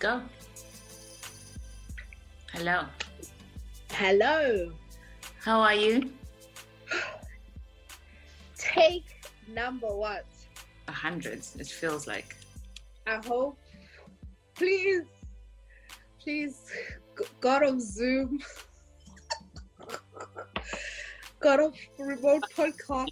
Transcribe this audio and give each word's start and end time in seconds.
go. 0.00 0.22
Hello. 2.54 2.86
Hello. 3.92 4.72
How 5.44 5.60
are 5.60 5.74
you? 5.74 6.10
Take 8.56 9.04
number 9.46 9.94
what? 9.94 10.24
A 10.88 10.92
hundred. 10.92 11.46
It 11.58 11.66
feels 11.66 12.06
like. 12.06 12.34
I 13.06 13.16
hope. 13.26 13.58
Please, 14.54 15.02
please, 16.18 16.72
God 17.40 17.62
of 17.62 17.80
Zoom, 17.80 18.40
God 21.40 21.60
of 21.60 21.74
remote 21.98 22.44
podcast. 22.56 23.08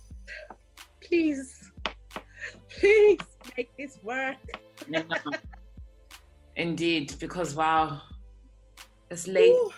Please, 1.03 1.71
please 2.71 3.19
make 3.57 3.77
this 3.77 3.99
work. 4.03 4.37
Yeah. 6.59 6.65
Indeed, 6.65 7.15
because 7.21 7.55
wow, 7.55 8.01
it's 9.11 9.27
late. 9.27 9.53
Ooh, 9.53 9.71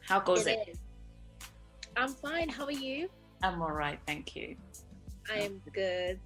how 0.00 0.20
goes 0.20 0.46
it? 0.46 0.58
it 0.66 0.70
is. 0.72 0.78
I'm 1.96 2.10
fine. 2.10 2.48
How 2.48 2.64
are 2.64 2.72
you? 2.72 3.08
I'm 3.42 3.60
all 3.62 3.72
right, 3.72 3.98
thank 4.06 4.36
you. 4.36 4.56
I 5.32 5.40
am 5.40 5.60
good. 5.72 6.20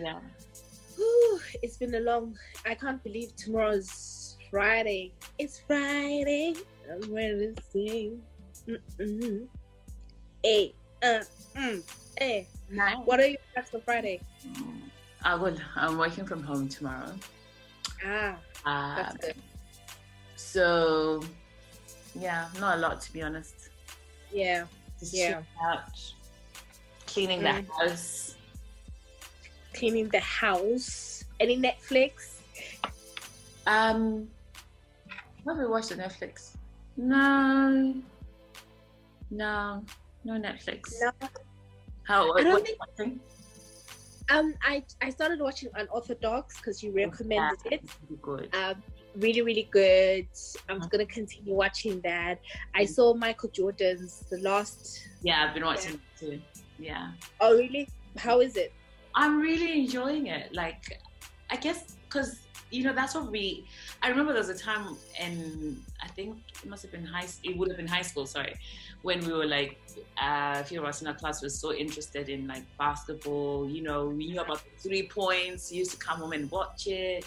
Yeah. 0.00 0.20
Whew, 0.96 1.40
it's 1.62 1.76
been 1.76 1.94
a 1.94 2.00
long. 2.00 2.36
I 2.66 2.74
can't 2.74 3.02
believe 3.02 3.34
tomorrow's 3.36 4.36
Friday. 4.50 5.12
It's 5.38 5.60
Friday. 5.60 6.54
I'm 6.90 7.14
ready 7.14 7.52
to 7.54 7.62
sing. 7.70 8.22
Mm-mm. 8.68 9.46
Hey, 10.42 10.74
uh, 11.02 11.20
mm, 11.56 11.82
hey. 12.18 12.46
Nice. 12.70 12.96
What 13.04 13.20
are 13.20 13.26
you 13.26 13.36
plans 13.52 13.70
for 13.70 13.80
Friday? 13.80 14.20
I 15.24 15.34
will. 15.34 15.56
I'm 15.76 15.98
working 15.98 16.24
from 16.24 16.42
home 16.42 16.68
tomorrow. 16.68 17.12
Ah, 18.04 18.36
Uh, 18.66 18.96
that's 18.96 19.16
good. 19.26 19.36
So, 20.36 21.22
yeah, 22.14 22.48
not 22.58 22.78
a 22.78 22.80
lot 22.80 23.00
to 23.02 23.12
be 23.12 23.22
honest. 23.22 23.54
Yeah. 24.32 24.66
Just 24.98 25.14
Yeah. 25.14 25.42
out, 25.64 25.98
cleaning 27.06 27.40
Mm. 27.40 27.66
the 27.66 27.72
house. 27.72 28.34
Cleaning 29.74 30.08
the 30.08 30.20
house. 30.20 31.24
Any 31.40 31.56
Netflix? 31.58 32.38
Um, 33.66 34.28
have 35.46 35.58
we 35.58 35.66
watched 35.66 35.92
on 35.92 35.98
Netflix? 35.98 36.56
No, 36.96 37.94
no, 39.30 39.84
no 40.24 40.32
Netflix. 40.34 40.92
No. 41.00 41.10
How? 42.04 42.32
I 42.34 42.42
don't 42.42 42.52
what 42.52 42.66
think- 42.66 42.78
watching? 42.80 43.20
Um, 44.32 44.54
I 44.62 44.82
I 45.02 45.10
started 45.10 45.40
watching 45.40 45.68
Unorthodox 45.74 46.56
because 46.56 46.82
you 46.82 46.90
recommended 46.92 47.58
Yeah, 47.66 47.72
it. 47.76 47.82
really 48.08 48.20
good. 48.22 48.54
Um, 48.56 48.82
really, 49.16 49.42
really 49.42 49.68
good. 49.70 50.26
I'm 50.68 50.78
Uh-huh. 50.78 50.88
gonna 50.90 51.06
continue 51.06 51.54
watching 51.54 52.00
that. 52.00 52.40
I 52.74 52.84
Mm. 52.84 52.88
saw 52.96 53.14
Michael 53.14 53.50
Jordan's 53.50 54.20
The 54.30 54.38
Last. 54.38 55.06
Yeah, 55.22 55.44
I've 55.44 55.54
been 55.54 55.64
watching 55.64 55.94
it 55.94 56.00
too. 56.18 56.40
Yeah, 56.78 57.12
Oh, 57.40 57.52
really? 57.56 57.88
How 58.16 58.40
is 58.40 58.56
it? 58.56 58.72
I'm 59.14 59.38
really 59.40 59.70
enjoying 59.80 60.26
it. 60.28 60.54
Like, 60.54 60.82
I 61.50 61.56
guess 61.56 61.96
because 62.04 62.30
you 62.70 62.82
know 62.84 62.94
that's 62.94 63.14
what 63.14 63.30
we. 63.30 63.66
I 64.02 64.08
remember 64.08 64.32
there 64.32 64.40
was 64.40 64.48
a 64.48 64.56
time 64.70 64.96
in 65.20 65.84
I 66.00 66.08
think 66.08 66.38
it 66.62 66.68
must 66.72 66.82
have 66.84 66.92
been 66.92 67.04
high. 67.04 67.26
It 67.44 67.56
would 67.58 67.68
have 67.68 67.76
been 67.76 67.86
high 67.96 68.06
school. 68.10 68.24
Sorry, 68.26 68.54
when 69.02 69.24
we 69.26 69.32
were 69.32 69.46
like 69.46 69.78
uh, 70.20 70.56
a 70.60 70.64
few 70.64 70.80
of 70.80 70.86
us 70.86 71.02
in 71.02 71.08
our 71.08 71.14
class 71.14 71.42
were 71.42 71.48
so 71.48 71.72
interested 71.72 72.28
in 72.28 72.46
like 72.46 72.64
basketball. 72.78 73.68
You 73.68 73.82
know, 73.82 74.06
we 74.08 74.28
knew 74.28 74.40
about 74.40 74.62
the 74.64 74.88
three 74.88 75.08
points. 75.08 75.72
Used 75.72 75.92
to 75.92 75.96
come 75.96 76.18
home 76.18 76.32
and 76.32 76.50
watch 76.50 76.86
it. 76.86 77.26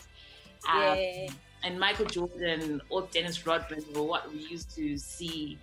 Um, 0.72 1.36
and 1.64 1.80
Michael 1.80 2.06
Jordan 2.06 2.82
or 2.90 3.08
Dennis 3.12 3.46
Rodman 3.46 3.84
were 3.94 4.04
what 4.04 4.32
we 4.32 4.40
used 4.40 4.74
to 4.76 4.98
see, 4.98 5.58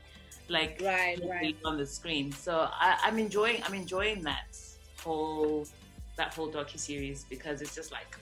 like 0.49 0.81
Right, 0.85 1.19
right. 1.29 1.57
on 1.65 1.77
the 1.79 1.87
screen. 1.87 2.33
So 2.33 2.69
I, 2.71 2.99
I'm 3.05 3.19
enjoying 3.19 3.63
I'm 3.65 3.75
enjoying 3.75 4.23
that 4.23 4.57
whole 4.99 5.67
that 6.17 6.35
whole 6.35 6.51
docu 6.51 6.79
series 6.79 7.25
because 7.29 7.63
it's 7.63 7.75
just 7.75 7.91
like 7.91 8.17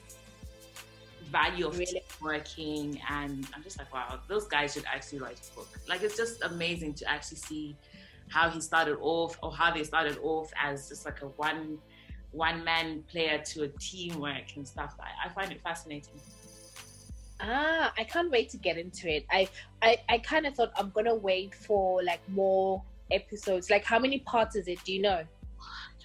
value 1.30 1.66
of 1.68 1.78
Really? 1.78 2.02
working 2.20 3.00
and 3.08 3.46
I'm 3.54 3.62
just 3.62 3.78
like 3.78 3.92
wow 3.92 4.18
those 4.28 4.46
guys 4.46 4.74
should 4.74 4.84
actually 4.86 5.18
write 5.20 5.40
a 5.40 5.54
book 5.56 5.68
like 5.88 6.02
it's 6.02 6.16
just 6.16 6.42
amazing 6.42 6.94
to 6.94 7.10
actually 7.10 7.38
see 7.38 7.76
how 8.28 8.48
he 8.50 8.60
started 8.60 8.96
off 9.00 9.38
or 9.42 9.52
how 9.52 9.72
they 9.72 9.84
started 9.84 10.18
off 10.22 10.50
as 10.60 10.88
just 10.88 11.04
like 11.04 11.22
a 11.22 11.26
one 11.26 11.78
one 12.32 12.62
man 12.64 13.02
player 13.10 13.38
to 13.44 13.62
a 13.64 13.68
teamwork 13.80 14.56
and 14.56 14.66
stuff 14.66 14.94
I, 15.00 15.26
I 15.26 15.28
find 15.30 15.50
it 15.52 15.60
fascinating 15.62 16.20
Ah, 17.42 17.90
I 17.96 18.04
can't 18.04 18.30
wait 18.30 18.50
to 18.50 18.58
get 18.58 18.76
into 18.76 19.08
it. 19.08 19.24
I 19.30 19.48
I, 19.80 19.96
I 20.10 20.18
kind 20.18 20.46
of 20.46 20.54
thought 20.54 20.72
I'm 20.76 20.90
gonna 20.90 21.14
wait 21.14 21.54
for 21.54 22.02
like 22.02 22.20
more 22.28 22.82
episodes. 23.10 23.70
Like, 23.70 23.82
how 23.82 23.98
many 23.98 24.18
parts 24.18 24.56
is 24.56 24.68
it? 24.68 24.78
Do 24.84 24.92
you 24.92 25.00
know? 25.00 25.22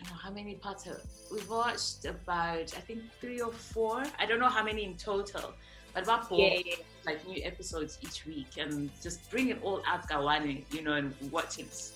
Don't 0.05 0.15
know 0.17 0.21
how 0.21 0.31
many 0.31 0.55
parts 0.55 0.83
have, 0.83 1.01
we've 1.31 1.49
watched 1.49 2.05
about 2.05 2.73
I 2.77 2.81
think 2.81 3.01
three 3.21 3.41
or 3.41 3.51
four. 3.51 4.03
I 4.19 4.25
don't 4.25 4.39
know 4.39 4.49
how 4.49 4.63
many 4.63 4.83
in 4.83 4.95
total, 4.97 5.53
but 5.93 6.03
about 6.03 6.27
four 6.29 6.39
Yeah, 6.39 6.59
yeah. 6.65 6.75
like 7.05 7.25
new 7.27 7.41
episodes 7.43 7.97
each 8.01 8.25
week 8.25 8.57
and 8.59 8.91
just 9.01 9.29
bring 9.31 9.49
it 9.49 9.59
all 9.63 9.81
out 9.87 10.07
Gawani, 10.07 10.63
you 10.71 10.83
know, 10.83 10.93
and 10.93 11.13
watch 11.31 11.57
it, 11.59 11.91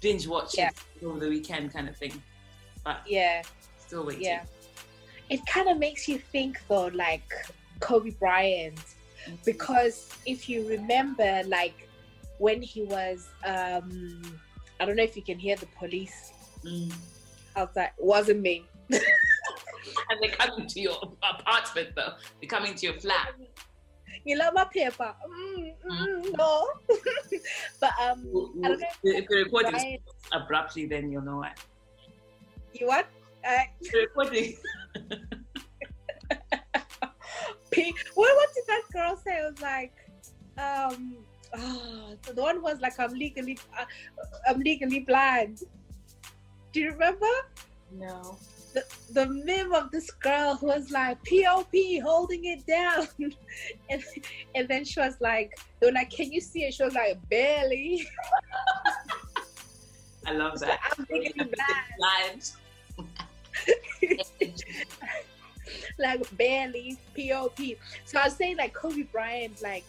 binge 0.00 0.26
watch 0.26 0.56
Yeah. 0.56 0.70
it 1.00 1.04
over 1.04 1.18
the 1.20 1.28
weekend 1.28 1.72
kind 1.72 1.88
of 1.88 1.96
thing. 1.96 2.22
But 2.82 3.00
Yeah, 3.06 3.42
still 3.78 4.06
waiting. 4.06 4.22
yeah. 4.24 4.44
It 5.28 5.44
kind 5.46 5.68
of 5.68 5.78
makes 5.78 6.08
you 6.08 6.18
think 6.18 6.62
though, 6.68 6.86
like 6.86 7.30
Kobe 7.80 8.10
Bryant, 8.10 8.80
because 9.44 10.08
if 10.24 10.48
you 10.48 10.66
remember, 10.68 11.42
like 11.46 11.88
when 12.38 12.62
he 12.62 12.84
was, 12.84 13.28
um 13.44 14.22
I 14.80 14.84
don't 14.86 14.96
know 14.96 15.02
if 15.02 15.14
you 15.16 15.22
can 15.22 15.38
hear 15.38 15.56
the 15.56 15.66
police 15.78 16.30
Mm. 16.64 16.90
Outside. 17.56 17.90
Wasn't 17.98 18.40
me. 18.40 18.64
And 20.10 20.18
they're 20.20 20.30
coming 20.36 20.66
to 20.66 20.80
your 20.80 20.96
apartment 21.22 21.90
though. 21.94 22.14
They're 22.40 22.48
coming 22.48 22.74
to 22.74 22.86
your 22.86 22.98
flat. 23.00 23.28
You 24.24 24.38
love 24.38 24.54
my 24.54 24.64
paper? 24.64 25.12
Mm, 25.28 25.74
mm, 25.84 26.38
no. 26.38 26.66
but 27.80 27.90
um, 28.00 28.24
I 28.64 28.68
don't 28.68 28.82
If 29.02 29.28
the 29.28 29.36
recording 29.44 29.98
abruptly, 30.32 30.86
then 30.86 31.10
you'll 31.10 31.22
know 31.22 31.38
what. 31.38 31.58
you 32.72 32.86
what? 32.86 33.06
Uh, 33.46 33.58
The 33.80 33.98
recording. 33.98 34.56
P- 37.70 37.94
what 38.14 38.36
what 38.36 38.48
did 38.54 38.64
that 38.68 38.82
girl 38.92 39.16
say? 39.16 39.38
It 39.40 39.52
was 39.52 39.60
like, 39.60 39.92
um, 40.56 41.16
oh, 41.56 42.14
the 42.34 42.40
one 42.40 42.62
was 42.62 42.80
like, 42.80 42.98
I'm 42.98 43.12
legally, 43.12 43.58
uh, 43.78 43.84
I'm 44.48 44.60
legally 44.60 45.00
blind. 45.00 45.60
Do 46.74 46.80
you 46.80 46.90
remember 46.90 47.26
No. 47.92 48.36
the 48.74 48.84
the 49.12 49.26
meme 49.26 49.72
of 49.72 49.92
this 49.92 50.10
girl 50.10 50.56
who 50.56 50.66
was 50.66 50.90
like 50.90 51.18
POP 51.24 51.72
holding 52.02 52.44
it 52.46 52.66
down, 52.66 53.06
and 53.90 54.02
and 54.56 54.66
then 54.68 54.84
she 54.84 54.98
was 54.98 55.14
like, 55.20 55.56
they 55.78 55.86
were 55.86 55.92
like, 55.92 56.10
can 56.10 56.32
you 56.32 56.40
see 56.40 56.64
it? 56.64 56.74
She 56.74 56.82
was 56.82 56.94
like, 56.94 57.16
barely. 57.30 58.08
I 60.26 60.32
love 60.32 60.58
that. 60.60 60.80
I'm 60.98 61.06
legally 61.08 61.52
blind. 61.54 61.84
Blind. 61.98 62.52
like 65.98 66.36
barely 66.36 66.98
pop 67.16 67.56
so 68.04 68.18
i 68.18 68.24
was 68.24 68.34
saying 68.34 68.56
like 68.56 68.74
kobe 68.74 69.02
bryant 69.02 69.62
like 69.62 69.84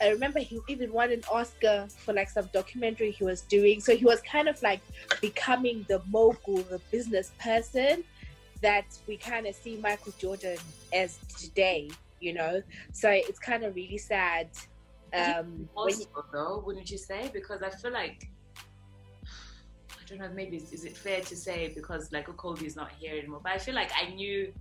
i 0.00 0.08
remember 0.08 0.38
he 0.40 0.60
even 0.68 0.92
won 0.92 1.10
an 1.12 1.22
oscar 1.32 1.86
for 1.98 2.12
like 2.12 2.28
some 2.30 2.48
documentary 2.52 3.10
he 3.10 3.24
was 3.24 3.42
doing 3.42 3.80
so 3.80 3.94
he 3.94 4.04
was 4.04 4.20
kind 4.22 4.48
of 4.48 4.60
like 4.62 4.80
becoming 5.20 5.84
the 5.88 6.00
mogul 6.10 6.58
the 6.74 6.80
business 6.90 7.32
person 7.38 8.02
that 8.62 8.84
we 9.06 9.16
kind 9.16 9.46
of 9.46 9.54
see 9.54 9.76
michael 9.78 10.12
jordan 10.18 10.56
as 10.92 11.18
today 11.38 11.88
you 12.20 12.32
know 12.32 12.62
so 12.92 13.08
it's 13.10 13.38
kind 13.38 13.64
of 13.64 13.74
really 13.74 13.98
sad 13.98 14.48
um 15.12 15.68
when 15.74 15.88
you- 15.88 16.06
possible 16.06 16.24
though, 16.32 16.62
wouldn't 16.64 16.88
you 16.90 16.98
say? 16.98 17.30
Because 17.32 17.62
I 17.62 17.70
feel 17.70 17.92
like 17.92 18.28
I 19.92 20.02
don't 20.08 20.18
know. 20.18 20.30
Maybe 20.32 20.56
is, 20.56 20.72
is 20.72 20.84
it 20.84 20.96
fair 20.96 21.20
to 21.20 21.36
say 21.36 21.72
because 21.74 22.12
like 22.12 22.26
Kobe 22.36 22.64
is 22.64 22.76
not 22.76 22.92
here 22.92 23.16
anymore? 23.18 23.40
But 23.42 23.52
I 23.52 23.58
feel 23.58 23.74
like 23.74 23.90
I 24.00 24.10
knew. 24.14 24.52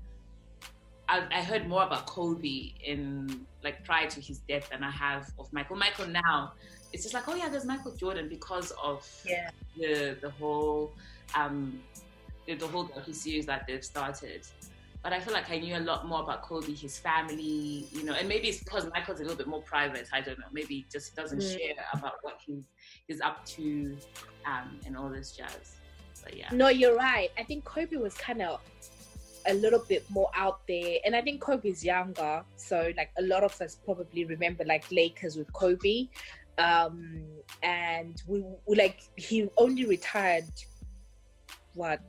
I, 1.09 1.25
I 1.31 1.41
heard 1.44 1.67
more 1.67 1.83
about 1.83 2.06
Kobe 2.06 2.71
in 2.83 3.45
like 3.63 3.83
prior 3.83 4.07
to 4.07 4.21
his 4.21 4.38
death 4.47 4.69
than 4.69 4.83
I 4.83 4.91
have 4.91 5.29
of 5.39 5.51
Michael. 5.51 5.75
Michael 5.75 6.07
now, 6.07 6.53
it's 6.94 7.03
just 7.03 7.13
like 7.15 7.27
oh 7.27 7.35
yeah, 7.35 7.50
there's 7.50 7.65
Michael 7.65 7.95
Jordan 7.95 8.29
because 8.29 8.71
of 8.83 9.06
yeah 9.25 9.50
the 9.75 10.17
the 10.21 10.29
whole 10.29 10.91
um 11.35 11.81
the, 12.45 12.53
the 12.56 12.67
whole 12.67 12.85
docu 12.88 13.13
series 13.13 13.45
that 13.47 13.65
they've 13.67 13.83
started. 13.83 14.45
But 15.01 15.13
I 15.13 15.19
feel 15.21 15.33
like 15.33 15.50
I 15.50 15.57
knew 15.59 15.77
a 15.77 15.79
lot 15.79 16.07
more 16.07 16.21
about 16.23 16.41
Kobe, 16.44 16.73
his 16.73 16.97
family, 17.00 17.88
you 17.91 18.03
know, 18.03 18.13
and 18.13 18.27
maybe 18.27 18.50
it's 18.50 18.62
because 18.62 18.85
Michael's 18.94 19.19
a 19.19 19.23
little 19.23 19.38
bit 19.38 19.47
more 19.47 19.62
private. 19.62 20.07
I 20.12 20.19
don't 20.19 20.38
know. 20.38 20.47
Maybe 20.51 20.85
just 20.91 21.15
doesn't 21.15 21.39
Mm. 21.39 21.57
share 21.57 21.73
about 21.94 22.15
what 22.21 22.38
he's 22.45 22.63
he's 23.07 23.21
up 23.21 23.45
to, 23.55 23.97
um, 24.45 24.77
and 24.85 24.95
all 24.97 25.09
this 25.09 25.31
jazz. 25.31 25.75
But 26.23 26.35
yeah, 26.35 26.50
no 26.51 26.67
you're 26.67 26.97
right 26.97 27.29
i 27.39 27.44
think 27.44 27.63
kobe 27.63 27.95
was 27.95 28.13
kind 28.15 28.41
of 28.41 28.59
a 29.47 29.53
little 29.53 29.83
bit 29.88 30.09
more 30.09 30.30
out 30.36 30.62
there. 30.68 30.97
And 31.06 31.15
I 31.15 31.21
think 31.21 31.41
Kobe's 31.41 31.83
younger, 31.83 32.44
so 32.56 32.91
like 32.97 33.12
a 33.18 33.21
lot 33.21 33.44
of 33.44 33.59
us 33.62 33.75
probably 33.83 34.25
remember 34.25 34.63
like 34.65 34.91
Lakers 34.91 35.38
with 35.38 35.51
Kobe. 35.53 36.07
Um, 36.57 37.24
and 37.63 38.21
we, 38.27 38.44
we 38.65 38.75
like 38.75 39.01
he 39.15 39.50
only 39.57 39.86
retired 39.86 40.44
what 41.74 42.01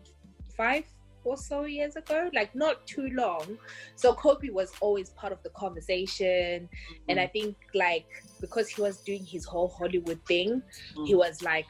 five 0.56 0.84
or 1.24 1.36
so 1.36 1.64
years 1.64 1.96
ago, 1.96 2.30
like 2.34 2.54
not 2.54 2.86
too 2.86 3.08
long. 3.10 3.58
So 3.94 4.14
Kobe 4.14 4.50
was 4.50 4.72
always 4.80 5.10
part 5.10 5.32
of 5.32 5.42
the 5.42 5.50
conversation. 5.50 6.68
Mm-hmm. 6.68 7.10
And 7.10 7.20
I 7.20 7.26
think 7.26 7.56
like 7.74 8.06
because 8.40 8.68
he 8.68 8.82
was 8.82 8.98
doing 8.98 9.24
his 9.24 9.44
whole 9.44 9.68
Hollywood 9.68 10.20
thing, 10.26 10.62
mm-hmm. 10.94 11.04
he 11.04 11.14
was 11.14 11.42
like 11.42 11.66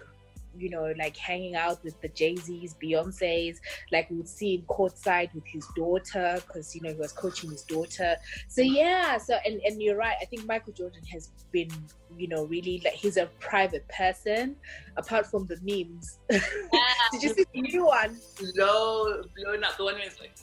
you 0.56 0.70
know, 0.70 0.92
like 0.98 1.16
hanging 1.16 1.54
out 1.54 1.82
with 1.84 2.00
the 2.00 2.08
Jay 2.08 2.36
Z's, 2.36 2.74
Beyonce's. 2.82 3.60
Like 3.92 4.10
we 4.10 4.16
would 4.16 4.28
see 4.28 4.56
him 4.56 4.62
courtside 4.68 5.32
with 5.34 5.46
his 5.46 5.66
daughter 5.76 6.40
because 6.46 6.74
you 6.74 6.80
know 6.82 6.90
he 6.90 6.96
was 6.96 7.12
coaching 7.12 7.50
his 7.50 7.62
daughter. 7.62 8.16
So 8.48 8.62
yeah, 8.62 9.18
so 9.18 9.36
and 9.44 9.60
and 9.64 9.82
you're 9.82 9.96
right. 9.96 10.16
I 10.20 10.24
think 10.24 10.46
Michael 10.46 10.72
Jordan 10.72 11.02
has 11.12 11.30
been, 11.52 11.70
you 12.16 12.28
know, 12.28 12.44
really 12.44 12.80
like 12.84 12.94
he's 12.94 13.16
a 13.16 13.26
private 13.38 13.86
person. 13.88 14.56
Apart 14.96 15.26
from 15.26 15.46
the 15.46 15.56
memes, 15.62 16.18
yeah. 16.30 16.40
did 17.12 17.22
you 17.22 17.28
see 17.30 17.46
the 17.54 17.62
new 17.62 17.86
one? 17.86 18.18
Blow, 18.54 19.22
blown 19.36 19.64
up. 19.64 19.76
The 19.76 19.84
one 19.84 19.94
was 19.94 20.20
like, 20.20 20.34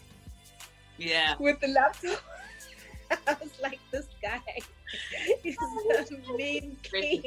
yeah, 0.98 1.36
with 1.40 1.60
the 1.60 1.68
laptop. 1.68 2.22
I 3.28 3.38
was 3.42 3.52
like, 3.62 3.80
this 3.92 4.08
guy 4.22 4.42
is 5.44 5.56
oh, 5.62 6.06
a 6.30 6.38
mean 6.38 6.78
king. 6.84 7.22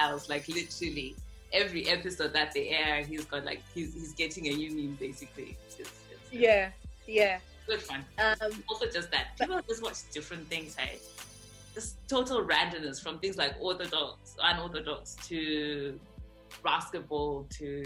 I 0.00 0.12
was 0.12 0.28
like, 0.28 0.48
literally 0.48 1.14
every 1.52 1.88
episode 1.88 2.32
that 2.32 2.52
they 2.52 2.68
air, 2.68 3.02
he's 3.02 3.24
got 3.24 3.44
like 3.44 3.62
he's 3.74 3.94
he's 3.94 4.12
getting 4.12 4.46
a 4.48 4.50
new 4.50 4.68
union 4.68 4.96
basically. 5.00 5.56
It's, 5.66 5.80
it's, 5.80 5.92
yeah, 6.30 6.70
yeah. 7.06 7.38
Good 7.66 7.82
fun. 7.82 8.04
Um, 8.18 8.64
also, 8.68 8.86
just 8.86 9.10
that 9.10 9.36
people 9.38 9.56
but, 9.56 9.68
just 9.68 9.82
watch 9.82 9.96
different 10.12 10.48
things. 10.48 10.74
Hey, 10.74 10.98
just 11.74 11.96
total 12.08 12.44
randomness 12.44 13.02
from 13.02 13.18
things 13.18 13.36
like 13.36 13.54
orthodox, 13.60 14.36
unorthodox 14.42 15.16
to 15.28 15.98
basketball 16.64 17.46
to, 17.50 17.84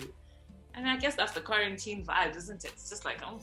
and 0.75 0.89
I 0.89 0.97
guess 0.97 1.15
that's 1.15 1.33
the 1.33 1.41
quarantine 1.41 2.05
vibe, 2.05 2.37
isn't 2.37 2.65
it? 2.65 2.73
It's 2.73 2.89
just 2.89 3.05
like 3.05 3.19
oh. 3.25 3.41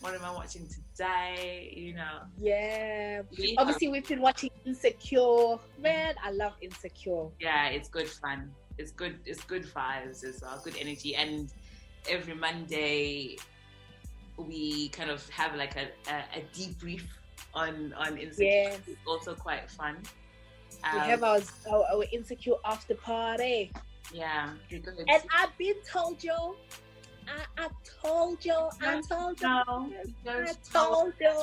What 0.00 0.14
am 0.14 0.24
I 0.24 0.30
watching 0.30 0.68
today? 0.68 1.74
You 1.76 1.94
know. 1.94 2.20
Yeah. 2.40 3.22
We 3.36 3.56
Obviously, 3.58 3.88
have... 3.88 3.92
we've 3.94 4.06
been 4.06 4.20
watching 4.20 4.50
Insecure. 4.64 5.56
Man, 5.76 6.14
I 6.24 6.30
love 6.30 6.52
Insecure. 6.62 7.26
Yeah, 7.40 7.70
it's 7.70 7.88
good 7.88 8.08
fun 8.08 8.52
it's 8.78 8.92
good 8.92 9.18
it's 9.26 9.42
good 9.44 9.64
vibes 9.64 10.24
it's 10.24 10.42
uh, 10.42 10.58
good 10.64 10.74
energy 10.80 11.14
and 11.14 11.52
every 12.08 12.34
monday 12.34 13.36
we 14.36 14.88
kind 14.90 15.10
of 15.10 15.28
have 15.30 15.54
like 15.56 15.76
a, 15.76 15.88
a, 16.10 16.38
a 16.38 16.44
debrief 16.54 17.02
on 17.54 17.92
on 17.98 18.16
insecure 18.16 18.46
yes. 18.46 18.78
it's 18.86 19.00
also 19.06 19.34
quite 19.34 19.70
fun 19.70 19.96
um, 20.84 20.94
we 20.94 21.08
have 21.08 21.24
our, 21.24 21.40
our, 21.70 21.84
our 21.92 22.04
insecure 22.12 22.54
after 22.64 22.94
party 22.94 23.70
yeah 24.12 24.50
and 24.70 25.22
i've 25.36 25.56
been 25.58 25.76
told 25.90 26.22
you 26.22 26.54
I, 27.28 27.64
I 27.64 27.68
told 28.02 28.44
you, 28.44 28.54
I 28.80 29.02
told 29.02 29.40
you, 29.40 29.48
no, 29.48 29.90
I 30.26 30.52
told 30.72 31.12
you. 31.20 31.42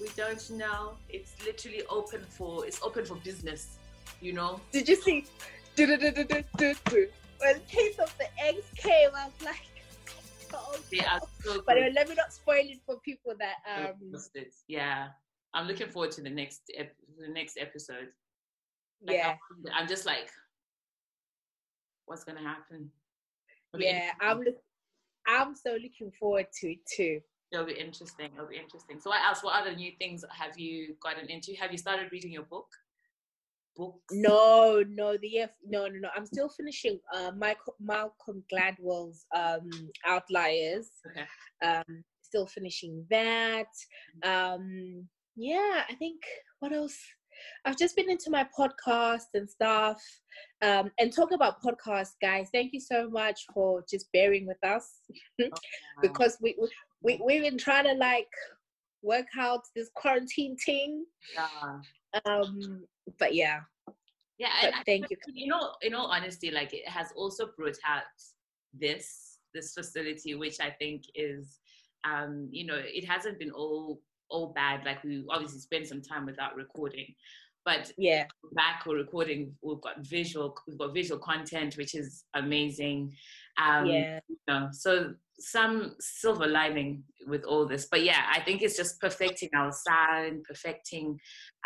We 0.00 0.08
don't 0.16 0.50
know. 0.50 0.94
It's 1.08 1.34
literally 1.44 1.82
open 1.88 2.22
for 2.28 2.66
it's 2.66 2.82
open 2.82 3.04
for 3.04 3.14
business. 3.16 3.78
You 4.20 4.32
know. 4.32 4.60
Did 4.72 4.88
you 4.88 4.96
see? 4.96 5.26
When 7.38 7.54
the 7.54 7.60
Case 7.68 7.98
of 7.98 8.14
the 8.18 8.26
Eggs 8.44 8.66
came, 8.76 9.10
I 9.16 9.26
was 9.26 9.44
like, 9.44 9.66
oh, 10.54 10.76
so 11.42 11.62
but 11.66 11.76
let 11.94 12.08
me 12.08 12.14
not 12.14 12.32
spoil 12.32 12.62
it 12.62 12.80
for 12.84 13.00
people 13.00 13.32
that 13.38 13.56
um. 13.66 13.94
Yeah, 14.68 15.08
I'm 15.54 15.66
looking 15.66 15.88
forward 15.88 16.12
to 16.12 16.22
the 16.22 16.30
next 16.30 16.70
ep- 16.76 16.96
the 17.18 17.28
next 17.32 17.56
episode. 17.58 18.08
Like, 19.06 19.16
yeah, 19.16 19.36
I'm, 19.50 19.82
I'm, 19.82 19.88
just 19.88 20.04
like, 20.04 20.30
what's 22.06 22.24
gonna 22.24 22.42
happen? 22.42 22.90
yeah, 23.78 24.10
I'm. 24.20 24.40
Look, 24.40 24.56
I'm 25.26 25.54
so 25.54 25.72
looking 25.72 26.12
forward 26.18 26.46
to 26.60 26.72
it 26.72 26.80
too. 26.86 27.20
It'll 27.52 27.66
be 27.66 27.72
interesting. 27.72 28.30
It'll 28.34 28.48
be 28.48 28.58
interesting. 28.58 29.00
So, 29.00 29.10
what 29.10 29.20
else? 29.26 29.42
What 29.42 29.60
other 29.60 29.74
new 29.74 29.92
things 29.98 30.24
have 30.30 30.58
you 30.58 30.94
gotten 31.02 31.28
into? 31.28 31.54
Have 31.54 31.72
you 31.72 31.78
started 31.78 32.12
reading 32.12 32.32
your 32.32 32.44
book? 32.44 32.68
Books? 33.80 34.04
No, 34.12 34.84
no, 34.88 35.16
the 35.16 35.38
F. 35.40 35.50
no, 35.66 35.86
no, 35.86 35.98
no. 36.00 36.08
I'm 36.14 36.26
still 36.26 36.48
finishing 36.48 37.00
uh, 37.14 37.32
Michael, 37.36 37.74
Malcolm 37.80 38.44
Gladwell's 38.52 39.24
um, 39.34 39.68
Outliers. 40.06 40.90
Okay. 41.10 41.26
Um, 41.64 42.04
still 42.22 42.46
finishing 42.46 43.04
that. 43.10 43.72
Um, 44.22 45.06
yeah, 45.36 45.82
I 45.88 45.94
think 45.98 46.20
what 46.60 46.72
else? 46.72 46.98
I've 47.64 47.78
just 47.78 47.96
been 47.96 48.10
into 48.10 48.30
my 48.30 48.46
podcast 48.58 49.28
and 49.34 49.48
stuff. 49.48 50.02
Um, 50.62 50.90
and 50.98 51.14
talk 51.14 51.32
about 51.32 51.62
podcasts, 51.62 52.14
guys. 52.20 52.48
Thank 52.52 52.72
you 52.74 52.80
so 52.80 53.08
much 53.08 53.46
for 53.54 53.82
just 53.90 54.12
bearing 54.12 54.46
with 54.46 54.62
us 54.62 54.86
oh, 55.40 55.48
because 56.02 56.36
we, 56.42 56.54
we 57.02 57.20
we've 57.24 57.42
been 57.42 57.56
trying 57.56 57.84
to 57.84 57.94
like 57.94 58.28
work 59.02 59.26
out 59.38 59.62
this 59.74 59.90
quarantine 59.94 60.56
thing. 60.64 61.04
Yeah. 61.34 61.78
Um, 62.26 62.84
but 63.18 63.34
yeah. 63.34 63.60
Yeah, 64.38 64.48
but 64.62 64.74
I, 64.74 64.82
thank 64.84 65.04
I, 65.04 65.08
you. 65.10 65.16
You 65.34 65.46
know, 65.48 65.72
in 65.82 65.94
all 65.94 66.06
honesty, 66.06 66.50
like 66.50 66.72
it 66.72 66.88
has 66.88 67.08
also 67.14 67.50
brought 67.56 67.76
out 67.86 68.04
this 68.72 69.38
this 69.52 69.74
facility, 69.74 70.34
which 70.34 70.60
I 70.60 70.70
think 70.70 71.02
is, 71.14 71.58
um, 72.04 72.48
you 72.50 72.64
know, 72.66 72.78
it 72.78 73.04
hasn't 73.04 73.38
been 73.38 73.50
all 73.50 74.00
all 74.30 74.52
bad. 74.54 74.84
Like 74.84 75.02
we 75.04 75.24
obviously 75.28 75.60
spent 75.60 75.88
some 75.88 76.00
time 76.00 76.24
without 76.24 76.56
recording, 76.56 77.14
but 77.64 77.92
yeah, 77.98 78.24
back 78.52 78.84
or 78.86 78.94
recording, 78.94 79.54
we've 79.62 79.80
got 79.80 80.06
visual, 80.06 80.56
we've 80.66 80.78
got 80.78 80.94
visual 80.94 81.20
content, 81.20 81.76
which 81.76 81.94
is 81.94 82.24
amazing. 82.34 83.12
Um, 83.62 83.86
yeah, 83.86 84.20
you 84.28 84.36
know, 84.48 84.68
so 84.72 85.14
some 85.38 85.96
silver 86.00 86.46
lining 86.46 87.02
with 87.26 87.44
all 87.44 87.66
this, 87.66 87.88
but 87.90 88.02
yeah, 88.02 88.24
I 88.34 88.40
think 88.40 88.62
it's 88.62 88.76
just 88.76 89.00
perfecting 89.00 89.50
our 89.54 89.72
sound, 89.72 90.44
perfecting 90.44 91.18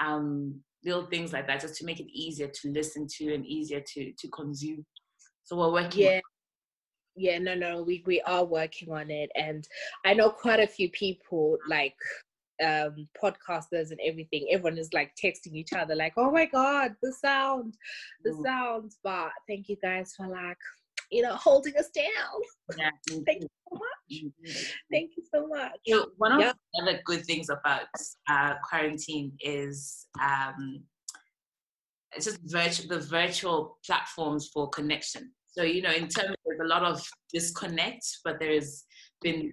um, 0.02 0.60
little 0.84 1.06
things 1.06 1.32
like 1.32 1.46
that 1.46 1.60
just 1.60 1.76
to 1.76 1.84
make 1.84 2.00
it 2.00 2.10
easier 2.10 2.48
to 2.48 2.70
listen 2.70 3.06
to 3.18 3.34
and 3.34 3.46
easier 3.46 3.82
to 3.94 4.12
to 4.12 4.28
consume. 4.28 4.84
So 5.44 5.56
we're 5.56 5.72
working 5.72 6.02
yeah. 6.02 6.20
Yeah 7.16 7.38
no 7.38 7.54
no 7.54 7.82
we 7.82 8.02
we 8.06 8.20
are 8.22 8.44
working 8.44 8.92
on 8.92 9.10
it. 9.10 9.30
And 9.34 9.66
i 10.04 10.14
know 10.14 10.30
quite 10.30 10.60
a 10.60 10.66
few 10.66 10.90
people 10.90 11.58
like 11.68 11.94
um 12.64 13.08
podcasters 13.20 13.90
and 13.90 13.98
everything 14.06 14.46
everyone 14.50 14.78
is 14.78 14.92
like 14.92 15.10
texting 15.22 15.54
each 15.54 15.72
other 15.72 15.96
like 15.96 16.12
oh 16.16 16.30
my 16.30 16.46
god 16.46 16.94
the 17.02 17.12
sound 17.12 17.76
the 18.24 18.30
mm. 18.30 18.42
sounds. 18.42 18.98
But 19.02 19.30
thank 19.48 19.68
you 19.68 19.76
guys 19.82 20.14
for 20.16 20.28
like 20.28 20.58
you 21.10 21.22
know 21.22 21.34
holding 21.34 21.76
us 21.76 21.90
down. 21.90 22.76
Yeah 22.78 22.90
thank 23.26 23.42
you 23.42 23.48
so 23.70 23.78
much 23.78 23.93
thank 24.90 25.10
you 25.16 25.22
so 25.32 25.46
much. 25.46 25.72
You 25.84 25.96
know, 25.96 26.06
one 26.16 26.32
of 26.32 26.40
yep. 26.40 26.56
the 26.74 26.82
other 26.82 27.00
good 27.04 27.24
things 27.24 27.48
about 27.48 27.82
uh, 28.28 28.54
quarantine 28.68 29.32
is 29.40 30.06
um 30.22 30.82
it's 32.16 32.26
just 32.26 32.38
virtual 32.44 32.88
the 32.88 33.00
virtual 33.00 33.78
platforms 33.84 34.50
for 34.52 34.68
connection. 34.70 35.32
So 35.48 35.62
you 35.62 35.82
know 35.82 35.92
in 35.92 36.08
terms 36.08 36.30
of 36.30 36.36
there's 36.44 36.60
a 36.60 36.68
lot 36.68 36.82
of 36.82 37.02
disconnect 37.32 38.04
but 38.24 38.38
there's 38.38 38.84
been 39.20 39.52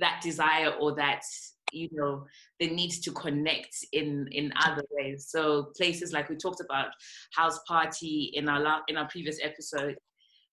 that 0.00 0.20
desire 0.22 0.70
or 0.80 0.94
that 0.96 1.22
you 1.72 1.88
know 1.92 2.24
the 2.60 2.68
need 2.68 2.90
to 2.90 3.12
connect 3.12 3.76
in 3.92 4.28
in 4.30 4.52
other 4.64 4.84
ways. 4.90 5.28
So 5.30 5.72
places 5.76 6.12
like 6.12 6.28
we 6.28 6.36
talked 6.36 6.60
about 6.60 6.88
house 7.34 7.58
party 7.66 8.32
in 8.34 8.48
our 8.48 8.82
in 8.88 8.96
our 8.96 9.08
previous 9.08 9.38
episode 9.42 9.96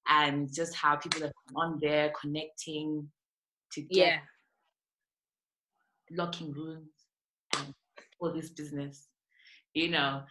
and 0.07 0.51
just 0.53 0.75
how 0.75 0.95
people 0.95 1.23
are 1.25 1.31
on 1.55 1.77
there 1.81 2.11
connecting 2.19 3.07
to 3.71 3.81
get 3.81 4.07
yeah. 4.07 4.17
locking 6.11 6.51
rooms 6.53 6.89
and 7.57 7.73
all 8.19 8.33
this 8.33 8.49
business 8.49 9.07
you 9.73 9.89
know 9.89 10.21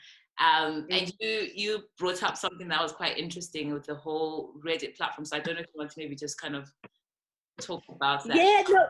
um, 0.40 0.87
and 0.90 1.12
you 1.18 1.49
you 1.54 1.85
brought 1.99 2.23
up 2.23 2.37
something 2.37 2.68
that 2.68 2.83
was 2.83 2.92
quite 2.92 3.18
interesting 3.18 3.73
with 3.73 3.85
the 3.85 3.95
whole 3.95 4.52
reddit 4.64 4.97
platform 4.97 5.25
so 5.25 5.37
i 5.37 5.40
don't 5.40 5.54
know 5.54 5.61
if 5.61 5.66
you 5.66 5.78
want 5.78 5.90
to 5.90 6.00
maybe 6.00 6.14
just 6.14 6.40
kind 6.40 6.54
of 6.54 6.71
talk 7.61 7.83
about 7.88 8.25
that 8.25 8.37
yeah 8.37 8.62
no 8.68 8.87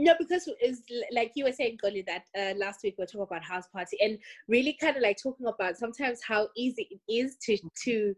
no, 0.00 0.14
because 0.16 0.48
it's 0.60 0.80
like 1.12 1.32
you 1.34 1.44
were 1.44 1.52
saying, 1.52 1.78
Xolie, 1.84 2.06
that 2.06 2.22
uh, 2.38 2.56
last 2.56 2.80
week 2.84 2.94
we 2.96 3.02
were 3.02 3.06
talking 3.06 3.22
about 3.22 3.42
house 3.42 3.66
party 3.66 3.98
and 4.00 4.16
really 4.46 4.76
kind 4.80 4.96
of 4.96 5.02
like 5.02 5.18
talking 5.20 5.46
about 5.46 5.76
sometimes 5.76 6.20
how 6.26 6.48
easy 6.56 6.88
it 6.90 7.12
is 7.12 7.36
to 7.42 7.58
to 7.84 8.14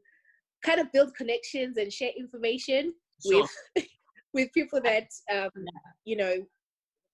kind 0.63 0.79
of 0.79 0.93
build 0.93 1.15
connections 1.15 1.79
and 1.79 1.91
share 1.91 2.11
information 2.19 2.93
sure. 3.27 3.47
with 3.77 3.87
with 4.33 4.53
people 4.53 4.81
that 4.85 5.09
um, 5.33 5.51
you 6.05 6.17
know 6.17 6.37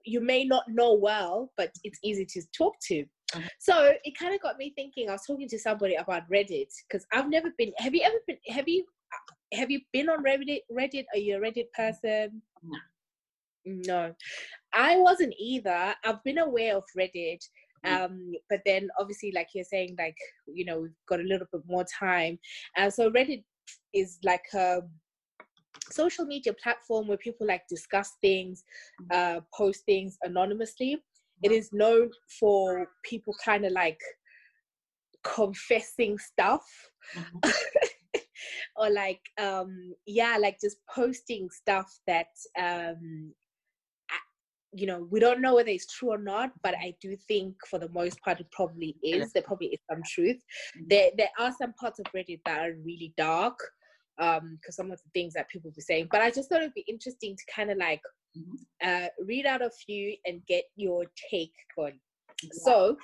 you 0.05 0.21
may 0.21 0.45
not 0.45 0.65
know 0.69 0.95
well, 0.95 1.51
but 1.57 1.71
it's 1.83 1.99
easy 2.05 2.25
to 2.25 2.43
talk 2.57 2.75
to. 2.89 3.05
Uh-huh. 3.35 3.49
So 3.59 3.93
it 4.05 4.17
kind 4.17 4.35
of 4.35 4.41
got 4.41 4.57
me 4.57 4.73
thinking. 4.77 5.09
I 5.09 5.13
was 5.13 5.27
talking 5.27 5.49
to 5.49 5.59
somebody 5.59 5.97
about 5.97 6.31
Reddit 6.31 6.69
because 6.89 7.05
I've 7.13 7.29
never 7.29 7.53
been. 7.59 7.73
Have 7.79 7.95
you 7.95 8.03
ever 8.03 8.19
been? 8.27 8.39
Have 8.49 8.69
you 8.69 8.85
have 9.53 9.71
you 9.71 9.81
been 9.93 10.09
on 10.09 10.23
Reddit? 10.23 10.61
Reddit? 10.73 11.05
Are 11.13 11.19
you 11.19 11.37
a 11.37 11.41
Reddit 11.41 11.73
person? 11.75 12.43
No. 12.63 12.79
No. 13.65 14.15
I 14.73 14.99
wasn't 14.99 15.35
either. 15.39 15.95
I've 16.05 16.23
been 16.23 16.39
aware 16.39 16.77
of 16.77 16.85
Reddit, 16.97 17.41
Mm. 17.85 18.05
um, 18.05 18.33
but 18.49 18.61
then 18.65 18.89
obviously, 18.99 19.33
like 19.33 19.49
you're 19.55 19.65
saying, 19.65 19.97
like 19.99 20.17
you 20.47 20.65
know, 20.65 20.81
we've 20.81 20.91
got 21.09 21.21
a 21.21 21.25
little 21.25 21.47
bit 21.53 21.63
more 21.67 21.85
time, 21.99 22.39
and 22.77 22.93
so 22.93 23.11
Reddit 23.11 23.45
is 23.93 24.19
like 24.25 24.45
a 24.55 24.81
social 25.91 26.25
media 26.25 26.53
platform 26.55 27.09
where 27.09 27.19
people 27.19 27.47
like 27.47 27.63
discuss 27.69 28.13
things, 28.21 28.65
uh, 29.13 29.41
post 29.55 29.85
things 29.87 30.19
anonymously. 30.23 30.99
It 31.43 31.53
is 31.53 31.73
known 31.73 32.11
for 32.41 32.89
people 33.05 33.35
kind 33.45 33.65
of 33.67 33.73
like 33.73 34.01
confessing 35.23 36.19
stuff 36.19 36.65
Mhm. 37.15 37.43
or 38.77 38.91
like 38.91 39.21
um 39.39 39.95
yeah 40.07 40.37
like 40.41 40.59
just 40.61 40.79
posting 40.95 41.49
stuff 41.51 41.93
that 42.07 42.29
um 42.59 43.33
a- 44.11 44.27
you 44.73 44.87
know 44.87 45.07
we 45.11 45.19
don't 45.21 45.41
know 45.41 45.55
whether 45.55 45.71
it's 45.71 45.93
true 45.93 46.11
or 46.11 46.19
not 46.19 46.51
but 46.63 46.75
i 46.75 46.95
do 47.01 47.17
think 47.29 47.55
for 47.69 47.79
the 47.79 47.89
most 47.91 48.21
part 48.23 48.41
it 48.41 48.47
probably 48.53 48.97
is 49.03 49.33
there 49.33 49.43
probably 49.43 49.69
is 49.69 49.81
some 49.91 50.03
truth 50.07 50.41
Mhm. 50.79 50.89
there 50.89 51.11
there 51.17 51.31
are 51.39 51.53
some 51.61 51.73
parts 51.75 51.99
of 51.99 52.07
reddit 52.15 52.41
that 52.45 52.61
are 52.61 52.75
really 52.85 53.13
dark 53.17 53.59
um 54.19 54.59
because 54.61 54.77
some 54.77 54.91
of 54.91 55.01
the 55.03 55.11
things 55.15 55.35
that 55.35 55.49
people 55.49 55.71
be 55.75 55.83
saying 55.83 56.09
but 56.11 56.21
i 56.23 56.31
just 56.31 56.49
thought 56.49 56.61
it'd 56.63 56.75
be 56.75 56.85
interesting 56.89 57.37
to 57.37 57.45
kind 57.55 57.71
of 57.71 57.79
like 57.79 58.01
Mhm. 58.37 58.57
uh 58.83 59.09
read 59.25 59.47
out 59.47 59.63
a 59.63 59.71
few 59.71 60.17
and 60.27 60.45
get 60.47 60.65
your 60.77 61.05
take 61.31 61.55
on 61.79 61.93
so 62.53 62.97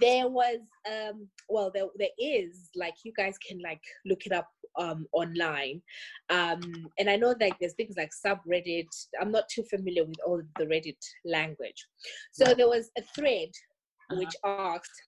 there 0.00 0.28
was 0.28 0.58
um 0.90 1.28
well 1.48 1.70
there, 1.74 1.86
there 1.98 2.08
is 2.18 2.70
like 2.76 2.94
you 3.04 3.12
guys 3.16 3.36
can 3.46 3.60
like 3.62 3.80
look 4.06 4.24
it 4.26 4.32
up 4.32 4.48
um 4.78 5.06
online 5.12 5.82
um 6.30 6.60
and 6.98 7.10
i 7.10 7.16
know 7.16 7.34
like 7.40 7.58
there's 7.60 7.74
things 7.74 7.94
like 7.96 8.10
subreddit 8.24 8.88
i'm 9.20 9.30
not 9.30 9.44
too 9.48 9.62
familiar 9.64 10.04
with 10.04 10.16
all 10.26 10.40
the 10.58 10.64
reddit 10.64 10.96
language 11.26 11.86
so 12.32 12.46
Right. 12.46 12.56
there 12.56 12.68
was 12.68 12.90
a 12.98 13.02
thread 13.14 13.50
Uh-huh. 14.10 14.18
which 14.20 14.34
asked 14.44 15.02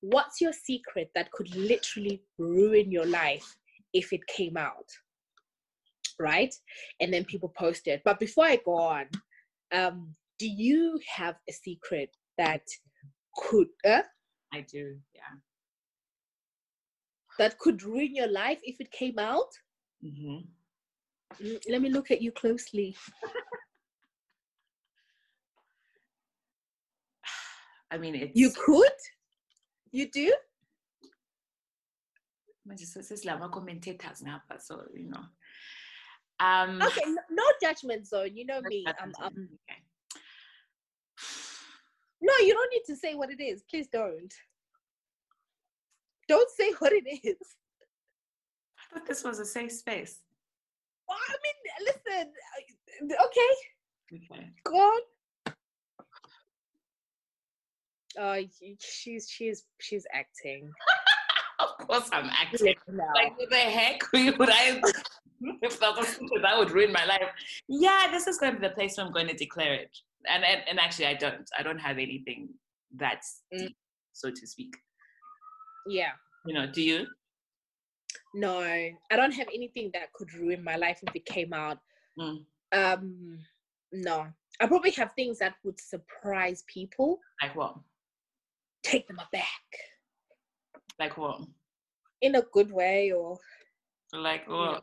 what's 0.00 0.40
your 0.40 0.52
secret 0.52 1.10
that 1.14 1.30
could 1.32 1.54
literally 1.56 2.22
ruin 2.38 2.90
your 2.92 3.06
life 3.06 3.56
if 3.94 4.12
it 4.12 4.26
came 4.26 4.56
out 4.56 4.88
right? 6.20 6.54
And 7.00 7.12
then 7.12 7.24
people 7.24 7.48
posted 7.48 8.00
but 8.04 8.20
before 8.20 8.44
i 8.44 8.56
go 8.64 8.76
on 8.78 9.06
um 9.72 10.14
do 10.38 10.48
you 10.48 11.00
have 11.16 11.36
a 11.48 11.52
secret 11.52 12.10
that 12.38 12.62
could 13.36 13.68
uh, 13.84 14.02
I 14.52 14.60
do. 14.60 14.96
Yeah. 15.14 15.34
that 17.38 17.58
could 17.58 17.82
ruin 17.82 18.14
your 18.14 18.28
life 18.28 18.60
if 18.62 18.80
it 18.80 18.90
came 18.92 19.18
out? 19.18 19.50
Hmm 20.02 20.38
Mm, 21.42 21.60
let 21.68 21.82
me 21.82 21.88
look 21.88 22.10
at 22.10 22.22
you 22.22 22.32
closely. 22.32 22.96
I 27.90 27.98
mean, 27.98 28.14
it's 28.14 28.32
you 28.34 28.50
could? 28.50 28.92
You 29.90 30.10
do 30.10 30.34
manje 32.66 32.86
sesilama 32.86 33.50
commentators 33.50 34.22
ngapha 34.22 34.60
so 34.60 34.84
you 34.94 35.08
know. 35.08 35.24
Um 36.40 36.82
okay 36.82 37.04
no, 37.06 37.22
no 37.30 37.44
judgment 37.62 38.06
zone 38.06 38.36
you 38.36 38.44
know 38.46 38.60
me 38.62 38.82
that's- 38.86 39.02
um, 39.02 39.12
um, 39.24 39.48
okay. 39.68 39.80
no 42.20 42.32
you 42.46 42.52
don't 42.54 42.70
need 42.72 42.84
to 42.86 42.96
say 42.96 43.14
what 43.14 43.30
it 43.30 43.40
is 43.40 43.62
please 43.70 43.88
don't. 43.88 44.32
Don't 46.26 46.50
say 46.50 46.72
what 46.78 46.92
it 46.92 47.04
is. 47.22 47.36
I 48.80 48.82
thought 48.94 49.06
this 49.06 49.22
was 49.22 49.38
a 49.40 49.44
safe 49.44 49.72
space. 49.72 50.20
Well, 51.06 51.18
i 51.28 51.36
mean 51.44 51.58
listen 51.88 52.32
uh, 53.12 53.26
okay. 53.26 53.52
Okay. 54.14 54.50
Go 54.64 54.74
on. 54.76 55.00
Uh 58.18 58.40
she's 58.80 59.28
she's 59.28 59.64
she's 59.80 60.06
acting 60.12 60.70
of 61.64 61.86
course 61.86 62.08
i'm 62.12 62.28
acting. 62.42 62.74
No. 62.88 63.04
like 63.14 63.36
what 63.38 63.50
the 63.50 63.56
heck 63.56 64.02
would 64.12 64.50
i 64.62 64.80
if 65.62 65.78
that 65.80 65.96
was 65.96 66.18
that 66.42 66.58
would 66.58 66.70
ruin 66.70 66.92
my 66.92 67.04
life. 67.04 67.28
Yeah 67.68 68.08
this 68.10 68.26
is 68.26 68.38
going 68.38 68.54
to 68.54 68.60
be 68.60 68.66
the 68.68 68.74
place 68.74 68.96
where 68.96 69.06
i'm 69.06 69.12
going 69.12 69.26
to 69.28 69.34
declare 69.34 69.74
it. 69.74 69.90
And 70.32 70.44
and, 70.44 70.60
and 70.68 70.78
actually 70.80 71.06
i 71.06 71.14
don't 71.14 71.48
i 71.58 71.62
don't 71.62 71.78
have 71.78 71.98
anything 71.98 72.48
that's 72.96 73.42
Mm. 73.52 73.58
deep 73.58 73.76
so 74.12 74.30
to 74.30 74.46
speak. 74.46 74.72
Yeah. 75.86 76.12
You 76.46 76.54
know 76.54 76.66
do 76.70 76.82
you? 76.82 77.06
No 78.34 78.60
i 78.60 78.92
don't 79.16 79.32
have 79.40 79.48
anything 79.54 79.90
that 79.94 80.12
could 80.12 80.32
ruin 80.34 80.62
my 80.62 80.76
life 80.76 81.00
if 81.06 81.14
it 81.14 81.24
came 81.26 81.52
out. 81.52 81.78
Mm. 82.18 82.44
um 82.72 83.38
no. 83.92 84.26
I 84.60 84.66
probably 84.66 84.92
have 84.92 85.12
things 85.12 85.38
that 85.40 85.54
would 85.64 85.80
surprise 85.80 86.62
people. 86.68 87.18
Like 87.42 87.54
what? 87.56 87.74
Take 88.84 89.06
them 89.08 89.18
aback 89.18 89.62
like 90.98 91.16
what 91.16 91.40
in 92.20 92.34
a 92.36 92.42
good 92.52 92.70
way 92.72 93.12
or 93.12 93.38
like 94.12 94.46
what 94.48 94.82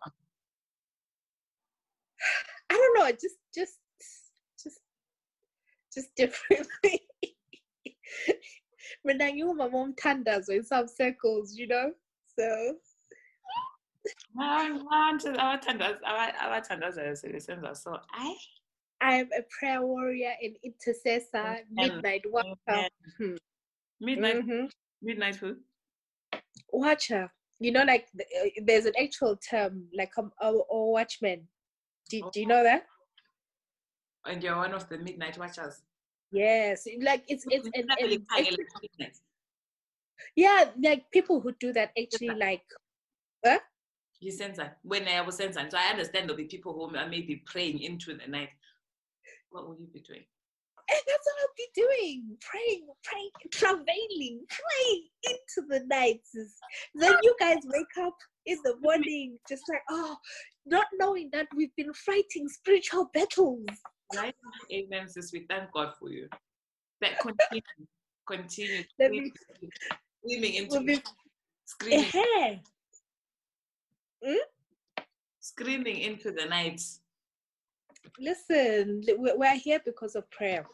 i 2.69 2.75
don't 2.75 2.97
know 2.97 3.11
just 3.11 3.35
just 3.53 3.77
just 4.61 4.79
just 5.93 6.15
differently. 6.21 7.01
But 9.03 9.17
now 9.17 9.27
you 9.27 9.53
my 9.53 9.67
mom 9.67 9.93
omthandazo 9.93 10.49
in 10.49 10.63
some 10.63 10.87
circles 10.87 11.55
you 11.55 11.67
know 11.67 11.91
so. 12.37 12.75
Abantu 14.37 15.27
abathandaza 15.37 15.99
aba- 16.03 16.37
abathandazayo 16.45 17.15
sebesenza 17.15 17.75
so 17.75 17.91
ayi 18.19 18.35
i'm 19.01 19.29
a 19.37 19.41
prayer 19.49 19.81
warrior 19.81 20.33
and 20.41 20.55
intercessor 20.63 21.59
midnight 21.69 22.23
watcher 22.31 22.89
Hmm. 23.17 23.35
midnight 23.99 24.43
Mhm. 24.45 24.69
midnight 25.01 25.35
who 25.35 25.55
watcher. 26.71 27.31
You 27.59 27.71
know 27.71 27.83
like 27.83 28.07
uh, 28.19 28.49
there's 28.63 28.85
an 28.85 28.93
actual 28.99 29.37
term 29.37 29.85
like 29.95 30.11
um, 30.17 30.31
a, 30.41 30.47
a 30.47 30.85
watchman 30.85 31.47
do, 32.11 32.29
do 32.33 32.41
you 32.41 32.47
know 32.47 32.63
that? 32.63 32.83
And 34.25 34.43
you're 34.43 34.57
one 34.57 34.73
of 34.73 34.87
the 34.89 34.97
midnight 34.97 35.37
watchers. 35.37 35.81
Yes. 36.31 36.85
Like 37.01 37.23
it's 37.27 37.45
it's 37.49 37.69
and 37.73 37.89
high 37.89 38.41
actually- 38.41 39.11
yeah 40.35 40.65
like 40.83 41.09
people 41.11 41.41
who 41.41 41.51
do 41.59 41.73
that 41.73 41.91
actually 41.97 42.29
like 42.29 42.63
You 44.19 44.31
sense 44.31 44.57
that. 44.57 44.77
When 44.83 45.07
I 45.07 45.21
was 45.21 45.37
sensing, 45.37 45.69
so 45.69 45.77
I 45.77 45.89
understand 45.89 46.29
there'll 46.29 46.37
be 46.37 46.43
people 46.43 46.73
who 46.73 46.95
are 46.95 47.07
maybe 47.07 47.41
praying 47.45 47.79
into 47.79 48.15
the 48.15 48.27
night. 48.27 48.49
What 49.49 49.67
will 49.67 49.77
you 49.79 49.87
be 49.91 50.01
doing? 50.01 50.25
And 50.91 51.01
that's 51.07 51.25
what 51.25 51.35
I'll 51.41 51.57
be 51.57 51.67
doing 51.75 52.37
praying 52.41 52.87
praying 53.03 53.31
travailing 53.51 54.45
praying 54.49 55.03
into 55.23 55.67
the 55.69 55.85
night 55.87 56.21
then 56.95 57.13
you 57.23 57.35
guys 57.39 57.57
wake 57.65 57.97
up 58.05 58.15
in 58.45 58.57
the 58.63 58.75
morning 58.81 59.37
just 59.47 59.63
like 59.69 59.81
oh 59.89 60.17
not 60.65 60.85
knowing 60.99 61.29
that 61.33 61.47
we've 61.55 61.75
been 61.75 61.93
fighting 61.93 62.47
spiritual 62.47 63.09
battles 63.13 63.65
Right? 64.13 64.35
Amen, 64.73 65.07
sis. 65.07 65.31
We 65.31 65.45
thank 65.47 65.71
God 65.71 65.93
for 65.97 66.09
you. 66.09 66.27
That 66.99 67.17
continue, 67.19 67.61
continue 68.27 68.83
Let 68.99 69.11
me- 69.11 69.31
screaming 70.21 70.53
into 70.55 70.69
we'll 70.75 70.83
be 70.85 71.01
screaming, 71.65 72.05
Eh, 74.23 74.35
screaming 75.39 75.97
into 75.99 76.31
the 76.31 76.45
night. 76.45 76.81
listen 78.19 79.01
we're 79.17 79.55
here 79.55 79.79
because 79.85 80.15
of 80.15 80.29
prayer 80.31 80.65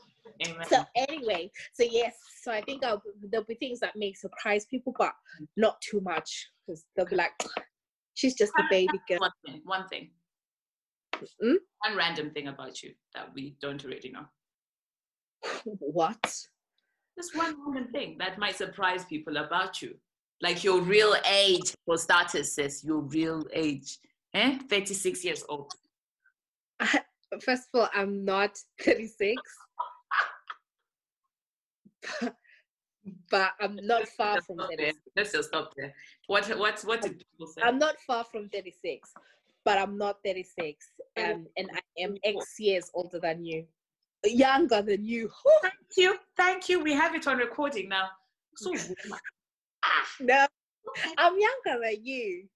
Amen. 0.45 0.67
So 0.67 0.83
anyway, 0.95 1.51
so 1.73 1.83
yes, 1.83 2.15
so 2.41 2.51
I 2.51 2.61
think 2.61 2.83
I'll, 2.83 3.01
there'll 3.29 3.45
be 3.45 3.55
things 3.55 3.79
that 3.79 3.95
may 3.95 4.13
surprise 4.13 4.65
people, 4.65 4.93
but 4.97 5.13
not 5.55 5.79
too 5.81 6.01
much 6.01 6.49
because 6.65 6.85
they'll 6.95 7.05
be 7.05 7.15
like, 7.15 7.31
she's 8.13 8.35
just 8.35 8.53
a 8.57 8.63
baby 8.69 8.99
girl. 9.07 9.19
one 9.19 9.31
thing, 9.45 9.61
one 9.63 9.87
thing, 9.87 10.09
Mm? 11.43 11.55
one 11.79 11.97
random 11.97 12.31
thing 12.31 12.47
about 12.47 12.83
you 12.83 12.91
that 13.15 13.33
we 13.33 13.55
don't 13.61 13.83
already 13.83 14.11
know. 14.11 14.25
What? 15.79 16.21
Just 17.17 17.35
one 17.35 17.55
random 17.65 17.91
thing 17.91 18.17
that 18.19 18.37
might 18.37 18.55
surprise 18.55 19.05
people 19.05 19.37
about 19.37 19.81
you. 19.81 19.95
Like 20.41 20.63
your 20.63 20.81
real 20.81 21.15
age, 21.27 21.73
for 21.85 21.97
starters, 21.97 22.53
sis, 22.53 22.83
your 22.83 22.99
real 23.01 23.43
age. 23.53 23.97
Eh? 24.35 24.59
36 24.69 25.25
years 25.25 25.43
old. 25.49 25.73
First 27.41 27.69
of 27.73 27.81
all, 27.81 27.89
I'm 27.95 28.23
not 28.23 28.55
36, 28.83 29.41
but 33.29 33.51
I'm 33.59 33.75
not 33.83 34.07
far 34.09 34.35
Let's 34.35 34.45
from 34.45 34.57
stop 34.57 34.69
there. 34.69 34.77
36. 34.77 34.99
Let's 35.15 35.31
just 35.31 35.47
stop 35.49 35.73
there. 35.77 35.93
What 36.27 36.47
what 36.57 36.81
what 36.81 37.01
did 37.01 37.17
people 37.17 37.47
say? 37.47 37.61
I'm 37.63 37.79
not 37.79 37.95
far 38.05 38.23
from 38.23 38.49
36, 38.49 39.11
but 39.63 39.77
I'm 39.77 39.97
not 39.97 40.17
36, 40.25 40.85
um, 41.17 41.47
and 41.57 41.69
I 41.73 42.01
am 42.01 42.15
X 42.23 42.55
years 42.59 42.89
older 42.93 43.19
than 43.19 43.43
you, 43.45 43.65
younger 44.25 44.81
than 44.81 45.05
you. 45.05 45.29
Thank 45.61 45.73
you. 45.97 46.17
Thank 46.35 46.69
you. 46.69 46.83
We 46.83 46.93
have 46.93 47.15
it 47.15 47.27
on 47.27 47.37
recording 47.37 47.89
now. 47.89 48.09
So 48.55 48.73
ah, 49.83 50.07
No. 50.19 50.45
I'm 51.17 51.33
younger 51.33 51.81
than 51.83 52.05
you. 52.05 52.47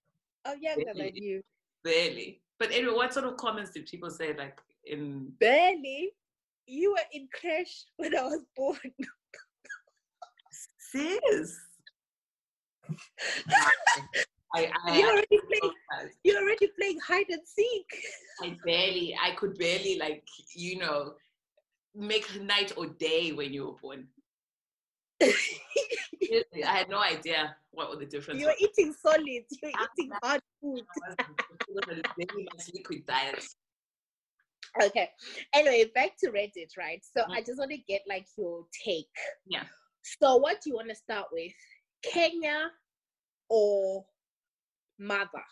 I'm 0.46 0.58
younger 0.62 0.94
than 0.96 1.16
you. 1.16 1.42
barely. 1.84 2.42
But 2.60 2.72
anyway, 2.72 2.94
what 2.94 3.14
sort 3.14 3.26
of 3.26 3.38
comments 3.38 3.72
did 3.72 3.88
people 3.88 4.10
say 4.12 4.36
like 4.38 4.60
in 4.86 5.32
Barely. 5.40 6.12
you 6.68 6.92
were 6.92 7.08
in 7.12 7.28
crash 7.34 7.86
when 7.98 8.16
I 8.16 8.24
was 8.24 8.46
born. 8.56 8.78
Sis. 10.92 11.58
I, 14.54 14.70
I, 14.86 14.98
you're 15.00 15.10
already 15.10 15.40
playing. 15.48 15.74
You're 16.26 16.42
already 16.42 16.68
playing 16.78 17.00
hide 17.08 17.30
and 17.30 17.42
seek. 17.46 17.86
I 18.44 18.58
barely, 18.66 19.16
I 19.22 19.32
could 19.36 19.58
barely 19.58 19.98
like, 19.98 20.28
you 20.56 20.78
know, 20.78 21.14
make 21.96 22.42
night 22.42 22.74
or 22.76 22.88
day 22.88 23.32
when 23.32 23.54
you 23.54 23.68
were 23.68 23.78
born. 23.82 24.08
Seriously, 25.22 26.64
I 26.66 26.78
had 26.80 26.90
no 26.90 27.00
idea 27.00 27.56
what 27.72 27.90
were 27.90 27.96
the 27.96 28.06
difference. 28.06 28.42
You're 28.42 28.56
eating 28.60 28.94
solids. 28.94 29.58
You're 29.62 29.72
Ah, 29.78 29.88
eating 29.98 30.12
hard 30.22 30.42
food. 30.62 30.82
was. 30.98 31.16
It 31.20 31.28
was 31.70 31.84
a 31.88 32.02
very 32.18 32.44
much 32.54 32.70
liquid 32.74 33.06
diet. 33.06 33.46
Okay. 34.84 35.10
Anyway, 35.54 35.92
back 35.96 36.18
to 36.20 36.32
Reddit, 36.32 36.78
right? 36.78 37.02
So 37.06 37.22
Mhm. 37.24 37.36
I 37.38 37.42
just 37.42 37.58
want 37.60 37.72
to 37.72 37.78
get 37.78 38.02
like 38.08 38.26
your 38.38 38.66
take. 38.86 39.08
Yeah. 39.46 39.64
So 40.04 40.38
what 40.38 40.62
do 40.62 40.70
you 40.70 40.76
want 40.76 40.90
to 40.90 40.96
start 40.96 41.28
with? 41.32 41.54
Kenya 42.04 42.70
or 43.50 44.06
mother? 45.00 45.44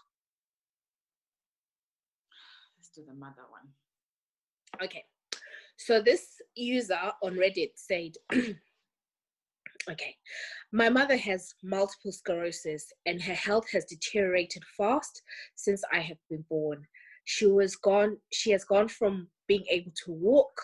Let's 2.78 2.90
do 2.96 3.04
the 3.08 3.14
mother 3.14 3.44
one. 3.50 3.70
Okay. 4.84 5.04
So 5.78 6.02
this 6.02 6.42
user 6.56 7.00
on 7.24 7.36
Reddit 7.36 7.72
said, 7.76 8.14
okay, 9.90 10.16
my 10.72 10.90
mother 10.90 11.18
has 11.18 11.54
multiple 11.64 12.12
sclerosis 12.12 12.92
and 13.06 13.22
her 13.22 13.34
health 13.34 13.70
has 13.72 13.86
deteriorated 13.86 14.64
fast 14.78 15.22
since 15.56 15.82
I 15.94 16.00
have 16.00 16.18
been 16.30 16.44
born. 16.50 16.86
She 17.26 17.46
was 17.46 17.76
gone, 17.76 18.18
she 18.32 18.52
has 18.52 18.66
gone 18.66 18.88
from 18.88 19.28
being 19.48 19.66
able 19.70 19.92
to 20.06 20.12
walk 20.12 20.62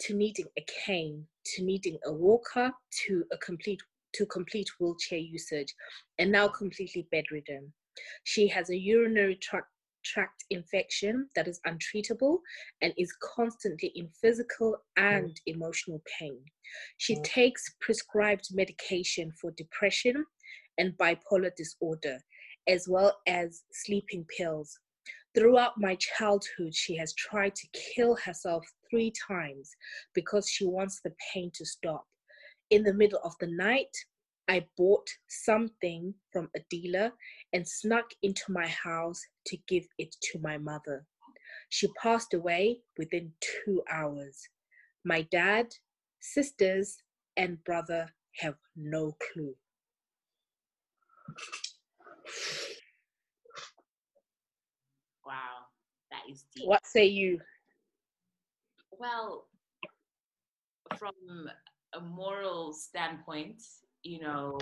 to 0.00 0.14
needing 0.14 0.46
a 0.58 0.64
cane, 0.84 1.26
to 1.54 1.64
needing 1.64 1.98
a 2.06 2.12
walker, 2.12 2.72
to 3.06 3.24
a 3.32 3.36
complete 3.38 3.80
to 4.14 4.26
complete 4.26 4.68
wheelchair 4.80 5.18
usage, 5.18 5.74
and 6.18 6.32
now 6.32 6.48
completely 6.48 7.06
bedridden. 7.10 7.72
She 8.24 8.48
has 8.48 8.70
a 8.70 8.76
urinary 8.76 9.36
tract 9.36 9.68
tract 10.06 10.44
infection 10.50 11.28
that 11.34 11.48
is 11.48 11.60
untreatable 11.66 12.38
and 12.80 12.92
is 12.96 13.12
constantly 13.20 13.90
in 13.96 14.08
physical 14.22 14.76
and 14.96 15.30
mm. 15.30 15.40
emotional 15.46 16.00
pain. 16.18 16.38
She 16.98 17.16
mm. 17.16 17.24
takes 17.24 17.64
prescribed 17.80 18.48
medication 18.52 19.32
for 19.40 19.50
depression 19.56 20.24
and 20.78 20.96
bipolar 20.96 21.50
disorder, 21.56 22.18
as 22.68 22.86
well 22.88 23.16
as 23.26 23.62
sleeping 23.72 24.24
pills. 24.36 24.78
Throughout 25.36 25.78
my 25.78 25.96
childhood, 25.96 26.74
she 26.74 26.96
has 26.96 27.12
tried 27.14 27.54
to 27.56 27.68
kill 27.94 28.16
herself 28.16 28.64
three 28.90 29.12
times 29.28 29.70
because 30.14 30.48
she 30.48 30.64
wants 30.64 31.00
the 31.04 31.14
pain 31.32 31.50
to 31.54 31.66
stop. 31.66 32.06
In 32.70 32.82
the 32.82 32.94
middle 32.94 33.20
of 33.22 33.34
the 33.38 33.48
night, 33.48 33.94
I 34.48 34.66
bought 34.78 35.08
something 35.28 36.14
from 36.32 36.48
a 36.56 36.60
dealer 36.70 37.12
and 37.52 37.68
snuck 37.68 38.06
into 38.22 38.50
my 38.50 38.66
house 38.66 39.20
to 39.46 39.58
give 39.68 39.84
it 39.98 40.16
to 40.32 40.38
my 40.38 40.56
mother. 40.56 41.04
She 41.68 41.88
passed 42.02 42.32
away 42.32 42.80
within 42.96 43.32
two 43.64 43.82
hours. 43.90 44.48
My 45.04 45.22
dad, 45.30 45.66
sisters, 46.20 46.96
and 47.36 47.62
brother 47.64 48.08
have 48.38 48.54
no 48.74 49.16
clue. 49.32 49.54
Wow, 55.26 55.66
that 56.12 56.15
is 56.30 56.44
deep. 56.54 56.66
What 56.66 56.86
say 56.86 57.06
you? 57.06 57.40
Well, 58.98 59.46
from 60.98 61.14
a 61.94 62.00
moral 62.00 62.72
standpoint, 62.72 63.62
you 64.02 64.20
know, 64.20 64.58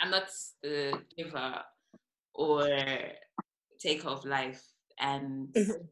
I'm 0.00 0.10
not 0.10 0.28
the 0.62 1.02
giver 1.16 1.62
or 2.34 2.68
taker 3.78 4.08
of 4.08 4.24
life. 4.24 4.62
And 4.98 5.52
Mhm. 5.54 5.88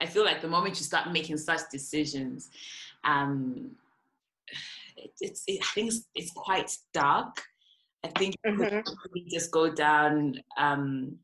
I 0.00 0.06
feel 0.06 0.24
like 0.24 0.40
the 0.40 0.48
moment 0.48 0.78
you 0.78 0.84
start 0.84 1.12
making 1.12 1.36
such 1.38 1.60
decisions, 1.70 2.50
um, 3.04 3.76
it, 4.96 5.12
it's, 5.20 5.44
it, 5.46 5.60
I 5.62 5.66
think 5.74 5.88
it's, 5.88 6.08
it's 6.14 6.32
quite 6.32 6.76
dark. 6.92 7.42
I 8.02 8.08
think 8.08 8.34
Mhm. 8.44 8.82
probably 8.84 9.26
just 9.30 9.50
go 9.50 9.70
down 9.72 10.42
um, 10.56 11.18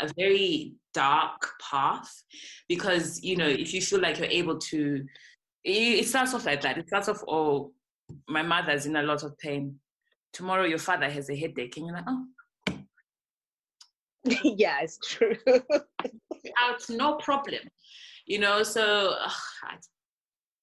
a 0.00 0.08
very 0.16 0.74
dark 0.94 1.50
path 1.60 2.10
because 2.68 3.22
you 3.22 3.36
know 3.36 3.48
if 3.48 3.72
you 3.72 3.80
feel 3.80 4.00
like 4.00 4.18
you're 4.18 4.26
able 4.26 4.58
to 4.58 5.04
it, 5.64 6.06
starts 6.06 6.34
off 6.34 6.46
like 6.46 6.60
that. 6.62 6.78
It 6.78 6.88
starts 6.88 7.08
off 7.08 7.22
oh 7.28 7.72
my 8.28 8.42
mother's 8.42 8.86
in 8.86 8.96
a 8.96 9.02
lot 9.02 9.22
of 9.22 9.38
pain. 9.38 9.78
Tomorrow 10.32 10.64
your 10.64 10.78
father 10.78 11.08
has 11.08 11.30
a 11.30 11.36
headache 11.36 11.76
and 11.76 11.86
you're 11.86 11.94
like 11.94 12.04
oh. 12.08 12.26
Yeah, 14.56 14.80
it's 14.82 14.98
true. 14.98 15.36
out 16.58 16.82
no 16.90 17.14
problem. 17.16 17.60
You 18.26 18.38
know 18.40 18.62
so 18.62 19.14
ugh, 19.20 19.32
I, 19.64 19.76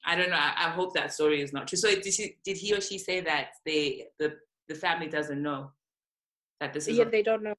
I 0.05 0.15
don't 0.15 0.29
know. 0.29 0.37
I, 0.37 0.67
I 0.67 0.69
hope 0.69 0.93
that 0.93 1.13
story 1.13 1.41
is 1.41 1.53
not 1.53 1.67
true. 1.67 1.77
So 1.77 1.89
did, 1.89 2.13
she, 2.13 2.35
did 2.43 2.57
he 2.57 2.73
or 2.73 2.81
she 2.81 2.97
say 2.97 3.21
that 3.21 3.49
they 3.65 4.07
the, 4.17 4.33
the 4.67 4.75
family 4.75 5.07
doesn't 5.07 5.41
know 5.41 5.71
that 6.59 6.73
this 6.73 6.87
is 6.87 6.97
yeah, 6.97 7.05
they 7.05 7.23
don't 7.23 7.43
know. 7.43 7.55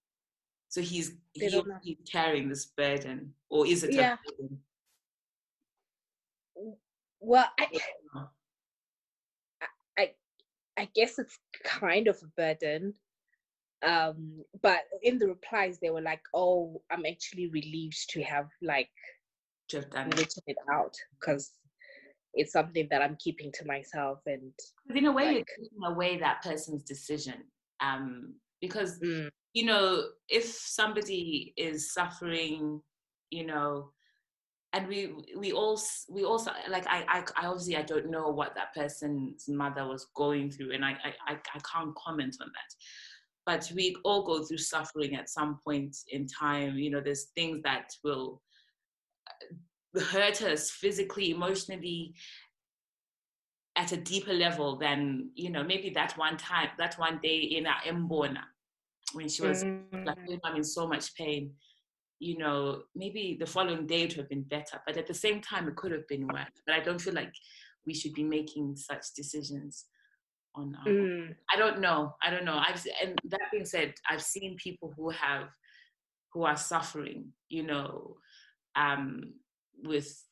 So 0.71 0.81
he's 0.81 1.17
he, 1.35 1.63
he's 1.83 1.99
carrying 2.11 2.49
this 2.49 2.65
burden 2.65 3.35
or 3.51 3.67
is 3.67 3.83
it 3.85 3.91
a 3.91 3.97
Yeah. 3.99 4.17
burden? 4.25 4.59
Well, 7.21 7.47
I, 7.59 7.67
I. 9.99 10.15
I 10.79 10.89
guess 10.95 11.19
it's 11.19 11.39
kind 11.63 12.09
of 12.09 12.17
a 12.23 12.27
burden. 12.41 12.95
Um, 13.83 14.45
but 14.63 14.81
in 15.03 15.19
the 15.19 15.27
replies, 15.29 15.79
they 15.79 15.91
were 15.91 16.01
like, 16.01 16.23
"Oh, 16.33 16.81
I'm 16.91 17.05
actually 17.05 17.49
relieved 17.49 18.09
to 18.11 18.23
have 18.23 18.49
like 18.63 18.89
to 19.69 19.77
have 19.81 19.91
done 19.91 20.09
it. 20.09 20.19
written 20.19 20.43
it 20.47 20.57
out 20.73 20.95
because 21.19 21.53
it's 22.33 22.53
something 22.53 22.89
that 22.91 23.03
I'm 23.03 23.17
keeping 23.21 23.53
to 23.53 23.67
myself." 23.67 24.21
And 24.27 24.53
in 24.95 25.05
a 25.05 25.13
way, 25.13 25.25
like- 25.27 25.35
you're 25.35 25.67
taking 25.67 25.85
away 25.85 26.17
that 26.19 26.43
person's 26.43 26.85
decision. 26.85 27.45
Um, 27.81 28.35
because 28.63 28.99
mm, 29.01 29.29
you 29.53 29.65
know, 29.65 30.05
if 30.29 30.45
somebody 30.45 31.53
is 31.57 31.93
suffering, 31.93 32.81
you 33.31 33.47
know, 33.47 33.91
and 34.73 34.87
we 34.87 35.13
we 35.37 35.53
all 35.53 35.81
we 36.09 36.25
also 36.25 36.53
like 36.69 36.87
I, 36.87 37.05
I 37.09 37.25
I 37.37 37.47
obviously 37.47 37.77
I 37.77 37.83
don't 37.83 38.11
know 38.11 38.29
what 38.29 38.55
that 38.55 38.73
person's 38.75 39.49
mother 39.49 39.87
was 39.87 40.07
going 40.15 40.51
through, 40.51 40.73
and 40.73 40.85
I 40.85 40.97
I 41.27 41.33
I 41.33 41.59
can't 41.73 41.95
comment 41.97 42.37
on 42.41 42.49
that. 42.49 42.75
But 43.47 43.73
we 43.75 43.97
all 44.05 44.25
go 44.25 44.45
through 44.45 44.59
suffering 44.59 45.17
at 45.17 45.29
some 45.29 45.59
point 45.65 45.97
in 46.09 46.29
time. 46.29 46.77
You 46.77 46.91
know, 46.91 47.01
there's 47.01 47.31
things 47.35 47.63
that 47.65 47.93
will 48.05 48.43
uh, 49.97 50.01
hurt 50.01 50.43
us 50.43 50.71
physically, 50.71 51.33
emotionally, 51.33 52.15
at 53.75 53.91
a 53.91 53.97
deeper 53.97 54.33
level 54.33 54.79
than 54.79 55.31
you 55.35 55.51
know 55.51 55.65
maybe 55.65 55.91
that 55.91 56.17
one 56.17 56.37
time, 56.37 56.69
that 56.79 56.95
one 56.97 57.19
day 57.21 57.39
in 57.39 57.67
our 57.67 57.81
Mbona 57.93 58.45
when 59.13 59.29
she 59.29 59.43
was 59.43 59.65
like 60.05 60.17
mm, 60.17 60.29
"Oh, 60.29 60.39
I'm 60.45 60.57
in 60.57 60.65
so 60.65 60.87
much 60.87 61.15
pain. 61.15 61.55
You 62.21 62.39
know, 62.39 62.83
maybe 62.95 63.37
the 63.39 63.47
following 63.47 63.87
day 63.87 64.03
would 64.05 64.13
have 64.15 64.29
been 64.29 64.43
better, 64.45 64.81
but 64.87 64.97
at 64.97 65.07
the 65.07 65.15
same 65.15 65.41
time, 65.41 65.69
it 65.69 65.77
could 65.77 65.93
have 65.93 66.07
been 66.09 66.29
worse. 66.31 66.51
But 66.67 66.77
I 66.77 66.81
don't 66.81 67.01
feel 67.01 67.15
like 67.15 67.33
we 67.87 67.95
should 67.95 68.15
be 68.15 68.25
making 68.25 68.77
such 68.77 69.15
decisions 69.17 69.87
on 70.55 70.75
our 70.77 70.95
mm, 70.95 71.35
I 71.53 71.57
don't 71.59 71.81
know. 71.81 72.15
I 72.23 72.31
don't 72.31 72.45
know. 72.45 72.59
I've 72.67 72.85
and 73.03 73.19
that 73.25 73.41
being 73.53 73.65
said, 73.67 73.95
I've 74.09 74.23
seen 74.23 74.57
people 74.63 74.93
who 74.97 75.11
have 75.11 75.49
who 76.33 76.45
are 76.45 76.57
suffering, 76.57 77.33
you 77.49 77.65
know, 77.65 78.17
um, 78.77 79.35
with 79.85 80.25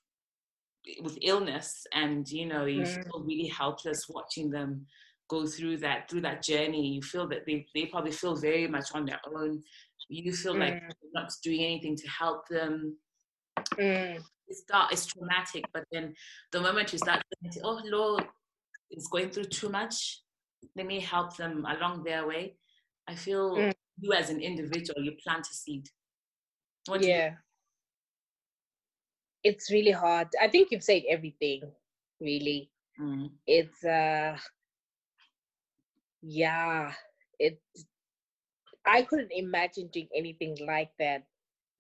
with 1.02 1.18
illness, 1.22 1.86
and 1.92 2.28
you 2.30 2.46
know, 2.46 2.64
you 2.66 2.84
Mm. 2.84 2.86
feel 2.86 3.24
really 3.24 3.48
helpless 3.48 4.06
watching 4.08 4.50
them 4.50 4.86
go 5.28 5.46
through 5.46 5.78
that 5.78 6.08
through 6.08 6.22
that 6.22 6.42
journey. 6.42 6.94
You 6.94 7.02
feel 7.02 7.28
that 7.28 7.44
they 7.46 7.66
they 7.74 7.86
probably 7.86 8.12
feel 8.12 8.36
very 8.36 8.66
much 8.68 8.88
on 8.94 9.04
their 9.04 9.20
own. 9.26 9.62
You 10.08 10.32
feel 10.32 10.54
like 10.58 10.74
Mm. 10.74 10.92
you're 11.02 11.12
not 11.22 11.32
doing 11.42 11.62
anything 11.64 11.96
to 11.96 12.08
help 12.08 12.48
them. 12.48 12.96
mm. 13.78 14.22
It's 14.48 14.62
dark, 14.62 14.92
it's 14.92 15.04
traumatic, 15.06 15.64
but 15.74 15.84
then 15.92 16.14
the 16.52 16.60
moment 16.60 16.92
you 16.92 16.98
start 16.98 17.22
thinking, 17.42 17.62
oh 17.64 17.80
Lord, 17.84 18.26
is 18.90 19.06
going 19.08 19.28
through 19.30 19.44
too 19.44 19.68
much, 19.68 20.22
let 20.74 20.86
me 20.86 21.00
help 21.00 21.36
them 21.36 21.66
along 21.66 22.04
their 22.04 22.26
way. 22.26 22.56
I 23.06 23.14
feel 23.14 23.56
Mm. 23.56 23.74
you 24.00 24.12
as 24.14 24.30
an 24.30 24.40
individual, 24.40 25.02
you 25.04 25.12
plant 25.22 25.46
a 25.50 25.54
seed. 25.54 25.86
What 26.86 27.02
yeah, 27.02 27.34
it's 29.44 29.70
really 29.70 29.90
hard. 29.92 30.28
I 30.40 30.48
think 30.48 30.70
you've 30.70 30.84
said 30.84 31.02
everything. 31.08 31.62
Really, 32.20 32.70
Mm. 32.98 33.30
it's 33.46 33.84
uh, 33.84 34.36
yeah, 36.22 36.92
it. 37.38 37.60
I 38.86 39.02
couldn't 39.02 39.32
imagine 39.32 39.88
doing 39.92 40.08
anything 40.16 40.56
like 40.66 40.90
that. 40.98 41.24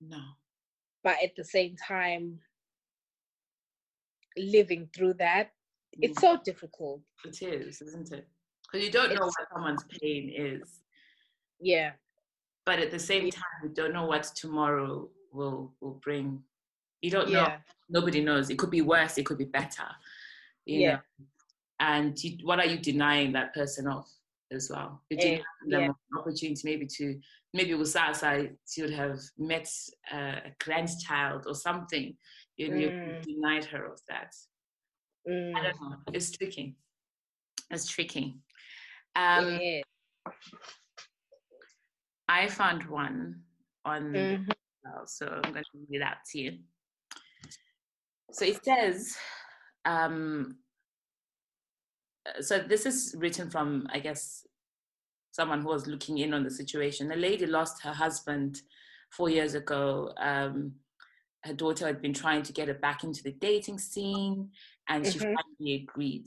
no. 0.00 0.20
but 1.02 1.16
at 1.22 1.34
the 1.36 1.44
same 1.44 1.74
time 1.76 2.38
living 4.36 4.88
through 4.94 5.14
that. 5.14 5.50
It's 6.00 6.20
so 6.20 6.38
difficult. 6.44 7.00
It 7.24 7.42
is, 7.42 7.80
isn't 7.82 8.12
it? 8.12 8.28
Because 8.70 8.84
you 8.86 8.92
don't 8.92 9.14
know 9.14 9.24
what 9.26 9.34
someone's 9.52 9.84
pain 10.00 10.32
is, 10.36 10.80
Yeah. 11.60 11.92
but 12.66 12.78
at 12.78 12.90
the 12.90 12.98
same 12.98 13.30
time, 13.30 13.58
you 13.64 13.70
don't 13.70 13.92
know 13.92 14.06
what 14.06 14.24
tomorrow 14.24 15.08
will 15.32 15.72
will 15.80 15.94
bring. 16.04 16.44
You 17.02 17.10
don't 17.10 17.30
know. 17.30 17.56
Nobody 17.88 18.22
knows. 18.22 18.50
It 18.50 18.58
could 18.58 18.70
be 18.70 18.82
worse. 18.82 19.18
It 19.18 19.24
could 19.26 19.38
be 19.38 19.44
better. 19.46 19.88
You 20.66 20.80
Yeah. 20.80 20.92
know? 20.96 21.00
And 21.80 22.22
you, 22.22 22.44
what 22.46 22.58
are 22.58 22.66
you 22.66 22.78
denying 22.78 23.32
that 23.32 23.54
person 23.54 23.86
of 23.88 24.06
as 24.52 24.70
well? 24.70 25.02
Them 25.10 25.40
yeah. 25.66 25.86
an 25.88 25.94
opportunity 26.18 26.60
maybe 26.64 26.86
to 26.86 27.18
maybe 27.54 27.74
with 27.74 27.88
Sasa 27.90 28.48
she 28.68 28.82
would 28.82 28.92
have 28.92 29.18
met 29.38 29.68
uh, 30.12 30.40
a 30.46 30.52
grandchild 30.62 31.44
or 31.46 31.54
something. 31.54 32.16
You, 32.56 32.66
you 32.74 32.90
Mm. 32.90 33.22
denied 33.22 33.64
her 33.66 33.84
of 33.86 34.00
that. 34.08 34.32
I 35.26 35.30
Mm, 35.30 35.54
don't 35.62 35.80
know. 35.90 35.96
It's 36.12 36.30
tricky. 36.30 36.76
It's 37.70 37.86
tricky. 37.86 38.38
Um, 39.14 39.58
yeah. 39.60 39.82
I 42.28 42.48
found 42.48 42.84
one 42.88 43.42
on 43.84 44.02
Mhm. 44.12 44.52
well, 44.84 45.06
so 45.06 45.26
I'm 45.26 45.52
going 45.52 45.64
to 45.64 45.86
read 45.90 46.02
that 46.02 46.18
to 46.32 46.38
you. 46.40 46.58
So 48.32 48.44
it 48.44 48.62
says, 48.64 49.16
um, 49.84 50.58
so 52.40 52.58
this 52.58 52.86
is 52.86 53.14
written 53.18 53.50
from, 53.50 53.86
I 53.92 53.98
guess, 53.98 54.46
someone 55.32 55.62
who 55.62 55.68
was 55.68 55.86
looking 55.86 56.18
in 56.18 56.34
on 56.34 56.42
the 56.44 56.50
situation. 56.50 57.12
A 57.12 57.16
lady 57.16 57.46
lost 57.46 57.82
her 57.82 57.92
husband 57.92 58.62
four 59.10 59.28
years 59.30 59.54
ago. 59.54 60.12
Um, 60.18 60.72
her 61.44 61.54
daughter 61.54 61.86
had 61.86 62.02
been 62.02 62.12
trying 62.14 62.42
to 62.42 62.52
get 62.52 62.68
her 62.68 62.74
back 62.74 63.04
into 63.04 63.22
the 63.22 63.32
dating 63.32 63.78
scene, 63.78 64.50
and 64.88 65.06
she 65.06 65.18
Mhm. 65.18 65.34
finally 65.34 65.74
agreed. 65.82 66.26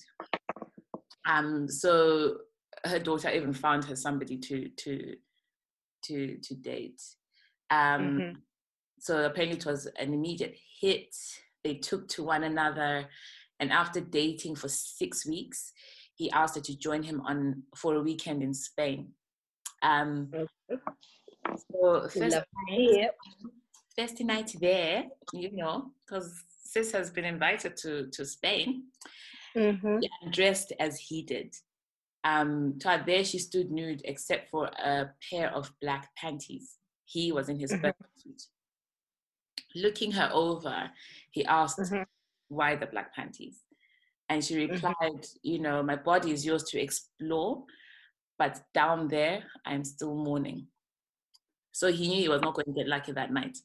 Um, 1.28 1.68
so 1.68 2.42
her 2.86 3.00
daughter 3.00 3.30
even 3.30 3.54
found 3.54 3.86
her 3.86 3.96
somebody 3.96 4.38
to 4.38 4.70
to 4.70 5.18
to 6.04 6.38
to 6.38 6.56
date. 6.56 7.02
Um, 7.70 8.20
Mhm. 8.20 8.42
So 9.00 9.26
apparently 9.26 9.58
it 9.58 9.66
was 9.66 9.88
an 9.88 10.14
immediate 10.14 10.56
hit. 10.80 11.16
They 11.64 11.76
took 11.76 12.08
to 12.10 12.24
one 12.24 12.44
another, 12.44 13.10
and 13.62 13.72
after 13.72 14.02
dating 14.02 14.56
for 14.56 14.68
six 14.68 15.26
weeks, 15.26 15.72
he 16.16 16.30
asked 16.32 16.56
her 16.56 16.62
to 16.62 16.78
join 16.78 17.04
him 17.04 17.22
on 17.22 17.64
for 17.76 17.96
a 17.96 18.02
weekend 18.02 18.42
in 18.42 18.54
Spain. 18.54 19.12
Um, 19.84 20.32
so 21.72 22.08
first 22.10 22.38
night, 22.68 23.12
first 23.96 24.20
night 24.22 24.56
there, 24.60 25.06
you 25.32 25.52
know, 25.56 25.92
because 26.06 26.44
sis 26.64 26.92
has 26.92 27.12
been 27.12 27.26
invited 27.26 27.78
to 27.78 28.08
to 28.10 28.26
Spain 28.26 28.86
Mhm. 29.56 30.02
and 30.24 30.34
dressed 30.34 30.74
as 30.80 31.00
he 31.00 31.22
did. 31.22 31.56
Um, 32.24 32.80
to 32.80 33.04
there 33.06 33.24
she 33.24 33.40
stood 33.40 33.72
nude 33.72 34.02
except 34.06 34.50
for 34.50 34.66
a 34.66 35.14
pair 35.30 35.54
of 35.54 35.74
black 35.80 36.16
panties. 36.16 36.78
He 37.06 37.32
was 37.32 37.48
in 37.50 37.60
his 37.60 37.72
Mhm. 37.74 37.94
suit. 38.16 38.42
Looking 39.76 40.12
her 40.14 40.30
over, 40.34 40.92
he 41.32 41.46
asked 41.46 41.80
Mhm. 41.80 42.06
Why 42.52 42.76
the 42.76 42.86
black 42.86 43.16
panties, 43.16 43.64
and 44.30 44.44
she 44.44 44.56
Mhm. 44.56 44.72
replied, 44.72 45.26
"You 45.42 45.60
know, 45.60 45.82
my 45.82 45.96
body 45.96 46.32
is 46.32 46.46
yours 46.46 46.64
to 46.66 46.80
explore, 46.80 47.66
but 48.38 48.62
down 48.74 49.08
there, 49.08 49.50
I'm 49.66 49.84
still 49.86 50.14
mourning." 50.16 50.68
So 51.72 51.92
he 51.92 52.08
knew 52.10 52.22
he 52.22 52.30
was 52.30 52.42
not 52.42 52.54
going 52.54 52.66
to 52.66 52.74
get 52.80 52.88
lucky 52.88 53.14
that 53.14 53.32
night. 53.32 53.58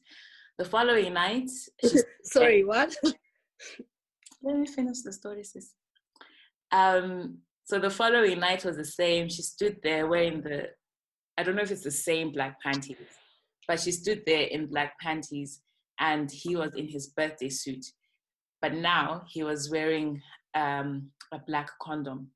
The 0.57 0.65
following 0.65 1.13
night, 1.13 1.49
Sorry, 2.23 2.63
what? 2.63 2.95
let 4.41 4.55
me 4.57 4.65
finish 4.65 5.01
the 5.01 5.11
story, 5.11 5.43
sis. 5.43 5.73
Um, 6.71 7.41
so 7.65 7.79
the 7.79 7.89
following 7.89 8.39
night 8.39 8.63
was 8.63 8.77
the 8.77 8.85
same. 8.85 9.27
She 9.29 9.41
stood 9.41 9.81
there 9.83 10.07
wearing 10.07 10.41
the, 10.41 10.69
I 11.37 11.43
don't 11.43 11.55
know 11.55 11.61
if 11.61 11.71
it's 11.71 11.83
the 11.83 11.91
same 11.91 12.31
black 12.31 12.59
panties, 12.61 12.97
but 13.67 13.79
she 13.81 13.91
stood 13.91 14.23
there 14.25 14.47
in 14.47 14.67
black 14.67 14.97
panties 14.99 15.61
and 15.99 16.31
he 16.31 16.55
was 16.55 16.73
in 16.75 16.87
his 16.87 17.07
birthday 17.07 17.49
suit. 17.49 17.85
But 18.61 18.73
now 18.73 19.23
he 19.27 19.43
was 19.43 19.69
wearing 19.69 20.21
um, 20.55 21.11
a 21.31 21.39
black 21.39 21.69
condom. 21.81 22.31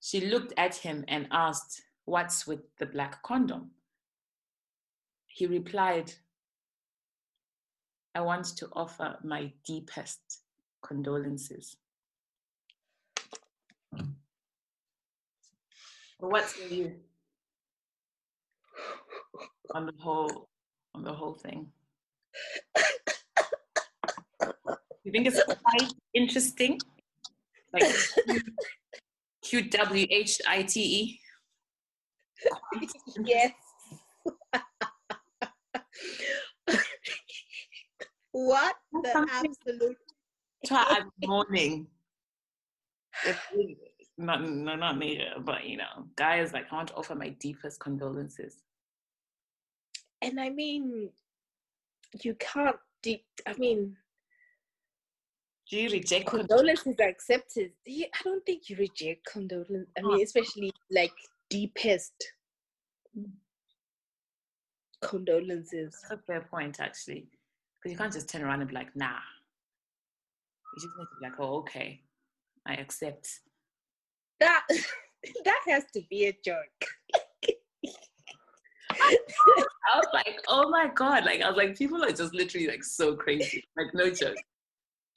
She 0.00 0.20
looked 0.20 0.52
at 0.56 0.76
him 0.76 1.04
and 1.08 1.26
asked, 1.30 1.82
What's 2.04 2.46
with 2.46 2.60
the 2.78 2.86
black 2.86 3.22
condom? 3.24 3.72
He 5.26 5.46
replied, 5.46 6.12
I 8.14 8.20
want 8.20 8.56
to 8.56 8.68
offer 8.72 9.18
my 9.24 9.52
deepest 9.66 10.42
condolences. 10.82 11.76
What's 16.18 16.58
your 16.58 16.68
view 16.68 16.92
on 19.74 19.86
the 19.86 19.92
whole 19.98 20.48
on 20.94 21.04
the 21.04 21.12
whole 21.12 21.34
thing? 21.34 21.72
You 25.06 25.12
think 25.12 25.28
it's 25.28 25.40
quite 25.44 25.92
interesting? 26.14 26.80
Like 27.72 27.84
Q 29.42 29.70
W 29.70 30.06
H 30.10 30.40
I 30.48 30.62
T 30.64 30.80
E. 30.80 31.20
yes. 33.24 33.52
what 38.32 38.74
the 38.92 39.28
absolute? 39.32 39.96
Try 40.66 41.02
morning. 41.24 41.86
Not 44.18 44.42
no, 44.42 44.74
not 44.74 44.98
me, 44.98 45.22
but 45.44 45.64
you 45.66 45.76
know, 45.76 46.08
guys 46.16 46.52
like 46.52 46.64
I 46.72 46.74
want 46.74 46.88
to 46.88 46.94
offer 46.94 47.14
my 47.14 47.28
deepest 47.38 47.78
condolences. 47.78 48.56
And 50.20 50.40
I 50.40 50.50
mean, 50.50 51.10
you 52.22 52.34
can't. 52.34 52.76
De- 53.02 53.24
I 53.46 53.54
mean, 53.58 53.96
Do 55.70 55.78
you 55.78 55.90
reject 55.90 56.26
con- 56.26 56.40
condolences 56.40 56.96
are 57.00 57.08
accepted. 57.08 57.72
I 57.88 58.08
don't 58.24 58.44
think 58.44 58.68
you 58.68 58.76
reject 58.76 59.24
condolences 59.26 59.88
I 59.98 60.02
mean, 60.02 60.18
oh. 60.18 60.22
especially 60.22 60.72
like 60.90 61.12
deepest 61.50 62.12
condolences. 65.02 65.96
That's 66.08 66.20
a 66.20 66.24
fair 66.26 66.40
point, 66.50 66.80
actually. 66.80 67.28
Because 67.78 67.92
you 67.92 67.98
can't 67.98 68.12
just 68.12 68.28
turn 68.28 68.42
around 68.42 68.60
and 68.60 68.68
be 68.68 68.74
like, 68.74 68.94
nah. 68.96 69.18
You 70.76 70.82
just 70.82 70.96
need 70.98 71.04
to 71.04 71.20
be 71.20 71.26
like, 71.26 71.40
oh, 71.40 71.58
okay, 71.58 72.00
I 72.66 72.74
accept. 72.74 73.28
That 74.40 74.64
that 75.44 75.60
has 75.68 75.84
to 75.94 76.02
be 76.10 76.26
a 76.26 76.36
joke. 76.44 76.84
I 79.00 79.96
was 79.98 80.06
like, 80.12 80.40
oh 80.48 80.68
my 80.70 80.88
God. 80.94 81.24
Like, 81.24 81.42
I 81.42 81.48
was 81.48 81.56
like, 81.56 81.76
people 81.76 82.02
are 82.02 82.10
just 82.10 82.34
literally 82.34 82.66
like 82.66 82.84
so 82.84 83.14
crazy. 83.16 83.64
Like, 83.76 83.88
no 83.94 84.10
joke. 84.10 84.36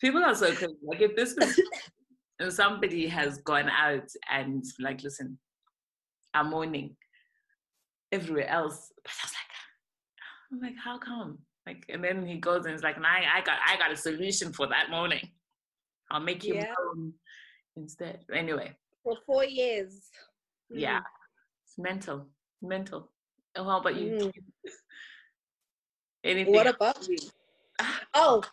People 0.02 0.24
are 0.24 0.36
so 0.36 0.54
crazy. 0.54 0.76
Like, 0.84 1.02
if 1.02 1.16
this 1.16 1.36
was, 1.40 1.60
and 2.40 2.52
somebody 2.54 3.08
has 3.08 3.40
gone 3.40 3.70
out 3.70 4.08
and 4.32 4.64
like, 4.80 5.04
listen, 5.04 5.38
I'm 6.34 6.50
mourning 6.52 6.96
everywhere 8.12 8.48
else. 8.48 8.92
But 9.04 9.12
I 9.12 9.26
was 9.26 9.34
like, 9.34 10.52
I'm 10.52 10.60
like, 10.62 10.84
how 10.84 10.98
come? 10.98 11.40
Like, 11.68 11.86
and 11.90 12.04
then 12.04 12.26
he 12.26 12.38
goes 12.38 12.66
and 12.66 12.74
he's 12.74 12.84
like, 12.84 13.00
nah, 13.00 13.08
I 13.08 13.42
got, 13.42 13.60
I 13.68 13.78
got 13.78 13.92
a 13.92 13.96
solution 13.98 14.54
for 14.54 14.68
that 14.68 14.90
mourning. 14.90 15.30
I'll 16.12 16.20
make 16.20 16.44
you 16.44 16.56
Yeah. 16.56 16.74
instead. 17.76 18.26
Anyway, 18.34 18.76
For 19.04 19.16
four 19.26 19.46
years. 19.46 20.10
Mm. 20.72 20.80
yeah, 20.80 21.00
it's 21.66 21.78
mental, 21.78 22.28
mental. 22.62 23.12
Oh, 23.56 23.64
how 23.64 23.80
about 23.80 23.96
you? 23.96 24.12
Mm. 24.12 24.34
Anything? 26.24 26.54
What 26.54 26.68
about 26.68 27.08
you? 27.08 27.18
Oh, 28.14 28.44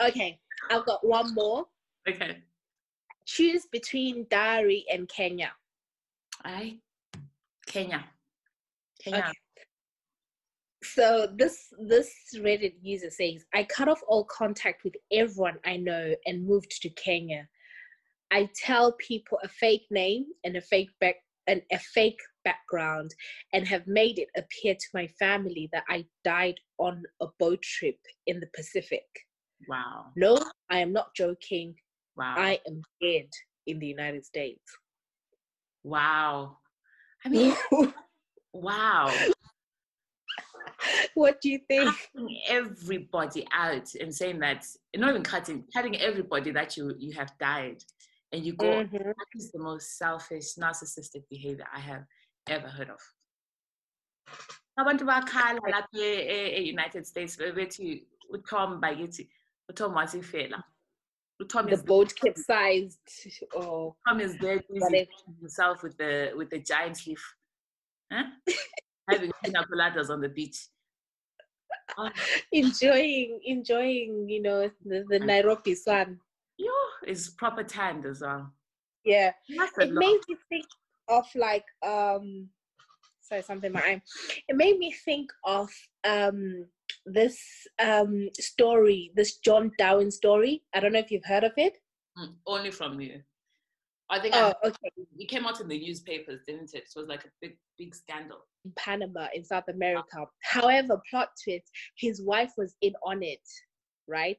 okay. 0.00 0.38
I've 0.70 0.86
got 0.86 1.06
one 1.06 1.34
more. 1.34 1.66
Okay. 2.06 2.36
Choose 3.24 3.64
between 3.72 4.26
Diary 4.30 4.84
and 4.92 5.08
Kenya. 5.08 5.52
I 6.44 6.76
Kenya. 7.66 8.04
Kenya. 9.02 9.20
Okay. 9.20 9.32
So 10.82 11.28
this 11.34 11.72
this 11.88 12.12
Reddit 12.36 12.74
user 12.82 13.08
says, 13.08 13.46
I 13.54 13.64
cut 13.64 13.88
off 13.88 14.02
all 14.06 14.24
contact 14.24 14.84
with 14.84 14.96
everyone 15.10 15.58
I 15.64 15.78
know 15.78 16.14
and 16.26 16.46
moved 16.46 16.72
to 16.82 16.90
Kenya. 16.90 17.48
I 18.30 18.50
tell 18.54 18.92
people 18.98 19.38
a 19.42 19.48
fake 19.48 19.86
name 19.90 20.26
and 20.44 20.56
a 20.56 20.60
fake 20.60 20.90
back 21.00 21.16
and 21.46 21.62
a 21.72 21.78
fake 21.78 22.20
background 22.44 23.14
and 23.52 23.66
have 23.66 23.86
made 23.86 24.18
it 24.18 24.28
appear 24.36 24.74
to 24.74 24.86
my 24.94 25.06
family 25.18 25.68
that 25.72 25.84
I 25.88 26.06
died 26.24 26.58
on 26.78 27.02
a 27.20 27.26
boat 27.38 27.62
trip 27.62 27.98
in 28.26 28.40
the 28.40 28.48
Pacific. 28.54 29.04
Wow. 29.68 30.06
No, 30.16 30.38
I 30.70 30.78
am 30.78 30.92
not 30.92 31.14
joking. 31.16 31.74
Wow. 32.16 32.34
I 32.36 32.60
am 32.66 32.82
dead 33.00 33.28
in 33.66 33.78
the 33.78 33.86
United 33.86 34.24
States. 34.24 34.62
wow. 35.82 36.58
I 37.24 37.30
mean, 37.30 37.54
wow. 38.52 39.10
what 41.14 41.40
do 41.40 41.48
you 41.48 41.60
think? 41.68 41.90
Cutting 42.14 42.38
everybody 42.48 43.46
out 43.52 43.94
and 43.98 44.14
saying 44.14 44.40
that, 44.40 44.66
not 44.94 45.10
even 45.10 45.22
cutting, 45.22 45.64
cutting 45.74 45.96
everybody 45.98 46.50
that 46.50 46.76
you 46.76 46.94
you 46.98 47.12
have 47.14 47.32
died, 47.38 47.82
and 48.32 48.44
you 48.44 48.52
go. 48.52 48.66
Mhm. 48.66 48.90
That 48.92 49.30
is 49.34 49.52
the 49.52 49.58
most 49.58 49.96
selfish, 49.96 50.56
narcissistic 50.56 51.22
behavior 51.30 51.66
I 51.74 51.80
have 51.80 52.04
ever 52.46 52.68
heard 52.68 52.90
of. 52.90 53.00
abantu 54.78 55.04
bakhala 55.06 55.60
lapha 55.74 56.06
e-united 56.60 57.06
states 57.06 57.36
bebethi 57.36 58.06
utom 58.36 58.80
bakithi 58.80 59.28
utom 59.70 59.94
wasifela 59.94 60.62
utom 61.42 61.70
The 61.70 61.82
boat 61.92 62.14
capsized 62.22 62.98
or 63.54 63.94
Tom 64.08 64.20
is 64.20 64.36
there 64.38 64.60
himself 65.40 65.82
with 65.82 65.96
the 65.96 66.32
with 66.36 66.50
the 66.50 66.58
giant 66.58 67.06
leaf 67.06 67.22
huh? 68.12 68.24
having 69.10 69.32
pina 69.44 69.64
coladas 69.70 70.10
on 70.10 70.20
the 70.20 70.28
beach 70.28 70.58
oh, 71.98 72.10
enjoying 72.52 73.40
enjoying, 73.44 74.28
you 74.28 74.42
know, 74.42 74.70
the, 74.84 75.04
the 75.08 75.18
Nairobi 75.18 75.74
sun. 75.74 76.18
yo, 76.58 76.72
it's 77.06 77.28
proper 77.28 77.62
tanned 77.62 78.06
as 78.06 78.20
well 78.22 78.52
Yeah. 79.04 79.32
It 79.48 79.92
lot. 79.92 80.00
made 80.04 80.20
me 80.28 80.36
think 80.48 80.64
of 81.08 81.26
like 81.34 81.64
um 81.86 82.48
sorry 83.20 83.42
something 83.42 83.68
in 83.68 83.72
my 83.72 83.80
eye. 83.80 84.02
It 84.48 84.56
made 84.56 84.78
me 84.78 84.92
think 85.04 85.30
of 85.44 85.70
um 86.04 86.66
this 87.06 87.38
um 87.82 88.28
story, 88.38 89.12
this 89.14 89.38
John 89.38 89.70
Darwin 89.78 90.10
story. 90.10 90.62
I 90.74 90.80
don't 90.80 90.92
know 90.92 90.98
if 90.98 91.10
you've 91.10 91.24
heard 91.24 91.44
of 91.44 91.52
it. 91.56 91.78
Mm, 92.18 92.34
only 92.46 92.70
from 92.70 93.00
you 93.00 93.20
I 94.10 94.20
think 94.20 94.34
Oh, 94.36 94.52
I, 94.62 94.66
okay. 94.68 94.90
it 95.18 95.28
came 95.28 95.46
out 95.46 95.60
in 95.60 95.68
the 95.68 95.80
newspapers, 95.80 96.40
didn't 96.46 96.74
it? 96.74 96.84
So 96.88 97.00
it 97.00 97.04
was 97.04 97.08
like 97.08 97.24
a 97.24 97.28
big, 97.40 97.56
big 97.78 97.94
scandal. 97.94 98.38
In 98.64 98.72
Panama 98.76 99.28
in 99.34 99.44
South 99.44 99.68
America. 99.68 100.26
However, 100.42 101.00
plot 101.10 101.28
twist, 101.42 101.70
his 101.96 102.22
wife 102.22 102.52
was 102.56 102.74
in 102.82 102.92
on 103.04 103.22
it, 103.22 103.40
right? 104.06 104.38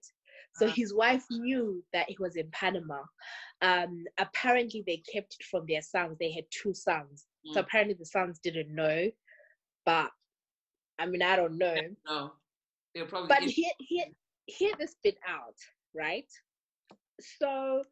So 0.57 0.67
Ah. 0.67 0.71
his 0.71 0.93
wife 0.93 1.25
knew 1.29 1.83
that 1.93 2.09
he 2.09 2.15
was 2.19 2.35
in 2.35 2.49
Panama. 2.51 3.03
Um, 3.61 4.05
apparently 4.17 4.83
they 4.85 4.97
kept 4.97 5.35
it 5.39 5.45
from 5.45 5.65
their 5.67 5.81
sons. 5.81 6.17
They 6.19 6.31
had 6.31 6.45
two 6.51 6.73
sons. 6.73 7.27
So 7.53 7.59
Mm. 7.59 7.63
apparently 7.63 7.93
the 7.95 8.05
sons 8.05 8.39
didn't 8.39 8.73
know. 8.73 9.11
But 9.85 10.11
I 10.97 11.05
mean, 11.05 11.21
I 11.21 11.35
don't 11.35 11.57
know. 11.57 11.75
No, 12.05 12.33
they 12.93 13.01
were 13.01 13.07
probably. 13.07 13.27
But 13.27 13.43
hear, 13.43 13.71
hear, 13.79 14.05
hear 14.45 14.73
this 14.79 14.95
bit 15.03 15.17
out, 15.27 15.57
right? 15.93 16.31
So 17.19 17.83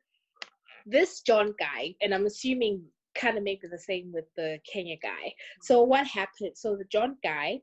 this 0.85 1.21
John 1.21 1.53
guy, 1.59 1.95
and 2.01 2.13
I'm 2.13 2.25
assuming 2.25 2.85
kind 3.15 3.37
of 3.37 3.43
maybe 3.43 3.67
the 3.67 3.77
same 3.77 4.11
with 4.11 4.25
the 4.35 4.59
Kenya 4.71 4.97
guy. 4.97 5.33
So 5.61 5.83
what 5.83 6.07
happened? 6.07 6.57
So 6.57 6.75
the 6.75 6.85
John 6.85 7.17
guy, 7.23 7.61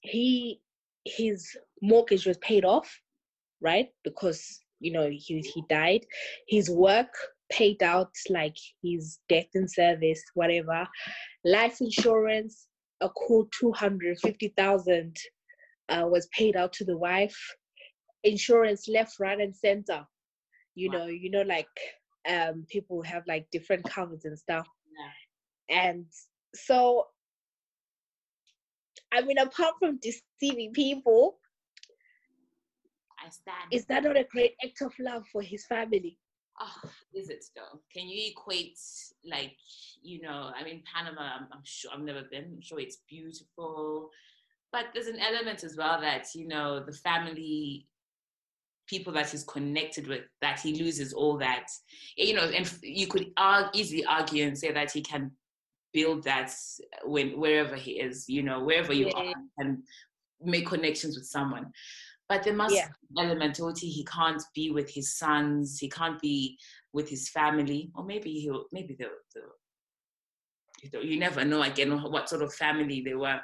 he 0.00 0.60
his 1.04 1.54
mortgage 1.82 2.24
was 2.26 2.38
paid 2.38 2.64
off, 2.64 3.00
right? 3.60 3.88
Because 4.04 4.60
you 4.80 4.92
know 4.92 5.08
he 5.10 5.40
he 5.40 5.62
died. 5.68 6.06
His 6.48 6.70
work 6.70 7.12
paid 7.52 7.82
out 7.82 8.12
like 8.30 8.56
his 8.82 9.18
death 9.28 9.48
in 9.54 9.68
service, 9.68 10.22
whatever. 10.34 10.88
Life 11.44 11.80
insurance, 11.80 12.68
a 13.00 13.08
cool 13.10 13.48
two 13.58 13.72
hundred 13.72 14.18
fifty 14.20 14.48
thousand 14.56 15.16
uh, 15.88 16.06
was 16.06 16.26
paid 16.36 16.56
out 16.56 16.72
to 16.74 16.84
the 16.84 16.96
wife. 16.96 17.36
Insurance 18.24 18.88
left, 18.88 19.18
right, 19.20 19.40
and 19.40 19.54
center. 19.54 20.06
You 20.74 20.90
Wow. 20.90 20.98
know, 21.00 21.06
you 21.06 21.30
know, 21.30 21.42
like 21.42 21.68
um, 22.28 22.66
people 22.70 23.02
have 23.02 23.24
like 23.26 23.46
different 23.52 23.84
covers 23.84 24.24
and 24.24 24.38
stuff. 24.38 24.66
And 25.68 26.06
so, 26.54 27.06
I 29.12 29.22
mean, 29.22 29.38
apart 29.38 29.74
from 29.78 29.98
deceiving 30.00 30.72
people, 30.72 31.38
I 33.24 33.30
stand. 33.30 33.72
is 33.72 33.84
that 33.86 34.04
not 34.04 34.16
a 34.16 34.24
great 34.30 34.54
act 34.64 34.82
of 34.82 34.92
love 34.98 35.24
for 35.32 35.42
his 35.42 35.64
family? 35.66 36.18
Oh, 36.60 36.90
is 37.14 37.30
it 37.30 37.44
though? 37.56 37.80
Can 37.92 38.08
you 38.08 38.30
equate 38.30 38.78
like 39.24 39.56
you 40.02 40.20
know? 40.20 40.52
I 40.56 40.62
mean, 40.62 40.82
Panama. 40.94 41.22
I'm, 41.22 41.48
I'm 41.52 41.62
sure 41.64 41.90
I've 41.92 42.00
never 42.00 42.22
been. 42.30 42.44
I'm 42.44 42.60
sure 42.60 42.78
it's 42.78 42.98
beautiful, 43.08 44.10
but 44.70 44.86
there's 44.94 45.08
an 45.08 45.18
element 45.18 45.64
as 45.64 45.76
well 45.76 46.00
that 46.00 46.26
you 46.34 46.46
know 46.46 46.84
the 46.84 46.92
family 46.92 47.88
people 48.86 49.12
that 49.14 49.30
he's 49.30 49.44
connected 49.44 50.06
with 50.06 50.24
that 50.42 50.60
he 50.60 50.74
loses 50.74 51.14
all 51.14 51.38
that 51.38 51.68
you 52.18 52.34
know 52.34 52.42
and 52.42 52.70
you 52.82 53.06
could 53.06 53.32
ar- 53.38 53.70
easily 53.72 54.04
argue 54.04 54.46
and 54.46 54.58
say 54.58 54.70
that 54.70 54.92
he 54.92 55.00
can 55.00 55.30
build 55.94 56.22
that 56.22 56.52
when 57.04 57.30
wherever 57.40 57.76
he 57.76 57.92
is 57.92 58.28
you 58.28 58.42
know 58.42 58.62
wherever 58.62 58.92
you 58.92 59.06
Yeah. 59.06 59.14
are 59.22 59.34
and 59.58 59.78
make 60.42 60.66
connections 60.66 61.16
with 61.16 61.26
someone 61.26 61.72
but 62.28 62.42
there 62.42 62.54
must 62.54 62.74
Yeah. 62.74 62.88
be 63.14 63.22
element 63.22 63.60
Oti, 63.60 63.88
he 63.88 64.04
can't 64.04 64.42
be 64.54 64.70
with 64.70 64.90
his 64.90 65.16
sons 65.16 65.78
he 65.78 65.88
can't 65.88 66.20
be 66.20 66.58
with 66.92 67.08
his 67.08 67.28
family 67.28 67.90
or 67.94 68.04
maybe 68.04 68.30
he'll 68.32 68.66
maybe 68.72 68.96
they'll, 68.98 69.08
they'll 69.34 69.44
you 70.82 70.90
know, 70.92 71.00
you 71.00 71.18
never 71.18 71.44
know 71.44 71.62
again 71.62 71.90
what 72.02 72.28
sort 72.28 72.42
of 72.42 72.52
family 72.54 73.02
they 73.02 73.14
were 73.14 73.40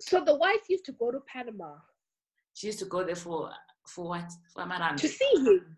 So 0.00 0.22
the 0.24 0.34
wife 0.36 0.68
used 0.68 0.84
to 0.86 0.92
go 0.92 1.10
to 1.10 1.20
Panama 1.20 1.76
she 2.54 2.66
used 2.66 2.78
to 2.80 2.84
go 2.86 3.04
there 3.04 3.16
for 3.16 3.50
for 3.86 4.08
what 4.08 4.30
for 4.52 4.62
Amarante. 4.64 4.98
to 4.98 5.08
see 5.08 5.32
him. 5.36 5.76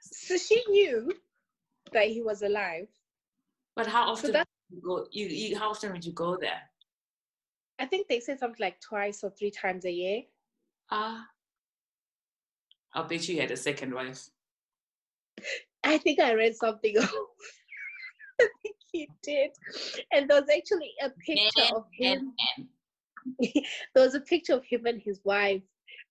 So 0.00 0.36
she 0.36 0.62
knew 0.68 1.12
that 1.92 2.06
he 2.08 2.22
was 2.22 2.42
alive. 2.42 2.86
But 3.74 3.86
how 3.86 4.10
often 4.10 4.32
would 4.32 4.46
you 4.70 4.80
go? 4.84 5.06
You, 5.10 5.26
you 5.26 5.58
how 5.58 5.70
often 5.70 5.92
would 5.92 6.04
you 6.04 6.12
go 6.12 6.36
there? 6.40 6.60
I 7.82 7.86
think 7.86 8.06
they 8.06 8.20
said 8.20 8.38
something 8.38 8.60
like 8.64 8.80
twice 8.80 9.24
or 9.24 9.30
three 9.30 9.50
times 9.50 9.84
a 9.84 9.90
year. 9.90 10.22
Ah, 10.92 11.26
I'll 12.94 13.08
bet 13.08 13.28
you 13.28 13.40
had 13.40 13.50
a 13.50 13.56
second 13.56 13.92
wife. 13.92 14.28
I 15.84 15.98
think 15.98 16.20
I 16.20 16.34
read 16.34 16.54
something. 16.54 16.94
I 18.40 18.46
think 18.62 18.76
he 18.92 19.08
did. 19.24 19.50
And 20.12 20.30
there 20.30 20.40
was 20.40 20.48
actually 20.56 20.92
a 21.02 21.10
picture 21.10 21.74
of 21.74 21.86
him. 21.92 22.32
There 23.94 24.04
was 24.04 24.14
a 24.14 24.20
picture 24.20 24.54
of 24.54 24.64
him 24.64 24.86
and 24.86 25.00
his 25.02 25.20
wife. 25.24 25.62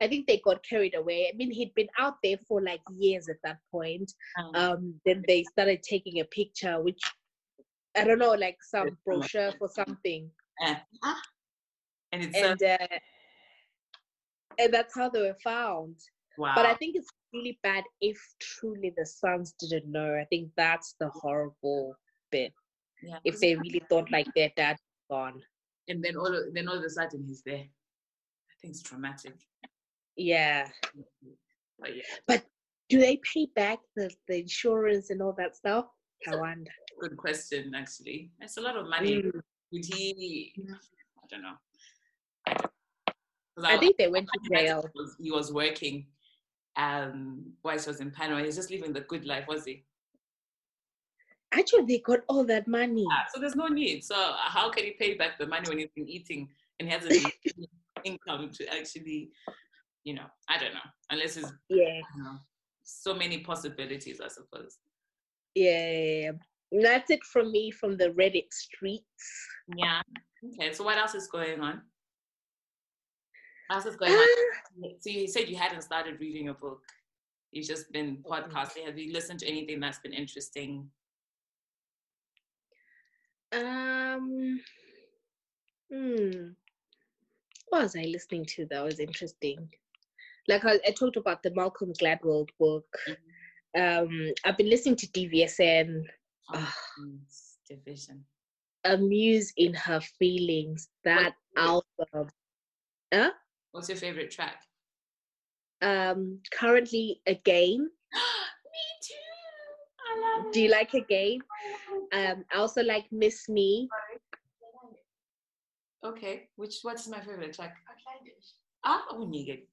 I 0.02 0.08
think 0.10 0.28
they 0.28 0.42
got 0.44 0.64
carried 0.68 0.96
away. 0.96 1.30
I 1.32 1.38
mean, 1.38 1.52
he'd 1.52 1.74
been 1.74 1.90
out 2.00 2.16
there 2.24 2.38
for 2.48 2.62
like 2.62 2.82
years 2.98 3.30
at 3.30 3.38
that 3.46 3.60
point. 3.72 4.12
um, 4.38 4.56
Um, 4.56 5.02
then 5.06 5.24
they 5.26 5.44
started 5.44 5.84
taking 5.84 6.20
a 6.20 6.26
picture, 6.26 6.82
which 6.82 7.00
I 7.96 8.04
don't 8.04 8.20
know, 8.20 8.32
like 8.34 8.58
some 8.62 8.98
brochure 9.06 9.54
for 9.58 9.70
something, 9.70 10.30
ah, 11.04 11.22
and 12.12 12.24
it's 12.24 12.38
and 12.38 12.62
uh, 12.64 12.98
and 14.60 14.74
that's 14.74 14.96
how 14.96 15.10
they 15.10 15.22
were 15.22 15.38
found. 15.44 15.96
wow. 16.38 16.54
But 16.56 16.66
I 16.66 16.74
think 16.76 16.96
it's 16.96 17.10
really 17.34 17.58
bad 17.64 17.84
if 18.02 18.18
truly 18.40 18.94
the 18.96 19.06
sons 19.06 19.54
didn't 19.60 19.90
know. 19.92 20.16
I 20.16 20.26
think 20.26 20.50
that's 20.58 20.96
the 21.00 21.10
horrible 21.10 21.96
bit. 22.32 22.54
yeah, 23.02 23.18
If 23.24 23.40
they 23.40 23.56
really 23.56 23.82
thought 23.90 24.12
like 24.12 24.28
their 24.36 24.52
dad 24.56 24.78
was 25.10 25.18
gone. 25.18 25.42
and 25.88 26.04
then 26.04 26.16
all 26.18 26.28
of, 26.28 26.54
then 26.54 26.68
all 26.68 26.78
of 26.78 26.84
a 26.84 26.90
sudden 26.90 27.24
he's 27.26 27.42
there. 27.46 27.66
I 27.66 28.54
think 28.62 28.72
it's 28.74 28.84
traumatic. 28.84 29.36
Yeah. 30.18 30.68
But 31.80 31.96
yeah, 31.96 32.04
But 32.28 32.44
Do 32.90 33.00
they 33.00 33.20
pay 33.34 33.48
back 33.56 33.80
the, 33.96 34.12
the 34.28 34.40
insurance 34.42 35.10
and 35.10 35.22
all 35.22 35.34
that 35.38 35.56
stuff? 35.56 35.86
I 36.28 36.36
wonder. 36.36 36.70
good 37.00 37.18
question. 37.18 37.72
Actually, 37.74 38.30
it's 38.42 38.58
a 38.58 38.62
lot 38.62 38.78
of 38.78 38.88
money. 38.88 39.24
Mm. 39.24 39.32
Would 39.72 39.86
he? 39.86 40.54
I 40.60 41.26
don't 41.32 41.42
know. 41.42 41.56
I, 43.66 43.76
I 43.76 43.78
think 43.78 43.98
they 43.98 44.08
went 44.08 44.28
to 44.34 44.50
jail. 44.50 44.90
He 44.94 45.00
was, 45.02 45.16
he 45.20 45.32
was 45.32 45.54
working 45.54 46.08
um, 46.76 47.54
while 47.62 47.78
he 47.80 47.88
was 47.88 48.00
in 48.00 48.12
Panama. 48.12 48.40
He 48.40 48.48
was 48.48 48.56
just 48.56 48.72
living 48.72 48.94
the 48.94 49.02
good 49.02 49.26
life, 49.26 49.48
was 49.48 49.66
he? 49.66 49.86
Actually, 51.54 51.86
they 51.86 52.00
got 52.00 52.20
all 52.30 52.46
that 52.46 52.68
money. 52.68 53.06
Ah, 53.12 53.26
so 53.34 53.40
there's 53.40 53.56
no 53.56 53.68
need. 53.68 54.04
So 54.04 54.16
how 54.38 54.70
can 54.70 54.86
he 54.86 54.92
pay 54.92 55.16
back 55.16 55.38
the 55.38 55.48
money 55.48 55.68
when 55.68 55.80
he's 55.80 55.90
been 55.96 56.08
eating 56.08 56.48
and 56.80 56.88
he 56.88 56.94
hasn't 56.94 57.34
income 58.06 58.52
to 58.54 58.74
actually, 58.74 59.32
you 60.04 60.14
know, 60.14 60.26
I 60.48 60.58
don't 60.58 60.74
know. 60.74 60.80
Unless 61.10 61.38
it's 61.38 61.52
Yeah. 61.70 62.00
know, 62.18 62.38
so 62.84 63.14
many 63.14 63.40
possibilities, 63.40 64.22
I 64.22 64.30
suppose. 64.30 64.78
Yeah. 65.56 66.32
That's 66.72 67.12
it 67.12 67.24
from 67.26 67.52
me 67.52 67.70
from 67.70 67.98
the 67.98 68.12
Reddit 68.12 68.52
streets. 68.52 69.26
Yeah. 69.76 70.02
Okay. 70.54 70.72
So 70.72 70.86
what 70.86 70.98
else 70.98 71.16
is 71.16 71.28
going 71.28 71.60
on? 71.60 71.82
What 73.72 73.98
going 73.98 74.12
Ah, 74.14 74.84
on? 74.84 74.92
So 75.00 75.10
you 75.10 75.28
said 75.28 75.48
you 75.50 75.56
hadn't 75.58 75.82
started 75.82 76.20
reading 76.20 76.50
a 76.50 76.54
book. 76.54 76.82
You've 77.52 77.68
just 77.68 77.92
been 77.92 78.18
podcasting. 78.18 78.86
Have 78.86 78.98
you 78.98 79.12
listened 79.14 79.40
to 79.42 79.48
anything 79.48 79.80
that's 79.80 80.00
been 80.00 80.14
interesting? 80.14 80.90
Um, 83.52 84.62
hmm. 85.92 86.50
What 87.70 87.84
was 87.84 87.96
I 87.96 88.04
listening 88.04 88.46
to 88.56 88.66
that 88.68 88.84
was 88.84 89.00
interesting? 89.00 89.70
Like 90.48 90.66
I, 90.66 90.80
I 90.88 90.92
talked 90.92 91.18
about 91.18 91.44
the 91.44 91.52
Malcolm 91.54 91.94
Gladwell 92.02 92.48
book. 92.60 92.88
Um, 93.78 94.32
I've 94.46 94.58
been 94.58 94.70
listening 94.70 94.96
to 94.98 95.08
DVSN. 95.08 96.04
Ah. 96.54 96.76
Fountains 96.98 97.58
Division. 97.70 98.24
a 98.84 98.98
muse 98.98 99.54
in 99.58 99.74
her 99.74 100.02
feelings. 100.02 100.90
That 101.06 101.36
album. 101.58 102.30
Huh? 103.14 103.32
What's 103.72 103.90
your 103.90 103.98
favorite 103.98 104.32
track? 104.32 104.62
Um, 105.82 106.40
currently 106.54 107.22
again. 107.26 107.80
Me 108.14 108.84
too. 109.02 109.14
I 110.00 110.38
love 110.44 110.54
Do 110.54 110.62
you 110.62 110.70
like 110.70 110.94
a 110.94 111.02
game? 111.02 111.42
Um, 112.14 112.44
I 112.54 112.58
also 112.58 112.84
like 112.84 113.06
Miss 113.12 113.48
Me. 113.50 113.88
Okay, 116.04 116.50
which 116.56 116.80
what's 116.82 117.08
my 117.08 117.20
favorite 117.20 117.54
track? 117.54 117.78
Ah, 118.84 119.06
Unyige. 119.14 119.64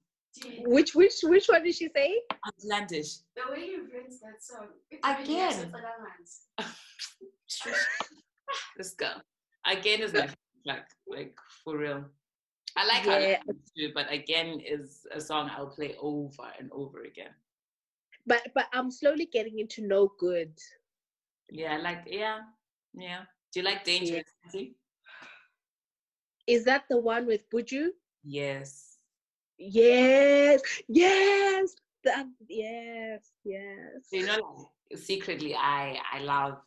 Which 0.59 0.93
which 0.93 1.15
which 1.23 1.47
one 1.47 1.63
did 1.63 1.75
she 1.75 1.89
say? 1.95 2.21
Outlandish. 2.47 3.17
The 3.35 3.51
way 3.51 3.65
you 3.65 3.87
read 3.91 4.11
that 4.21 4.41
song. 4.41 4.67
it's 4.91 5.01
Again. 5.03 5.57
really 5.57 5.71
nice, 5.71 6.45
it's 7.47 7.61
like 7.65 7.75
a 7.75 8.49
Let's 8.77 8.93
go. 8.93 9.11
Again 9.65 10.01
is 10.01 10.13
my 10.13 10.19
favorite 10.21 10.37
track, 10.65 10.87
like 11.07 11.35
for 11.63 11.77
real. 11.77 12.05
I 12.75 12.85
like 12.85 13.05
Yeah. 13.05 13.19
yeah. 13.19 13.53
too, 13.75 13.91
but 13.93 14.11
again 14.11 14.59
is 14.59 15.05
a 15.11 15.19
song 15.19 15.49
I'll 15.55 15.67
play 15.67 15.95
over 15.99 16.51
and 16.59 16.71
over 16.71 17.03
again. 17.03 17.33
But 18.25 18.41
but 18.53 18.67
I'm 18.73 18.91
slowly 18.91 19.25
getting 19.25 19.59
into 19.59 19.81
No 19.81 20.07
Good. 20.19 20.53
Yeah, 21.49 21.75
I 21.75 21.77
like 21.77 22.03
yeah, 22.05 22.39
yeah. 22.93 23.25
Do 23.51 23.59
you 23.59 23.65
like 23.65 23.83
Dangerous? 23.83 24.25
Nancy? 24.43 24.75
Is 26.47 26.63
that 26.65 26.85
the 26.89 26.97
one 26.97 27.25
with 27.25 27.49
Buju? 27.49 27.89
Yes. 28.23 28.97
Yes, 29.57 30.61
yes, 30.87 31.75
that, 32.03 32.27
yes, 32.47 33.31
yes. 33.43 34.07
You 34.11 34.25
know, 34.25 34.69
like, 34.89 34.99
secretly, 34.99 35.53
I 35.55 35.99
I 36.13 36.19
love 36.19 36.61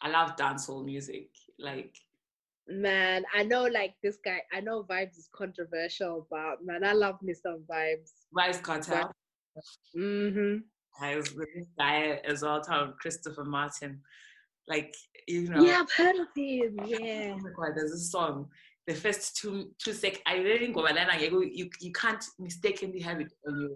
I 0.00 0.08
love 0.08 0.36
dancehall 0.36 0.84
music. 0.84 1.28
Like 1.58 1.96
Man, 2.70 3.24
I 3.34 3.42
know 3.42 3.64
like 3.64 3.94
this 4.02 4.18
guy. 4.24 4.42
I 4.52 4.60
know 4.60 4.84
Vybz 4.84 5.18
is 5.18 5.28
controversial, 5.34 6.26
but 6.30 6.64
man, 6.64 6.84
I 6.84 6.92
love 6.92 7.20
me 7.20 7.34
some 7.34 7.64
Vybz. 7.68 8.10
Vybz 8.36 8.62
Kartel. 8.62 9.10
Mm-hmm. 9.96 10.58
Guys, 11.00 11.34
with 11.34 11.48
this 11.54 11.66
guy 11.76 12.20
as 12.24 12.42
well, 12.42 12.60
Tom 12.60 12.94
Christopher 13.00 13.44
Martin. 13.44 14.00
Like 14.68 14.94
you 15.26 15.48
know, 15.48 15.64
Yeah, 15.64 15.80
I've 15.80 15.92
heard 15.92 16.16
of 16.16 16.28
him. 16.36 16.78
Yeah. 16.86 17.34
Oh 17.34 17.38
my 17.38 17.50
god, 17.56 17.76
there's 17.76 17.92
a 17.92 17.98
song. 17.98 18.48
The 18.86 18.94
first 18.94 19.36
two 19.36 19.70
two 19.82 19.92
sec, 19.92 20.20
I 20.26 20.36
really 20.36 20.68
go 20.72 20.82
but 20.82 20.94
then 20.94 21.10
I 21.10 21.28
go, 21.28 21.40
you 21.40 21.68
you 21.80 21.92
can't 21.92 22.24
mistakenly 22.38 23.00
have 23.00 23.20
it 23.20 23.32
on 23.48 23.60
your 23.60 23.70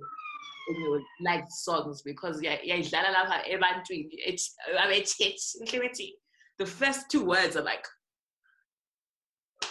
on 0.69 0.81
your 0.83 1.01
like 1.21 1.45
songs 1.51 2.03
because 2.03 2.43
yeah 2.43 2.57
yeah 2.63 2.77
idlala 2.77 3.11
lapha 3.17 3.37
ebantwini 3.55 4.09
it's 4.31 4.55
abechechi 4.85 6.11
the 6.59 6.67
first 6.67 7.11
two 7.11 7.25
words 7.25 7.57
are 7.57 7.65
like 7.65 7.87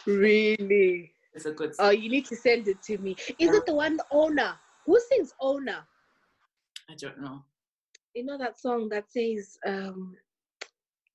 Really? 0.05 1.13
it's 1.33 1.45
a 1.45 1.51
good 1.51 1.73
Oh, 1.79 1.89
you 1.89 2.09
need 2.09 2.25
to 2.25 2.35
send 2.35 2.67
it 2.67 2.81
to 2.83 2.97
me. 2.97 3.15
Is 3.39 3.53
it 3.53 3.65
the 3.65 3.73
one, 3.73 3.97
the 3.97 4.05
owner? 4.11 4.55
Who 4.85 4.99
sings 5.09 5.33
owner? 5.39 5.85
I 6.89 6.95
don't 6.95 7.19
know. 7.21 7.43
You 8.13 8.25
know 8.25 8.37
that 8.37 8.59
song 8.59 8.89
that 8.89 9.11
says 9.11 9.57
um 9.65 10.15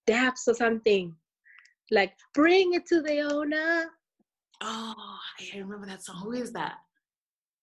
Daps 0.07 0.49
or 0.49 0.55
something? 0.55 1.15
Like 1.91 2.15
bring 2.35 2.75
it 2.75 2.87
to 2.87 3.01
the 3.03 3.21
owner. 3.21 3.91
Oh, 4.61 5.19
I 5.55 5.59
remember 5.59 5.87
that 5.87 6.05
song. 6.05 6.17
Who 6.17 6.33
is 6.33 6.53
that? 6.53 6.79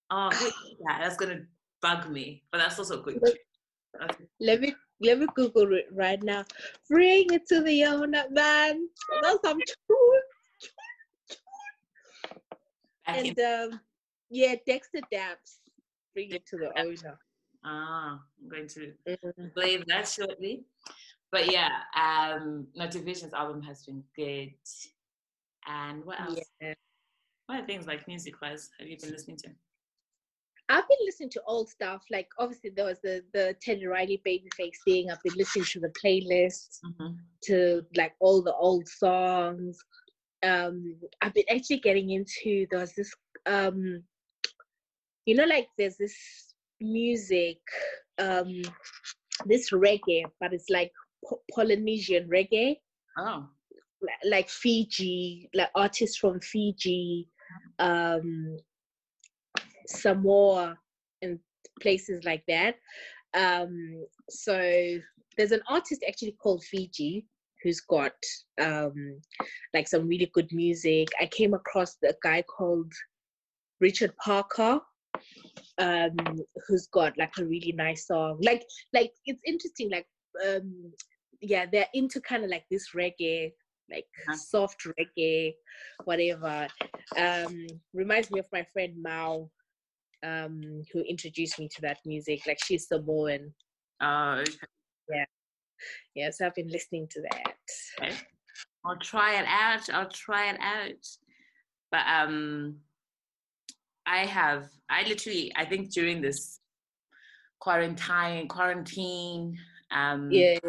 Oh, 0.09 0.29
that? 0.87 0.99
That's 1.01 1.17
gonna 1.17 1.41
bug 1.81 2.09
me, 2.09 2.43
but 2.51 2.59
that's 2.59 2.79
also 2.79 3.01
good. 3.01 3.21
Okay. 4.01 4.25
Let 4.39 4.61
me 4.61 4.75
let 5.01 5.19
me 5.19 5.27
Google 5.35 5.73
it 5.73 5.87
right 5.91 6.21
now. 6.23 6.45
Bring 6.89 7.33
it 7.33 7.47
to 7.47 7.61
the 7.61 7.85
owner, 7.85 8.25
man. 8.29 8.87
That's 9.21 9.41
some 9.43 9.59
tune. 9.59 10.21
And 13.07 13.39
um, 13.39 13.79
yeah, 14.29 14.55
Dexta 14.67 15.01
Daps. 15.13 15.59
Bring 16.13 16.31
it 16.31 16.45
to 16.47 16.57
the 16.57 16.71
Dexter 16.75 17.17
ah, 17.65 18.19
I'm 18.41 18.49
going 18.49 18.67
to 18.67 18.93
play 19.53 19.77
that 19.87 20.07
shortly. 20.07 20.63
But 21.31 21.51
yeah, 21.51 21.69
um, 21.99 22.67
Notivation's 22.75 23.33
album 23.33 23.61
has 23.63 23.85
been 23.85 24.03
good. 24.15 24.53
And 25.67 26.05
what 26.05 26.21
else? 26.21 26.39
Yeah. 26.61 26.73
What 27.47 27.59
are 27.59 27.65
things 27.65 27.87
like 27.87 28.07
music 28.07 28.35
wise 28.41 28.69
have 28.79 28.87
you 28.87 28.97
been 28.97 29.11
listening 29.11 29.37
to? 29.37 29.49
I've 30.69 30.87
been 30.87 30.97
listening 31.05 31.29
to 31.31 31.41
old 31.45 31.69
stuff. 31.69 32.03
Like 32.09 32.27
obviously 32.39 32.71
there 32.71 32.85
was 32.85 32.99
the 33.03 33.23
the 33.33 33.55
Teddy 33.61 33.85
Riley 33.85 34.21
Babyface 34.25 34.77
thing. 34.83 35.11
I've 35.11 35.21
been 35.23 35.35
listening 35.35 35.65
to 35.65 35.79
the 35.79 35.93
playlist, 36.03 36.79
Mm-hmm. 36.85 37.13
to 37.43 37.85
like 37.95 38.13
all 38.19 38.41
the 38.41 38.53
old 38.53 38.87
songs. 38.87 39.77
Um, 40.45 40.95
I've 41.21 41.33
been 41.33 41.45
actually 41.49 41.79
getting 41.79 42.11
into 42.11 42.67
there 42.69 42.79
was 42.79 42.93
this 42.93 43.11
um, 43.45 44.03
you 45.25 45.35
know, 45.35 45.45
like 45.45 45.69
there's 45.77 45.97
this 45.97 46.15
music, 46.79 47.57
um, 48.19 48.61
this 49.45 49.71
reggae, 49.71 50.23
but 50.39 50.53
it's 50.53 50.69
like 50.69 50.91
Po- 51.27 51.41
Polynesian 51.53 52.29
reggae. 52.29 52.77
Oh, 53.17 53.47
li- 54.01 54.29
like 54.29 54.49
Fiji, 54.49 55.49
like 55.53 55.69
artists 55.75 56.17
from 56.17 56.39
Fiji, 56.39 57.27
um, 57.79 58.57
Samoa, 59.87 60.77
and 61.21 61.39
places 61.81 62.23
like 62.23 62.43
that. 62.47 62.75
Um, 63.33 64.05
so 64.29 64.97
there's 65.37 65.51
an 65.51 65.61
artist 65.67 66.03
actually 66.07 66.35
called 66.41 66.63
Fiji 66.63 67.25
who's 67.65 67.81
got 67.81 68.13
um, 68.61 69.19
like 69.73 69.87
some 69.87 70.07
really 70.07 70.29
good 70.33 70.51
music. 70.51 71.07
I 71.19 71.25
came 71.25 71.55
across 71.55 71.95
the 71.95 72.15
guy 72.21 72.43
called 72.43 72.93
Richard 73.81 74.15
Parker. 74.23 74.79
Um, 75.77 76.15
who's 76.67 76.87
got 76.87 77.17
like 77.17 77.33
a 77.39 77.43
really 77.45 77.71
nice 77.71 78.07
song. 78.07 78.39
Like, 78.41 78.63
like 78.93 79.11
it's 79.25 79.41
interesting. 79.45 79.89
Like, 79.89 80.05
um, 80.47 80.91
yeah, 81.41 81.65
they're 81.69 81.87
into 81.93 82.21
kind 82.21 82.43
of 82.43 82.49
like 82.51 82.65
this 82.69 82.91
reggae, 82.93 83.51
like 83.89 84.05
Uh-huh. 84.27 84.37
soft 84.37 84.85
reggae, 84.99 85.53
whatever. 86.03 86.67
Um, 87.17 87.65
reminds 87.93 88.29
me 88.31 88.39
of 88.39 88.47
my 88.53 88.65
friend 88.73 88.93
Mao, 89.01 89.49
um, 90.23 90.83
who 90.93 91.01
introduced 91.01 91.59
me 91.59 91.67
to 91.75 91.81
that 91.81 91.97
music. 92.05 92.45
Like 92.45 92.59
she's 92.63 92.87
Samoan. 92.87 93.53
oh, 94.01 94.33
okay. 94.41 94.51
Yeah, 95.09 95.25
so 96.31 96.45
I've 96.45 96.55
been 96.55 96.69
listening 96.69 97.07
to 97.11 97.21
that. 97.21 97.53
okay. 98.01 98.15
I'll 98.85 98.97
try 98.97 99.39
it 99.39 99.45
out. 99.47 99.89
I'll 99.89 100.09
try 100.09 100.51
it 100.51 100.59
out. 100.61 101.07
But 101.91 102.05
um, 102.07 102.77
I 104.05 104.25
have. 104.25 104.67
I 104.89 105.03
literally. 105.07 105.51
I 105.55 105.65
think 105.65 105.91
during 105.91 106.21
this 106.21 106.59
quarantine, 107.59 108.47
quarantine, 108.47 109.57
um, 109.91 110.29
Yeah, 110.31 110.59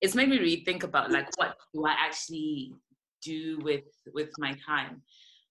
it's 0.00 0.14
made 0.14 0.28
me 0.28 0.38
rethink 0.38 0.84
about 0.84 1.10
like 1.10 1.28
what 1.36 1.56
do 1.72 1.84
I 1.86 1.96
actually 1.98 2.72
do 3.22 3.58
with 3.62 3.84
with 4.12 4.30
my 4.38 4.54
time 4.66 5.02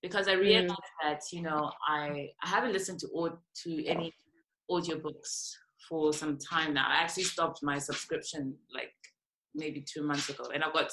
because 0.02 0.28
I 0.28 0.34
realized 0.34 0.80
that 1.02 1.22
you 1.32 1.42
know 1.42 1.72
I 1.88 2.30
I 2.44 2.48
haven't 2.48 2.74
listened 2.74 3.00
to 3.00 3.08
or 3.08 3.40
to 3.64 3.86
any 3.86 4.14
audiobooks 4.70 5.54
for 5.90 6.14
some 6.14 6.38
time 6.38 6.74
now. 6.74 6.88
I 6.88 7.02
actually 7.02 7.24
stopped 7.24 7.64
my 7.64 7.78
subscription 7.80 8.54
like 8.74 8.94
maybe 9.56 9.82
two 9.82 10.04
months 10.04 10.30
ago, 10.30 10.46
and 10.54 10.64
I've 10.64 10.74
got 10.74 10.92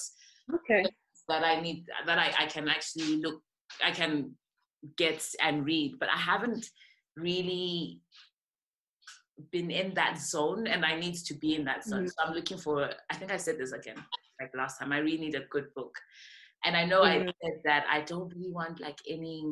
okay. 0.55 0.85
that 1.29 1.45
I 1.45 1.61
need 1.61 1.87
that 2.07 2.19
I, 2.19 2.33
I 2.39 2.47
can 2.47 2.69
actually 2.69 3.17
look 3.17 3.43
I 3.85 3.91
can 3.91 4.35
get 4.97 5.27
and 5.43 5.65
read, 5.65 5.95
but 6.01 6.09
I 6.09 6.17
haven't 6.17 6.67
really 7.17 8.01
been 9.53 9.71
in 9.71 9.95
that 9.95 10.19
zone 10.19 10.67
and 10.67 10.85
I 10.85 10.99
need 10.99 11.15
to 11.15 11.35
be 11.35 11.55
in 11.55 11.65
that 11.65 11.85
zone. 11.85 12.05
Mhm. 12.05 12.09
So 12.09 12.15
I'm 12.25 12.35
looking 12.35 12.59
for 12.59 12.91
I 13.11 13.15
think 13.15 13.33
I 13.33 13.37
said 13.37 13.59
this 13.59 13.73
again 13.73 13.97
like 14.41 14.51
last 14.57 14.79
time. 14.79 14.93
I 14.93 14.99
really 14.99 15.19
need 15.19 15.35
a 15.35 15.47
good 15.51 15.73
book. 15.75 15.95
And 16.65 16.77
I 16.77 16.85
know 16.85 17.03
I 17.05 17.19
Mhm. 17.19 17.33
said 17.43 17.63
that 17.65 17.87
I 17.89 18.03
don't 18.03 18.33
really 18.35 18.51
want 18.51 18.81
like 18.81 18.99
any 19.09 19.45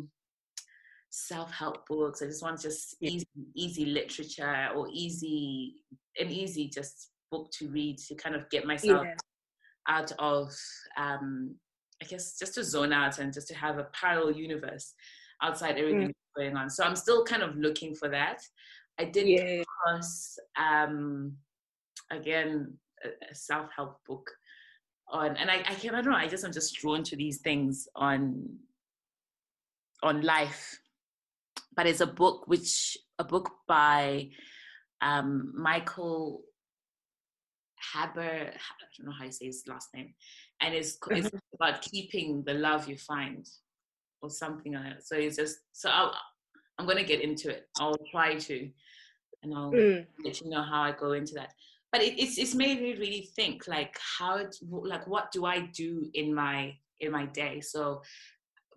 self-help 1.10 1.86
books. 1.86 2.22
I 2.22 2.26
just 2.26 2.42
want 2.42 2.60
just 2.60 2.96
Yeah. 3.00 3.10
easy 3.10 3.26
easy 3.54 3.84
literature 3.86 4.70
or 4.74 4.88
easy 4.92 5.84
an 6.18 6.30
easy 6.30 6.68
just 6.68 7.10
book 7.30 7.50
to 7.52 7.68
read 7.68 7.98
to 7.98 8.14
kind 8.14 8.34
of 8.34 8.48
get 8.50 8.64
myself 8.66 9.06
Yeah. 9.06 9.14
out 9.88 10.12
of 10.18 10.50
um 10.96 11.54
i 12.02 12.04
guess 12.06 12.38
just 12.38 12.54
to 12.54 12.64
zone 12.64 12.92
out 12.92 13.18
and 13.18 13.32
just 13.32 13.48
to 13.48 13.54
have 13.54 13.78
a 13.78 13.84
parallel 13.92 14.32
universe 14.32 14.94
outside 15.42 15.76
Mm. 15.76 15.80
everything 15.80 16.06
that's 16.08 16.36
going 16.36 16.56
on 16.56 16.68
so 16.70 16.84
i'm 16.84 16.96
still 16.96 17.24
kind 17.24 17.42
of 17.42 17.56
looking 17.56 17.94
for 17.94 18.08
that 18.08 18.40
i 18.98 19.04
did 19.04 19.26
Yeah. 19.26 19.62
cross 19.66 20.36
um 20.58 21.36
again 22.10 22.72
a, 23.04 23.08
a 23.30 23.34
self-help 23.34 23.98
book 24.06 24.30
on 25.10 25.36
and 25.36 25.50
I, 25.50 25.56
I 25.66 25.74
can 25.74 25.94
i 25.94 26.00
don't 26.02 26.12
know 26.12 26.18
i 26.18 26.26
just 26.28 26.44
i'm 26.44 26.52
just 26.52 26.74
drawn 26.76 27.02
to 27.04 27.16
these 27.16 27.38
things 27.38 27.88
on 27.94 28.58
on 30.02 30.22
life 30.22 30.78
but 31.76 31.86
it's 31.86 32.00
a 32.00 32.06
book 32.06 32.46
which 32.46 32.96
a 33.18 33.24
book 33.24 33.50
by 33.66 34.28
um 35.00 35.52
michael 35.56 36.42
Haber. 37.92 38.50
I 38.52 38.84
don't 38.96 39.06
know 39.06 39.12
how 39.18 39.24
you 39.24 39.32
say 39.32 39.46
his 39.46 39.64
last 39.66 39.88
name, 39.94 40.14
and 40.60 40.74
it's 40.74 40.98
it's 41.10 41.30
about 41.54 41.82
keeping 41.82 42.42
the 42.44 42.54
love 42.54 42.88
you 42.88 42.96
find, 42.96 43.46
or 44.22 44.30
something 44.30 44.74
like 44.74 44.84
that. 44.84 45.06
So 45.06 45.16
it's 45.16 45.36
just 45.36 45.58
so 45.72 45.90
I'll, 45.90 46.14
I'm 46.78 46.86
gonna 46.86 47.04
get 47.04 47.20
into 47.20 47.50
it. 47.50 47.68
I'll 47.78 47.96
try 48.10 48.34
to, 48.36 48.70
and 49.42 49.54
I'll 49.54 49.72
Mm. 49.72 50.06
let 50.24 50.40
you 50.40 50.50
know 50.50 50.62
how 50.62 50.82
I 50.82 50.92
go 50.92 51.12
into 51.12 51.34
that. 51.34 51.52
But 51.92 52.02
it, 52.02 52.18
it's 52.18 52.38
it's 52.38 52.54
made 52.54 52.80
me 52.82 52.94
really 52.94 53.28
think 53.34 53.66
like 53.66 53.96
how 54.18 54.44
like 54.70 55.06
what 55.06 55.32
do 55.32 55.46
I 55.46 55.60
do 55.60 56.10
in 56.14 56.34
my 56.34 56.74
in 57.00 57.12
my 57.12 57.26
day? 57.26 57.60
So 57.60 58.02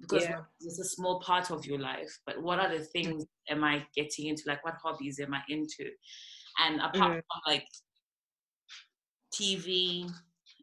because 0.01 0.23
Yeah. 0.23 0.41
it's 0.61 0.79
a 0.79 0.83
small 0.85 1.19
part 1.19 1.51
of 1.51 1.65
your 1.65 1.79
life, 1.79 2.17
but 2.25 2.41
what 2.41 2.59
are 2.59 2.69
the 2.75 2.83
things 2.83 3.23
am 3.49 3.63
I 3.63 3.85
getting 3.95 4.27
into? 4.27 4.43
Like 4.47 4.63
what 4.65 4.75
hobbies 4.81 5.19
am 5.19 5.33
I 5.33 5.41
into? 5.47 5.91
And 6.59 6.81
apart 6.81 6.95
Mm. 6.95 7.21
from 7.21 7.41
like 7.53 7.67
TV, 9.33 10.09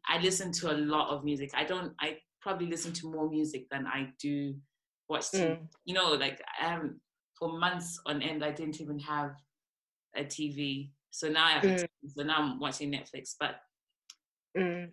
I 0.08 0.18
listen 0.18 0.52
to 0.52 0.70
a 0.72 0.76
lot 0.76 1.10
of 1.10 1.24
music. 1.24 1.50
I 1.54 1.64
don't. 1.64 1.92
I 2.00 2.18
probably 2.40 2.66
listen 2.66 2.92
to 2.94 3.10
more 3.10 3.28
music 3.28 3.68
than 3.70 3.86
I 3.86 4.08
do 4.20 4.54
watch 5.08 5.30
TV. 5.30 5.46
Mm. 5.58 5.68
You 5.84 5.94
know, 5.94 6.12
like 6.12 6.40
haven't 6.58 7.00
for 7.38 7.58
months 7.58 8.00
on 8.06 8.22
end. 8.22 8.44
I 8.44 8.50
didn't 8.52 8.80
even 8.80 8.98
have 9.00 9.32
a 10.16 10.24
TV. 10.24 10.90
So 11.10 11.28
now 11.28 11.44
I 11.46 11.50
have. 11.52 11.64
A 11.64 11.66
Mm. 11.68 11.80
TV, 11.80 12.10
so 12.16 12.22
now 12.22 12.36
I'm 12.38 12.58
watching 12.60 12.90
Netflix. 12.92 13.34
But 13.38 13.60
Mm. 14.56 14.90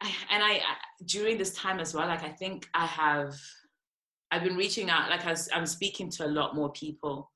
I, 0.00 0.14
and 0.30 0.42
I 0.42 0.52
I- 0.58 0.76
during 1.04 1.38
this 1.38 1.54
time 1.54 1.80
as 1.80 1.94
well. 1.94 2.06
Like 2.06 2.22
I 2.24 2.30
think 2.30 2.68
I 2.74 2.86
have. 2.86 3.34
I've 4.30 4.42
been 4.42 4.56
reaching 4.56 4.90
out. 4.90 5.08
Like 5.08 5.24
I 5.24 5.30
was, 5.30 5.48
I'm 5.54 5.66
speaking 5.66 6.10
to 6.10 6.26
a 6.26 6.28
lot 6.28 6.54
more 6.56 6.72
people 6.72 7.30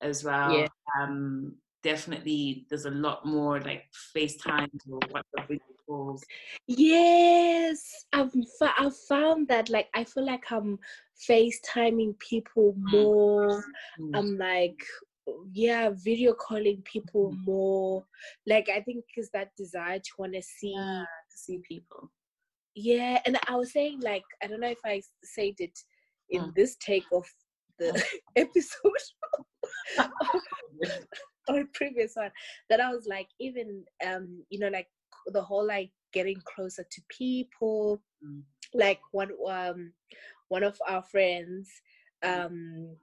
as 0.00 0.22
well. 0.22 0.56
Yeah. 0.56 0.68
Um, 1.00 1.56
definitely, 1.86 2.66
there's 2.68 2.84
a 2.84 2.90
lot 2.90 3.24
more 3.24 3.60
like 3.60 3.84
FaceTime 4.14 4.68
or 4.90 4.98
WhatsApp 4.98 5.46
video 5.48 5.60
calls. 5.86 6.24
Yes, 6.66 8.06
I've 8.12 8.32
I've 8.76 8.96
found 9.08 9.46
that 9.48 9.70
like 9.70 9.88
I 9.94 10.02
feel 10.02 10.26
like 10.26 10.50
I'm 10.50 10.80
FaceTiming 11.30 12.18
people 12.18 12.74
more. 12.76 13.64
Mm. 14.00 14.16
I'm 14.16 14.36
like 14.36 14.82
yeah, 15.52 15.90
video 15.94 16.34
calling 16.34 16.82
people 16.82 17.32
Mhm. 17.32 17.44
more. 17.46 18.04
Like 18.46 18.68
I 18.68 18.80
think 18.80 19.04
is 19.16 19.30
that 19.30 19.54
desire 19.56 20.00
to 20.00 20.10
want 20.18 20.34
to 20.34 20.42
see. 20.42 20.74
Yeah, 20.74 21.04
to 21.30 21.38
see 21.38 21.58
people. 21.58 22.10
Yeah, 22.74 23.20
and 23.24 23.38
I 23.46 23.54
was 23.54 23.72
saying 23.72 24.00
like 24.00 24.24
I 24.42 24.48
don't 24.48 24.60
know 24.60 24.74
if 24.78 24.84
I 24.84 25.02
said 25.22 25.54
it 25.58 25.78
in 26.30 26.42
Mm. 26.42 26.54
this 26.56 26.76
take 26.76 27.06
of 27.12 27.24
the 27.78 27.90
episode 28.36 29.04
or 31.48 31.64
previous 31.72 32.16
one 32.16 32.30
that 32.68 32.80
I 32.80 32.92
was 32.92 33.06
like 33.06 33.28
even 33.40 33.84
um 34.04 34.44
you 34.50 34.58
know 34.58 34.68
like 34.68 34.88
the 35.26 35.42
whole 35.42 35.66
like 35.66 35.90
getting 36.12 36.40
closer 36.44 36.84
to 36.90 37.02
people 37.08 38.02
Mm. 38.24 38.42
like 38.72 39.00
one 39.12 39.30
um 39.46 39.92
one 40.48 40.62
of 40.64 40.80
our 40.88 41.02
friends 41.02 41.68
um 42.22 42.96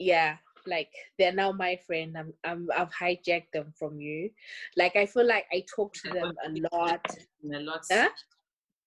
yeah 0.00 0.36
like 0.66 0.90
they're 1.18 1.32
now 1.32 1.52
my 1.52 1.76
friend 1.86 2.16
I'm, 2.18 2.32
I'm 2.44 2.68
I've 2.76 2.90
hijacked 2.90 3.52
them 3.52 3.72
from 3.78 4.00
you 4.00 4.30
like 4.76 4.96
I 4.96 5.06
feel 5.06 5.26
like 5.26 5.46
I 5.52 5.64
talk 5.74 5.92
to 5.94 6.10
them 6.12 6.34
a 6.44 6.76
lot 6.76 7.06
And 7.44 7.54
a 7.54 7.60
lot. 7.60 7.82
Huh? 7.90 8.08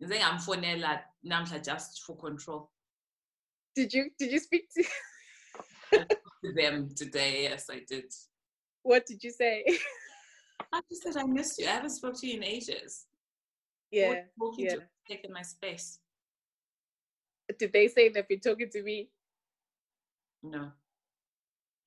I 0.03 0.07
think 0.07 0.29
I'm 0.29 0.39
for 0.39 0.57
Nella 0.57 1.01
Namsa 1.25 1.63
just 1.63 2.03
for 2.03 2.17
control. 2.17 2.69
did 3.75 3.93
you 3.93 4.09
did 4.19 4.31
you 4.31 4.39
speak 4.39 4.67
To 5.93 6.05
them 6.55 6.89
today, 6.95 7.43
yes, 7.43 7.69
I 7.69 7.81
did. 7.87 8.11
What 8.85 9.05
did 9.05 9.23
you 9.23 9.31
say 9.31 9.63
I 10.73 10.79
just 10.89 11.03
said 11.03 11.17
I 11.17 11.25
missed 11.25 11.59
you. 11.59 11.67
I 11.67 11.71
haven't 11.71 11.89
spoken 11.91 12.19
to 12.21 12.27
you 12.27 12.37
in 12.37 12.43
ages. 12.43 13.05
yeah 13.91 14.21
Talking 14.39 14.65
yeah. 14.65 14.75
to 14.75 14.81
taking 15.09 15.31
my 15.33 15.41
space. 15.41 15.99
did 17.59 17.71
they 17.73 17.87
say 17.87 18.09
they've 18.09 18.27
been 18.27 18.39
talking 18.39 18.69
to 18.75 18.81
me 18.83 19.09
No. 20.43 20.71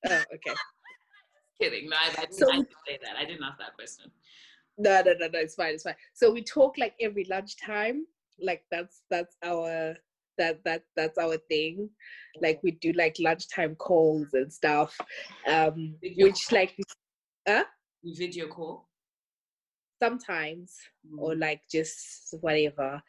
oh 0.09 0.23
okay 0.35 0.55
Kidding. 1.61 1.89
No, 1.89 1.97
I, 1.97 2.07
I, 2.09 2.21
didn't, 2.21 2.33
So- 2.35 2.49
I 2.49 2.55
didn't 2.55 2.69
say 2.87 2.99
that. 3.03 3.15
I 3.17 3.25
didn't 3.25 3.43
ask 3.43 3.57
that 3.59 3.75
question. 3.75 4.05
No, 4.77 5.01
no, 5.05 5.11
no, 5.19 5.27
no. 5.27 5.39
It's 5.39 5.55
fine. 5.55 5.73
It's 5.73 5.83
fine. 5.83 5.95
So 6.13 6.31
we 6.31 6.41
talk 6.41 6.77
like 6.77 6.93
every 7.01 7.25
lunchtime. 7.29 8.05
Like 8.41 8.63
that's 8.71 9.01
that's 9.09 9.35
our 9.43 9.97
that 10.39 10.63
that 10.65 10.83
that's 10.95 11.17
our 11.19 11.37
thing. 11.49 11.89
Like 12.41 12.59
we 12.63 12.71
do 12.71 12.91
like 12.93 13.15
lunchtime 13.19 13.75
calls 13.75 14.27
and 14.33 14.51
stuff. 14.51 14.97
Um, 15.47 15.95
Video 16.01 16.25
which 16.27 16.51
like 16.51 16.75
You 18.01 18.15
video 18.15 18.47
call. 18.47 18.87
sometimes 20.01 20.75
or 21.17 21.33
Mm. 21.33 21.41
like 21.41 21.61
just 21.71 22.33
whatever. 22.41 23.01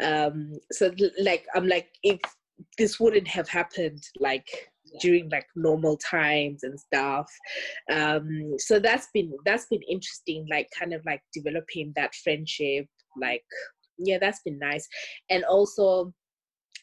Um, 0.00 0.52
so 0.72 0.92
like 1.20 1.44
I'm 1.54 1.66
like 1.68 1.88
if 2.02 2.20
this 2.78 2.98
wouldn't 2.98 3.28
have 3.28 3.48
happened 3.48 4.02
like 4.20 4.48
Yeah. 4.84 4.98
during 5.02 5.28
like 5.30 5.46
normal 5.56 5.96
times 5.98 6.62
and 6.62 6.78
stuff 6.78 7.28
um 7.90 8.54
so 8.58 8.78
that's 8.78 9.08
been 9.12 9.30
that's 9.44 9.66
been 9.66 9.82
interesting 9.90 10.46
like 10.48 10.68
kind 10.78 10.94
of 10.94 11.04
like 11.04 11.20
developing 11.34 11.92
that 11.96 12.14
friendship 12.14 12.86
like 13.20 13.44
yeah 13.98 14.18
that's 14.18 14.40
been 14.44 14.58
nice 14.60 14.86
and 15.28 15.44
also 15.44 16.14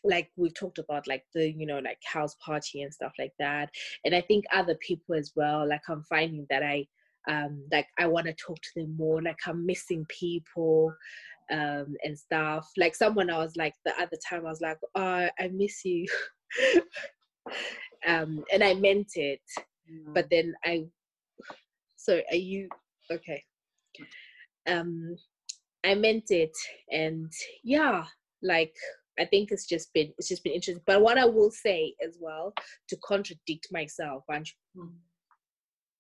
like 0.04 0.30
we've 0.36 0.54
talked 0.54 0.80
about 0.80 1.08
like 1.08 1.24
the 1.34 1.52
you 1.52 1.66
know 1.66 1.80
like 1.80 1.98
house 2.06 2.36
party 2.46 2.82
and 2.82 2.94
stuff 2.94 3.14
like 3.18 3.34
that 3.40 3.70
and 4.06 4.14
i 4.16 4.22
think 4.22 4.44
other 4.54 4.76
people 4.86 5.16
as 5.16 5.32
well 5.36 5.68
like 5.68 5.82
i'm 5.90 6.04
finding 6.10 6.46
that 6.50 6.64
i 6.64 6.86
um 7.30 7.64
like 7.72 7.88
i 8.00 8.06
want 8.06 8.26
to 8.26 8.34
talk 8.34 8.58
to 8.58 8.70
them 8.82 8.96
more 8.98 9.22
like 9.22 9.38
i'm 9.48 9.66
missing 9.66 10.06
people 10.10 10.94
um 11.52 11.94
and 12.04 12.18
stuff. 12.18 12.66
Like 12.78 12.96
someone 12.96 13.30
i 13.30 13.38
was 13.38 13.54
like 13.58 13.74
the 13.86 13.94
other 14.00 14.18
time 14.30 14.46
i 14.46 14.50
was 14.50 14.62
like 14.62 14.78
oh 14.96 15.28
i 15.40 15.48
miss 15.52 15.84
you. 15.86 16.06
Um 18.06 18.44
and 18.52 18.62
i 18.62 18.74
meant 18.74 19.12
it 19.16 19.40
Mm. 19.92 20.14
but 20.14 20.30
then 20.30 20.54
I 20.66 20.86
so 21.96 22.22
are 22.32 22.36
you 22.38 22.70
okay. 23.12 23.44
Um 24.68 25.16
I 25.84 25.96
meant 25.96 26.32
it 26.32 26.56
and 26.92 27.32
yeah 27.64 28.06
like 28.42 28.74
I 29.20 29.26
think 29.26 29.52
it's 29.52 29.68
just 29.68 29.94
been 29.94 30.14
it's 30.18 30.30
just 30.30 30.44
been 30.44 30.54
interesting. 30.54 30.84
But 30.86 31.02
what 31.02 31.18
I 31.18 31.26
will 31.26 31.52
say 31.52 31.94
as 32.06 32.18
well 32.20 32.54
to 32.90 32.98
contradict 32.98 33.68
myself 33.72 34.24
Mm. 34.30 34.94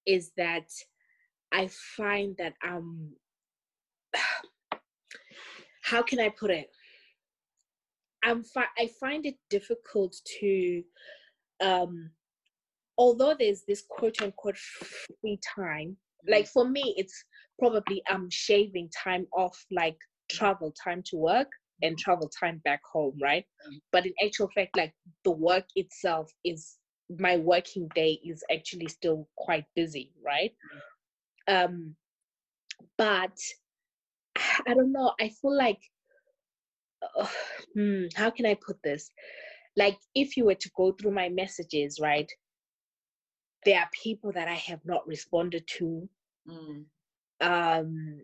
is 0.05 0.31
that 0.37 0.67
I 1.51 1.69
find 1.97 2.35
that 2.37 2.53
um 2.67 3.15
how 5.83 6.01
can 6.01 6.19
I 6.19 6.29
put 6.29 6.51
it? 6.51 6.69
I'm 8.23 8.43
fi- 8.43 8.75
I 8.77 8.89
find 8.99 9.25
it 9.25 9.35
difficult 9.49 10.15
to 10.39 10.83
um 11.61 12.09
although 12.97 13.35
there's 13.37 13.63
this 13.67 13.83
quote 13.89 14.21
unquote 14.21 14.57
free 14.57 15.39
time 15.55 15.97
like 16.27 16.47
for 16.47 16.67
me 16.67 16.93
it's 16.97 17.25
probably 17.59 18.01
i'm 18.07 18.29
shaving 18.29 18.89
time 19.03 19.25
off 19.35 19.65
like 19.71 19.97
travel 20.31 20.73
time 20.83 21.01
to 21.05 21.17
work 21.17 21.47
and 21.83 21.97
travel 21.97 22.29
time 22.29 22.61
back 22.65 22.81
home 22.91 23.17
right? 23.21 23.45
Mm. 23.69 23.79
but 23.91 24.05
in 24.05 24.13
actual 24.25 24.49
fact 24.55 24.75
like 24.77 24.93
the 25.23 25.31
work 25.31 25.65
itself 25.75 26.31
is 26.43 26.77
my 27.19 27.37
working 27.37 27.87
day 27.93 28.19
is 28.25 28.43
actually 28.51 28.87
still 28.87 29.27
quite 29.37 29.65
busy 29.75 30.11
right? 30.25 30.53
Um 31.47 31.95
but 32.97 33.37
i 34.67 34.73
don't 34.73 34.91
know 34.91 35.11
i 35.21 35.29
feel 35.29 35.55
like 35.55 35.79
uh, 37.19 37.27
hmm, 37.75 38.05
how 38.15 38.29
can 38.29 38.45
i 38.45 38.55
put 38.55 38.77
this? 38.83 39.09
Like 39.75 39.97
if 40.15 40.37
you 40.37 40.45
were 40.45 40.55
to 40.55 40.71
go 40.77 40.91
through 40.93 41.11
my 41.11 41.29
messages 41.29 41.99
right 42.01 42.29
there 43.65 43.79
are 43.79 43.89
people 44.03 44.31
that 44.33 44.47
i 44.47 44.55
have 44.55 44.81
not 44.85 45.07
responded 45.07 45.65
to. 45.77 46.09
Mm. 46.47 46.85
um 47.41 48.21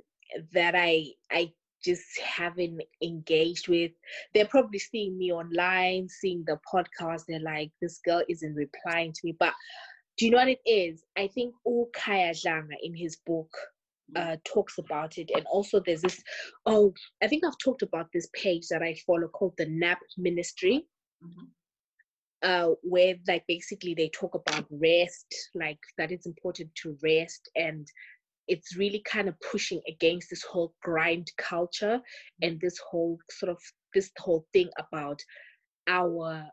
that 0.54 0.76
i 0.76 1.06
i 1.32 1.52
just 1.84 2.20
haven't 2.20 2.82
engaged 3.02 3.68
with. 3.68 3.92
They're 4.34 4.46
probably 4.48 4.80
seeing 4.80 5.18
me 5.18 5.32
online 5.32 6.08
seeing 6.10 6.44
the 6.46 6.60
podcast 6.72 7.24
they're 7.28 7.40
like 7.40 7.72
this 7.82 8.00
girl 8.06 8.24
isn't 8.30 8.56
replying 8.56 9.14
to 9.14 9.20
me. 9.24 9.36
But 9.40 9.54
do 10.18 10.26
you 10.26 10.32
know 10.32 10.38
what 10.38 10.50
it 10.50 10.62
is? 10.66 11.04
I 11.18 11.28
think 11.28 11.56
uKhaya 11.66 12.32
Dlanga 12.32 12.76
in 12.84 12.96
his 12.96 13.18
book 13.26 13.50
uh, 14.16 14.38
talks 14.44 14.78
about 14.78 15.18
it 15.18 15.30
and 15.36 15.46
also 15.46 15.80
there's 15.86 16.02
this 16.02 16.22
oh 16.66 16.92
i 17.22 17.28
think 17.28 17.44
i've 17.46 17.58
talked 17.64 17.84
about 17.84 18.08
this 18.12 18.28
page 18.34 18.68
that 18.68 18.82
i 18.82 18.96
follow 19.06 19.28
called 19.28 19.54
the 19.58 19.68
nap 19.68 20.00
ministry. 20.18 20.86
Mhm. 21.24 21.48
uh, 22.42 22.74
where 22.82 23.16
like 23.28 23.44
basically 23.48 23.94
they 23.94 24.10
talk 24.10 24.34
about 24.34 24.66
rest, 24.72 25.28
like 25.56 25.80
that 25.98 26.12
it's 26.12 26.26
important 26.26 26.74
to 26.76 26.98
rest, 27.04 27.50
and 27.56 27.88
it's 28.50 28.76
really 28.76 29.02
kind 29.06 29.30
of 29.30 29.36
pushing 29.52 29.82
against 29.88 30.30
this 30.30 30.44
whole 30.44 30.74
grind 30.82 31.28
culture 31.38 32.02
and 32.42 32.60
this 32.60 32.78
whole 32.90 33.18
sort 33.30 33.52
of 33.52 33.58
this 33.94 34.12
whole 34.18 34.46
thing 34.54 34.70
about 34.80 35.22
our 35.88 36.46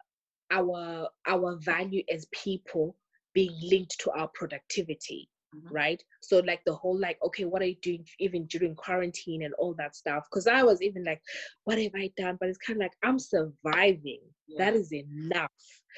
our 0.51 1.09
our 1.27 1.57
value 1.63 2.03
as 2.13 2.27
people 2.33 2.97
being 3.35 3.55
linked 3.63 3.97
to 3.99 4.11
our 4.13 4.29
productivity 4.35 5.29
Mhm. 5.55 5.71
right? 5.71 6.03
So 6.21 6.41
like 6.41 6.61
the 6.67 6.75
whole 6.75 6.99
like, 6.99 7.19
okay, 7.25 7.45
what 7.45 7.63
are 7.63 7.67
you 7.67 7.77
doing 7.83 8.05
even 8.19 8.47
during 8.47 8.75
quarantine 8.75 9.43
and 9.45 9.55
all 9.55 9.75
that 9.79 9.95
stuff? 9.97 10.25
Because 10.31 10.47
I 10.47 10.63
was 10.63 10.83
even 10.83 11.05
like, 11.05 11.23
what 11.65 11.79
have 11.79 11.93
I 11.95 12.11
done? 12.17 12.37
But 12.39 12.49
it's 12.49 12.59
kind 12.59 12.77
of 12.79 12.83
like 12.83 12.97
I'm 13.03 13.19
surviving. 13.19 14.21
That 14.59 14.75
Yeah. 14.75 14.81
is 14.81 14.93
enough, 14.93 15.51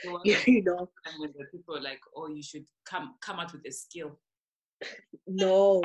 one 0.05 0.21
you 0.25 0.63
know. 0.63 0.91
time 1.07 1.21
when 1.21 1.33
the 1.37 1.45
people 1.53 1.77
are 1.77 1.81
like, 1.83 2.01
"Oh, 2.15 2.29
you 2.29 2.43
should 2.43 2.67
come 2.85 3.15
come 3.21 3.41
out 3.41 3.53
with 3.53 3.67
a 3.67 3.73
skill." 3.73 4.19
No, 5.27 5.83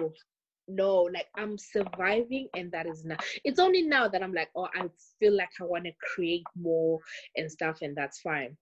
no, 0.68 1.02
like 1.14 1.28
I'm 1.36 1.58
surviving, 1.58 2.48
and 2.56 2.72
that 2.72 2.86
is 2.86 3.04
now. 3.04 3.18
It's 3.44 3.60
only 3.60 3.82
now 3.82 4.08
that 4.08 4.24
I'm 4.24 4.34
like, 4.34 4.50
oh, 4.56 4.68
I 4.74 4.90
feel 5.20 5.36
like 5.36 5.50
I 5.60 5.66
want 5.66 5.86
to 5.86 5.92
create 6.14 6.46
more 6.56 7.00
and 7.36 7.52
stuff, 7.52 7.80
and 7.82 7.96
that's 7.96 8.22
fine. 8.22 8.56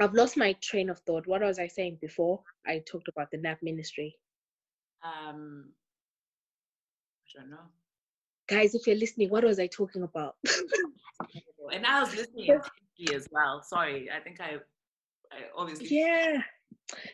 I've 0.00 0.14
lost 0.14 0.36
my 0.36 0.54
train 0.62 0.90
of 0.90 0.98
thought. 1.00 1.26
What 1.26 1.42
was 1.42 1.58
I 1.58 1.68
saying 1.68 1.98
before? 2.00 2.42
I 2.66 2.82
talked 2.90 3.08
about 3.08 3.30
the 3.30 3.38
NAP 3.38 3.62
ministry. 3.62 4.16
Um, 5.04 5.70
I 7.24 7.40
don't 7.40 7.50
know. 7.50 7.66
Guys, 8.48 8.74
if 8.74 8.86
you're 8.86 8.96
listening, 8.96 9.30
what 9.30 9.44
was 9.44 9.58
I 9.58 9.66
talking 9.66 10.02
about? 10.02 10.36
And 11.72 11.84
I 11.84 12.00
was 12.00 12.14
listening 12.14 12.60
as 13.12 13.28
well. 13.32 13.62
Sorry, 13.62 14.08
I 14.10 14.20
think 14.20 14.40
I, 14.40 14.56
I 15.32 15.36
obviously. 15.56 15.88
yeah, 15.90 16.38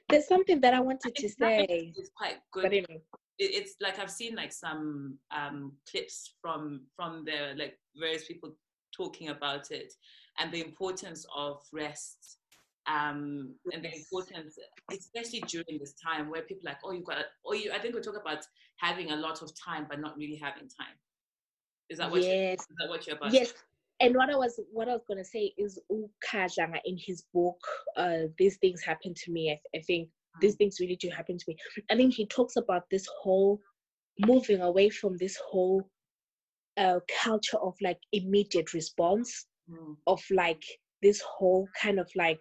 there's 0.08 0.28
something 0.28 0.60
that 0.60 0.74
I 0.74 0.80
wanted 0.80 1.14
to 1.16 1.28
say. 1.28 1.92
It's 1.96 2.10
quite 2.16 2.36
good. 2.52 2.62
But 2.64 2.72
anyway, 2.72 3.02
it's 3.38 3.76
like 3.80 3.98
I've 3.98 4.10
seen 4.10 4.34
like 4.34 4.52
some 4.52 5.18
um, 5.30 5.72
clips 5.90 6.34
from 6.40 6.82
from 6.96 7.24
the 7.24 7.54
like 7.56 7.78
various 7.96 8.26
people 8.26 8.54
talking 8.94 9.28
about 9.30 9.70
it 9.70 9.92
and 10.38 10.52
the 10.52 10.60
importance 10.60 11.26
of 11.34 11.62
rest 11.72 12.38
um, 12.86 13.54
and 13.72 13.82
the 13.84 13.94
importance, 13.94 14.58
especially 14.90 15.40
during 15.46 15.78
this 15.78 15.94
time 15.94 16.30
where 16.30 16.42
people 16.42 16.68
are 16.68 16.72
like, 16.72 16.80
oh, 16.84 16.92
you 16.92 17.02
got, 17.02 17.24
or 17.44 17.54
you. 17.54 17.70
I 17.72 17.78
think 17.78 17.94
we 17.94 18.00
talk 18.00 18.20
about 18.20 18.44
having 18.76 19.12
a 19.12 19.16
lot 19.16 19.42
of 19.42 19.52
time 19.58 19.86
but 19.88 20.00
not 20.00 20.16
really 20.16 20.36
having 20.36 20.68
time. 20.68 20.96
Is 21.88 21.98
that 21.98 22.10
what? 22.10 22.22
You're, 22.22 22.34
yes, 22.34 22.60
is 22.60 22.76
that 22.80 22.88
what 22.88 23.06
you're 23.06 23.16
about? 23.16 23.32
yes. 23.32 23.52
And 24.02 24.16
what 24.16 24.30
I 24.30 24.36
was 24.36 24.60
what 24.72 24.88
I 24.88 24.92
was 24.94 25.04
gonna 25.08 25.24
say 25.24 25.54
is 25.58 25.80
uKhaya 25.90 26.48
Dlanga 26.58 26.80
in 26.84 26.98
his 26.98 27.24
book, 27.34 27.58
uh, 27.96 28.24
these 28.38 28.58
things 28.58 28.82
happen 28.82 29.14
to 29.14 29.32
me. 29.32 29.52
I, 29.52 29.78
I 29.78 29.82
think 29.82 30.10
these 30.40 30.56
things 30.56 30.78
really 30.80 30.96
do 30.96 31.10
happen 31.10 31.38
to 31.38 31.44
me. 31.48 31.56
I 31.90 31.96
think 31.96 32.14
he 32.14 32.26
talks 32.26 32.56
about 32.56 32.84
this 32.90 33.06
whole 33.22 33.60
moving 34.26 34.60
away 34.62 34.90
from 34.90 35.16
this 35.18 35.36
whole 35.50 35.88
uh, 36.78 37.00
culture 37.22 37.58
of 37.58 37.74
like 37.82 37.98
immediate 38.12 38.74
response, 38.74 39.46
Mm, 39.70 39.96
of 40.06 40.22
like 40.30 40.62
this 41.02 41.20
whole 41.22 41.68
kind 41.80 42.00
of 42.00 42.10
like, 42.16 42.40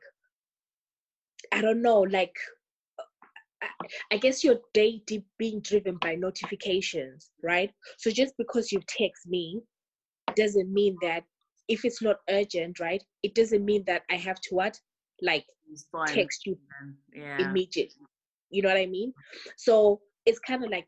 I 1.53 1.62
don't 1.62 1.82
know, 1.82 2.01
like, 2.01 2.36
I- 3.62 3.88
I 4.12 4.18
guess 4.18 4.43
your 4.43 4.59
day 4.74 4.99
deep 5.05 5.26
being 5.38 5.62
driven 5.62 5.97
by 5.97 6.16
notifications, 6.16 7.32
right? 7.43 7.72
So 7.97 8.12
just 8.12 8.36
because 8.38 8.72
you 8.72 8.82
text 8.88 9.28
me 9.28 9.62
doesn't 10.36 10.72
mean 10.74 10.97
that 11.01 11.26
if 11.72 11.86
it's 11.86 12.01
not 12.01 12.17
urgent, 12.30 12.80
right? 12.80 13.01
It 13.24 13.34
doesn't 13.34 13.63
mean 13.63 13.84
that 13.88 14.03
I 14.11 14.15
have 14.15 14.39
to 14.41 14.55
what? 14.55 14.78
Like 15.22 15.45
text 16.07 16.45
you. 16.45 16.57
Yeah. 17.13 17.49
immediate. 17.49 17.93
You 18.49 18.61
know 18.61 18.69
what 18.69 18.78
I 18.78 18.88
mean? 18.88 19.13
So 19.57 20.01
it's 20.26 20.39
kind 20.39 20.63
of 20.63 20.69
like 20.69 20.88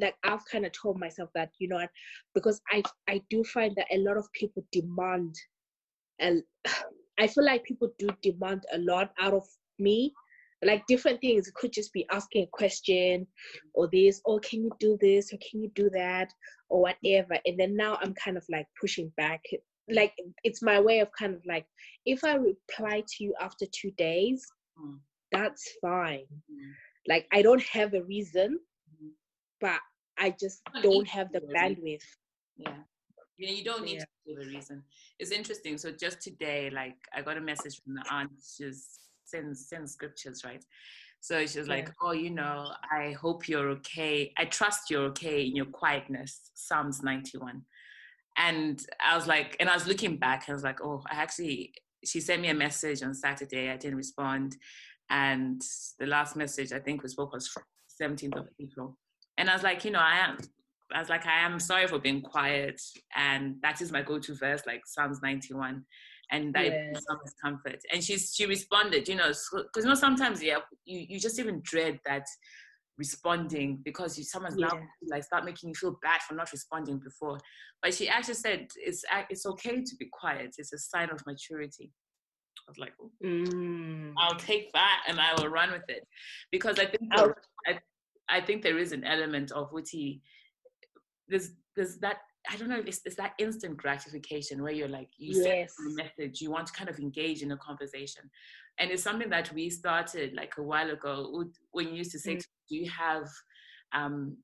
like 0.00 0.14
I've 0.22 0.44
kind 0.50 0.64
of 0.64 0.72
told 0.72 0.98
myself 0.98 1.28
that 1.34 1.50
you 1.58 1.68
know 1.68 1.84
because 2.34 2.60
I 2.70 2.82
I 3.08 3.20
do 3.30 3.42
find 3.42 3.74
that 3.76 3.92
a 3.92 3.98
lot 3.98 4.16
of 4.16 4.32
people 4.32 4.64
demand, 4.70 5.34
and 6.20 6.42
I 7.18 7.26
feel 7.26 7.44
like 7.44 7.64
people 7.64 7.90
do 7.98 8.08
demand 8.22 8.62
a 8.72 8.78
lot 8.78 9.10
out 9.20 9.34
of 9.34 9.46
me, 9.78 10.12
like 10.64 10.86
different 10.86 11.20
things. 11.20 11.48
It 11.48 11.54
could 11.54 11.72
just 11.72 11.92
be 11.92 12.06
asking 12.12 12.44
a 12.44 12.50
question, 12.52 13.26
or 13.74 13.88
this, 13.92 14.20
or 14.24 14.38
can 14.40 14.62
you 14.62 14.70
do 14.78 14.96
this, 15.00 15.32
or 15.32 15.38
can 15.38 15.62
you 15.62 15.70
do 15.74 15.90
that, 15.90 16.32
or 16.72 16.80
whatever. 16.80 17.38
And 17.44 17.60
then 17.60 17.76
now 17.76 17.98
I'm 18.00 18.14
kind 18.14 18.36
of 18.36 18.44
like 18.50 18.66
pushing 18.80 19.12
back. 19.16 19.42
Like 19.90 20.14
it's 20.44 20.62
my 20.62 20.80
way 20.80 21.00
of 21.00 21.08
kind 21.18 21.34
of 21.34 21.42
like 21.46 21.66
if 22.06 22.22
I 22.24 22.34
reply 22.34 23.02
to 23.06 23.24
you 23.24 23.34
after 23.40 23.66
two 23.66 23.90
days, 23.92 24.46
Mm. 24.78 25.00
that's 25.30 25.68
fine. 25.80 26.26
Mm. 26.50 26.72
Like 27.08 27.26
I 27.32 27.42
don't 27.42 27.62
have 27.62 27.94
a 27.94 28.02
reason, 28.04 28.58
Mhm. 28.90 29.10
but 29.60 29.80
I 30.16 30.30
just 30.30 30.62
don't 30.82 31.08
have 31.08 31.32
the 31.32 31.40
to 31.40 31.46
have 31.46 31.54
a 31.54 31.68
reason. 31.68 31.84
bandwidth. 31.84 32.04
Yeah. 32.56 32.84
Yeah, 33.38 33.50
you 33.50 33.64
don't 33.64 33.84
need 33.84 33.98
Yeah. 33.98 34.04
to 34.04 34.34
give 34.34 34.38
a 34.38 34.46
reason. 34.46 34.84
It's 35.18 35.30
interesting. 35.32 35.78
So 35.78 35.90
just 35.90 36.20
today, 36.22 36.70
like 36.70 36.96
I 37.12 37.22
got 37.22 37.36
a 37.36 37.40
message 37.40 37.80
from 37.82 37.94
the 37.94 38.04
aunt. 38.08 38.30
She's 38.40 38.98
sends 39.24 39.68
sends 39.68 39.92
scriptures, 39.92 40.44
right? 40.44 40.64
So 41.20 41.46
she 41.46 41.58
was 41.58 41.68
like, 41.68 41.88
"Oh, 42.00 42.12
you 42.12 42.30
know, 42.30 42.74
I 42.90 43.12
hope 43.12 43.48
you're 43.48 43.70
okay. 43.78 44.32
I 44.36 44.44
trust 44.46 44.90
you're 44.90 45.04
okay 45.12 45.44
in 45.46 45.54
your 45.56 45.66
quietness." 45.66 46.50
Psalms 46.54 47.02
91. 47.02 47.64
And 48.36 48.84
I 49.04 49.16
was 49.16 49.26
like, 49.26 49.56
and 49.60 49.68
I 49.68 49.74
was 49.74 49.86
looking 49.86 50.16
back, 50.16 50.44
I 50.48 50.52
was 50.52 50.62
like, 50.64 50.80
"Oh, 50.82 51.02
I 51.10 51.16
actually." 51.16 51.74
She 52.04 52.20
sent 52.20 52.42
me 52.42 52.48
a 52.48 52.54
message 52.54 53.00
on 53.04 53.14
Saturday. 53.14 53.70
I 53.70 53.76
didn't 53.76 53.96
respond, 53.96 54.56
and 55.08 55.62
the 56.00 56.06
last 56.06 56.34
message 56.34 56.72
I 56.72 56.80
think 56.80 57.02
we 57.02 57.08
spoke 57.08 57.32
was 57.32 57.48
17th 58.00 58.36
of 58.36 58.48
April. 58.60 58.98
And 59.38 59.48
I 59.48 59.54
was 59.54 59.62
like, 59.62 59.84
you 59.84 59.92
know, 59.92 60.00
I 60.00 60.18
am 60.18 60.36
I 60.94 60.98
was 60.98 61.08
like, 61.08 61.26
I 61.26 61.40
am 61.40 61.58
sorry 61.60 61.86
for 61.86 61.98
being 61.98 62.20
quiet. 62.20 62.80
And 63.16 63.56
that 63.62 63.80
is 63.80 63.92
my 63.92 64.02
go-to 64.02 64.34
verse, 64.34 64.62
like 64.66 64.82
Psalms 64.86 65.20
91. 65.22 65.84
And 66.30 66.52
that 66.54 66.66
Yeah. 66.66 66.90
is 66.92 67.04
some 67.08 67.18
comfort. 67.42 67.80
And 67.92 68.02
she's 68.02 68.34
she 68.34 68.46
responded, 68.46 69.08
you 69.08 69.14
know, 69.14 69.28
because 69.28 69.84
you 69.84 69.84
know, 69.84 69.94
sometimes 69.94 70.42
yeah, 70.42 70.58
you, 70.84 71.06
you 71.08 71.20
just 71.20 71.38
even 71.38 71.60
dread 71.62 72.00
that 72.04 72.26
responding 72.98 73.78
because 73.84 74.18
you 74.18 74.24
someone's 74.24 74.56
now 74.56 74.68
like 75.08 75.24
start 75.24 75.44
making 75.44 75.68
you 75.70 75.74
feel 75.74 75.98
bad 76.02 76.20
for 76.22 76.34
not 76.34 76.52
responding 76.52 76.98
before. 76.98 77.38
But 77.82 77.94
she 77.94 78.08
actually 78.08 78.34
said 78.34 78.68
it's 78.76 79.04
it's 79.30 79.46
okay 79.46 79.82
to 79.82 79.96
be 79.96 80.06
quiet. 80.12 80.54
It's 80.58 80.72
a 80.72 80.78
sign 80.78 81.10
of 81.10 81.24
maturity. 81.26 81.90
I 82.66 82.70
was 82.70 82.78
like, 82.78 82.92
"Oh, 83.00 83.10
Mm. 83.24 84.14
I'll 84.18 84.36
take 84.36 84.72
that 84.72 85.04
and 85.08 85.18
I 85.18 85.34
will 85.34 85.48
run 85.48 85.72
with 85.72 85.88
it 85.88 86.06
because 86.50 86.78
I 86.78 86.86
think 86.86 87.02
I'll- 87.12 87.34
I, 87.66 87.80
I 88.28 88.40
think 88.40 88.62
there 88.62 88.78
is 88.78 88.92
an 88.92 89.04
element 89.04 89.50
of 89.52 89.72
witty. 89.72 90.22
There's 91.28 91.50
there's 91.76 91.98
that 91.98 92.18
I 92.50 92.56
don't 92.56 92.68
know 92.68 92.82
it's, 92.84 93.00
it's 93.04 93.16
that 93.16 93.34
instant 93.38 93.76
gratification 93.76 94.62
where 94.62 94.72
you're 94.72 94.88
like 94.88 95.10
you 95.16 95.32
send 95.34 95.68
a 95.88 95.94
message 96.02 96.40
you 96.40 96.50
want 96.50 96.66
to 96.66 96.72
kind 96.72 96.90
of 96.90 96.98
engage 96.98 97.42
in 97.42 97.52
a 97.52 97.56
conversation, 97.56 98.30
and 98.78 98.90
it's 98.90 99.02
something 99.02 99.30
that 99.30 99.52
we 99.52 99.70
started 99.70 100.34
like 100.34 100.54
a 100.58 100.62
while 100.62 100.90
ago 100.90 101.44
when 101.70 101.88
you 101.88 101.94
used 101.94 102.12
to 102.12 102.18
say 102.18 102.36
Mm. 102.36 102.44
Do 102.68 102.76
you 102.76 102.88
have 102.90 103.28
um 103.92 104.36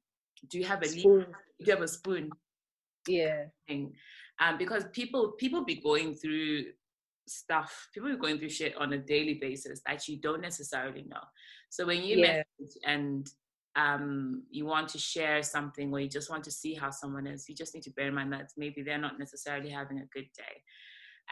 do 0.51 0.59
you 0.59 0.64
have 0.64 0.83
a 0.83 0.87
leaf? 0.87 1.01
Spoon. 1.01 1.27
do 1.59 1.64
you 1.66 1.73
have 1.73 1.83
a 1.83 1.89
spoon 1.89 2.31
Yeah. 3.07 3.47
thing 3.66 3.93
um, 4.41 4.57
because 4.59 4.85
people 4.93 5.33
people 5.33 5.64
be 5.64 5.77
going 5.77 6.14
through 6.14 6.64
stuff 7.27 7.89
people 7.93 8.09
be 8.11 8.16
going 8.16 8.39
through 8.39 8.49
shit 8.49 8.77
on 8.77 8.93
a 8.93 8.99
daily 8.99 9.35
basis 9.35 9.81
that 9.87 10.07
you 10.09 10.16
don't 10.21 10.41
necessarily 10.41 11.05
know 11.09 11.21
so 11.69 11.87
when 11.87 12.03
you 12.03 12.19
Yeah. 12.19 12.43
message 12.61 12.77
and 12.85 13.31
um, 13.77 14.43
you 14.51 14.64
want 14.64 14.89
to 14.89 14.99
share 14.99 15.41
something 15.43 15.93
or 15.93 16.01
you 16.01 16.09
just 16.09 16.31
want 16.31 16.43
to 16.45 16.51
see 16.51 16.75
how 16.75 16.91
someone 16.91 17.27
is 17.27 17.49
you 17.49 17.55
just 17.55 17.75
need 17.75 17.85
to 17.85 17.91
bear 17.91 18.09
in 18.09 18.14
mind 18.14 18.33
that 18.33 18.51
maybe 18.57 18.83
they're 18.83 18.99
not 18.99 19.19
necessarily 19.19 19.71
having 19.71 19.99
a 19.99 20.07
good 20.07 20.29
day 20.37 20.62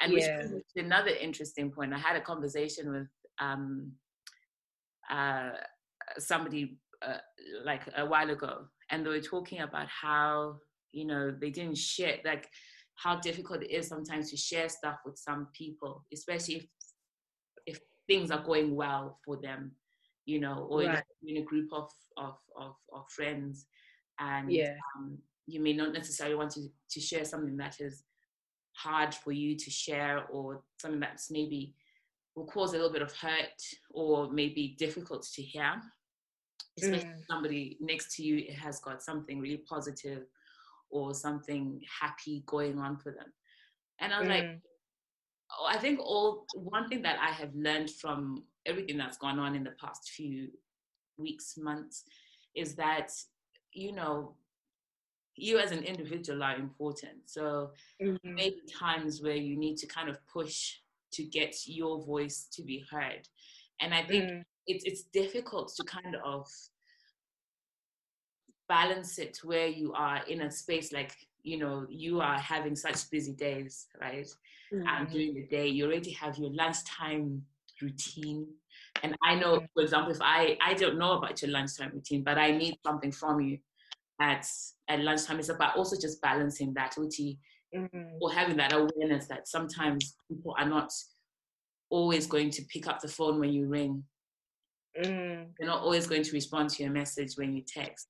and 0.02 0.12
which 0.12 0.24
Yeah. 0.24 0.42
me 0.48 0.60
to 0.76 0.84
another 0.84 1.10
interesting 1.10 1.70
point 1.70 1.92
i 1.94 1.98
had 1.98 2.16
a 2.16 2.20
conversation 2.20 2.92
with 2.92 3.08
um, 3.40 3.92
uh, 5.10 5.50
somebody 6.18 6.78
uh, 7.02 7.18
like 7.64 7.82
a 7.96 8.04
while 8.06 8.30
ago 8.30 8.66
and 8.90 9.04
they 9.04 9.10
were 9.10 9.20
talking 9.20 9.60
about 9.60 9.86
how 9.88 10.56
you 10.92 11.04
know 11.04 11.30
they 11.30 11.50
didn't 11.50 11.76
share 11.76 12.18
like 12.24 12.48
how 12.94 13.16
difficult 13.20 13.62
it 13.62 13.70
is 13.70 13.88
sometimes 13.88 14.30
to 14.30 14.36
share 14.36 14.68
stuff 14.68 14.98
with 15.04 15.18
some 15.18 15.48
people 15.52 16.04
especially 16.12 16.56
if 16.56 16.66
if 17.66 17.80
things 18.06 18.30
are 18.30 18.42
going 18.42 18.74
well 18.74 19.18
for 19.24 19.36
them 19.36 19.72
you 20.24 20.40
know 20.40 20.66
or 20.70 20.84
Right. 20.84 21.02
in 21.26 21.36
a 21.38 21.42
group 21.42 21.72
of 21.72 21.90
of 22.16 22.36
of, 22.56 22.74
of 22.92 23.08
friends 23.10 23.66
and 24.18 24.50
Yeah. 24.50 24.74
um, 24.96 25.18
you 25.46 25.60
may 25.60 25.72
not 25.74 25.92
necessarily 25.92 26.34
want 26.36 26.50
to, 26.52 26.68
to 26.90 27.00
share 27.00 27.24
something 27.24 27.56
that 27.58 27.80
is 27.80 28.04
hard 28.72 29.14
for 29.14 29.32
you 29.32 29.56
to 29.56 29.70
share 29.70 30.26
or 30.30 30.62
something 30.80 31.00
that's 31.00 31.30
maybe 31.30 31.74
will 32.34 32.46
cause 32.46 32.70
a 32.70 32.76
little 32.76 32.92
bit 32.92 33.02
of 33.02 33.12
hurt 33.12 33.60
or 33.90 34.30
maybe 34.32 34.76
difficult 34.78 35.26
to 35.34 35.42
hear 35.42 35.80
especially 36.78 37.08
Mm. 37.08 37.20
if 37.20 37.26
somebody 37.26 37.76
next 37.80 38.14
to 38.16 38.22
you 38.22 38.52
has 38.52 38.80
got 38.80 39.02
something 39.02 39.40
really 39.40 39.58
positive 39.68 40.26
or 40.90 41.14
something 41.14 41.80
happy 42.00 42.42
going 42.46 42.78
on 42.78 42.96
for 42.96 43.12
them 43.12 43.32
and 44.00 44.12
i 44.12 44.18
was 44.20 44.28
like 44.28 44.44
Mm. 44.44 44.60
oh, 45.58 45.66
I 45.66 45.78
think 45.78 46.00
all 46.00 46.44
one 46.54 46.88
thing 46.88 47.02
that 47.02 47.18
I 47.20 47.30
have 47.30 47.54
learned 47.54 47.90
from 47.90 48.44
everything 48.66 48.96
that's 48.98 49.16
gone 49.18 49.38
on 49.38 49.54
in 49.54 49.62
the 49.64 49.70
past 49.82 50.10
few 50.10 50.50
weeks, 51.18 51.56
months, 51.56 52.04
is 52.54 52.74
that 52.76 53.10
you 53.72 53.92
know 53.92 54.36
you 55.36 55.58
as 55.58 55.70
an 55.70 55.82
individual 55.84 56.42
are 56.42 56.56
important. 56.56 57.28
So 57.30 57.72
Mhm. 58.02 58.18
maybe 58.24 58.60
times 58.78 59.22
where 59.22 59.36
you 59.36 59.56
need 59.56 59.76
to 59.78 59.86
kind 59.86 60.08
of 60.08 60.18
push 60.26 60.80
to 61.12 61.22
get 61.22 61.54
your 61.66 62.02
voice 62.04 62.48
to 62.54 62.62
be 62.62 62.78
heard, 62.90 63.28
and 63.80 63.94
I 63.94 64.02
think 64.04 64.24
Mm. 64.30 64.44
It's 64.66 64.84
it's 64.84 65.02
difficult 65.12 65.72
to 65.76 65.84
kind 65.84 66.16
of 66.24 66.46
balance 68.68 69.18
it 69.18 69.38
where 69.44 69.66
you 69.68 69.92
are 69.92 70.24
in 70.26 70.42
a 70.42 70.50
space 70.50 70.92
like 70.92 71.14
you 71.42 71.56
know 71.58 71.86
you 71.88 72.20
are 72.20 72.38
having 72.38 72.74
such 72.74 73.08
busy 73.10 73.32
days 73.32 73.86
right? 74.00 74.26
Mm-hmm. 74.74 74.88
and 74.88 75.08
during 75.10 75.34
the 75.34 75.44
day. 75.46 75.68
You 75.68 75.86
already 75.86 76.10
have 76.10 76.36
your 76.38 76.50
lunchtime 76.52 77.42
routine. 77.80 78.48
And 79.04 79.14
i 79.22 79.34
know 79.36 79.60
for 79.74 79.82
example 79.82 80.10
if 80.12 80.18
i 80.20 80.56
i 80.60 80.74
don't 80.74 80.98
know 80.98 81.12
about 81.12 81.40
your 81.42 81.50
lunchtime 81.52 81.92
routine 81.94 82.24
but 82.24 82.38
i 82.38 82.50
need 82.50 82.76
something 82.84 83.12
from 83.12 83.40
you 83.40 83.58
at 84.20 84.44
at 84.88 85.00
lunchtime 85.00 85.38
it's 85.38 85.50
about 85.50 85.76
also 85.76 85.94
just 86.00 86.20
balancing 86.20 86.72
that 86.74 86.96
routine 86.96 87.38
Mhm. 87.74 88.18
or 88.20 88.32
having 88.32 88.56
that 88.56 88.72
awareness 88.72 89.26
that 89.26 89.46
sometimes 89.46 90.16
people 90.28 90.54
are 90.58 90.68
not 90.68 90.90
always 91.90 92.26
going 92.26 92.50
to 92.50 92.62
pick 92.64 92.86
up 92.86 93.00
the 93.00 93.08
phone 93.08 93.38
when 93.38 93.52
you 93.52 93.66
ring 93.66 94.02
Mm, 95.04 95.48
they're 95.58 95.68
not 95.68 95.82
always 95.82 96.06
going 96.06 96.22
to 96.22 96.32
respond 96.32 96.70
to 96.70 96.82
your 96.82 96.92
message 96.92 97.34
when 97.36 97.52
you 97.54 97.62
text 97.62 98.08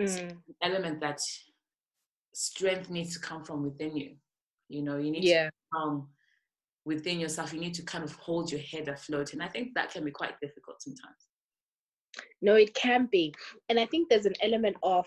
mm. 0.00 0.36
element 0.62 1.00
that 1.00 1.20
strength 2.32 2.88
needs 2.90 3.14
to 3.14 3.20
come 3.20 3.42
from 3.44 3.62
within 3.64 3.96
you 3.96 4.14
you 4.68 4.82
know 4.82 4.96
you 4.96 5.10
need 5.10 5.24
Yeah. 5.24 5.46
to 5.46 5.52
come 5.72 6.08
within 6.84 7.18
yourself 7.18 7.52
you 7.52 7.58
need 7.60 7.74
to 7.74 7.82
kind 7.82 8.04
of 8.04 8.12
hold 8.12 8.52
your 8.52 8.60
head 8.60 8.86
afloat 8.88 9.32
and 9.32 9.42
i 9.42 9.48
think 9.48 9.74
that 9.74 9.90
can 9.90 10.04
be 10.04 10.12
quite 10.12 10.38
difficult 10.40 10.80
sometimes 10.80 11.28
No, 12.40 12.54
it 12.54 12.72
can 12.74 13.06
be. 13.06 13.34
And 13.68 13.78
I 13.80 13.86
think 13.86 14.08
there's 14.08 14.26
an 14.26 14.34
element 14.40 14.76
of, 14.82 15.06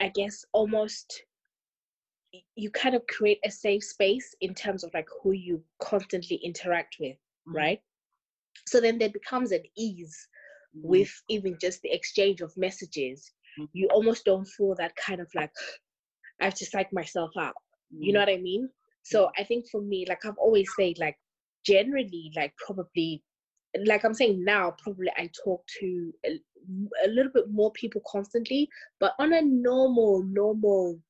I 0.00 0.08
guess, 0.08 0.44
almost 0.52 1.24
you 2.56 2.70
kind 2.70 2.94
of 2.94 3.06
create 3.06 3.38
a 3.44 3.50
safe 3.50 3.84
space 3.84 4.34
in 4.40 4.54
terms 4.54 4.82
of 4.84 4.92
like 4.94 5.08
who 5.22 5.32
you 5.32 5.62
constantly 5.78 6.36
interact 6.36 6.96
with, 7.00 7.16
Mhm. 7.46 7.54
right? 7.62 7.80
So 8.66 8.80
then 8.80 8.98
there 8.98 9.10
becomes 9.10 9.52
an 9.52 9.62
ease 9.76 10.28
Mhm. 10.74 10.82
with 10.82 11.22
even 11.28 11.58
just 11.60 11.82
the 11.82 11.92
exchange 11.92 12.40
of 12.40 12.56
messages. 12.56 13.32
Mhm. 13.58 13.68
You 13.72 13.88
almost 13.88 14.24
don't 14.24 14.46
feel 14.46 14.74
that 14.76 14.96
kind 14.96 15.20
of 15.20 15.28
like, 15.34 15.52
I 16.40 16.44
have 16.46 16.54
to 16.54 16.66
psych 16.66 16.92
myself 16.92 17.30
out. 17.38 17.54
You 17.90 18.12
know 18.12 18.20
what 18.20 18.28
I 18.28 18.38
mean? 18.38 18.68
So 19.02 19.30
I 19.38 19.44
think 19.44 19.66
for 19.70 19.80
me, 19.80 20.04
like 20.08 20.24
I've 20.24 20.38
always 20.38 20.68
said, 20.76 20.98
like 20.98 21.16
generally, 21.64 22.32
like 22.34 22.54
probably, 22.56 23.22
like 23.84 24.04
I'm 24.04 24.14
saying 24.14 24.42
now, 24.44 24.74
probably 24.82 25.10
I 25.16 25.30
talk 25.44 25.64
to 25.80 26.12
a, 26.26 26.40
a 27.04 27.08
little 27.08 27.30
bit 27.32 27.50
more 27.50 27.70
people 27.72 28.02
constantly, 28.06 28.68
but 28.98 29.14
on 29.18 29.32
a 29.32 29.42
normal, 29.42 30.24
normal 30.24 31.00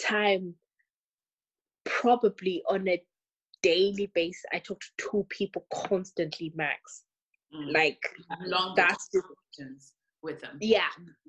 time, 0.00 0.54
probably 1.84 2.62
on 2.68 2.88
a 2.88 3.02
daily 3.64 4.10
basis, 4.14 4.44
I 4.52 4.58
talk 4.58 4.80
to 4.80 4.86
two 4.98 5.26
people 5.30 5.66
constantly 5.72 6.52
max. 6.54 7.02
Mm. 7.54 7.72
Like 7.72 8.00
long 8.46 8.74
that's 8.76 9.08
just 9.12 9.94
with 10.24 10.40
them 10.40 10.56
yeah 10.60 10.88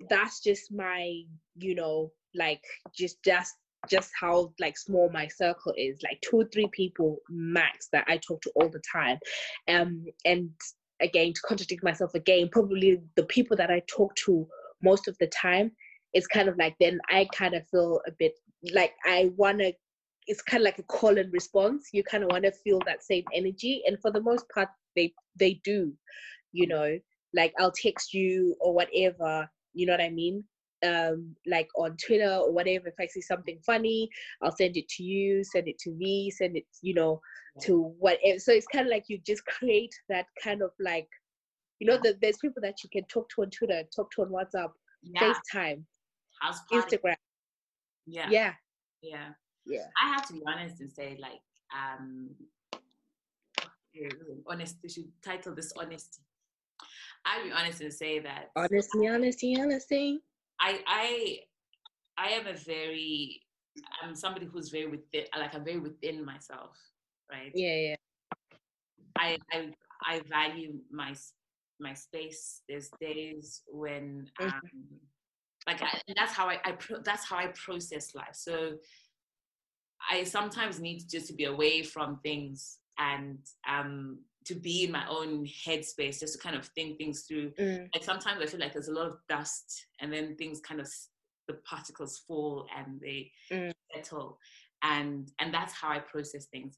that's 0.10 0.42
just 0.42 0.72
my 0.72 1.22
you 1.58 1.76
know 1.76 2.12
like 2.34 2.64
just 2.98 3.22
just 3.24 3.54
just 3.88 4.10
how 4.20 4.52
like 4.60 4.78
small 4.78 5.10
my 5.12 5.28
circle 5.28 5.74
is 5.78 6.00
like 6.02 6.20
two 6.22 6.38
or 6.38 6.46
three 6.46 6.70
people 6.72 7.18
max 7.30 7.90
that 7.92 8.06
i 8.08 8.18
talk 8.18 8.42
to 8.42 8.52
all 8.56 8.70
the 8.70 8.82
time 8.92 9.20
um 9.68 10.04
and 10.24 10.50
again 11.02 11.34
to 11.34 11.42
contradict 11.42 11.84
myself 11.84 12.16
again 12.16 12.50
probably 12.52 13.00
the 13.16 13.26
people 13.26 13.56
that 13.56 13.70
i 13.70 13.82
talk 13.88 14.16
to 14.16 14.48
most 14.82 15.08
of 15.08 15.16
the 15.20 15.28
time 15.28 15.70
it's 16.14 16.28
kind 16.28 16.48
of 16.48 16.58
like 16.58 16.76
then 16.80 16.98
i 17.10 17.28
kind 17.36 17.54
of 17.54 17.68
feel 17.70 18.00
a 18.08 18.12
bit 18.18 18.34
like 18.74 18.94
i 19.06 19.30
want 19.36 19.60
to 19.60 19.72
it's 20.28 20.42
kind 20.42 20.62
of 20.62 20.66
like 20.66 20.80
a 20.80 20.84
call 20.84 21.18
and 21.18 21.32
response 21.34 21.90
you 21.94 22.04
kind 22.04 22.24
of 22.24 22.30
want 22.32 22.44
to 22.44 22.52
feel 22.52 22.80
that 22.86 23.04
same 23.04 23.24
energy 23.34 23.84
and 23.86 24.00
for 24.02 24.12
the 24.12 24.22
most 24.22 24.46
part 24.50 24.70
they 24.96 25.14
they 25.40 25.60
do 25.64 25.94
you 26.52 26.68
know 26.68 26.98
like 27.36 27.54
I'll 27.60 27.72
text 27.72 28.14
you 28.14 28.56
or 28.60 28.74
whatever, 28.74 29.50
you 29.74 29.86
know 29.86 29.94
what 29.94 30.02
I 30.02 30.10
mean? 30.10 30.44
Um, 30.86 31.36
like 31.46 31.68
on 31.78 31.98
Twitter 32.06 32.32
or 32.32 32.52
whatever, 32.52 32.88
if 32.88 32.94
I 33.00 33.08
see 33.08 33.22
something 33.22 33.60
funny, 33.66 34.10
I'll 34.42 34.56
send 34.56 34.78
it 34.78 34.88
to 34.90 35.04
you, 35.04 35.44
send 35.44 35.68
it 35.68 35.78
to 35.80 35.92
me, 35.92 36.32
send 36.32 36.56
it, 36.56 36.66
you 36.82 36.94
know, 36.94 37.20
to 37.62 37.94
whatever. 38.00 38.40
So 38.40 38.52
it's 38.52 38.68
kind 38.68 38.88
of 38.88 38.92
like 38.92 39.06
you 39.08 39.20
just 39.26 39.46
create 39.60 39.94
that 40.10 40.28
kind 40.42 40.62
of 40.62 40.72
like, 40.80 41.08
you 41.80 41.88
know, 41.88 41.98
the, 42.02 42.18
there's 42.22 42.38
people 42.38 42.62
that 42.62 42.84
you 42.84 42.90
can 42.90 43.04
talk 43.06 43.28
to 43.36 43.42
on 43.42 43.50
Twitter, 43.50 43.84
talk 43.94 44.12
to 44.12 44.22
on 44.22 44.30
WhatsApp, 44.30 44.72
yeah 45.04 45.34
FaceTime. 45.54 45.84
Instagram. 46.72 47.16
yeah 48.06 48.30
Yeah, 48.30 48.54
yeah 49.02 49.28
yeah. 49.66 49.88
i 50.02 50.08
have 50.14 50.28
to 50.28 50.34
be 50.34 50.42
honest 50.48 50.82
and 50.82 50.92
say 50.92 51.18
like 51.20 51.42
um 51.74 52.30
honest 54.50 54.78
we 54.84 54.90
should 54.90 55.08
title 55.24 55.56
this 55.56 55.72
honesty 55.80 56.22
i'll 57.26 57.44
be 57.44 57.52
honest 57.52 57.82
and 57.82 57.94
say 57.94 58.20
that 58.20 58.50
Honesty, 58.56 59.08
honesty, 59.08 59.60
honesty. 59.60 60.20
I 60.60 60.80
I 60.88 61.40
I 62.18 62.28
am 62.30 62.48
a 62.48 62.54
very 62.54 63.42
I'm 64.02 64.16
somebody 64.16 64.46
who's 64.46 64.70
very 64.70 64.88
within 64.88 65.26
like 65.38 65.54
I'm 65.54 65.66
very 65.66 65.80
within 65.80 66.24
myself, 66.24 66.78
right? 67.30 67.52
Yeah, 67.54 67.76
yeah. 67.76 67.96
I 69.18 69.38
I 69.52 69.74
I 70.06 70.22
value 70.30 70.80
my 70.92 71.14
my 71.80 71.94
space. 71.94 72.62
There's 72.70 72.90
days 73.02 73.64
when 73.68 74.30
Mhm. 74.40 74.46
um 74.54 74.62
like 75.68 75.82
I, 75.82 76.02
and 76.08 76.16
that's 76.16 76.32
how 76.32 76.48
I, 76.48 76.60
I 76.64 76.72
pro- 76.74 77.02
that's 77.02 77.26
how 77.26 77.38
I 77.38 77.48
process 77.48 78.16
life. 78.16 78.36
So 78.36 78.78
I 80.10 80.24
sometimes 80.24 80.80
need 80.80 81.04
just 81.10 81.28
to 81.28 81.34
be 81.34 81.46
away 81.46 81.84
from 81.84 82.20
things 82.20 82.80
and 82.98 83.40
um 83.68 84.20
to 84.46 84.56
be 84.56 84.84
in 84.86 84.92
my 84.92 85.08
own 85.08 85.46
headspace 85.46 86.20
just 86.20 86.34
to 86.34 86.40
kind 86.40 86.56
of 86.56 86.68
think 86.68 86.98
things 86.98 87.24
through 87.28 87.52
Mm, 87.60 87.90
like 87.94 88.04
sometimes 88.04 88.42
I 88.42 88.46
feel 88.46 88.60
like 88.60 88.74
there's 88.74 88.88
a 88.90 88.94
lot 88.94 89.08
of 89.08 89.18
dust 89.28 89.88
and 90.00 90.12
then 90.14 90.36
things 90.38 90.62
kind 90.62 90.80
of 90.80 90.90
the 91.48 91.56
particles 91.70 92.20
fall 92.28 92.68
and 92.76 93.00
they 93.02 93.32
Mm. 93.52 93.72
settle 93.94 94.40
and 94.84 95.32
and 95.40 95.54
that's 95.54 95.74
how 95.74 95.90
I 95.90 96.00
process 96.00 96.46
things. 96.48 96.78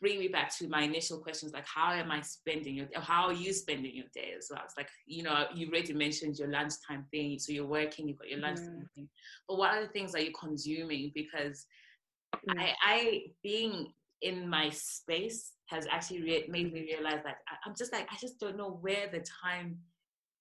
Bring 0.00 0.20
me 0.20 0.28
back 0.28 0.56
to 0.58 0.68
my 0.68 0.82
initial 0.82 1.18
questions 1.18 1.52
like 1.52 1.66
how 1.66 1.92
am 1.92 2.10
I 2.10 2.20
spending 2.20 2.74
your 2.76 2.86
how 2.94 3.26
are 3.26 3.32
you 3.32 3.52
spending 3.52 3.94
your 3.94 4.06
day 4.14 4.32
as 4.36 4.48
well? 4.50 4.62
It's 4.64 4.76
like 4.76 4.88
you 5.06 5.22
know 5.22 5.46
you 5.54 5.68
already 5.68 5.92
mentioned 5.92 6.38
your 6.38 6.48
lunchtime 6.48 7.06
thing, 7.10 7.38
so 7.38 7.52
you're 7.52 7.66
working, 7.66 8.08
you've 8.08 8.18
got 8.18 8.28
your 8.30 8.40
lunchtime 8.40 8.80
Mm. 8.80 8.94
thing, 8.94 9.08
but 9.48 9.58
what 9.58 9.76
other 9.76 9.88
things 9.88 10.14
are 10.14 10.20
you're 10.20 10.32
consuming? 10.38 11.10
Because 11.14 11.66
mm. 12.48 12.58
I, 12.58 12.74
I 12.82 13.22
being 13.42 13.92
in 14.22 14.48
my 14.48 14.70
space 14.70 15.52
has 15.66 15.86
actually 15.90 16.22
re- 16.22 16.48
made 16.48 16.72
me 16.72 16.80
realize 16.82 17.22
that 17.24 17.38
I, 17.48 17.56
I'm 17.66 17.74
just 17.76 17.92
like 17.92 18.08
I 18.12 18.16
just 18.20 18.38
don't 18.40 18.56
know 18.56 18.78
where 18.80 19.08
the 19.10 19.24
time 19.42 19.78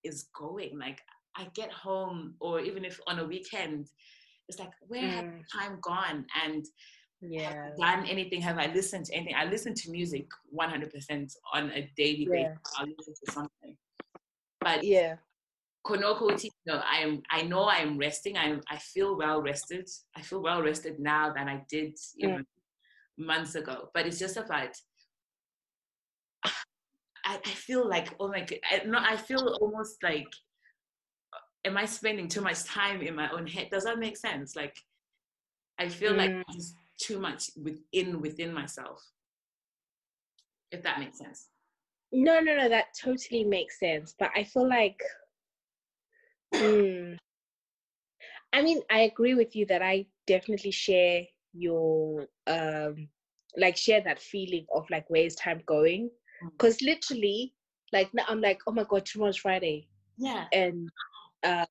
is 0.04 0.28
going. 0.38 0.78
Like 0.80 1.02
I 1.36 1.48
get 1.54 1.72
home, 1.72 2.36
or 2.40 2.60
even 2.60 2.86
if 2.86 3.00
on 3.08 3.20
a 3.20 3.26
weekend, 3.26 3.88
it's 4.48 4.60
like 4.60 4.72
where 4.88 5.08
has 5.10 5.24
Mm. 5.24 5.42
time 5.54 5.80
gone? 5.82 6.26
And 6.46 6.66
Yeah. 7.22 7.72
I 7.82 7.96
done 7.96 8.06
anything? 8.06 8.42
Have 8.42 8.58
I 8.60 8.68
listened 8.68 9.06
to 9.06 9.14
anything? 9.16 9.36
I 9.36 9.46
listen 9.46 9.74
to 9.74 9.92
music 9.92 10.28
100% 10.56 11.34
on 11.54 11.72
a 11.72 11.92
daily 11.98 12.28
Yeah. 12.32 12.50
basis. 12.50 12.74
I'll 12.78 12.88
listen 12.98 13.14
to 13.26 13.32
something. 13.32 13.78
But 14.60 14.84
Yeah. 14.84 15.18
Konoko 15.86 16.32
Uti, 16.32 16.52
no, 16.66 16.82
I 16.86 16.98
am. 16.98 17.22
I 17.32 17.44
know 17.44 17.64
I 17.64 17.78
am 17.78 17.98
resting. 17.98 18.38
I 18.38 18.60
I 18.70 18.78
feel 18.78 19.18
well 19.18 19.42
rested. 19.42 19.88
I 20.18 20.22
feel 20.22 20.42
well 20.42 20.62
rested 20.62 21.00
now 21.00 21.32
than 21.34 21.48
I 21.48 21.64
did 21.70 21.98
even 22.18 22.46
months 23.18 23.56
ago. 23.56 23.90
But 23.94 24.06
it's 24.06 24.20
just 24.20 24.36
about. 24.36 24.76
I, 26.44 27.36
I 27.46 27.50
feel 27.50 27.88
like 27.88 28.14
oh 28.20 28.28
my 28.28 28.42
god. 28.42 28.60
I, 28.70 28.84
no, 28.86 29.00
I 29.00 29.16
feel 29.16 29.58
almost 29.62 30.04
like. 30.04 30.28
Am 31.64 31.78
I 31.78 31.86
spending 31.86 32.28
too 32.28 32.42
much 32.42 32.64
time 32.66 33.02
in 33.02 33.16
my 33.16 33.30
own 33.32 33.48
head? 33.48 33.70
Does 33.72 33.84
that 33.86 34.00
make 34.00 34.16
sense? 34.18 34.56
Like, 34.56 34.78
I 35.80 35.90
feel 35.90 36.14
like 36.14 36.32
Mm. 36.32 36.44
just 36.54 36.76
too 36.98 37.20
much 37.20 37.52
within 37.62 38.22
within 38.22 38.54
myself. 38.54 39.04
If 40.72 40.84
that 40.84 41.00
makes 41.00 41.18
sense. 41.18 41.48
No, 42.12 42.40
no, 42.40 42.56
no, 42.56 42.70
that 42.70 42.88
totally 43.02 43.44
makes 43.44 43.80
sense. 43.80 44.16
But 44.18 44.32
I 44.36 44.44
feel 44.44 44.68
like, 44.68 45.00
hmm, 46.54 47.14
I 48.54 48.62
mean, 48.62 48.82
I 48.90 49.00
agree 49.02 49.36
with 49.36 49.56
you 49.56 49.66
that 49.68 49.82
I 49.82 50.08
definitely 50.26 50.72
share 50.72 51.24
your, 51.54 52.28
um, 52.48 53.10
like, 53.58 53.76
share 53.76 54.02
that 54.02 54.20
feeling 54.20 54.66
of 54.74 54.90
like, 54.90 55.06
where's 55.10 55.36
time 55.36 55.62
going? 55.66 56.10
Mm. 56.44 56.52
Because 56.52 56.82
literally, 56.82 57.54
like, 57.92 58.14
now 58.14 58.24
I'm 58.28 58.42
like, 58.42 58.62
oh 58.68 58.72
my 58.72 58.86
God, 58.88 59.06
tomorrow's 59.06 59.38
Friday. 59.38 59.88
Yeah. 60.18 60.46
And, 60.54 60.90
uh, 61.44 61.66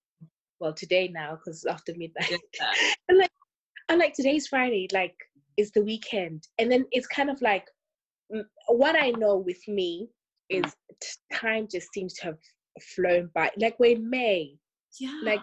well, 0.61 0.75
today 0.75 1.09
now, 1.09 1.37
because 1.37 1.65
after 1.65 1.93
midnight. 1.97 2.29
Just 2.29 2.43
that. 3.09 3.31
I'm 3.89 3.99
like, 3.99 4.15
today's 4.15 4.49
Friday, 4.49 4.89
like, 4.93 5.15
it's 5.57 5.71
the 5.71 5.83
weekend. 5.83 6.47
And 6.59 6.71
then 6.71 6.87
it's 6.91 7.07
kind 7.07 7.31
of 7.31 7.41
like, 7.41 7.67
mm, 8.35 8.43
what 8.69 8.97
I 9.01 9.11
know 9.11 9.37
with 9.37 9.67
me 9.69 10.09
is 10.51 10.65
time 11.33 11.69
just 11.71 11.93
seems 11.93 12.15
to 12.15 12.27
have 12.27 12.39
flown 12.95 13.31
by. 13.35 13.51
Like, 13.57 13.79
we're 13.79 13.97
in 13.97 14.09
May. 14.09 14.57
yeah. 14.99 15.21
Like, 15.23 15.41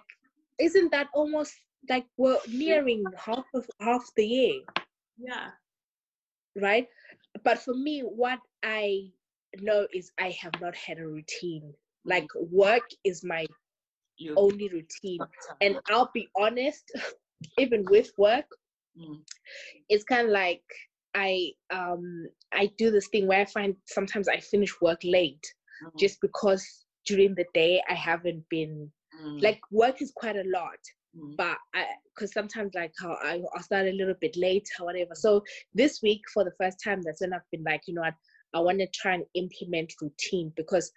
isn't 0.59 0.91
that 0.91 1.07
almost 1.13 1.53
like 1.89 2.05
we're 2.17 2.37
nearing 2.47 3.03
half 3.17 3.45
of 3.53 3.67
half 3.81 4.03
the 4.15 4.25
year, 4.25 4.61
yeah. 5.17 5.49
right? 6.55 6.87
But 7.43 7.59
for 7.59 7.73
me, 7.73 8.01
what 8.01 8.39
I 8.63 9.09
know 9.59 9.87
is 9.93 10.11
I 10.19 10.29
have 10.41 10.53
not 10.61 10.75
had 10.75 10.99
a 10.99 11.07
routine. 11.07 11.73
Like, 12.05 12.27
work 12.35 12.83
is 13.03 13.23
my 13.23 13.45
You 14.17 14.35
only 14.37 14.69
routine. 14.69 15.19
And 15.61 15.79
I'll 15.89 16.11
be 16.13 16.29
honest, 16.37 16.91
even 17.57 17.85
with 17.89 18.11
work, 18.17 18.45
Mm. 18.97 19.23
it's 19.89 20.03
kind 20.03 20.27
of 20.27 20.33
like 20.33 20.63
I 21.15 21.51
um 21.73 22.27
I 22.53 22.71
do 22.77 22.91
this 22.91 23.07
thing 23.07 23.27
where 23.27 23.41
I 23.41 23.45
find 23.45 23.75
sometimes 23.85 24.27
I 24.27 24.39
finish 24.39 24.79
work 24.81 24.99
late 25.03 25.45
Mm, 25.83 25.99
just 25.99 26.21
because 26.21 26.85
during 27.05 27.35
the 27.35 27.45
day 27.53 27.81
I 27.89 27.93
haven't 27.93 28.43
been 28.49 28.91
mm, 29.21 29.41
like 29.41 29.59
work 29.71 30.01
is 30.01 30.11
quite 30.15 30.35
a 30.35 30.43
lot 30.45 30.79
mm, 31.15 31.35
but 31.37 31.57
I 31.73 31.85
because 32.15 32.33
sometimes 32.33 32.73
like 32.75 32.93
how 32.99 33.13
I 33.23 33.41
I 33.55 33.61
start 33.61 33.87
a 33.87 33.91
little 33.91 34.15
bit 34.21 34.35
late 34.37 34.67
or 34.79 34.85
whatever. 34.85 35.15
So 35.15 35.43
this 35.73 36.01
week 36.01 36.21
for 36.33 36.43
the 36.43 36.53
first 36.59 36.77
time 36.83 37.01
that's 37.03 37.21
when 37.21 37.33
I've 37.33 37.49
been 37.51 37.63
like, 37.63 37.81
you 37.87 37.95
know 37.95 38.01
what, 38.01 38.15
I 38.53 38.59
want 38.59 38.79
to 38.79 38.87
try 38.93 39.15
and 39.15 39.25
implement 39.35 39.93
routine 40.01 40.53
because 40.55 40.91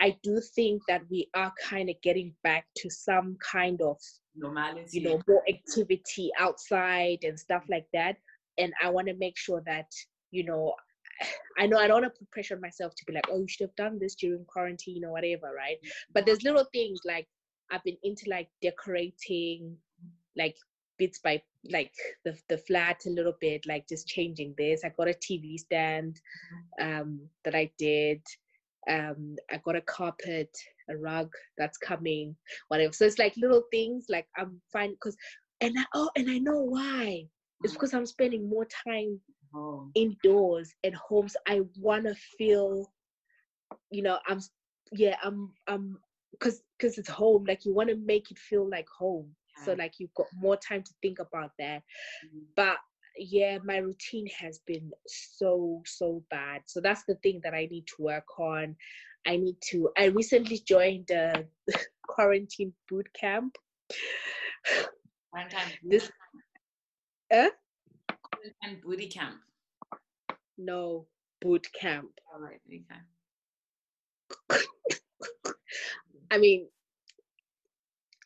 I 0.00 0.16
do 0.22 0.40
think 0.54 0.82
that 0.88 1.02
we 1.10 1.28
are 1.34 1.52
kind 1.62 1.88
of 1.90 1.96
getting 2.02 2.34
back 2.44 2.66
to 2.76 2.90
some 2.90 3.36
kind 3.52 3.80
of 3.82 3.96
normality. 4.38 4.98
you 4.98 5.02
know 5.04 5.20
more 5.26 5.42
activity 5.48 6.30
outside 6.38 7.18
and 7.22 7.38
stuff 7.38 7.64
like 7.68 7.86
that. 7.92 8.16
And 8.58 8.72
I 8.82 8.90
want 8.90 9.08
to 9.08 9.14
make 9.14 9.36
sure 9.36 9.62
that 9.66 9.90
you 10.30 10.44
know. 10.44 10.74
I 11.58 11.66
know 11.66 11.78
I 11.78 11.88
don't 11.88 12.02
want 12.02 12.14
to 12.14 12.18
put 12.18 12.30
pressure 12.30 12.54
on 12.54 12.60
myself 12.60 12.94
to 12.94 13.04
be 13.04 13.12
like, 13.12 13.24
oh, 13.28 13.40
you 13.40 13.48
should 13.48 13.66
have 13.66 13.74
done 13.74 13.98
this 13.98 14.14
during 14.14 14.44
quarantine 14.44 15.04
or 15.04 15.10
whatever, 15.10 15.52
right? 15.56 15.76
But 16.14 16.24
there's 16.24 16.44
little 16.44 16.66
things 16.72 17.00
like 17.04 17.26
I've 17.70 17.82
been 17.82 17.96
into 18.04 18.30
like 18.30 18.48
decorating, 18.62 19.76
like 20.36 20.56
bits 20.98 21.18
by 21.18 21.40
like 21.70 21.92
the 22.24 22.36
the 22.48 22.58
flat 22.58 23.02
a 23.06 23.10
little 23.10 23.34
bit, 23.40 23.66
like 23.66 23.88
just 23.88 24.06
changing 24.06 24.54
this. 24.58 24.82
I 24.84 24.90
got 24.90 25.08
a 25.08 25.14
TV 25.14 25.58
stand 25.58 26.20
um 26.80 27.20
that 27.44 27.54
I 27.54 27.70
did. 27.78 28.20
Um 28.90 29.36
I 29.50 29.58
got 29.64 29.76
a 29.76 29.80
carpet, 29.82 30.50
a 30.90 30.96
rug 30.96 31.30
that's 31.58 31.78
coming, 31.78 32.36
whatever. 32.68 32.92
So 32.92 33.04
it's 33.04 33.18
like 33.18 33.34
little 33.36 33.64
things 33.70 34.06
like 34.08 34.26
I'm 34.36 34.60
fine 34.72 34.92
because 34.92 35.16
and 35.60 35.74
I 35.78 35.84
oh 35.94 36.10
and 36.16 36.30
I 36.30 36.38
know 36.38 36.60
why. 36.62 37.24
It's 37.64 37.72
Mm. 37.72 37.76
because 37.76 37.94
I'm 37.94 38.06
spending 38.06 38.48
more 38.48 38.66
time 38.86 39.20
Oh, 39.54 39.88
indoors 39.94 40.74
at 40.84 40.94
home 40.94 41.28
so 41.28 41.38
i 41.48 41.60
want 41.78 42.04
to 42.04 42.14
feel 42.14 42.92
you 43.90 44.02
know 44.02 44.18
i'm 44.28 44.38
yeah 44.92 45.16
i'm 45.24 45.52
i'm 45.68 45.98
because 46.32 46.62
because 46.78 46.98
it's 46.98 47.08
home. 47.08 47.44
Like 47.46 47.64
you 47.64 47.74
want 47.74 47.88
to 47.88 47.96
make 47.96 48.30
it 48.30 48.38
feel 48.38 48.68
like 48.68 48.86
home. 48.88 49.34
So 49.64 49.72
like 49.74 49.94
you've 49.98 50.14
got 50.14 50.26
more 50.34 50.56
time 50.56 50.82
to 50.84 50.92
think 51.02 51.18
about 51.18 51.50
that. 51.58 51.82
Mm, 52.24 52.42
but 52.56 52.76
yeah 53.16 53.58
my 53.64 53.78
routine 53.78 54.28
has 54.38 54.60
been 54.66 54.90
so 55.06 55.82
so 55.84 56.22
bad. 56.30 56.62
So 56.66 56.80
that's 56.80 57.04
the 57.08 57.16
thing 57.16 57.40
that 57.42 57.54
i 57.54 57.66
need 57.70 57.86
to 57.88 58.02
work 58.02 58.38
on 58.38 58.76
i 59.26 59.36
need 59.36 59.56
to 59.60 59.90
i 59.98 60.04
recently 60.06 60.58
joined 60.66 61.10
a 61.10 61.44
quarantine 62.06 62.72
boot 62.88 63.08
camp 63.18 63.56
one 65.30 65.48
time 65.48 65.68
This- 65.82 66.10
Eh? 67.30 67.50
and 68.62 68.80
booty 68.80 69.06
camp. 69.08 69.36
no 70.56 71.06
boot 71.42 71.66
camp 71.78 72.10
All 72.32 72.40
right, 72.40 72.60
okay. 72.68 73.00
I 76.30 76.38
mean, 76.38 76.68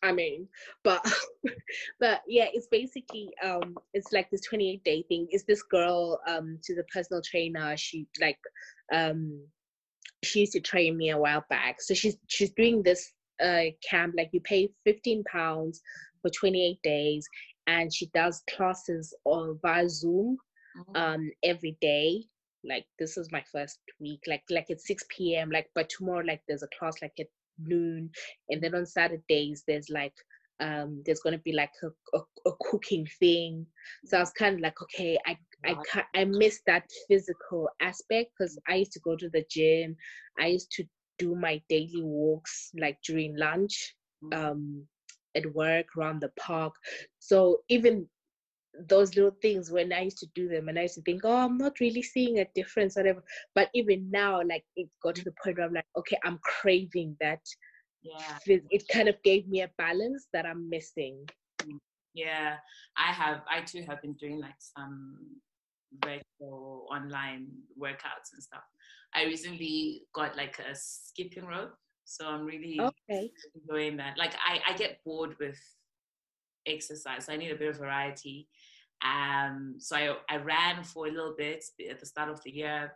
I 0.02 0.12
mean, 0.12 0.48
but 0.82 1.00
but 2.00 2.22
yeah, 2.26 2.46
it's 2.52 2.66
basically 2.66 3.30
um, 3.42 3.76
it's 3.94 4.12
like 4.12 4.30
this 4.30 4.40
28 4.42 4.82
day 4.84 5.04
thing. 5.08 5.28
It's 5.30 5.44
this 5.44 5.62
girl 5.62 6.20
um, 6.28 6.58
she's 6.66 6.78
a 6.78 6.84
personal 6.92 7.22
trainer. 7.22 7.76
She 7.76 8.06
like 8.20 8.38
um, 8.92 9.40
she 10.24 10.40
used 10.40 10.52
to 10.52 10.60
train 10.60 10.96
me 10.96 11.10
a 11.10 11.18
while 11.18 11.44
back. 11.50 11.80
So 11.80 11.94
she's 11.94 12.16
she's 12.28 12.52
doing 12.52 12.82
this 12.82 13.12
uh 13.42 13.66
camp. 13.88 14.14
Like 14.16 14.30
you 14.32 14.40
pay 14.40 14.70
15 14.84 15.24
pounds 15.24 15.80
for 16.22 16.30
28 16.30 16.78
days, 16.82 17.26
and 17.66 17.92
she 17.92 18.06
does 18.14 18.42
classes 18.54 19.14
on 19.24 19.58
via 19.62 19.88
Zoom 19.88 20.38
Mhm. 20.74 20.96
um 20.96 21.30
every 21.42 21.76
day 21.80 22.24
like 22.64 22.86
this 22.98 23.16
is 23.16 23.30
my 23.32 23.42
first 23.52 23.80
week 24.00 24.20
like 24.26 24.42
like 24.50 24.70
at 24.70 24.80
6 24.80 25.04
p.m 25.08 25.50
like 25.50 25.68
but 25.74 25.88
tomorrow 25.88 26.24
like 26.26 26.42
there's 26.48 26.62
a 26.62 26.68
class 26.78 26.94
like 27.02 27.12
at 27.18 27.26
noon 27.58 28.10
and 28.48 28.62
then 28.62 28.74
on 28.74 28.86
saturdays 28.86 29.64
there's 29.66 29.88
like 29.90 30.14
um 30.60 31.02
there's 31.04 31.20
gonna 31.20 31.38
be 31.38 31.52
like 31.52 31.72
a, 31.82 32.16
a, 32.16 32.20
a 32.46 32.52
cooking 32.60 33.06
thing 33.18 33.66
so 34.04 34.16
i 34.16 34.20
was 34.20 34.32
kind 34.32 34.54
of 34.54 34.60
like 34.60 34.80
okay 34.82 35.18
i 35.26 35.36
i 35.66 35.74
Wow. 35.74 35.84
ca- 35.92 36.08
i 36.14 36.24
miss 36.24 36.60
that 36.66 36.84
physical 37.08 37.68
aspect 37.80 38.30
because 38.36 38.58
i 38.68 38.76
used 38.76 38.92
to 38.92 39.00
go 39.00 39.16
to 39.16 39.28
the 39.30 39.44
gym 39.50 39.96
i 40.40 40.46
used 40.46 40.70
to 40.72 40.84
do 41.18 41.34
my 41.34 41.60
daily 41.68 42.02
walks 42.02 42.70
like 42.80 42.98
during 43.06 43.36
lunch 43.36 43.94
Mhm. 44.22 44.34
um 44.34 44.86
at 45.36 45.46
work 45.54 45.86
around 45.96 46.20
the 46.20 46.30
park 46.38 46.74
so 47.18 47.62
even 47.68 48.06
those 48.88 49.14
little 49.16 49.36
things 49.42 49.70
when 49.70 49.92
I 49.92 50.02
used 50.02 50.18
to 50.18 50.26
do 50.34 50.48
them 50.48 50.68
and 50.68 50.78
I 50.78 50.82
used 50.82 50.94
to 50.94 51.02
think, 51.02 51.22
oh, 51.24 51.36
I'm 51.36 51.56
not 51.58 51.80
really 51.80 52.02
seeing 52.02 52.38
a 52.38 52.46
difference, 52.54 52.96
whatever. 52.96 53.22
But 53.54 53.68
even 53.74 54.10
now, 54.10 54.40
like 54.42 54.64
it 54.76 54.88
got 55.02 55.16
to 55.16 55.24
the 55.24 55.32
point 55.42 55.58
where 55.58 55.66
I'm 55.66 55.74
like, 55.74 55.86
okay, 55.96 56.16
I'm 56.24 56.38
craving 56.42 57.16
that. 57.20 57.40
yeah. 58.02 58.38
It 58.46 58.88
kind 58.88 59.08
of 59.08 59.22
gave 59.22 59.48
me 59.48 59.60
a 59.62 59.70
balance 59.78 60.28
that 60.32 60.46
I'm 60.46 60.68
missing. 60.68 61.26
Yeah, 62.14 62.56
I 62.96 63.12
have. 63.12 63.42
I 63.50 63.60
too 63.62 63.82
have 63.88 64.02
been 64.02 64.14
doing 64.14 64.40
like 64.40 64.60
some 64.60 65.40
virtual 66.04 66.86
online 66.90 67.46
workouts 67.80 68.32
and 68.34 68.42
stuff. 68.42 68.62
I 69.14 69.24
recently 69.24 70.02
got 70.14 70.36
like 70.36 70.58
a 70.58 70.74
skipping 70.74 71.46
rope, 71.46 71.74
so 72.04 72.26
I'm 72.26 72.44
really 72.44 72.78
Okay. 72.80 73.30
enjoying 73.54 73.96
that. 73.98 74.16
Like 74.16 74.34
I, 74.34 74.60
I 74.72 74.76
get 74.76 75.00
bored 75.04 75.36
with 75.38 75.58
exercise. 76.66 77.26
So 77.26 77.32
I 77.32 77.36
need 77.36 77.50
a 77.50 77.56
bit 77.56 77.68
of 77.70 77.78
variety. 77.78 78.48
Um, 79.04 79.74
so 79.78 79.96
I, 79.96 80.16
I 80.28 80.36
ran 80.36 80.84
for 80.84 81.08
a 81.08 81.10
little 81.10 81.34
bit 81.36 81.64
at 81.90 81.98
the 82.00 82.06
start 82.06 82.30
of 82.30 82.42
the 82.44 82.50
year. 82.52 82.92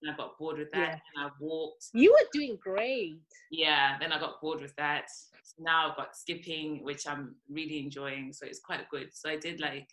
And 0.00 0.12
I 0.12 0.16
got 0.16 0.38
bored 0.38 0.58
with 0.58 0.70
that, 0.70 0.78
Yeah. 0.78 0.98
and 1.16 1.26
I 1.26 1.30
walked. 1.40 1.86
You 1.92 2.12
were 2.12 2.28
doing 2.32 2.56
great. 2.62 3.18
Yeah, 3.50 3.98
then 3.98 4.12
I 4.12 4.20
got 4.20 4.40
bored 4.40 4.60
with 4.60 4.74
that. 4.76 5.06
So 5.42 5.56
now 5.64 5.90
I've 5.90 5.96
got 5.96 6.16
skipping, 6.16 6.84
which 6.84 7.04
I'm 7.08 7.34
really 7.50 7.80
enjoying. 7.80 8.32
So 8.32 8.46
it's 8.46 8.60
quite 8.60 8.88
good. 8.90 9.08
So 9.12 9.28
I 9.28 9.36
did 9.36 9.60
like, 9.60 9.88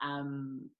um, 0.00 0.70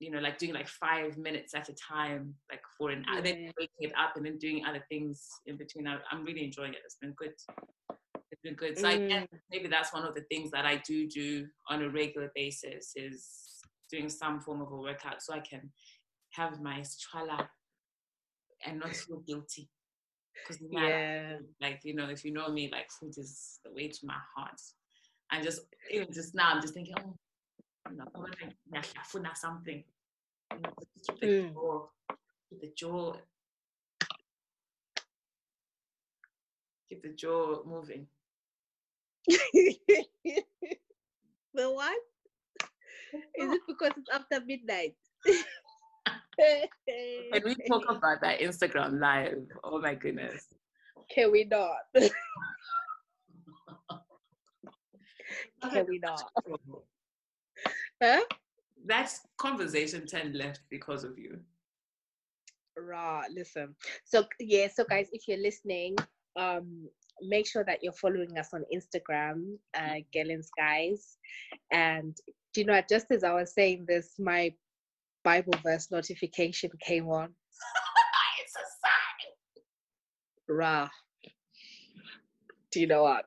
you 0.00 0.10
know, 0.10 0.18
like 0.18 0.38
doing 0.38 0.52
like 0.52 0.68
five 0.68 1.16
minutes 1.16 1.54
at 1.54 1.68
a 1.68 1.74
time, 1.74 2.34
like 2.50 2.60
for 2.76 2.90
an 2.90 3.04
hour, 3.08 3.16
and 3.18 3.26
then 3.26 3.36
Yeah. 3.40 3.50
waking 3.58 3.90
it 3.90 3.92
up 3.98 4.16
and 4.16 4.26
then 4.26 4.38
doing 4.38 4.64
other 4.64 4.84
things 4.88 5.28
in 5.46 5.56
between. 5.56 5.86
I, 5.86 5.98
I'm 6.10 6.24
really 6.24 6.44
enjoying 6.44 6.74
it. 6.74 6.80
It's 6.84 6.96
been 7.00 7.12
good. 7.12 7.32
It's 8.30 8.42
been 8.42 8.54
good. 8.54 8.78
So 8.78 8.88
I 8.88 8.96
guess 8.98 9.26
Mm. 9.32 9.38
maybe 9.50 9.68
that's 9.68 9.92
one 9.92 10.04
of 10.04 10.14
the 10.14 10.22
things 10.22 10.50
that 10.50 10.66
I 10.66 10.76
do 10.86 11.06
do 11.08 11.46
on 11.68 11.82
a 11.82 11.88
regular 11.88 12.32
basis 12.34 12.92
is 12.96 13.62
doing 13.90 14.08
some 14.08 14.40
form 14.40 14.60
of 14.60 14.72
a 14.72 14.76
workout 14.76 15.22
so 15.22 15.34
I 15.34 15.40
can 15.40 15.70
have 16.32 16.60
my 16.60 16.80
strala 16.80 17.48
and 18.66 18.80
not 18.80 18.96
feel 18.96 19.20
guilty. 19.20 19.68
Because 20.34 20.60
Yeah. 20.70 21.38
like 21.60 21.80
you 21.84 21.94
know, 21.94 22.08
if 22.08 22.24
you 22.24 22.32
know 22.32 22.48
me, 22.48 22.68
like 22.70 22.90
food 22.90 23.16
is 23.16 23.60
the 23.64 23.72
way 23.72 23.88
to 23.88 24.06
my 24.06 24.18
heart. 24.36 24.60
And 25.30 25.42
just 25.44 25.62
even 25.90 26.12
just 26.12 26.34
now, 26.34 26.50
I'm 26.52 26.60
just 26.60 26.74
thinking, 26.74 26.94
oh, 26.98 27.16
you 27.90 27.96
know, 27.96 28.04
I 28.14 28.18
want 28.18 28.32
to 28.38 28.46
like 28.72 28.84
food 29.04 29.26
or 29.26 29.34
something. 29.34 29.84
You 30.52 30.58
know, 30.60 30.72
just 30.96 31.20
the 31.20 31.26
Mm. 31.26 31.52
jaw, 31.52 31.88
keep 32.48 32.60
the 32.60 32.72
jaw, 32.76 33.12
keep 36.88 37.02
the 37.02 37.08
jaw 37.10 37.62
moving. 37.64 38.06
the 39.26 39.76
what? 41.54 41.98
Is 43.38 43.52
it 43.52 43.62
because 43.66 43.92
it's 43.96 44.10
after 44.12 44.40
midnight? 44.44 44.96
Can 46.38 47.42
we 47.44 47.54
talk 47.68 47.84
about 47.88 48.20
that 48.22 48.40
Instagram 48.40 49.00
live? 49.00 49.46
Oh 49.62 49.80
my 49.80 49.94
goodness. 49.94 50.48
Can 51.10 51.30
we 51.32 51.44
not? 51.44 51.76
Can 55.72 55.86
we 55.88 55.98
not? 55.98 56.30
Huh? 58.04 58.20
That 58.84 59.10
conversation 59.38 60.04
turned 60.06 60.34
left 60.36 60.60
because 60.68 61.04
of 61.04 61.18
you. 61.18 61.38
Right, 62.76 63.26
listen. 63.34 63.74
So 64.04 64.24
yeah, 64.38 64.68
so 64.68 64.84
guys, 64.84 65.08
if 65.12 65.26
you're 65.26 65.38
listening, 65.38 65.96
um, 66.36 66.86
make 67.22 67.46
sure 67.46 67.64
that 67.64 67.78
you're 67.82 67.94
following 67.94 68.36
us 68.36 68.50
on 68.52 68.62
Instagram, 68.74 69.56
uh, 69.74 70.00
Girl 70.12 70.28
In 70.28 70.42
Skies, 70.42 71.16
and 71.72 72.14
do 72.52 72.60
you 72.60 72.66
know, 72.66 72.74
what, 72.74 72.90
just 72.90 73.06
as 73.10 73.24
I 73.24 73.32
was 73.32 73.54
saying 73.54 73.86
this, 73.88 74.16
my 74.18 74.52
Bible 75.22 75.54
verse 75.62 75.90
notification 75.90 76.70
came 76.86 77.08
on. 77.08 77.30
it's 78.42 78.54
a 78.54 78.66
sign. 78.84 80.56
Rah. 80.58 80.88
Do 82.70 82.80
you 82.80 82.86
know 82.86 83.04
what? 83.04 83.24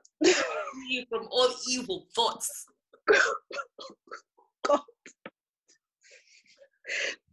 From 1.09 1.27
all 1.31 1.49
evil 1.67 2.05
thoughts. 2.13 2.67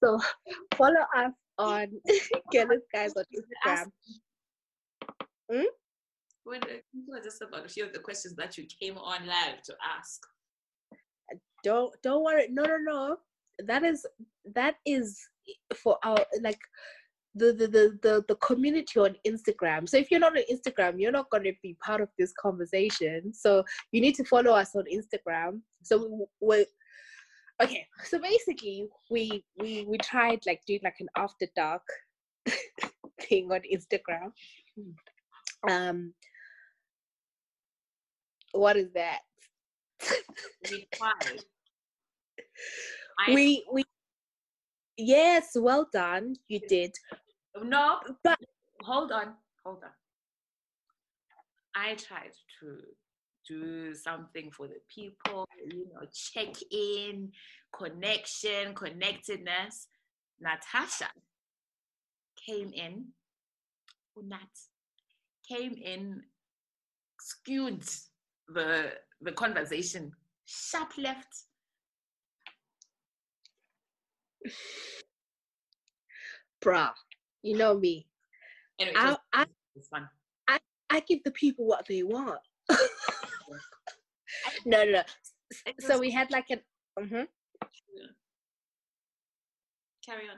So 0.02 0.18
follow 0.76 1.00
us 1.16 1.32
on 1.58 1.86
Girl 2.52 2.70
In 2.72 2.80
Skies 2.88 3.14
on 3.16 3.24
Instagram. 3.34 3.86
When 6.44 6.62
uh, 6.62 6.66
people 6.92 7.14
are 7.14 7.22
just 7.22 7.40
about 7.40 7.64
a 7.64 7.68
few 7.68 7.86
of 7.86 7.92
the 7.92 8.00
questions 8.00 8.34
that 8.36 8.58
you 8.58 8.66
came 8.80 8.98
on 8.98 9.26
live 9.26 9.62
to 9.64 9.74
ask. 9.96 10.20
don't 11.62 11.94
don't 12.02 12.22
worry. 12.22 12.48
No 12.50 12.64
no 12.64 12.76
no. 12.76 13.16
That 13.66 13.82
is 13.82 14.04
that 14.54 14.74
is 14.84 15.18
for 15.74 15.96
our 16.04 16.18
like 16.42 16.60
the 17.34 17.52
the 17.52 17.66
the 17.66 17.98
the, 18.02 18.24
the 18.28 18.36
community 18.36 19.00
on 19.00 19.16
instagram. 19.26 19.88
So 19.88 19.96
if 19.96 20.10
you're 20.10 20.20
not 20.20 20.36
on 20.36 20.42
instagram 20.52 21.00
you're 21.00 21.12
not 21.12 21.30
going 21.30 21.44
to 21.44 21.54
be 21.62 21.76
part 21.84 22.00
of 22.00 22.08
this 22.18 22.32
conversation. 22.38 23.32
So 23.32 23.64
you 23.92 24.00
need 24.00 24.16
to 24.16 24.24
follow 24.24 24.52
us 24.52 24.74
on 24.74 24.84
instagram. 24.92 25.60
So 25.82 26.28
we 26.40 26.66
okay 27.62 27.86
so 28.04 28.18
basically 28.18 28.88
we 29.10 29.44
we 29.58 29.84
we 29.88 29.96
tried 29.98 30.40
like 30.46 30.60
doing 30.66 30.80
like 30.82 30.96
an 31.00 31.08
after 31.16 31.46
dark 31.54 31.82
thing 33.20 33.50
on 33.52 33.60
instagram. 33.72 34.32
Um 35.68 36.14
what 38.52 38.76
is 38.76 38.92
that? 38.94 39.20
We 40.70 40.86
tried. 40.94 41.40
We 43.28 43.64
we 43.72 43.84
yes 44.96 45.52
well 45.54 45.88
done 45.92 46.34
you 46.48 46.60
did. 46.68 46.92
No, 47.62 48.00
But- 48.24 48.38
hold 48.82 49.12
on, 49.12 49.34
hold 49.64 49.84
on. 49.84 49.90
I 51.76 51.94
tried 51.94 52.32
to 52.60 52.78
do 53.46 53.94
something 53.94 54.50
for 54.50 54.68
the 54.68 54.80
people, 54.88 55.46
you 55.70 55.86
know, 55.92 56.06
check 56.12 56.54
in, 56.70 57.30
connection, 57.72 58.74
connectedness. 58.74 59.88
Natasha 60.40 61.08
came 62.46 62.72
in, 62.72 63.06
Nat 64.22 64.38
came 65.48 65.74
in, 65.74 66.22
skewed 67.20 67.82
the 68.48 68.92
the 69.20 69.32
conversation, 69.32 70.12
sharp 70.44 70.92
left. 70.98 71.44
bruh 76.64 76.90
you 77.42 77.56
know 77.56 77.78
me 77.78 78.06
Anyway, 78.78 78.94
I, 78.96 79.16
I 79.32 79.46
fun. 79.90 80.08
i 80.90 81.00
give 81.00 81.22
the 81.24 81.30
people 81.30 81.66
what 81.66 81.86
they 81.88 82.02
want 82.02 82.40
no 84.66 84.84
no 84.84 84.90
no 84.92 85.02
so 85.80 85.98
we 85.98 86.10
had 86.10 86.30
like 86.30 86.50
an 86.50 86.60
Mm-hmm. 86.98 87.24
carry 90.06 90.28
on. 90.28 90.36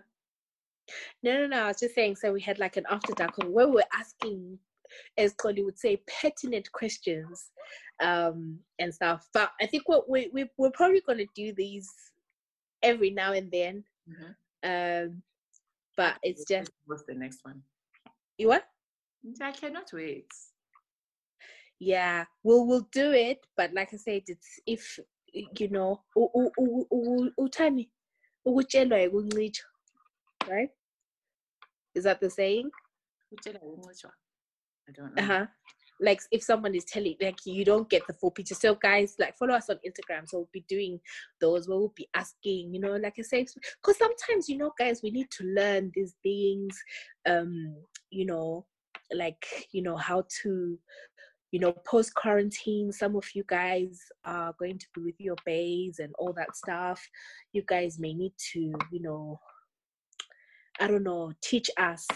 no 1.22 1.34
no 1.34 1.46
no 1.48 1.64
i 1.64 1.68
was 1.68 1.80
just 1.80 1.94
saying 1.94 2.16
so 2.16 2.32
we 2.32 2.40
had 2.40 2.58
like 2.58 2.76
an 2.76 2.84
after 2.90 3.12
dark 3.14 3.36
one 3.38 3.52
where 3.52 3.66
we 3.68 3.74
we're 3.74 3.82
asking 3.92 4.58
as 5.18 5.34
Cody 5.34 5.62
would 5.64 5.78
say 5.78 6.02
pertinent 6.20 6.70
questions 6.72 7.50
um 8.02 8.58
and 8.78 8.94
stuff 8.94 9.28
but 9.34 9.50
i 9.60 9.66
think 9.66 9.88
what 9.88 10.08
we, 10.08 10.30
we 10.32 10.48
we're 10.56 10.70
probably 10.70 11.00
going 11.06 11.18
to 11.18 11.26
do 11.34 11.52
these 11.54 11.90
every 12.82 13.10
now 13.10 13.32
and 13.32 13.50
then 13.50 13.84
Mhm. 14.08 15.06
um 15.08 15.22
but 15.96 16.16
it's 16.22 16.44
just 16.46 16.70
What's 16.86 17.04
the 17.04 17.14
next 17.14 17.44
one? 17.44 17.62
you 18.38 18.48
what 18.48 18.64
I 19.42 19.50
cannot 19.52 19.90
wait. 19.92 20.30
Yeah 21.78 22.24
we'll 22.42 22.66
we'll 22.66 22.88
do 22.92 23.12
it 23.12 23.46
but 23.56 23.72
like 23.74 23.92
i 23.92 23.96
said 23.96 24.22
it's 24.26 24.60
if 24.66 24.98
you 25.58 25.68
know 25.68 26.00
uthani 27.38 27.90
ukutshelwa 28.46 29.52
right? 30.48 30.70
Is 31.94 32.04
that 32.04 32.20
the 32.20 32.30
saying. 32.30 32.70
I 34.88 34.92
don't 34.92 35.14
know. 35.14 35.22
uh-huh. 35.22 35.46
Like 35.98 36.20
if 36.30 36.42
someone 36.42 36.74
is 36.74 36.84
telling 36.84 37.16
like 37.20 37.38
you 37.46 37.64
don't 37.64 37.88
get 37.88 38.06
the 38.06 38.12
full 38.12 38.30
picture. 38.30 38.54
So 38.54 38.74
guys 38.74 39.16
like 39.18 39.36
follow 39.36 39.54
us 39.54 39.70
on 39.70 39.76
instagram. 39.76 40.28
So 40.28 40.38
we'll 40.38 40.48
be 40.52 40.64
doing 40.68 41.00
those. 41.40 41.68
Where 41.68 41.78
we'll 41.78 41.94
be 41.96 42.08
asking 42.14 42.74
you 42.74 42.80
know 42.80 42.96
like 42.96 43.14
i 43.18 43.22
say 43.22 43.46
because 43.80 43.98
sometimes 43.98 44.48
you 44.48 44.58
know 44.58 44.72
guys 44.78 45.00
we 45.02 45.10
need 45.10 45.30
to 45.30 45.44
learn 45.44 45.90
these 45.94 46.14
things 46.22 46.76
um 47.26 47.74
you 48.10 48.26
know 48.26 48.66
like 49.14 49.46
you 49.72 49.82
know 49.82 49.96
how 49.96 50.24
to 50.42 50.78
you 51.56 51.60
know 51.60 51.72
post 51.86 52.14
quarantine 52.14 52.92
some 52.92 53.16
of 53.16 53.24
you 53.34 53.42
guys 53.48 54.02
are 54.26 54.54
going 54.58 54.78
to 54.78 54.86
be 54.94 55.00
with 55.00 55.18
your 55.18 55.36
bays 55.46 56.00
and 56.00 56.12
all 56.18 56.34
that 56.34 56.54
stuff 56.54 57.00
you 57.54 57.62
guys 57.66 57.98
may 57.98 58.12
need 58.12 58.34
to 58.36 58.74
you 58.92 59.00
know 59.00 59.40
i 60.80 60.86
don't 60.86 61.02
know 61.02 61.32
teach 61.40 61.70
us 61.78 62.06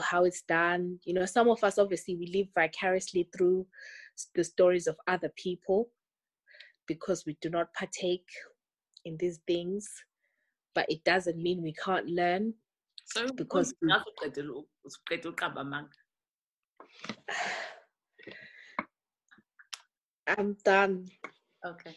how 0.00 0.24
it's 0.24 0.42
done. 0.42 0.98
You 1.04 1.14
know, 1.14 1.26
some 1.26 1.48
of 1.48 1.62
us 1.62 1.78
obviously 1.78 2.16
we 2.16 2.26
live 2.34 2.48
vicariously 2.54 3.28
through 3.36 3.66
the 4.34 4.44
stories 4.44 4.86
of 4.86 4.96
other 5.06 5.30
people 5.36 5.90
because 6.86 7.24
we 7.26 7.36
do 7.42 7.50
not 7.50 7.72
partake 7.74 8.26
in 9.04 9.16
these 9.18 9.40
things. 9.46 9.86
But 10.74 10.86
it 10.88 11.04
doesn't 11.04 11.36
mean 11.36 11.62
we 11.62 11.74
can't 11.74 12.06
learn. 12.06 12.54
So 13.06 13.26
Because 13.34 13.74
I'm 20.26 20.56
done. 20.64 21.08
Okay. 21.64 21.94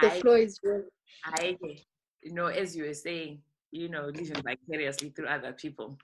The 0.00 0.12
I, 0.12 0.20
floor 0.20 0.38
is 0.38 0.58
yours. 0.62 0.84
I, 1.24 1.56
you 2.22 2.32
know, 2.32 2.46
as 2.46 2.76
you 2.76 2.84
were 2.84 2.94
saying, 2.94 3.42
you 3.72 3.88
know, 3.88 4.06
living 4.06 4.42
vicariously 4.42 5.10
through 5.10 5.26
other 5.26 5.52
people. 5.52 5.98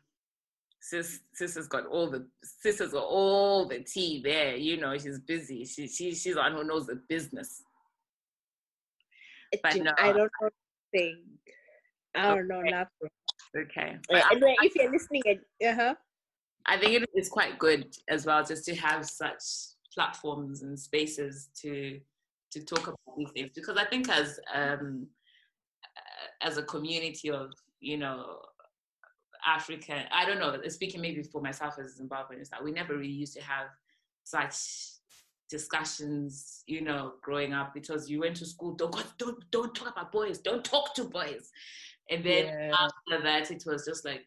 Sis, 0.80 1.20
sis 1.32 1.54
has 1.54 1.66
got 1.66 1.86
all 1.86 2.10
the 2.10 2.28
sis 2.44 2.78
has 2.78 2.92
got 2.92 3.04
all 3.04 3.66
the 3.66 3.80
tea 3.80 4.20
there. 4.22 4.56
You 4.56 4.76
know, 4.76 4.96
she's 4.98 5.18
busy. 5.20 5.64
She, 5.64 5.88
she 5.88 6.14
she's 6.14 6.34
the 6.34 6.40
one 6.40 6.52
who 6.52 6.64
knows 6.64 6.86
the 6.86 7.00
business. 7.08 7.62
But 9.62 9.76
no. 9.76 9.92
I 9.98 10.12
don't 10.12 10.30
know 10.40 10.50
thing. 10.92 11.22
I 12.14 12.34
don't 12.34 12.48
know 12.48 12.60
nothing. 12.62 13.10
Okay. 13.56 13.92
Yeah, 13.92 13.98
But 14.08 14.24
I- 14.24 14.28
and 14.32 14.42
then 14.42 14.54
if 14.62 14.74
you're 14.74 14.92
listening, 14.92 15.22
uh 15.66 15.74
huh. 15.74 15.94
I 16.66 16.76
think 16.78 17.02
it 17.02 17.08
is 17.14 17.28
quite 17.28 17.58
good 17.58 17.96
as 18.08 18.26
well 18.26 18.44
just 18.44 18.64
to 18.66 18.74
have 18.76 19.08
such 19.08 19.42
platforms 19.94 20.62
and 20.62 20.78
spaces 20.78 21.48
to 21.62 22.00
to 22.50 22.64
talk 22.64 22.86
about 22.86 23.16
these 23.16 23.30
things 23.30 23.50
because 23.54 23.76
I 23.76 23.84
think 23.84 24.08
as 24.08 24.38
um, 24.54 25.06
as 26.42 26.58
a 26.58 26.62
community 26.62 27.30
of 27.30 27.52
you 27.80 27.96
know 27.96 28.40
African, 29.46 30.04
I 30.12 30.24
don't 30.26 30.38
know, 30.40 30.60
speaking 30.68 31.00
maybe 31.00 31.22
for 31.22 31.40
myself 31.40 31.78
as 31.78 31.98
a 31.98 32.02
Zimbabwean, 32.02 32.40
is 32.40 32.50
that 32.50 32.62
we 32.62 32.72
never 32.72 32.96
really 32.96 33.12
used 33.12 33.34
to 33.34 33.42
have 33.42 33.68
such 34.24 34.56
discussions, 35.48 36.64
you 36.66 36.80
know, 36.80 37.14
growing 37.22 37.52
up 37.52 37.72
because 37.72 38.10
you 38.10 38.20
went 38.20 38.36
to 38.36 38.46
school, 38.46 38.74
don't 38.74 38.92
go- 38.92 39.02
don't 39.18 39.50
don't 39.50 39.74
talk 39.74 39.88
about 39.92 40.10
boys, 40.10 40.38
don't 40.38 40.64
talk 40.64 40.94
to 40.94 41.04
boys, 41.04 41.52
and 42.10 42.24
then 42.24 42.46
Yeah. 42.46 42.76
after 42.78 43.22
that 43.22 43.50
it 43.50 43.64
was 43.66 43.84
just 43.84 44.04
like 44.04 44.26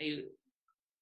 you 0.00 0.30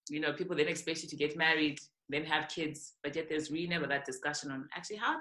you 0.08 0.20
know 0.20 0.32
people 0.32 0.56
then 0.56 0.68
expect 0.68 1.02
you 1.02 1.08
to 1.08 1.16
get 1.16 1.36
married 1.36 1.78
then 2.08 2.24
have 2.24 2.48
kids 2.48 2.94
but 3.02 3.14
yet 3.14 3.28
there's 3.28 3.50
really 3.50 3.68
never 3.68 3.86
that 3.86 4.04
discussion 4.04 4.50
on 4.50 4.68
actually 4.76 4.96
how 4.96 5.16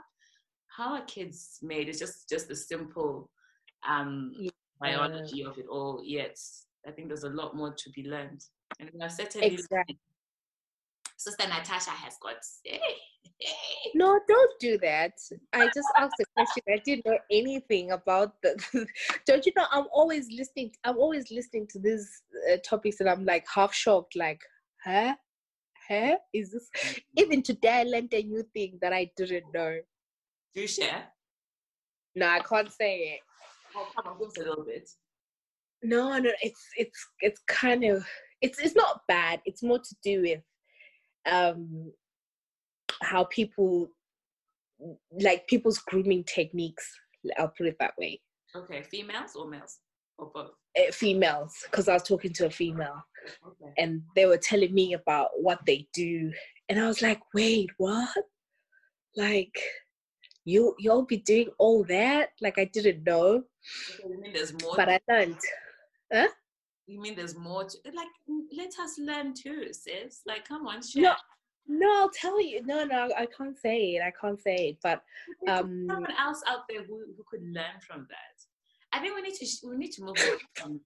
how 0.75 0.95
are 0.95 1.05
kids 1.05 1.59
made 1.61 1.87
it's 1.87 1.99
just 1.99 2.29
just 2.29 2.47
the 2.47 2.55
simple 2.55 3.29
um 3.87 4.31
Yeah. 4.35 4.51
biology 4.79 5.43
of 5.43 5.57
it 5.57 5.67
all 5.69 6.01
yet 6.03 6.37
i 6.87 6.91
think 6.91 7.07
there's 7.07 7.23
a 7.23 7.29
lot 7.29 7.55
more 7.55 7.73
to 7.73 7.89
be 7.91 8.03
learned 8.03 8.43
and 8.79 8.89
are 9.01 9.09
certainly 9.09 9.47
Exactly. 9.47 9.99
sister 11.17 11.47
natasha 11.47 11.91
has 11.91 12.17
got 12.21 12.37
No, 13.93 14.19
don't 14.27 14.59
do 14.59 14.77
that. 14.79 15.13
I 15.53 15.65
just 15.65 15.87
asked 15.97 16.15
a 16.19 16.25
question. 16.35 16.63
I 16.69 16.79
didn't 16.85 17.05
know 17.05 17.17
anything 17.31 17.91
about 17.91 18.41
the. 18.41 18.87
don't 19.25 19.45
you 19.45 19.51
know? 19.55 19.65
I'm 19.71 19.87
always 19.91 20.27
listening. 20.31 20.71
I'm 20.83 20.97
always 20.97 21.31
listening 21.31 21.67
to 21.71 21.79
these 21.79 22.07
uh, 22.51 22.57
topics, 22.63 22.99
and 22.99 23.09
I'm 23.09 23.25
like 23.25 23.45
half 23.53 23.73
shocked. 23.73 24.15
Like, 24.15 24.41
huh? 24.83 25.15
Huh? 25.87 26.15
Is 26.33 26.51
this 26.51 26.69
even 27.17 27.41
today? 27.41 27.81
I 27.81 27.83
learned 27.83 28.13
a 28.13 28.23
new 28.23 28.43
thing 28.53 28.77
that 28.81 28.93
I 28.93 29.11
didn't 29.17 29.45
know. 29.53 29.79
do 30.53 30.61
you 30.61 30.67
share 30.67 31.05
No, 32.15 32.27
I 32.27 32.39
can't 32.39 32.71
say 32.71 32.97
it. 33.15 33.19
oh 33.75 33.87
come 33.95 34.11
on 34.13 34.19
give 34.19 34.27
us 34.29 34.37
a 34.37 34.41
little 34.49 34.65
bit 34.65 34.89
No, 35.83 36.17
no, 36.17 36.31
it's 36.41 36.63
it's 36.77 37.07
it's 37.21 37.41
kind 37.47 37.83
of 37.83 38.05
it's 38.41 38.59
it's 38.59 38.75
not 38.75 39.01
bad. 39.07 39.41
It's 39.45 39.63
more 39.63 39.79
to 39.79 39.95
do 40.03 40.21
with 40.21 40.41
um 41.31 41.91
how 43.01 43.23
people 43.25 43.89
like 45.19 45.47
people's 45.47 45.77
grooming 45.79 46.23
techniques. 46.23 46.85
I'll 47.37 47.53
put 47.57 47.67
it 47.67 47.77
that 47.79 47.93
way. 47.97 48.21
okay 48.55 48.81
females 48.83 49.35
or 49.35 49.47
males 49.47 49.77
or 50.21 50.31
both 50.33 50.51
uh, 50.77 50.91
females 50.91 51.53
because 51.69 51.89
I 51.89 51.93
was 51.93 52.03
talking 52.03 52.31
to 52.33 52.45
a 52.45 52.49
female 52.49 53.03
okay 53.45 53.73
and 53.77 54.01
they 54.15 54.25
were 54.25 54.37
telling 54.37 54.73
me 54.73 54.93
about 54.93 55.29
what 55.35 55.59
they 55.65 55.87
do 55.93 56.31
and 56.69 56.79
I 56.79 56.87
was 56.87 57.01
like, 57.01 57.19
wait, 57.33 57.69
what? 57.77 58.09
Like 59.17 59.53
you 60.45 60.73
you'll 60.79 61.05
be 61.05 61.17
doing 61.17 61.49
all 61.57 61.83
that? 61.85 62.29
Like 62.39 62.57
I 62.57 62.65
didn't 62.65 63.03
know, 63.03 63.43
you 64.07 64.21
mean 64.21 64.33
there's 64.33 64.53
more 64.61 64.75
but 64.77 64.89
I 64.89 64.99
learned. 65.09 65.37
you 66.87 67.01
mean 67.01 67.15
there's 67.15 67.35
more 67.37 67.65
to 67.65 67.77
like 67.93 68.07
let 68.57 68.73
us 68.79 68.97
learn 68.99 69.33
too 69.33 69.67
sis 69.71 70.21
like 70.25 70.47
come 70.47 70.67
on 70.67 70.81
share 70.81 71.03
No, 71.03 71.13
No, 71.67 72.01
I'll 72.01 72.09
tell 72.09 72.41
you. 72.41 72.65
No, 72.65 72.83
no, 72.83 73.09
I 73.17 73.27
can't 73.37 73.57
say 73.57 73.95
it. 73.95 74.01
I 74.01 74.11
can't 74.19 74.41
say 74.41 74.55
it. 74.55 74.77
But 74.81 75.03
um, 75.47 75.85
someone 75.87 76.11
else 76.19 76.41
out 76.47 76.63
there 76.69 76.83
who, 76.83 77.03
who 77.15 77.23
could 77.29 77.43
learn 77.43 77.79
from 77.85 78.07
that. 78.09 78.40
I 78.93 78.99
think 78.99 79.15
we 79.15 79.21
need 79.21 79.35
to 79.35 79.47
we 79.67 79.77
need 79.77 79.91
to 79.93 80.03
move 80.03 80.17
on 80.19 80.37
from 80.55 80.81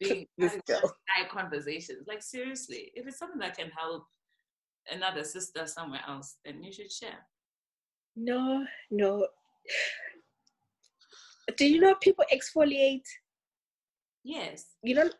being 0.00 0.26
This 0.38 0.50
having 0.52 0.62
girl. 0.66 0.80
such 0.82 0.90
side 0.90 1.30
conversations. 1.30 2.06
Like 2.06 2.22
seriously, 2.22 2.90
if 2.94 3.06
it's 3.06 3.18
something 3.18 3.38
that 3.40 3.56
can 3.56 3.70
help 3.70 4.04
another 4.90 5.24
sister 5.24 5.66
somewhere 5.66 6.02
else, 6.06 6.36
then 6.44 6.62
you 6.62 6.72
should 6.72 6.92
share. 6.92 7.26
no, 8.16 8.64
no. 8.90 9.26
Do 11.56 11.64
you 11.66 11.80
know 11.80 11.94
people 11.96 12.24
exfoliate? 12.32 13.04
Yes, 14.24 14.66
You 14.82 14.94
know, 14.96 15.10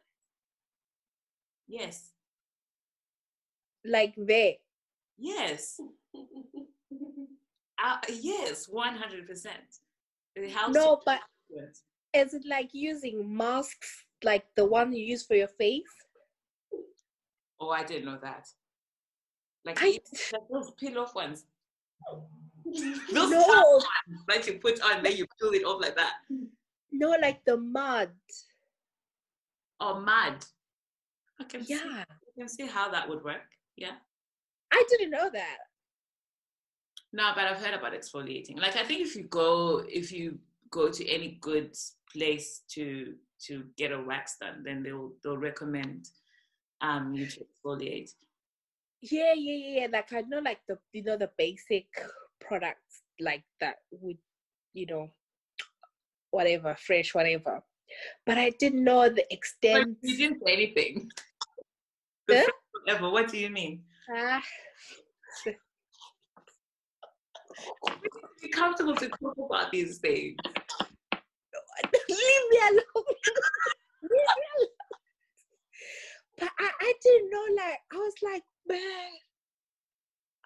yes, 1.69 2.11
like 3.85 4.15
they. 4.17 4.59
yes, 5.17 5.79
uh, 7.85 7.97
yes, 8.21 8.69
one 8.69 8.97
hundred 8.97 9.27
percent. 9.29 9.65
It 10.35 10.51
helps. 10.51 10.75
No, 10.75 11.01
but 11.07 11.21
Yes. 11.49 11.83
Is 12.21 12.35
it 12.35 12.43
like 12.47 12.71
using 12.73 13.37
masks, 13.37 14.05
like 14.23 14.45
the 14.57 14.65
one 14.65 14.93
you 14.93 15.05
use 15.05 15.25
for 15.25 15.35
your 15.35 15.49
face? 15.49 15.83
Oh, 17.61 17.71
I 17.71 17.85
didn't 17.85 18.05
know 18.05 18.19
that. 18.23 18.47
Like 19.65 19.79
I- 19.81 19.99
those 20.51 20.71
peel 20.73 20.99
off 20.99 21.15
ones. 21.15 21.45
Those 22.67 23.31
No, 23.31 23.43
ones 23.47 23.85
that 24.29 24.47
you 24.47 24.55
put 24.59 24.81
on, 24.83 25.03
then 25.03 25.17
you 25.17 25.27
peel 25.41 25.53
it 25.53 25.65
off 25.65 25.81
like 25.81 25.95
that. 25.97 26.15
no, 26.91 27.11
like 27.23 27.45
the 27.45 27.57
mud. 27.57 28.11
Oh, 29.81 30.01
mud. 30.01 30.45
I 31.41 31.45
can 31.45 31.65
see, 31.65 31.75
Yeah, 31.75 32.03
I 32.11 32.41
can 32.41 32.49
see 32.49 32.67
how 32.67 32.91
that 32.91 33.09
would 33.09 33.23
work. 33.23 33.43
Yeah. 33.77 33.93
I 34.73 34.83
didn't 34.91 35.11
know 35.11 35.31
that. 35.33 35.59
No, 37.13 37.31
but 37.37 37.45
I've 37.45 37.59
heard 37.59 37.75
about 37.75 37.93
exfoliating. 37.93 38.59
Like 38.61 38.77
I 38.77 38.83
think 38.85 39.01
if 39.01 39.15
you 39.15 39.23
go 39.25 39.85
if 39.89 40.11
you 40.13 40.39
go 40.71 40.91
to 40.91 41.09
any 41.09 41.39
good 41.41 41.75
place 42.15 42.63
to 42.75 43.15
to 43.47 43.65
get 43.77 43.93
a 43.93 44.01
wax 44.01 44.37
done, 44.41 44.63
then 44.65 44.83
they'll 44.83 45.13
they'll 45.23 45.37
recommend 45.39 46.09
um 46.81 47.13
you 47.15 47.27
to 47.27 47.41
exfoliate. 47.45 48.11
Yeah, 49.03 49.35
yeah, 49.35 49.81
yeah. 49.81 49.87
Like 49.93 50.13
I 50.13 50.23
know, 50.23 50.39
like 50.41 50.61
the 50.69 50.79
you 50.93 51.05
know 51.05 51.17
the 51.17 51.31
basic 51.39 51.87
products 52.41 53.03
like 53.21 53.45
that 53.61 53.77
would, 53.91 54.19
you 54.73 54.87
know, 54.87 55.11
whatever 56.31 56.75
fresh, 56.79 57.15
whatever. 57.15 57.63
But 58.25 58.39
I 58.39 58.51
didn't 58.51 58.83
know 58.85 59.09
the 59.09 59.25
But 59.25 59.31
extent. 59.31 59.97
you 60.03 60.17
didn't 60.17 60.43
say 60.45 60.53
anything. 60.53 61.09
Huh? 62.29 62.45
Whatever. 62.85 63.11
What 63.11 63.31
do 63.31 63.39
you 63.39 63.51
mean? 63.51 63.85
Ah, 64.11 64.43
Be 68.43 68.49
comfortable 68.49 68.95
to 68.97 69.09
talk 69.09 69.37
about 69.39 69.71
these 69.73 69.99
things. 69.99 70.37
leave 72.09 72.45
me 72.51 72.59
alone. 72.71 72.83
leave 74.03 74.11
me 74.11 74.47
alone. 74.57 74.69
But 76.39 76.51
I, 76.59 76.71
I 76.81 76.93
didn't 77.03 77.31
know. 77.31 77.45
Like 77.57 77.79
I 77.93 77.97
was 77.97 78.15
like, 78.23 78.43
man. 78.69 79.11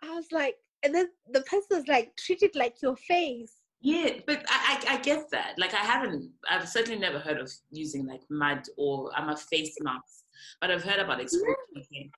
I 0.03 0.15
was 0.15 0.27
like, 0.33 0.57
and 0.83 0.95
then 0.95 1.09
the 1.33 1.43
person's 1.43 1.87
like, 1.89 2.17
treat 2.17 2.43
it 2.43 2.57
like 2.57 2.77
your 2.83 2.97
face. 2.97 3.61
Yeah, 3.83 4.11
but 4.27 4.45
I, 4.49 4.85
I 4.89 4.95
I 4.95 4.99
get 4.99 5.31
that. 5.31 5.55
Like 5.59 5.73
I 5.73 5.79
haven't, 5.79 6.31
I've 6.49 6.69
certainly 6.69 6.99
never 6.99 7.19
heard 7.19 7.39
of 7.39 7.51
using 7.71 8.07
like 8.07 8.21
mud 8.29 8.63
or 8.77 9.11
I'm 9.17 9.31
a 9.31 9.37
face 9.37 9.75
mask, 9.81 10.25
but 10.61 10.71
I've 10.71 10.83
heard 10.83 11.01
about 11.01 11.21
exfoliating. 11.21 12.11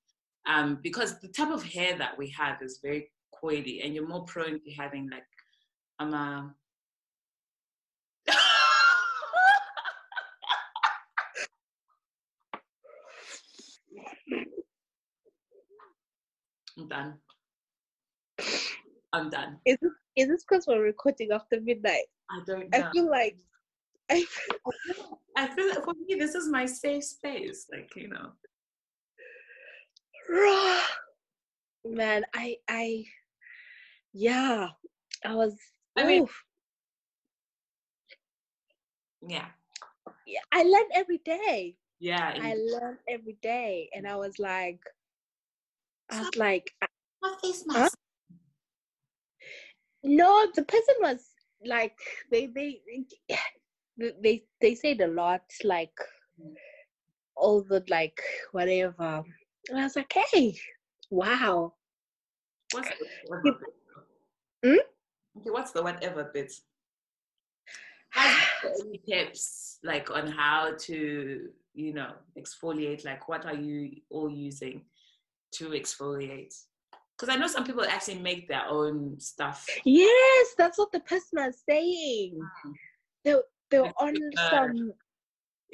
Um, 0.44 0.80
because 0.82 1.20
the 1.20 1.28
type 1.28 1.52
of 1.52 1.62
hair 1.62 1.96
that 1.98 2.18
we 2.18 2.28
have 2.30 2.60
is 2.62 2.80
very 2.82 3.12
coily, 3.32 3.84
and 3.84 3.94
you're 3.94 4.08
more 4.08 4.24
prone 4.24 4.60
to 4.60 4.70
having 4.72 5.08
like 5.08 5.22
um 6.00 6.14
a. 6.14 6.54
I'm 16.78 16.88
done. 16.88 17.14
I'm 19.12 19.30
done. 19.30 19.58
Is 19.66 19.76
this 19.82 19.92
is 20.16 20.28
this 20.28 20.44
because 20.44 20.66
we're 20.66 20.82
recording 20.82 21.32
after 21.32 21.60
midnight? 21.60 22.06
I 22.30 22.40
don't 22.46 22.74
I 22.74 22.90
feel 22.92 23.10
like 23.10 23.36
I 24.10 24.24
I 25.36 25.46
feel 25.48 25.68
like 25.68 25.84
for 25.84 25.94
me, 25.94 26.16
this 26.18 26.34
is 26.34 26.48
my 26.48 26.66
safe 26.66 27.04
space. 27.04 27.66
Like, 27.72 27.90
you 27.96 28.08
know. 28.08 28.32
man, 31.84 32.24
I 32.34 32.56
I 32.68 33.04
yeah, 34.12 34.68
I 35.24 35.34
was 35.34 35.56
I 35.96 36.04
mean- 36.04 36.22
oof. 36.22 36.44
Yeah. 39.28 39.46
yeah, 40.26 40.40
I 40.50 40.64
learn 40.64 40.88
every 40.94 41.18
day. 41.18 41.76
Yeah. 42.00 42.34
I 42.34 42.56
learn 42.56 42.98
every 43.08 43.36
day, 43.40 43.88
and 43.94 44.08
I 44.08 44.16
was 44.16 44.40
like, 44.40 44.80
I 46.12 46.20
was 46.20 46.36
like, 46.36 46.70
My 47.22 47.34
face 47.42 47.64
Huh? 47.70 47.88
no, 50.04 50.46
the 50.54 50.62
person 50.62 50.94
was 51.00 51.24
like, 51.64 51.96
they 52.30 52.46
they 52.46 52.80
they 54.22 54.44
they 54.60 54.74
said 54.74 55.00
a 55.00 55.06
lot, 55.06 55.42
like 55.64 55.94
all 57.34 57.62
the 57.62 57.82
like 57.88 58.20
whatever. 58.52 59.24
And 59.70 59.78
I 59.78 59.84
was 59.84 59.96
like, 59.96 60.12
hey, 60.32 60.54
wow. 61.10 61.72
What's 62.72 62.88
the 62.88 63.06
whatever 63.28 63.66
Hmm? 64.64 65.38
Okay, 65.38 65.50
what's 65.50 65.72
the 65.72 65.82
whatever 65.82 66.30
bit? 66.32 66.52
Have 68.10 68.36
any 68.80 68.98
tips 68.98 69.78
like 69.82 70.10
on 70.10 70.26
how 70.28 70.74
to, 70.78 71.48
you 71.74 71.94
know, 71.94 72.12
exfoliate? 72.38 73.04
Like, 73.04 73.28
what 73.28 73.46
are 73.46 73.54
you 73.54 74.02
all 74.10 74.30
using 74.30 74.82
to 75.54 75.70
exfoliate? 75.70 76.54
Because 77.16 77.34
I 77.34 77.38
know 77.38 77.46
some 77.46 77.64
people 77.64 77.84
actually 77.84 78.18
make 78.18 78.48
their 78.48 78.66
own 78.68 79.18
stuff. 79.20 79.66
Yes, 79.84 80.48
that's 80.58 80.78
what 80.78 80.92
the 80.92 81.00
person 81.00 81.38
was 81.38 81.62
saying. 81.68 82.38
They 83.24 83.36
they're 83.70 83.92
on 83.98 84.14
some 84.50 84.92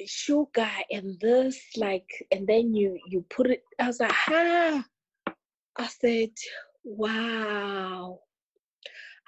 sugar 0.05 0.69
and 0.91 1.19
this 1.19 1.59
like, 1.75 2.09
and 2.31 2.47
then 2.47 2.75
you 2.75 2.99
you 3.07 3.25
put 3.29 3.49
it. 3.49 3.63
I 3.79 3.87
was 3.87 3.99
like, 3.99 4.13
ah. 4.29 4.85
I 5.77 5.87
said, 5.87 6.29
wow. 6.83 8.19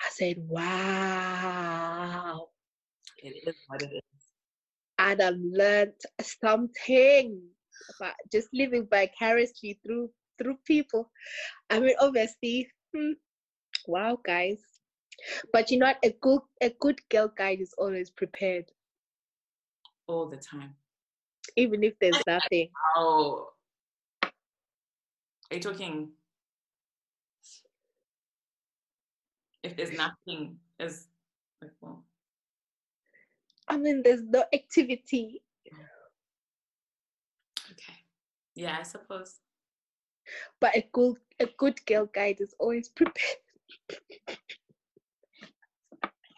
I 0.02 0.10
said, 0.12 0.36
wow. 0.48 2.48
It 3.24 3.48
is 3.48 3.56
what 3.68 3.82
it 3.84 3.92
is. 3.94 4.02
I 4.98 5.16
done 5.16 5.52
learned 5.56 5.94
something 6.22 7.42
about 7.96 8.14
just 8.32 8.50
living 8.54 8.88
vicariously 8.90 9.80
through 9.86 10.10
through 10.38 10.58
people. 10.66 11.12
I 11.70 11.80
mean, 11.80 11.96
obviously, 12.00 12.70
hmm, 12.96 13.12
wow, 13.88 14.18
guys. 14.26 14.60
But 15.54 15.70
you 15.72 15.78
know 15.80 15.88
what? 15.88 16.00
A 16.04 16.12
good 16.22 16.42
a 16.62 16.70
good 16.80 17.00
girl 17.10 17.28
guide 17.38 17.62
is 17.62 17.74
always 17.78 18.10
prepared, 18.10 18.66
All 20.08 20.28
the 20.30 20.38
time. 20.38 20.76
even 21.56 21.84
if 21.84 21.94
there's 22.00 22.22
nothing. 22.26 22.70
Oh. 22.96 23.50
Are 24.24 25.56
you 25.56 25.60
talking? 25.60 26.12
If 29.64 29.76
there's 29.78 29.92
nothing, 29.96 30.58
is 30.80 31.08
like, 31.62 31.72
well, 31.82 32.04
I 33.68 33.78
mean, 33.78 34.02
there's 34.04 34.24
no 34.24 34.44
activity. 34.54 35.44
okay. 37.72 37.94
Yeah, 38.56 38.78
I 38.80 38.84
suppose. 38.84 39.40
But 40.60 40.76
a 40.76 40.88
good 40.92 41.18
a 41.40 41.48
good 41.58 41.84
girl 41.86 42.06
guide 42.14 42.38
is 42.40 42.54
always 42.60 42.90
prepared. 42.90 43.38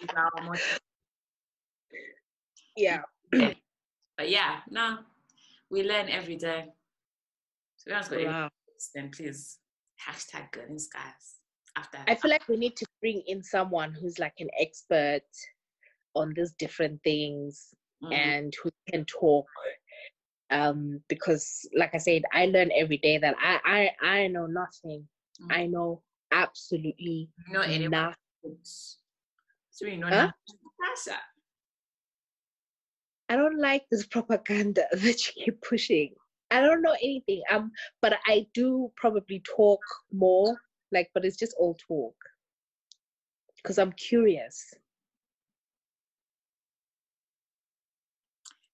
Is 0.01 0.09
our 0.15 0.43
motto. 0.43 0.61
Yeah. 2.75 3.01
But 3.31 4.29
yeah, 4.29 4.59
no, 4.69 4.99
we 5.69 5.83
learn 5.83 6.07
every 6.09 6.35
day. 6.35 6.65
So 7.77 7.89
if 7.89 7.91
you 7.91 7.93
guys 7.93 8.07
got 8.09 8.19
Wow. 8.21 8.49
then 8.93 9.11
please 9.11 9.59
hashtag 10.07 10.51
Girl 10.51 10.65
In 10.69 10.79
Skies. 10.79 11.39
After 11.75 11.99
I 12.07 12.15
feel 12.15 12.29
like 12.31 12.47
we 12.47 12.57
need 12.57 12.75
to 12.77 12.85
bring 13.01 13.21
in 13.27 13.41
someone 13.43 13.93
who's 13.93 14.19
like 14.19 14.35
an 14.39 14.49
expert 14.59 15.23
on 16.15 16.33
these 16.35 16.53
different 16.53 17.01
things 17.03 17.73
Mhm. 18.03 18.13
and 18.13 18.53
who 18.61 18.69
can 18.91 19.05
talk 19.05 19.47
um 20.53 21.01
because 21.09 21.67
like 21.77 21.95
i 21.95 21.97
said 21.97 22.23
i 22.33 22.45
learn 22.47 22.71
every 22.75 22.97
day 22.97 23.17
that 23.17 23.35
i 23.41 23.59
i 24.03 24.07
i 24.17 24.27
know 24.27 24.47
nothing 24.47 25.07
Mhm. 25.41 25.53
i 25.53 25.65
know 25.67 26.03
absolutely 26.31 27.29
not 27.51 27.69
nothing 27.89 28.57
so 29.71 29.87
you 29.87 29.97
know 29.97 30.09
Huh? 30.09 30.31
I 33.29 33.35
don't 33.35 33.59
like 33.59 33.85
this 33.89 34.05
propaganda 34.05 34.83
that 34.91 35.27
you 35.27 35.45
keep 35.45 35.61
pushing 35.61 36.15
i 36.51 36.61
don't 36.61 36.81
know 36.81 36.95
anything 37.01 37.41
um 37.51 37.71
but 38.01 38.13
i 38.27 38.47
do 38.53 38.91
probably 38.95 39.41
talk 39.57 39.81
more 40.11 40.57
like, 40.93 41.09
but 41.13 41.25
it's 41.25 41.37
just 41.37 41.55
all 41.59 41.75
talk. 41.87 42.15
Because 43.57 43.79
I'm 43.79 43.91
curious. 43.93 44.73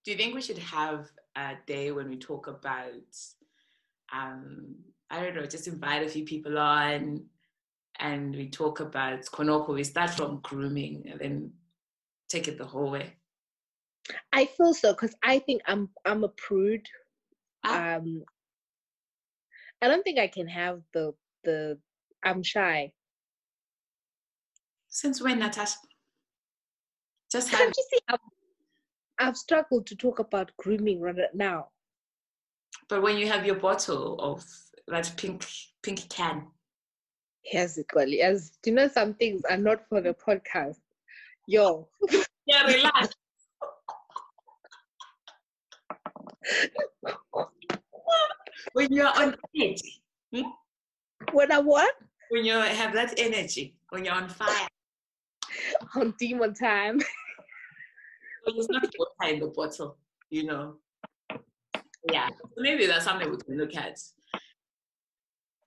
Do 0.03 0.11
you 0.11 0.17
think 0.17 0.35
we 0.35 0.41
should 0.41 0.57
have 0.59 1.09
a 1.39 1.57
day 1.65 1.91
when 1.91 2.09
we 2.09 2.17
talk 2.17 2.47
about, 2.47 3.15
um, 4.13 4.75
I 5.09 5.23
don't 5.23 5.35
know, 5.35 5.45
just 5.45 5.67
invite 5.67 6.05
a 6.05 6.09
few 6.09 6.25
people 6.25 6.57
on 6.57 7.25
and 7.99 8.35
we 8.35 8.49
talk 8.49 8.79
about 8.79 9.21
Konoko. 9.25 9.73
We 9.73 9.83
start 9.83 10.11
from 10.11 10.39
grooming 10.41 11.07
and 11.09 11.19
then 11.19 11.51
take 12.27 12.47
it 12.47 12.57
the 12.57 12.65
whole 12.65 12.91
way. 12.91 13.13
I 14.33 14.45
feel 14.45 14.73
so 14.73 14.93
because 14.93 15.15
I 15.23 15.39
think 15.39 15.61
I'm 15.67 15.89
I'm 16.05 16.23
a 16.23 16.29
prude. 16.29 16.87
Ah. 17.63 17.95
Um, 17.95 18.23
I 19.81 19.87
don't 19.87 20.03
think 20.03 20.19
I 20.19 20.27
can 20.27 20.47
have 20.47 20.81
the 20.93 21.13
the. 21.43 21.77
I'm 22.23 22.43
shy. 22.43 22.91
Since 24.89 25.21
when, 25.21 25.39
Natasha? 25.39 25.77
Just 27.31 27.51
Can't 27.51 27.63
have 27.63 27.73
you 27.77 27.85
see? 27.91 27.99
I've, 29.19 29.37
struggled 29.37 29.85
to 29.87 29.95
talk 29.95 30.19
about 30.19 30.51
grooming 30.57 31.01
right 31.01 31.15
now. 31.33 31.67
but 32.87 33.01
when 33.01 33.17
you 33.17 33.27
have 33.27 33.45
your 33.45 33.55
bottle 33.55 34.19
of 34.19 34.43
that 34.87 35.11
pink 35.17 35.45
pink 35.83 36.09
can. 36.09 36.47
Yes, 37.51 37.77
equally. 37.77 38.17
Yes, 38.17 38.57
do 38.61 38.69
you 38.69 38.75
know 38.75 38.87
some 38.87 39.13
things 39.13 39.43
are 39.49 39.57
not 39.57 39.87
for 39.87 40.01
the 40.01 40.13
podcast? 40.13 40.79
Yo, 41.47 41.87
Yeah, 42.49 42.65
relax. 42.65 43.13
when 48.73 48.91
you're 48.91 49.07
on 49.07 49.35
edge, 49.61 49.81
hmm? 50.33 50.41
when 51.31 51.51
I 51.51 51.59
what 51.59 51.93
when 52.29 52.45
you 52.45 52.53
have 52.53 52.93
that 52.93 53.13
energy, 53.19 53.75
when 53.89 54.03
you're 54.05 54.15
on 54.15 54.29
fire, 54.29 54.67
on 55.95 56.15
demon 56.19 56.55
time. 56.55 56.99
it's 58.55 58.69
not 58.69 58.83
water 58.97 59.33
in 59.33 59.39
the 59.39 59.47
bottle, 59.47 59.97
you 60.29 60.43
know. 60.43 60.75
Yeah, 62.11 62.29
maybe 62.57 62.85
that's 62.85 63.05
something 63.05 63.29
we 63.29 63.37
can 63.37 63.57
look 63.57 63.75
at 63.75 63.97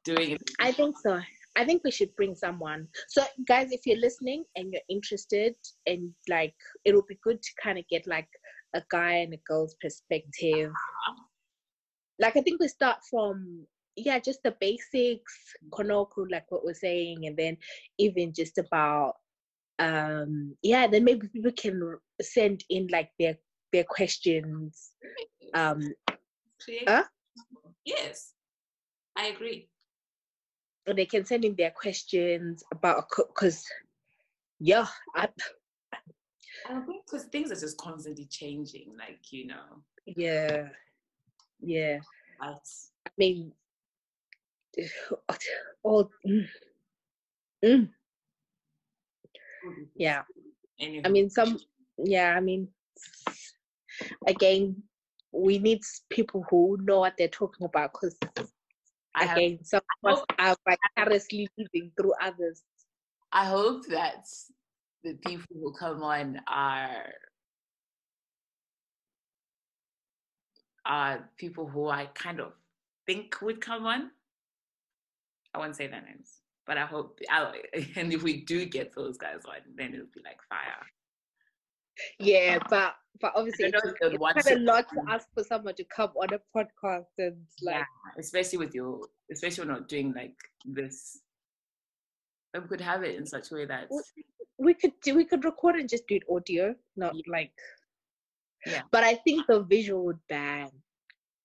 doing. 0.05 0.33
it. 0.33 0.51
I 0.61 0.73
think 0.73 0.97
so. 0.99 1.21
I 1.57 1.65
think 1.65 1.83
we 1.85 1.91
should 1.91 2.15
bring 2.17 2.35
someone. 2.35 2.89
So, 3.09 3.23
guys, 3.47 3.73
if 3.73 3.83
you're 3.85 3.99
listening 3.99 4.45
and 4.57 4.73
you're 4.73 4.83
interested, 4.89 5.55
and 5.87 6.11
like, 6.29 6.55
it'll 6.85 7.05
be 7.07 7.19
good 7.23 7.43
to 7.43 7.51
kind 7.63 7.79
of 7.79 7.85
get 7.89 8.07
like 8.07 8.29
a 8.75 8.83
guy 8.91 9.17
and 9.17 9.35
a 9.35 9.41
girl's 9.47 9.77
perspective. 9.81 10.73
Like, 12.19 12.37
I 12.37 12.41
think 12.41 12.61
we 12.61 12.69
start 12.69 12.99
from 13.11 13.67
yeah, 13.97 14.19
just 14.19 14.43
the 14.43 14.55
basics, 14.61 15.35
Konoku, 15.71 16.31
like 16.31 16.51
what 16.51 16.65
we're 16.65 16.75
saying, 16.75 17.27
and 17.27 17.37
then 17.37 17.57
even 17.99 18.33
just 18.33 18.59
about 18.59 19.17
um 19.83 20.57
yeah, 20.63 20.87
then 20.87 21.05
maybe 21.05 21.29
people 21.29 21.53
can 21.53 21.99
send 22.21 22.65
in 22.71 22.87
like 22.91 23.11
their 23.19 23.37
their 23.73 23.85
questions. 23.85 24.93
Um, 25.55 25.93
Huh? 26.87 27.05
Yes, 27.85 28.35
I 29.17 29.27
agree. 29.27 29.69
or 30.87 30.95
they 30.95 31.07
can 31.07 31.25
send 31.25 31.45
in 31.45 31.55
their 31.57 31.71
questions 31.71 32.63
about 32.73 33.05
because 33.17 33.65
yeah, 34.61 34.87
I, 35.15 35.29
I 36.69 36.81
think 36.87 37.05
because 37.07 37.25
things 37.27 37.51
are 37.51 37.61
just 37.61 37.79
constantly 37.79 38.27
changing, 38.27 38.95
like 38.99 39.33
you 39.33 39.47
know, 39.49 39.83
yeah, 40.07 40.69
yeah. 41.61 41.99
but 42.39 42.63
I 43.07 43.11
mean, 43.19 43.53
all 45.83 46.11
mm, 46.27 46.47
mm, 47.65 47.89
yeah. 49.95 50.23
I 51.05 51.09
mean, 51.09 51.31
some 51.31 51.59
yeah. 51.99 52.35
I 52.37 52.41
mean, 52.41 52.69
again, 54.27 54.83
we 55.33 55.59
need 55.59 55.81
people 56.11 56.45
who 56.51 56.79
know 56.83 57.01
what 57.01 57.15
they're 57.17 57.29
talking 57.29 57.65
about 57.67 57.93
because 57.93 58.17
again, 59.17 59.59
some 59.63 59.83
of 60.05 60.13
us 60.19 60.25
are 60.39 60.57
vicariously 60.69 61.49
living 61.57 61.93
through 61.97 62.13
others. 62.21 62.63
I 63.33 63.47
hope 63.47 63.87
that 63.89 64.27
the 65.03 65.15
people 65.15 65.57
who 65.61 65.73
come 65.73 66.03
on 66.03 66.41
are 66.47 67.13
are 70.85 71.31
people 71.39 71.67
who 71.67 71.89
I 71.89 72.07
kind 72.07 72.41
of 72.41 72.53
think 73.07 73.41
would 73.41 73.61
come 73.61 73.87
on. 73.87 74.11
I 75.55 75.59
won't 75.59 75.77
say 75.77 75.87
their 75.87 76.03
names, 76.03 76.42
but 76.73 76.79
I 76.81 76.87
hope. 76.87 77.21
I, 77.31 77.53
and 77.97 78.13
if 78.15 78.23
we 78.23 78.45
do 78.45 78.65
get 78.65 78.95
those 78.95 79.19
guys 79.19 79.41
on, 79.47 79.57
then 79.77 79.93
it'll 79.93 80.07
be 80.15 80.23
like 80.25 80.39
fire. 80.49 80.87
Yeah, 82.19 82.59
but 82.71 82.95
but 83.21 83.33
obviously, 83.37 83.67
it's, 83.67 83.83
it's 83.85 83.95
of 84.07 84.13
to. 84.45 84.59
lot 84.61 84.87
to 84.89 85.03
ask 85.11 85.29
for 85.35 85.45
someone 85.45 85.75
to 85.75 85.85
come 85.95 86.11
on 86.17 86.29
a 86.33 86.41
podcast 86.57 87.13
and 87.19 87.37
like. 87.63 87.75
yeah, 87.77 87.85
especially 88.19 88.59
with 88.59 88.75
your, 88.75 89.01
especially 89.31 89.67
when 89.67 89.75
not 89.75 89.89
doing 89.89 90.15
like 90.15 90.35
this. 90.65 91.21
We 92.55 92.67
could 92.69 92.81
have 92.81 93.03
it 93.03 93.17
in 93.17 93.27
such 93.27 93.51
a 93.51 93.55
way 93.55 93.67
that 93.67 93.89
we 94.59 94.73
could 94.73 94.93
do 95.03 95.15
we 95.15 95.25
could 95.27 95.45
record 95.45 95.77
and 95.77 95.89
just 95.89 96.07
do 96.07 96.15
it 96.17 96.23
audio, 96.31 96.75
not 96.97 97.15
Yeah. 97.15 97.23
like 97.27 97.53
Yeah. 98.67 98.83
But 98.91 99.05
I 99.05 99.15
think 99.17 99.47
the 99.47 99.61
visual 99.63 100.05
would 100.07 100.21
ban. 100.31 100.71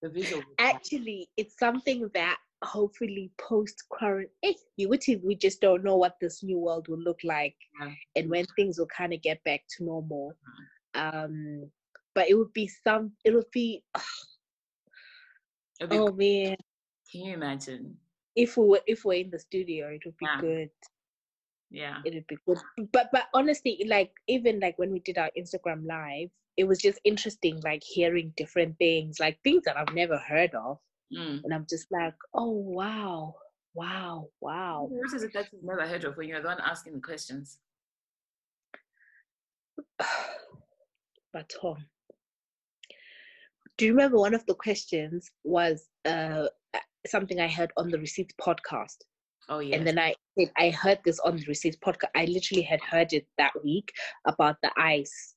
the 0.02 0.10
visual. 0.10 0.42
Actually, 0.60 1.28
it's 1.36 1.58
something 1.60 2.10
that 2.14 2.38
hopefully 2.64 3.32
post 3.40 3.84
current 3.94 4.30
eh, 4.44 4.54
you 4.78 4.90
would 4.90 5.04
we 5.24 5.36
just 5.36 5.62
don't 5.62 5.84
know 5.84 5.96
what 5.98 6.16
this 6.20 6.44
new 6.44 6.58
world 6.58 6.88
will 6.88 7.00
look 7.00 7.20
like 7.24 7.56
Yeah. 7.80 7.92
and 8.16 8.30
when 8.30 8.46
things 8.56 8.80
will 8.80 8.88
kind 8.88 9.14
of 9.14 9.22
get 9.22 9.44
back 9.44 9.62
to 9.78 9.84
normal. 9.86 10.34
Um 10.96 11.70
but 12.16 12.30
it 12.30 12.34
would 12.36 12.54
be 12.54 12.68
some 12.68 13.12
it 13.24 13.34
would 13.34 13.52
be 13.52 13.84
it'd 15.80 15.90
be- 15.92 15.98
oh 15.98 16.12
man 16.12 16.56
Can 17.12 17.22
you 17.26 17.34
imagine? 17.34 17.98
if 18.36 18.58
we 18.58 18.66
were 18.68 18.82
if 18.88 19.06
we're 19.06 19.22
in 19.24 19.30
the 19.30 19.40
studio 19.40 19.88
it 19.90 20.02
would 20.06 20.18
be 20.18 20.26
Yeah. 20.26 20.42
good 20.42 20.70
Yeah. 21.70 21.98
it 22.06 22.14
would 22.16 22.28
be 22.28 22.38
good 22.48 22.58
but 22.92 23.10
but 23.12 23.26
honestly 23.34 23.84
like 23.88 24.12
even 24.28 24.60
like 24.60 24.78
when 24.80 24.92
we 24.92 25.00
did 25.00 25.18
our 25.18 25.30
instagram 25.38 25.86
live 25.86 26.30
it 26.56 26.64
was 26.68 26.80
just 26.80 27.00
interesting 27.04 27.62
like 27.64 27.84
hearing 27.84 28.34
different 28.36 28.78
things 28.80 29.20
like 29.20 29.38
things 29.44 29.64
that 29.66 29.78
i've 29.78 29.94
never 29.94 30.18
heard 30.18 30.54
of 30.56 30.80
Mm. 31.16 31.42
and 31.44 31.54
i'm 31.54 31.66
just 31.70 31.88
like 31.92 32.16
oh 32.34 32.52
wow 32.52 33.36
wow 33.74 34.28
wow 34.42 34.88
What 34.90 35.14
is 35.14 35.24
it 35.24 35.32
that 35.34 35.48
you've 35.54 35.64
never 35.64 35.88
heard 35.88 36.04
of 36.04 36.18
when 36.18 36.28
you're 36.28 36.42
the 36.42 36.48
one 36.48 36.60
asking 36.60 36.94
the 36.96 37.00
questions? 37.00 37.60
but 41.34 41.50
Tom, 41.62 41.78
do 43.78 43.86
you 43.86 43.92
remember 43.92 44.18
one 44.18 44.34
of 44.34 44.46
the 44.48 44.56
questions 44.56 45.30
was 45.44 45.86
uh 46.06 46.48
something 47.06 47.40
i 47.40 47.48
heard 47.48 47.72
on 47.78 47.90
the 47.90 47.98
receipts 48.00 48.34
podcast 48.42 48.98
Oh 49.50 49.60
yeah. 49.60 49.78
and 49.78 49.88
then 49.88 49.98
I 49.98 50.14
said 50.38 50.52
I 50.58 50.72
heard 50.72 51.00
this 51.06 51.20
on 51.20 51.38
the 51.38 51.46
Receipts 51.48 51.78
podcast. 51.78 52.10
I 52.18 52.26
literally 52.26 52.64
had 52.64 52.82
heard 52.82 53.14
it 53.14 53.26
that 53.38 53.54
week 53.64 53.94
about 54.26 54.58
the 54.62 54.70
ice, 54.78 55.36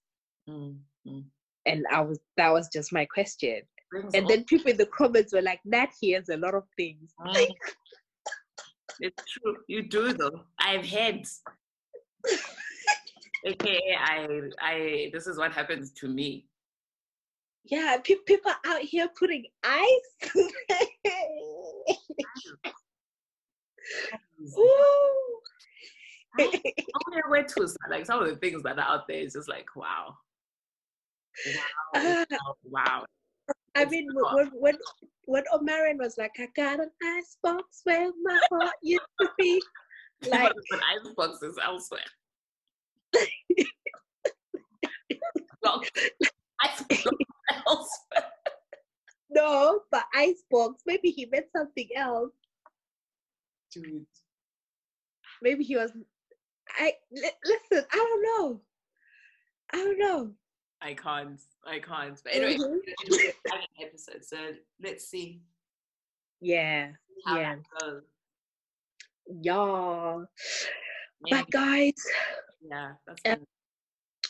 Mm, 0.49 0.79
mm. 1.07 1.23
and 1.67 1.85
I 1.93 2.01
was 2.01 2.19
that 2.37 2.53
was 2.53 2.69
just 2.73 2.93
my 2.93 3.05
question. 3.05 3.61
And 3.93 4.29
then 4.29 4.45
people 4.45 4.71
in 4.71 4.77
the 4.77 4.87
comments 4.87 5.33
were 5.33 5.43
like, 5.43 5.61
"Nat 5.65 5.89
hears 6.01 6.29
a 6.29 6.37
lot 6.37 6.55
of 6.55 6.65
things." 6.77 7.13
Mm. 7.21 7.49
it's 9.01 9.25
true. 9.33 9.57
You 9.69 9.83
do 9.89 10.13
though. 10.13 10.45
I've 10.59 10.85
had. 10.85 11.25
AKA, 13.47 13.97
I, 13.99 14.41
I. 14.61 15.11
This 15.13 15.27
is 15.27 15.39
what 15.39 15.53
happens 15.53 15.93
to 15.93 16.09
me. 16.09 16.47
Yeah, 17.65 17.99
pe- 18.03 18.15
people 18.27 18.53
out 18.65 18.81
here 18.81 19.09
putting 19.19 19.47
ice. 19.63 20.35
Ooh. 24.59 25.01
Oh 26.39 27.31
way 27.31 27.43
to? 27.43 27.69
Like 27.89 28.07
some 28.07 28.23
of 28.23 28.29
the 28.29 28.37
things 28.37 28.63
that 28.63 28.79
are 28.79 28.85
out 28.85 29.09
there 29.09 29.19
is 29.19 29.33
just 29.33 29.49
like 29.49 29.75
wow. 29.75 30.17
Wow, 31.95 32.25
wow, 32.31 32.55
wow. 32.65 33.05
I 33.77 33.85
mean, 33.85 34.09
when 34.15 34.49
when 34.55 34.77
when 35.27 35.45
Omarion 35.53 35.99
was 35.99 36.17
like, 36.19 36.33
"I 36.39 36.49
got 36.57 36.81
an 36.81 36.91
icebox 37.03 37.83
where 37.85 38.11
my 38.23 38.41
heart 38.51 38.75
used 38.83 39.03
to 39.21 39.29
be," 39.39 39.63
like 40.29 40.53
but 40.71 40.81
ice 40.91 41.13
boxes 41.17 41.59
elsewhere. 41.65 42.01
ice 46.63 46.85
elsewhere. 47.67 48.33
no, 49.31 49.81
but 49.91 50.05
icebox. 50.15 50.83
Maybe 50.87 51.11
he 51.11 51.27
meant 51.27 51.47
something 51.57 51.89
else. 51.97 52.33
Dude. 53.73 54.05
maybe 55.43 55.65
he 55.65 55.77
was 55.77 55.93
i 56.79 56.93
listen 57.13 57.85
i 57.93 57.97
don't 57.97 58.23
know 58.23 58.61
i 59.73 59.77
don't 59.77 59.99
know 59.99 60.33
I 60.83 60.95
can't. 60.95 61.41
I 61.67 61.79
can't. 61.79 62.19
But 62.25 62.35
anyway, 62.35 62.57
Mhm. 62.57 62.79
it'll 63.05 63.19
be 63.19 63.29
a 63.29 63.49
fun 63.51 63.61
episode. 63.81 64.25
So 64.25 64.55
let's 64.81 65.07
see 65.07 65.43
yeah 66.41 66.93
Yeah. 67.27 67.57
goes. 67.81 68.03
Yeah. 69.43 70.25
But 71.31 71.51
guys, 71.51 71.93
yeah, 72.63 72.95
that's 73.07 73.21
Uh, 73.27 73.37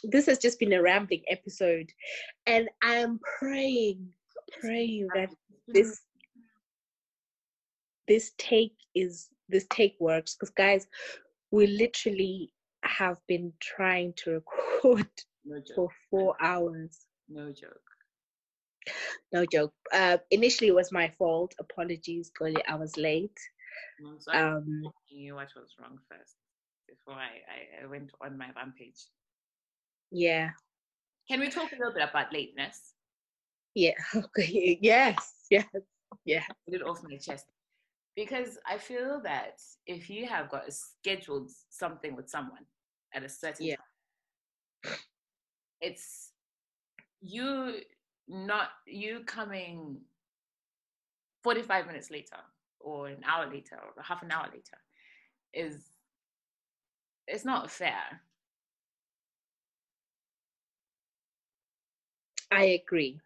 this 0.03 0.27
has 0.27 0.39
just 0.39 0.59
been 0.59 0.73
a 0.73 0.83
rambling 0.83 1.23
episode, 1.29 1.93
and 2.47 2.69
I'm 2.83 3.21
praying, 3.39 4.13
praying 4.61 5.09
that 5.15 5.31
this 5.69 6.01
this 8.09 8.33
take 8.39 8.75
is 8.97 9.29
this 9.49 9.67
take 9.71 9.97
works 10.01 10.35
because 10.35 10.51
guys, 10.51 10.89
we 11.53 11.67
literally 11.69 12.53
have 12.83 13.19
been 13.29 13.53
trying 13.61 14.13
to 14.15 14.31
record 14.83 15.09
no 15.45 15.59
joke, 15.61 15.75
for 15.77 15.89
four 16.11 16.35
hours. 16.41 17.07
no 17.29 17.53
joke. 17.53 17.81
No 19.33 19.45
joke. 19.47 19.73
Uh, 19.93 20.19
initially, 20.31 20.69
it 20.69 20.75
was 20.75 20.91
my 20.93 21.09
fault. 21.19 21.55
Apologies, 21.61 22.31
Xolie. 22.39 22.63
I 22.69 22.75
was 22.75 22.97
late. 22.97 23.39
I'm 24.05 24.21
sorry 24.21 24.39
Um, 24.39 24.83
I 24.85 25.15
knew 25.15 25.35
what 25.35 25.49
was 25.55 25.75
wrong 25.81 25.99
first 26.11 26.37
before 26.89 27.15
I, 27.15 27.29
I, 27.81 27.85
I 27.85 27.87
went 27.87 28.11
on 28.21 28.37
my 28.37 28.49
rampage. 28.57 29.07
yeah, 30.11 30.51
Can 31.29 31.41
we 31.41 31.49
talk 31.49 31.71
a 31.73 31.77
little 31.77 31.95
bit 31.95 32.09
about 32.09 32.33
lateness? 32.33 32.95
yeah. 33.75 33.95
Okay. 34.17 34.79
Yes, 34.81 35.45
yes, 35.51 35.67
yeah. 36.25 36.43
Get 36.69 36.81
it 36.81 36.87
off 36.87 37.03
my 37.05 37.17
chest. 37.17 37.47
Because 38.17 38.59
I 38.67 38.79
feel 38.79 39.21
that 39.23 39.59
if 39.87 40.11
you 40.11 40.27
have 40.27 40.51
got 40.51 40.69
a 40.69 40.73
scheduled 40.73 41.51
something 41.71 42.17
with 42.17 42.29
someone 42.29 42.65
at 43.15 43.23
a 43.23 43.29
certain 43.29 43.67
Yeah. 43.67 43.77
time, 43.77 44.93
it's 45.81 46.33
you 47.21 47.75
not 48.29 48.69
you 48.87 49.21
coming 49.27 49.99
45 51.43 51.87
minutes 51.87 52.11
later 52.11 52.37
or 52.81 53.09
an 53.09 53.23
hour 53.27 53.47
later 53.51 53.77
or 53.97 54.03
half 54.03 54.23
an 54.23 54.31
hour 54.31 54.47
later 54.53 54.79
is 55.53 55.85
it's 57.27 57.45
not 57.45 57.71
fair. 57.71 58.23
I 62.51 62.65
agree. 62.83 63.21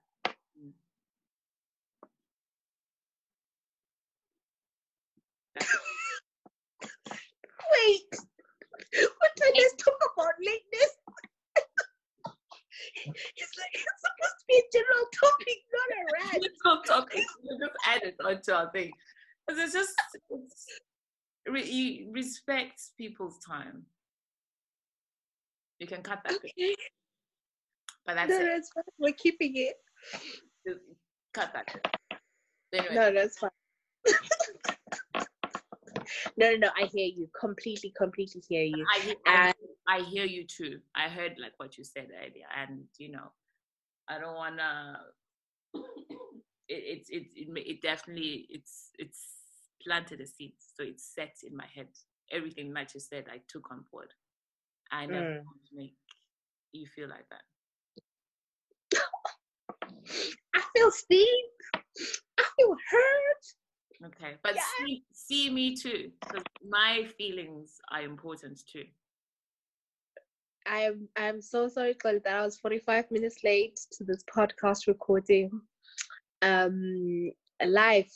Wait, 7.73 8.15
what 9.19 9.37
time 9.37 9.53
let's 9.57 9.75
talk 9.83 9.99
about 10.15 10.35
lateness? 10.41 11.04
It's 13.07 13.53
like 13.59 13.75
it's 13.75 14.03
supposed 14.03 14.39
to 14.41 14.45
be 14.49 14.57
a 14.57 14.63
general 14.73 15.07
topic, 15.23 15.59
not 15.73 15.89
a 15.99 16.03
rant. 16.39 16.47
Go 16.65 16.83
topic. 16.83 17.25
We'll 17.45 17.59
just 17.59 17.77
add 17.87 18.03
it 18.03 18.17
onto 18.25 18.53
our 18.53 18.71
thing. 18.73 18.91
Because 19.47 19.63
it's 19.63 19.73
just 19.75 19.95
it's, 20.31 20.67
re, 21.49 21.63
you 21.65 22.11
respect 22.13 22.81
people's 22.99 23.39
time. 23.39 23.85
You 25.79 25.87
can 25.87 26.03
cut 26.03 26.21
that, 26.25 26.41
bit, 26.41 26.53
Okay, 26.57 26.75
but 28.07 28.15
that's 28.15 28.31
no, 28.31 28.37
it. 28.37 28.45
that's 28.45 28.71
fine. 28.73 28.85
We're 28.99 29.13
keeping 29.13 29.53
it. 29.57 29.75
Cut 31.35 31.53
that. 31.53 31.75
Anyway, 32.73 32.95
No, 32.95 33.13
that's 33.13 33.39
fine. 33.39 33.51
no, 36.37 36.51
no, 36.51 36.57
no. 36.57 36.69
I 36.77 36.87
hear 36.87 37.07
you 37.07 37.29
completely, 37.39 37.93
completely. 37.97 38.43
Hear 38.49 38.63
you. 38.65 38.87
I, 38.95 39.15
I, 39.27 39.47
And 39.47 39.55
I 39.89 40.01
hear 40.01 40.25
you 40.25 40.45
too. 40.47 40.81
I 40.95 41.09
heard 41.09 41.35
like 41.39 41.53
what 41.59 41.77
you 41.79 41.85
said 41.85 42.09
earlier, 42.17 42.47
and 42.57 42.85
you 42.99 43.11
know, 43.13 43.33
I 44.09 44.19
don't 44.19 44.35
wanna. 44.35 45.01
It 46.69 47.07
it 47.07 47.07
it 47.11 47.27
it, 47.37 47.67
it 47.69 47.83
definitely 47.83 48.47
it's 48.49 48.91
it's 48.99 49.27
planted 49.83 50.21
a 50.21 50.27
seed, 50.27 50.55
so 50.59 50.83
it's 50.85 51.05
set 51.15 51.37
in 51.43 51.57
my 51.57 51.67
head. 51.75 51.89
Everything 52.33 52.73
that 52.75 52.95
you 52.95 53.01
said, 53.01 53.27
I 53.31 53.41
took 53.49 53.71
on 53.71 53.85
board. 53.93 54.13
I 54.91 55.07
never 55.07 55.25
Mm. 55.25 55.45
want 55.47 55.61
to 55.71 55.77
make 55.77 55.97
you 56.73 56.87
feel 56.87 57.09
like 57.09 57.27
that. 57.31 59.01
I 60.55 60.63
feel 60.77 60.91
seen. 60.91 61.45
I 62.39 62.45
feel 62.57 62.77
heard. 62.91 63.64
Okay, 64.03 64.37
but 64.43 64.55
Yeah. 64.55 64.63
see, 64.79 65.05
see 65.13 65.51
me 65.51 65.75
too, 65.77 66.13
because 66.21 66.43
my 66.69 67.05
feelings 67.17 67.81
are 67.91 68.03
important 68.03 68.61
too. 68.67 68.85
I'm 70.67 71.09
I'm 71.17 71.41
so 71.41 71.69
sorry, 71.69 71.95
Xolie, 71.95 72.23
that 72.25 72.37
I 72.37 72.45
was 72.45 72.57
45 72.59 73.11
minutes 73.11 73.45
late 73.45 73.79
to 73.93 74.05
this 74.05 74.23
podcast 74.25 74.87
recording. 74.87 75.51
Um, 76.43 77.31
life, 77.65 78.13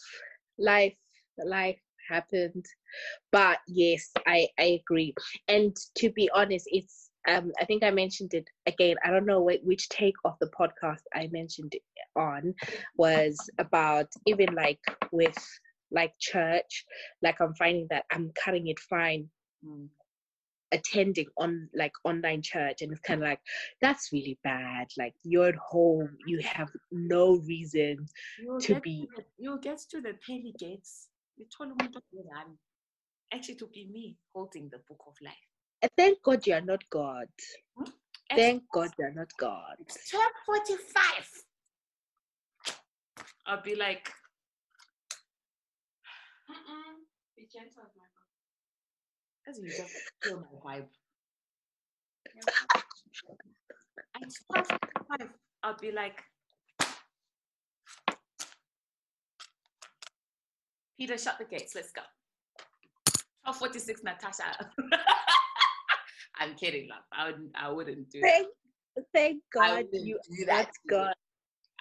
life, 0.59 0.97
life 1.45 1.81
happened, 2.09 2.65
but 3.33 3.59
yes, 3.69 4.11
I 4.27 4.49
I 4.59 4.81
agree. 4.83 5.15
And 5.49 5.77
to 5.97 6.11
be 6.11 6.31
honest, 6.35 6.67
it's 6.71 7.11
um 7.29 7.53
I 7.61 7.65
think 7.67 7.83
I 7.85 7.91
mentioned 7.91 8.35
it 8.35 8.49
again. 8.67 8.97
I 9.05 9.11
don't 9.11 9.27
know 9.27 9.41
whi- 9.43 9.61
which 9.63 9.89
take 9.91 10.15
of 10.25 10.37
the 10.41 10.51
podcast 10.59 11.03
I 11.15 11.29
mentioned 11.33 11.75
on 12.17 12.55
was 12.97 13.39
about 13.59 14.09
even 14.27 14.55
like 14.55 14.81
with 15.13 15.37
like 15.91 16.13
church, 16.19 16.85
like 17.23 17.41
I'm 17.41 17.55
finding 17.55 17.87
that 17.91 18.05
I'm 18.13 18.31
cutting 18.45 18.69
it 18.69 18.79
fine 18.81 19.29
Mm. 19.65 19.89
attending 20.71 21.27
on 21.37 21.69
like 21.75 21.91
online 22.05 22.43
church 22.43 22.83
and 22.83 22.93
it's 22.93 23.01
kind 23.01 23.21
of 23.23 23.29
like 23.29 23.41
that's 23.81 24.11
really 24.13 24.39
bad 24.45 24.87
like 24.97 25.15
you're 25.25 25.49
at 25.49 25.57
home 25.57 26.11
you 26.27 26.39
have 26.41 26.69
no 26.93 27.39
reason 27.39 28.07
You'll 28.41 28.61
to 28.61 28.79
be 28.81 29.09
the, 29.17 29.25
you'll 29.37 29.59
get 29.59 29.79
to 29.91 30.01
the 30.01 30.15
pearly 30.25 30.55
gates. 30.59 31.09
Lithola 31.41 31.73
umuntu 31.75 31.99
ongubani. 32.13 32.57
Actually, 33.33 33.57
to 33.57 33.67
be 33.67 33.89
me 33.93 34.17
holding 34.33 34.69
the 34.71 34.79
book 34.89 35.03
of 35.09 35.15
life. 35.21 35.47
and 35.83 35.91
thank 35.97 36.23
god 36.23 36.47
you're 36.47 36.61
not 36.73 36.83
god 36.91 37.29
It's 37.81 38.39
thank 38.41 38.63
god 38.73 38.91
you're 38.99 39.15
not 39.21 39.31
god 39.39 39.77
twelve 40.11 40.37
forty-five. 40.47 41.29
I'll 43.47 43.63
be 43.63 43.75
like, 43.75 44.13
Mm-mm. 46.51 46.95
Be 47.37 47.47
gentle 47.53 47.83
with 47.85 47.93
my 47.97 48.09
book. 48.15 48.29
as 49.49 49.59
you 49.59 49.69
just 49.69 49.95
kill 50.23 50.41
my 50.41 50.79
vibe. 50.79 50.87
At 54.15 54.23
twelve 54.47 54.67
forty-five, 54.67 55.31
I'll 55.63 55.77
be 55.77 55.93
like, 55.93 56.23
Peter, 60.99 61.17
shut 61.19 61.39
the 61.39 61.45
gates. 61.45 61.75
Let's 61.75 61.93
go. 61.93 62.03
Twelve 63.45 63.57
forty-six, 63.59 64.03
Natasha. 64.03 64.45
I'm 66.41 66.55
kidding, 66.55 66.89
love. 66.89 67.03
I 67.13 67.27
wouldn't. 67.31 67.51
I 67.55 67.71
wouldn't 67.71 68.11
do 68.11 68.21
that. 68.21 68.29
thank 68.33 68.49
thank 69.15 69.43
god 69.55 69.85
you 69.93 70.19
do 70.29 70.45
that 70.47 70.67
that's 70.67 70.79
to 70.79 70.81
you. 70.85 70.91
god 70.91 71.15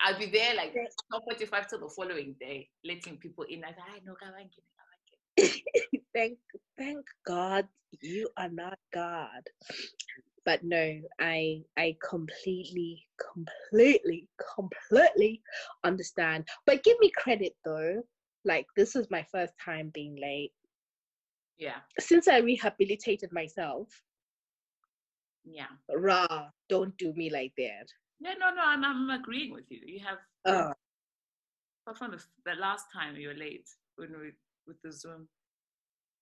I'll 0.08 0.18
be 0.18 0.28
there 0.28 0.56
like 0.56 0.74
Thank- 0.74 0.90
12:45 1.12 1.68
till 1.68 1.80
the 1.80 1.90
following 1.90 2.36
day, 2.40 2.70
letting 2.86 3.18
people 3.18 3.44
in. 3.44 3.60
Like, 3.62 3.76
I 3.78 4.00
know, 4.06 4.16
come 4.16 4.30
on, 4.30 4.50
come 4.56 5.50
on. 5.50 5.98
thank 6.16 6.38
thank 6.78 7.06
god 7.26 7.68
you 8.02 8.30
are 8.38 8.50
not 8.50 8.80
god. 8.94 9.44
But 10.46 10.64
no 10.64 11.02
i 11.20 11.62
i 11.76 11.98
completely 12.10 13.06
completely 13.34 14.30
completely 14.56 15.42
understand. 15.84 16.48
But 16.66 16.84
give 16.84 16.98
me 17.00 17.12
credit 17.12 17.54
though. 17.66 18.02
Like 18.46 18.66
this 18.78 18.96
is 18.96 19.12
my 19.12 19.26
first 19.30 19.54
time 19.64 19.92
being 19.94 20.16
late. 20.16 20.54
Yeah, 21.58 21.80
since 22.00 22.28
i 22.30 22.38
rehabilitated 22.38 23.34
myself 23.34 23.90
yeah. 25.44 25.74
rah 25.90 26.50
don't 26.70 26.96
do 26.98 27.14
me 27.14 27.30
like 27.30 27.54
that 27.58 27.88
Yeah, 28.20 28.34
no, 28.40 28.50
no, 28.54 28.62
I'm, 28.64 28.84
I'm 28.84 29.10
agreeing 29.10 29.54
with 29.54 29.66
you. 29.70 29.80
You 29.86 30.00
have, 30.00 30.18
uh, 30.46 30.74
apart 31.86 31.98
from 31.98 32.12
the, 32.12 32.24
the 32.46 32.60
last 32.60 32.86
time 32.94 33.16
you 33.16 33.28
were 33.30 33.34
late 33.36 33.68
when 33.96 34.10
we 34.20 34.32
with 34.66 34.82
the 34.84 34.92
Zoom 34.92 35.28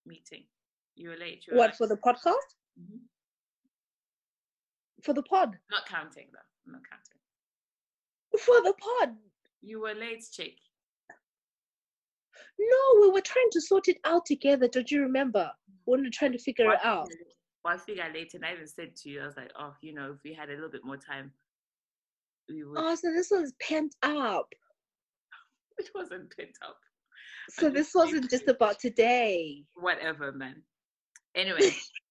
meeting, 0.06 0.44
you 0.96 1.10
were 1.10 1.18
late. 1.18 1.46
You 1.48 1.54
were 1.54 1.60
what 1.60 1.70
like- 1.70 1.78
for 1.78 1.88
the 1.88 1.98
podcast 1.98 2.50
Mhm. 2.80 3.00
for 5.04 5.14
the 5.14 5.24
pod 5.24 5.58
Not 5.72 5.86
counting 5.88 6.28
though. 6.34 6.40
I'm 6.68 6.74
not 6.74 6.82
counting. 6.90 7.20
for 8.40 8.62
the 8.62 8.74
pod 8.74 9.16
You 9.62 9.80
were 9.82 9.94
late, 9.94 10.24
chick. 10.32 10.58
no 12.60 13.00
we 13.02 13.10
were 13.10 13.22
trying 13.22 13.50
to 13.52 13.62
sort 13.62 13.88
it 13.88 13.98
out 14.04 14.26
together 14.26 14.68
don't 14.68 14.92
you 14.92 15.02
remember 15.02 15.50
when 15.86 16.02
we 16.02 16.08
were 16.08 16.12
trying 16.12 16.32
to 16.34 16.38
figure 16.40 16.72
it 16.72 16.80
out 16.84 17.08
Well, 17.64 17.74
I 17.74 17.78
figured 17.78 18.14
late, 18.14 18.34
and 18.36 18.46
I 18.46 18.54
even 18.54 18.68
said 18.68 18.96
to 18.98 19.10
you, 19.10 19.22
I 19.22 19.26
was 19.26 19.38
like, 19.38 19.52
oh, 19.58 19.74
you 19.82 19.94
know, 19.94 20.12
if 20.12 20.20
we 20.24 20.34
had 20.34 20.50
a 20.50 20.54
little 20.54 20.70
bit 20.70 20.84
more 20.86 20.98
time, 20.98 21.34
we 22.50 22.64
would. 22.64 22.78
oh 22.78 22.96
so 22.96 23.12
this 23.12 23.30
was 23.32 23.54
pent 23.62 23.96
up 24.04 24.48
It 25.78 25.90
wasn't 25.94 26.34
pent 26.38 26.58
up. 26.66 26.78
So 27.50 27.70
this 27.70 27.92
wasn't 27.94 28.30
just 28.30 28.48
about 28.48 28.80
today. 28.80 29.66
Whatever, 29.76 30.32
man. 30.32 30.64
Anyway, 31.36 31.76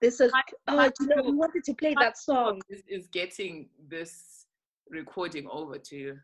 This 0.00 0.20
is. 0.20 0.32
Oh, 0.66 0.76
my 0.76 0.88
do 0.88 0.94
you 1.04 1.14
know, 1.14 1.22
we 1.22 1.32
wanted 1.36 1.62
to 1.64 1.74
play 1.74 1.94
that 2.00 2.16
song. 2.16 2.60
is, 2.70 2.82
is 2.88 3.06
getting 3.08 3.68
this 3.88 4.46
recording 4.88 5.46
over 5.50 5.76
to 5.78 5.96
you. 5.96 6.18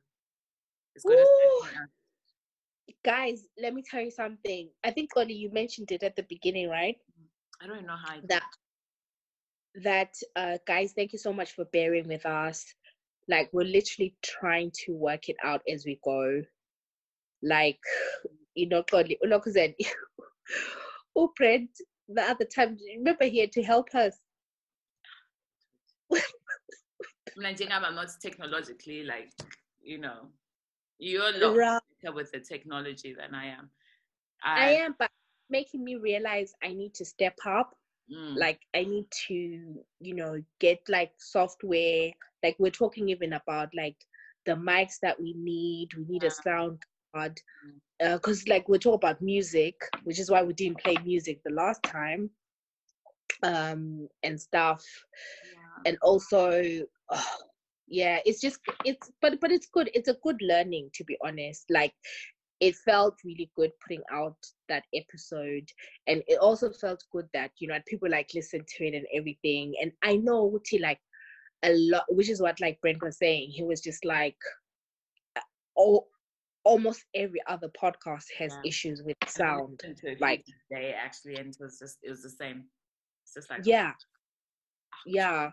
It's 0.95 1.05
gonna 1.05 1.19
Ooh. 1.19 1.61
set 1.63 1.73
me 1.73 1.79
up. 1.83 2.95
guys, 3.05 3.49
let 3.61 3.75
me 3.75 3.83
tell 3.89 4.01
you 4.01 4.11
something. 4.11 4.71
I 4.83 4.91
think 4.91 5.13
Connie, 5.13 5.35
you 5.35 5.53
mentioned 5.53 5.93
it 5.93 6.03
at 6.03 6.17
the 6.17 6.25
beginning, 6.29 6.71
right? 6.71 6.97
Mm. 7.21 7.27
I 7.63 7.67
don't 7.67 7.87
know 7.87 7.97
how 7.97 8.15
I 8.15 8.21
That 8.29 8.45
that 9.83 10.15
uh 10.37 10.59
guys, 10.67 10.93
thank 10.95 11.13
you 11.13 11.19
so 11.19 11.33
much 11.33 11.53
for 11.53 11.65
bearing 11.67 12.09
with 12.09 12.25
us. 12.27 12.65
Like 13.29 13.51
we're 13.53 13.65
literally 13.65 14.15
trying 14.23 14.71
to 14.85 14.93
work 14.93 15.29
it 15.29 15.37
out 15.45 15.63
as 15.71 15.85
we 15.87 15.99
go. 16.05 16.43
Like, 17.43 17.81
you 18.55 18.69
know, 18.69 18.85
look 19.25 19.45
said 19.49 19.75
oh 21.17 21.33
Brent 21.37 21.71
the 22.09 22.23
other 22.23 22.45
time, 22.45 22.79
remember 22.97 23.25
he 23.25 23.41
had 23.41 23.53
to 23.53 23.63
help 23.63 23.95
us. 23.95 24.19
I'm 27.73 27.95
not 27.95 28.09
technologically 28.21 29.05
like, 29.05 29.31
you 29.83 29.99
know, 29.99 30.29
you're 30.99 31.29
a 31.35 31.39
lot 31.39 31.57
Right. 31.57 31.83
better 32.03 32.15
with 32.15 32.31
the 32.33 32.41
technology 32.41 33.15
than 33.19 33.35
I 33.35 33.47
am. 33.47 33.71
I 34.57 34.71
am, 34.71 34.95
but 34.99 35.11
making 35.51 35.85
me 35.85 35.97
realize 35.97 36.55
I 36.63 36.73
need 36.73 36.95
to 36.95 37.05
step 37.05 37.35
up. 37.47 37.75
Mm, 38.11 38.37
Like 38.37 38.61
I 38.75 38.85
need 38.85 39.07
to, 39.29 39.35
you 40.01 40.15
know, 40.15 40.43
get 40.61 40.81
like 40.89 41.13
software. 41.19 42.13
Like 42.43 42.57
we're 42.59 42.71
talking 42.71 43.09
even 43.09 43.33
about 43.33 43.71
like 43.77 43.97
the 44.47 44.53
mics 44.53 44.99
that 45.03 45.21
we 45.21 45.35
need. 45.37 45.89
We 45.97 46.05
need 46.09 46.25
a 46.25 46.31
sound 46.31 46.83
card. 47.15 47.41
Because 47.99 48.47
like 48.49 48.69
we're 48.69 48.79
talking 48.79 48.97
about 49.03 49.23
music, 49.23 49.75
which 50.05 50.19
is 50.19 50.31
why 50.31 50.43
we 50.43 50.53
didn't 50.55 50.79
play 50.79 50.97
music 51.05 51.41
the 51.45 51.53
last 51.53 51.83
time. 51.83 52.31
Um 53.43 54.09
and 54.23 54.41
stuff. 54.41 54.85
yeah. 55.43 55.85
And 55.85 55.99
also 56.03 56.61
yeah, 57.89 58.19
it's 58.25 58.41
just 58.41 58.61
it's 58.85 59.11
but 59.21 59.41
but 59.41 59.51
it's 59.53 59.67
good. 59.67 59.91
It's 59.95 60.09
a 60.09 60.17
good 60.23 60.41
learning 60.43 60.91
to 60.95 61.05
be 61.05 61.17
honest. 61.25 61.67
Like 61.71 61.95
it 62.61 62.75
felt 62.77 63.17
really 63.25 63.51
good 63.55 63.71
putting 63.83 64.03
out 64.13 64.37
that 64.69 64.85
episode 64.95 65.69
and 66.07 66.23
it 66.27 66.39
also 66.39 66.71
felt 66.73 67.05
good 67.13 67.27
that 67.35 67.51
you 67.59 67.69
know 67.69 67.79
people 67.87 68.09
like 68.11 68.31
listened 68.35 68.67
to 68.67 68.85
it 68.85 68.95
and 68.95 69.07
everything 69.15 69.75
and 69.81 69.93
i 70.03 70.17
know 70.17 70.51
Uti, 70.51 70.79
like 70.79 71.01
a 71.65 71.73
lot 71.75 72.05
which 72.09 72.31
is 72.31 72.41
what 72.41 72.61
like 72.61 72.81
brent 72.81 73.03
was 73.03 73.19
saying 73.19 73.51
he 73.51 73.63
was 73.63 73.81
just 73.81 74.05
like 74.05 74.37
all 75.75 76.09
almost 76.65 77.05
every 77.15 77.41
other 77.47 77.69
podcast 77.81 78.25
has 78.39 78.53
Yeah. 78.55 78.69
issues 78.69 79.03
with 79.03 79.17
sound 79.27 79.81
listened 79.83 79.99
to 79.99 80.11
it 80.13 80.21
like- 80.21 80.45
they 80.71 80.93
actually, 80.93 81.37
and 81.37 81.49
it 81.55 81.57
was 81.61 81.79
just 81.79 81.99
it 82.03 82.11
was 82.11 82.23
the 82.23 82.31
same. 82.31 82.65
It's 83.23 83.35
just 83.35 83.51
like 83.51 83.61
yeah 83.65 83.93
yeah 85.05 85.51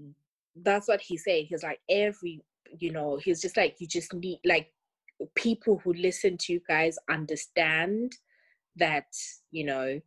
Mm. 0.00 0.14
that's 0.56 0.88
what 0.88 1.00
he 1.02 1.16
said 1.18 1.44
he's 1.44 1.62
like 1.62 1.80
every 1.90 2.42
you 2.78 2.90
know 2.90 3.18
he's 3.22 3.42
just 3.42 3.56
like 3.58 3.76
you 3.78 3.86
just 3.86 4.14
need 4.14 4.40
like 4.44 4.72
people 5.34 5.80
who 5.84 5.92
listen 5.94 6.36
to 6.38 6.52
you 6.52 6.60
guys 6.68 6.98
understand 7.10 8.12
that 8.76 9.06
you 9.50 9.64
know 9.64 10.00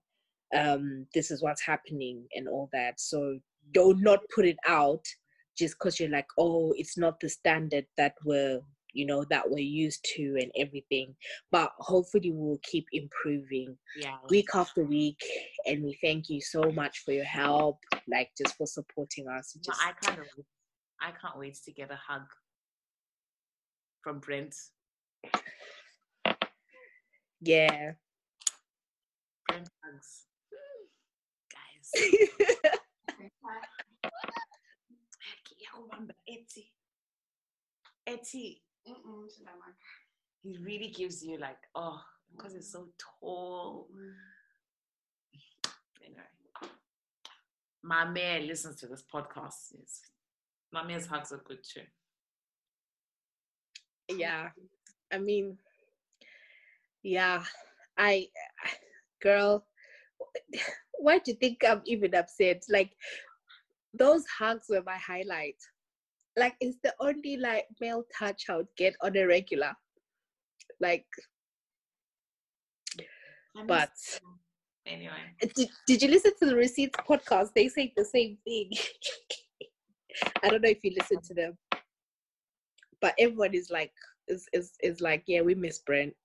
um 0.55 1.05
this 1.13 1.31
is 1.31 1.41
what's 1.41 1.61
happening 1.61 2.25
and 2.35 2.47
all 2.47 2.69
that 2.73 2.99
so 2.99 3.37
don't 3.71 4.01
not 4.01 4.19
put 4.33 4.45
it 4.45 4.57
out 4.67 5.03
just 5.57 5.75
because 5.75 5.99
you're 5.99 6.09
like 6.09 6.27
oh 6.37 6.73
it's 6.77 6.97
not 6.97 7.19
the 7.19 7.29
standard 7.29 7.85
that 7.97 8.13
we're 8.23 8.59
you 8.93 9.05
know 9.05 9.25
that 9.29 9.43
we're 9.49 9.59
used 9.59 10.05
to 10.15 10.37
and 10.39 10.51
everything 10.57 11.13
but 11.51 11.71
hopefully 11.79 12.31
we'll 12.33 12.59
keep 12.63 12.85
improving 12.93 13.77
yeah. 13.97 14.15
week 14.29 14.47
after 14.55 14.85
week 14.85 15.19
and 15.65 15.83
we 15.83 15.97
thank 16.01 16.29
you 16.29 16.39
so 16.39 16.71
much 16.71 16.99
for 17.03 17.11
your 17.11 17.25
help 17.25 17.77
like 18.07 18.29
just 18.37 18.55
for 18.55 18.65
supporting 18.65 19.27
us 19.27 19.57
just 19.63 19.79
I 19.83 19.91
can't. 20.01 20.19
I 21.01 21.11
can't 21.11 21.37
wait 21.37 21.57
to 21.65 21.71
get 21.71 21.91
a 21.91 21.99
hug 22.07 22.23
from 24.01 24.19
Brent. 24.19 24.55
Yeah 27.45 27.93
hugs. 29.83 30.25
Guys. 31.51 31.91
He 40.43 40.57
really 40.59 40.89
gives 40.89 41.23
you 41.23 41.37
like, 41.39 41.57
oh, 41.73 41.99
because 42.35 42.53
he's 42.53 42.71
so 42.71 42.87
tall. 43.19 43.87
Anyway. 46.03 46.21
My 47.83 48.05
man 48.05 48.47
listens 48.47 48.79
to 48.81 48.87
this 48.87 49.03
podcast. 49.11 49.73
Yes. 49.77 50.01
My 50.71 50.83
man's 50.83 51.07
hugs 51.07 51.31
are 51.31 51.41
good 51.45 51.59
too. 51.63 51.81
yeah 54.09 54.49
i 55.11 55.17
mean 55.17 55.57
yeah 57.05 57.43
i 57.99 58.27
girl 59.21 59.63
why 60.99 61.19
do 61.19 61.31
you 61.31 61.37
think 61.37 61.63
i'm 61.67 61.81
even 61.85 62.15
upset? 62.15 62.63
Like 62.69 62.91
those 63.93 64.25
hugs 64.39 64.65
were 64.69 64.83
my 64.85 64.97
highlight. 64.97 65.55
Like 66.37 66.55
it's 66.59 66.77
the 66.83 66.93
only 66.99 67.37
like 67.37 67.65
male 67.79 68.03
touch 68.17 68.45
i 68.49 68.57
would 68.57 68.67
get 68.77 68.95
on 69.01 69.15
a 69.15 69.25
regular. 69.25 69.73
Like 70.81 71.05
but 73.67 73.91
anyway, 74.85 75.13
eh, 75.41 75.47
did, 75.55 75.69
did 75.87 76.01
you 76.01 76.09
listen 76.09 76.31
to 76.39 76.45
the 76.45 76.55
receipts 76.55 76.99
podcast? 77.07 77.51
They 77.55 77.69
say 77.69 77.93
the 77.95 78.03
same 78.03 78.37
thing. 78.43 78.71
I 80.43 80.49
don't 80.49 80.61
know 80.61 80.69
if 80.69 80.83
you 80.83 80.91
listen 80.97 81.21
to 81.21 81.33
them. 81.33 81.57
But 82.99 83.13
everyone 83.17 83.53
is 83.53 83.69
like 83.69 83.93
is 84.27 84.47
is, 84.53 84.73
is 84.81 84.99
like 85.01 85.23
yeah 85.27 85.41
we 85.41 85.55
miss 85.55 85.79
brent 85.79 86.15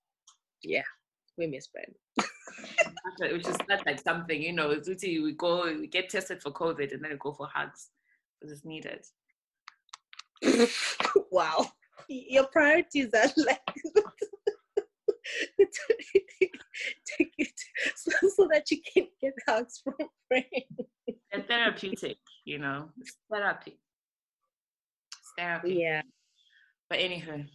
yeah 0.63 0.83
we 1.41 1.47
miss 1.47 1.69
Actually, 3.07 3.33
which 3.33 3.49
is 3.49 3.57
not 3.69 3.85
like 3.87 4.01
something, 4.01 4.43
you 4.43 4.53
know, 4.53 4.69
we 4.69 5.33
go, 5.33 5.65
we 5.65 5.87
get 5.87 6.11
tested 6.11 6.43
for 6.43 6.51
COVID 6.51 6.93
and 6.93 7.03
then 7.03 7.13
we 7.13 7.17
go 7.19 7.33
for 7.33 7.49
hugs. 7.53 7.89
Because 8.39 8.57
it's 8.57 8.65
needed. 8.65 9.05
wow. 11.31 11.67
Your 12.09 12.47
priorities 12.47 13.13
are 13.15 13.29
like 13.37 13.61
take 15.59 17.33
it 17.39 17.61
so, 17.95 18.11
so 18.37 18.49
that 18.51 18.71
you 18.71 18.79
can 18.93 19.07
get 19.21 19.35
hugs 19.47 19.81
from 19.83 19.95
friends. 20.29 20.47
They're 21.33 21.43
therapeutic, 21.47 22.19
you 22.45 22.59
know, 22.59 22.89
it's 22.99 23.17
therapy. 23.31 23.79
It's 25.13 25.33
therapy. 25.39 25.75
yeah. 25.75 26.03
But 26.89 26.99
anywho, 26.99 27.47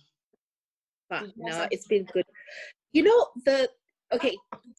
but 1.10 1.22
Did 1.22 1.34
you 1.36 1.46
have 1.48 1.62
no 1.62 1.68
it's 1.72 1.88
been 1.88 2.06
good 2.06 2.26
you 2.96 3.04
know 3.04 3.28
the 3.46 3.70
okay 4.14 4.36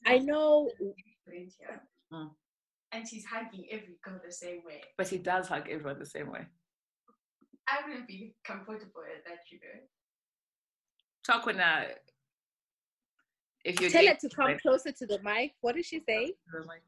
i 0.06 0.18
know 0.18 0.70
Mm. 2.12 2.30
And 2.92 3.06
she's 3.06 3.24
hugging 3.24 3.66
every 3.68 3.96
girl 4.04 4.20
the 4.24 4.32
same 4.32 4.60
way. 4.64 4.80
but 4.96 5.08
he 5.08 5.18
does 5.18 5.48
hug 5.48 5.68
everyone 5.68 5.98
the 5.98 6.06
same 6.06 6.30
way. 6.30 6.46
I 7.68 7.78
wouldn't 7.84 8.06
be 8.06 8.36
comfortable 8.44 9.02
with 9.02 9.24
that, 9.26 9.40
you 9.50 9.58
know. 9.58 9.80
Talk 11.24 11.46
when 11.46 11.58
uh, 11.58 11.86
if 13.64 13.80
you 13.80 13.90
tell 13.90 14.06
her 14.06 14.14
to 14.14 14.28
come 14.28 14.56
closer 14.62 14.92
to 14.92 15.06
the 15.06 15.18
mic 15.24 15.54
what 15.62 15.74
did 15.74 15.84
she 15.84 16.00
say 16.08 16.32
Like, 16.66 16.82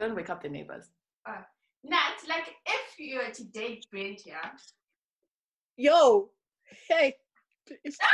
don't 0.00 0.16
wake 0.16 0.30
up 0.30 0.42
the 0.42 0.48
neighbors. 0.48 0.90
Nat, 1.84 2.16
like 2.28 2.48
if 2.66 2.98
you 2.98 3.18
were 3.18 3.32
to 3.32 3.44
date 3.44 3.86
Brent, 3.92 4.22
yeah. 4.26 4.50
yo 5.76 6.30
hey 6.88 7.14
things 7.66 7.96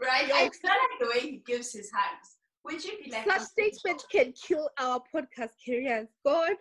right? 0.00 0.30
I 0.32 0.48
feel 0.50 0.70
like 0.70 0.98
the 1.00 1.06
way 1.06 1.20
he 1.20 1.42
gives 1.46 1.72
his 1.72 1.90
hugs. 1.94 2.36
Would 2.64 2.84
you 2.84 2.92
be 3.02 3.10
like 3.10 3.24
such 3.26 3.42
statements 3.42 4.06
can 4.12 4.32
kill 4.32 4.68
our 4.78 5.00
podcast 5.14 5.50
careers 5.66 6.08
god 6.24 6.52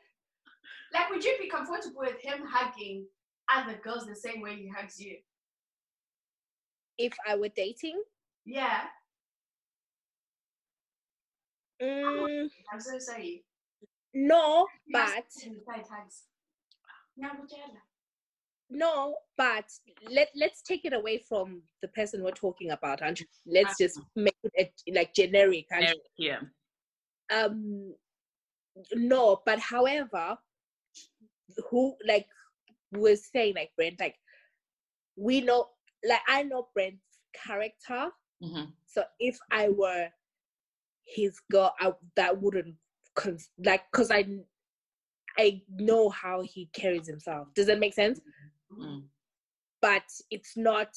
like 0.93 1.09
would 1.09 1.23
you 1.23 1.35
be 1.39 1.49
comfortable 1.49 1.99
with 2.01 2.19
him 2.21 2.45
hugging 2.49 3.05
other 3.53 3.79
girls 3.83 4.05
the 4.05 4.15
same 4.15 4.41
way 4.41 4.55
he 4.55 4.69
hugs 4.69 4.99
you? 4.99 5.17
if 6.97 7.13
i 7.27 7.35
were 7.35 7.49
dating 7.49 8.01
Yeah. 8.45 8.81
mm, 11.81 12.49
I'm 12.73 12.79
so 12.79 12.97
sorry. 12.99 13.43
no 14.13 14.67
but 14.91 15.23
give 15.41 15.51
him 15.53 15.59
tight 15.67 15.85
hugs. 15.91 16.23
Nyakutshela. 17.21 17.81
No 18.69 19.15
but 19.37 19.65
let 20.11 20.29
let's 20.35 20.61
take 20.61 20.85
it 20.85 20.93
away 20.93 21.17
from 21.27 21.61
the 21.81 21.87
person 21.89 22.23
we're 22.23 22.31
talking 22.31 22.71
about 22.71 23.01
and 23.01 23.19
let's 23.47 23.77
just 23.77 23.99
make 24.15 24.35
it 24.53 24.71
like 24.93 25.13
generic 25.13 25.65
and 25.71 25.87
Yeah. 26.17 26.39
um 27.33 27.93
no 28.93 29.41
but 29.45 29.59
however 29.59 30.37
who 31.69 31.95
like 32.07 32.27
was 32.91 33.25
saying 33.31 33.55
like 33.55 33.71
brent 33.75 33.99
like 33.99 34.15
we 35.15 35.41
know 35.41 35.67
like 36.07 36.21
i 36.27 36.43
know 36.43 36.67
brent's 36.73 37.03
character. 37.33 38.09
Hmm 38.41 38.65
so 38.85 39.03
if 39.19 39.37
i 39.51 39.69
were 39.69 40.07
his 41.05 41.39
girl 41.51 41.73
I, 41.79 41.93
that 42.15 42.41
wouldn't 42.41 42.75
cons- 43.15 43.49
like 43.63 43.83
because 43.91 44.09
i 44.11 44.25
i 45.37 45.61
know 45.69 46.09
how 46.09 46.41
he 46.41 46.69
carries 46.73 47.07
himself. 47.07 47.47
Does 47.55 47.67
that 47.67 47.79
make 47.79 47.93
sense 47.93 48.19
Mm. 48.71 49.03
but 49.81 50.03
it's 50.31 50.55
not. 50.57 50.89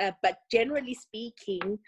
Uh, 0.00 0.12
but 0.22 0.38
generally 0.50 0.94
speaking, 0.94 1.78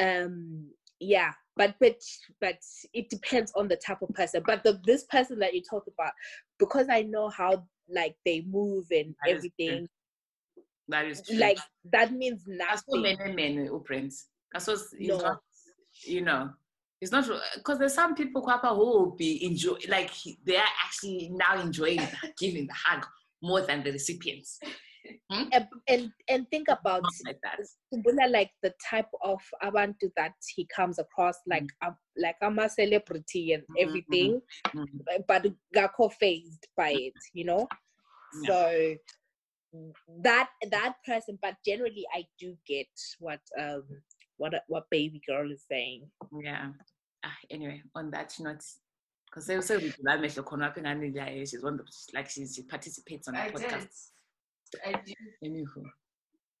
um, 0.00 0.70
yeah. 1.00 1.32
But 1.56 1.74
but 1.80 2.00
but 2.40 2.58
it 2.92 3.08
depends 3.08 3.52
on 3.56 3.66
the 3.68 3.76
type 3.76 4.02
of 4.02 4.10
person. 4.10 4.42
But 4.46 4.62
the 4.62 4.80
this 4.84 5.04
person 5.04 5.38
that 5.38 5.54
you 5.54 5.62
talked 5.62 5.88
about, 5.88 6.12
because 6.58 6.88
I 6.90 7.02
know 7.02 7.28
how 7.30 7.64
like 7.88 8.16
they 8.24 8.42
move 8.48 8.86
and 8.90 9.14
That 9.24 9.30
is 9.30 9.36
everything, 9.36 9.88
That 10.88 11.06
is 11.06 11.22
true. 11.22 11.36
like 11.38 11.58
that 11.92 12.12
means 12.12 12.42
nothing. 12.46 13.02
many 13.02 13.32
men 13.32 13.66
who 13.66 13.80
prince. 13.80 14.26
That's 14.52 14.66
what 14.66 14.78
No. 14.98 15.18
not, 15.18 15.40
you 16.04 16.20
know. 16.22 16.50
It's 17.00 17.12
not 17.12 17.28
because 17.56 17.78
there's 17.78 17.94
some 17.94 18.14
people 18.14 18.42
Kwapa, 18.42 18.74
who 18.74 18.84
will 18.84 19.16
be 19.16 19.44
enjoy 19.44 19.76
like 19.88 20.10
they 20.44 20.56
are 20.56 20.72
actually 20.84 21.30
now 21.32 21.60
enjoying 21.60 21.96
the- 21.98 22.32
giving 22.38 22.66
the 22.66 22.74
hug 22.74 23.04
more 23.42 23.60
than 23.62 23.82
the 23.82 23.92
recipients. 23.92 24.58
And 25.52 25.66
and, 25.88 26.12
and 26.28 26.48
think 26.50 26.68
about 26.68 27.04
like 27.26 27.40
that. 27.42 27.58
Like 28.30 28.50
the 28.62 28.72
type 28.90 29.08
of 29.22 29.40
abantu 29.62 30.10
that 30.16 30.32
he 30.54 30.66
comes 30.66 30.98
across 30.98 31.36
like 31.46 31.68
a, 31.82 31.92
like 32.16 32.36
I'm 32.42 32.58
a 32.58 32.68
celebrity 32.68 33.52
and 33.52 33.62
Mhm, 33.70 33.76
everything 33.78 34.40
Mhm. 34.66 35.04
but 35.28 35.46
gakho 35.74 36.12
phased 36.12 36.66
by 36.76 36.90
it 36.90 37.14
you 37.32 37.44
know 37.44 37.68
Yeah. 38.42 38.48
so 38.48 38.96
that 40.22 40.48
that 40.70 40.94
person 41.04 41.38
but 41.42 41.54
generally 41.64 42.04
i 42.14 42.24
do 42.38 42.56
get 42.66 42.88
what 43.18 43.40
um 43.60 43.84
what 44.36 44.54
what 44.68 44.84
baby 44.90 45.20
girl 45.26 45.50
is 45.50 45.64
saying 45.70 46.10
Yeah. 46.32 46.72
Ah, 47.24 47.36
anyway, 47.50 47.82
on 47.94 48.10
that 48.12 48.34
note, 48.38 48.62
because 49.26 49.46
they 49.46 49.56
also 49.56 49.80
that 50.04 50.20
makes 50.20 50.34
the 50.34 50.42
corner 50.42 50.66
up 50.66 50.78
in 50.78 50.84
she's 51.46 51.62
one 51.62 51.74
of 51.74 51.86
the- 51.86 51.92
like 52.14 52.28
she's, 52.28 52.54
she 52.54 52.62
participates 52.62 53.26
on 53.28 53.34
the 53.34 53.40
I 53.40 53.50
did. 53.50 53.88
Podcast. 54.74 54.94
I 54.96 55.00
do. 55.06 55.14
Anywho. 55.44 55.82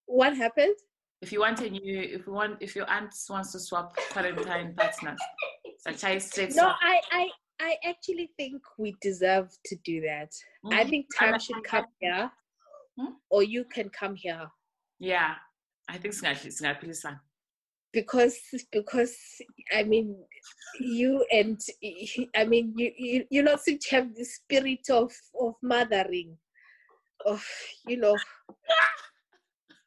what 0.06 0.36
happened 0.36 0.76
If 1.22 1.32
you 1.32 1.40
want 1.40 1.60
a 1.60 1.70
new 1.70 2.00
if 2.16 2.26
you 2.26 2.32
want 2.32 2.62
if 2.62 2.76
your 2.76 2.88
aunt 2.90 3.12
wants 3.30 3.52
to 3.52 3.58
swap 3.60 3.96
quarantine 4.12 4.74
partners, 4.76 5.20
such 5.78 6.04
as 6.04 6.26
straight 6.30 6.50
no 6.50 6.62
swap. 6.62 6.76
i 6.82 7.00
i 7.12 7.30
i 7.60 7.76
actually 7.90 8.30
think 8.36 8.62
we 8.78 8.94
deserve 9.00 9.48
to 9.64 9.76
do 9.84 10.00
that 10.02 10.30
i 10.72 10.84
Mhm. 10.84 10.90
think 10.90 11.06
I 11.14 11.18
time 11.18 11.32
like 11.32 11.40
should 11.40 11.62
come 11.64 11.86
here 12.00 12.30
Hmm? 12.98 13.12
or 13.30 13.42
you 13.42 13.64
can 13.64 13.88
come 13.90 14.14
here 14.16 14.46
Yeah, 14.98 15.34
I 15.88 15.98
think 15.98 16.14
singahle 16.14 16.50
singaphilisana. 16.50 17.20
because 17.92 18.38
because 18.72 19.16
I 19.78 19.82
mean 19.84 20.08
you 20.80 21.24
and 21.32 21.58
I 22.40 22.44
mean 22.44 22.66
you 22.76 22.88
you 22.96 23.26
you 23.30 23.42
not 23.42 23.60
seem 23.60 23.78
to 23.78 23.88
have 23.96 24.14
the 24.14 24.24
spirit 24.24 24.84
of 24.90 25.12
of 25.44 25.54
mothering 25.62 26.38
of 27.26 27.44
you 27.86 27.96
know. 27.98 28.16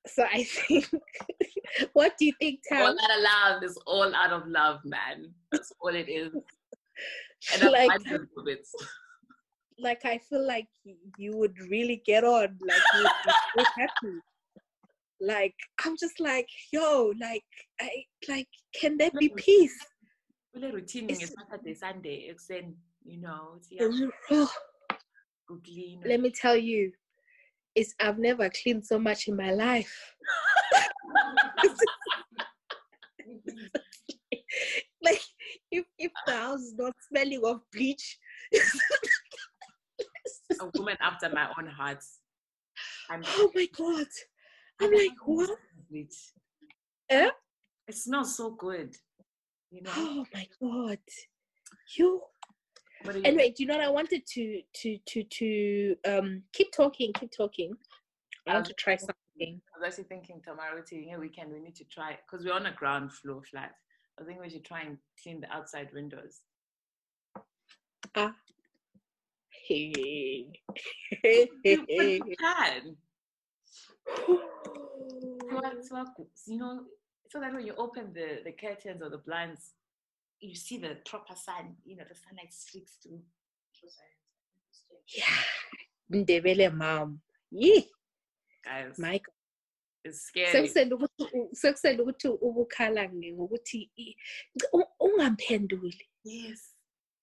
So 0.08 0.24
I 0.24 0.44
think 0.44 0.90
what 1.94 2.18
do 2.18 2.26
you 2.26 2.34
think 2.40 2.60
All 2.72 2.88
out 2.88 3.18
of 3.18 3.24
love 3.24 3.64
is 3.64 3.78
all 3.86 4.16
out 4.16 4.32
of 4.32 4.48
love, 4.48 4.80
man. 4.86 5.34
That's 5.52 5.72
all 5.82 5.96
it 5.96 6.10
is. 6.10 6.34
And 7.54 7.64
I'm 7.64 7.72
like 7.72 7.88
mindful 7.88 8.42
of 8.42 8.48
it. 8.48 8.68
like 9.80 10.04
I 10.04 10.18
feel 10.30 10.46
like 10.46 10.68
you 11.18 11.38
would 11.38 11.56
really 11.70 12.02
get 12.06 12.26
on 12.26 12.58
like 12.68 12.82
you 12.96 13.04
would 13.04 13.12
be 13.26 13.32
so 13.58 13.64
happy. 13.78 14.16
Like 15.22 15.56
I'm 15.86 15.96
just 15.98 16.20
like 16.20 16.50
yo 16.74 17.14
like 17.22 17.44
I 17.80 17.90
like 18.28 18.48
can 18.80 18.98
there 18.98 19.12
be 19.18 19.30
peace? 19.30 19.78
Kule 20.54 20.72
routine 20.74 21.10
It's- 21.10 21.32
ngesaturday 21.32 21.76
sunday 21.78 22.18
ekuseni 22.32 22.74
you 23.06 23.22
know 23.22 23.54
it's 23.58 23.70
yeah, 23.72 23.88
Oh, 24.32 24.52
let 26.06 26.20
me 26.22 26.30
tell 26.32 26.56
you, 26.56 26.92
it's 27.80 27.96
I've 28.00 28.20
never 28.20 28.50
cleaned 28.50 28.86
so 28.86 29.00
much 29.00 29.28
in 29.30 29.36
my 29.38 29.52
life. 29.52 30.14
like 35.02 35.22
if 35.72 35.86
if 35.98 36.12
the 36.28 36.34
house 36.34 36.60
is 36.60 36.74
not 36.78 36.94
smelling 37.08 37.42
of 37.46 37.62
bleach, 37.72 38.18
a 40.60 40.66
woman 40.76 40.98
after 41.02 41.30
my 41.30 41.48
own 41.58 41.68
heart 41.68 42.04
I'm 43.10 43.24
oh 43.26 43.52
my 43.56 43.68
god. 43.78 44.08
I'm 44.82 44.92
like, 44.94 45.12
what? 45.26 45.50
It, 45.92 46.14
Eh? 47.10 47.30
it 47.88 47.96
smells 47.96 48.36
so 48.38 48.52
good 48.52 48.96
you 49.72 49.82
know 49.82 49.92
Oh 49.96 50.26
my 50.34 50.48
god. 50.62 51.00
You 51.98 52.22
you- 53.06 53.22
anyway, 53.24 53.50
do 53.52 53.64
you 53.64 53.68
know 53.68 53.78
what 53.78 53.84
I 53.86 53.90
wanted 53.90 54.26
to 54.28 54.62
to 54.74 54.98
to 54.98 55.24
to 55.24 55.96
um 56.06 56.44
keep 56.54 56.72
talking, 56.72 57.12
keep 57.14 57.32
talking. 57.32 57.76
I 58.48 58.54
want 58.54 58.66
to 58.66 58.74
try 58.74 58.96
something. 58.96 59.62
I 59.76 59.80
was 59.80 59.88
actually 59.88 60.06
thinking 60.06 60.42
tomorrow 60.42 60.82
to 60.90 60.96
yeah, 60.96 61.18
weekend 61.18 61.52
we 61.54 61.60
need 61.60 61.76
to 61.76 61.86
try 61.86 62.18
because 62.26 62.46
we're 62.46 62.54
on 62.54 62.66
a 62.66 62.74
ground 62.74 63.12
floor 63.14 63.42
flat. 63.44 63.74
I 64.20 64.24
think 64.26 64.42
we 64.42 64.50
should 64.50 64.66
try 64.66 64.82
and 64.82 64.98
clean 65.22 65.40
the 65.42 65.50
outside 65.52 65.90
windows. 65.94 66.42
Ah. 68.16 68.36
Hey. 69.68 70.52
You- 71.64 71.86
you 71.88 72.36
can. 72.40 72.98
So 74.16 75.56
what- 75.56 75.86
so 75.86 75.96
what- 75.96 76.28
You 76.48 76.58
know, 76.58 76.86
so 77.30 77.40
that 77.40 77.54
when 77.54 77.66
you 77.66 77.76
open 77.76 78.12
the, 78.14 78.42
the 78.44 78.52
curtains 78.52 79.02
or 79.02 79.10
the 79.10 79.20
blinds, 79.20 79.76
you 80.42 80.56
see 80.56 80.78
the 80.78 80.96
proper 81.06 81.36
sun, 81.36 81.76
you 81.86 81.96
know, 81.98 82.06
the 82.08 82.16
sunlight 82.16 82.54
streaks 82.54 82.98
through. 83.02 83.22
yeah. 85.16 85.44
Ndebele 86.12 86.70
mom. 86.74 87.20
Yeah. 87.52 87.82
Guys, 88.64 88.98
My 89.00 89.18
God. 89.18 89.34
it's 90.04 90.22
scary. 90.28 90.52
sekusele 90.52 90.94
ukuthi 90.94 91.24
u- 91.34 91.50
sekusele 91.56 92.02
ukuthi 92.02 92.28
ubukhala 92.28 93.08
nge- 93.08 93.34
ngokuthi 93.34 93.92
i- 93.98 94.16
u- 94.74 94.94
ungamphenduli 95.00 96.10
Yes. 96.24 96.76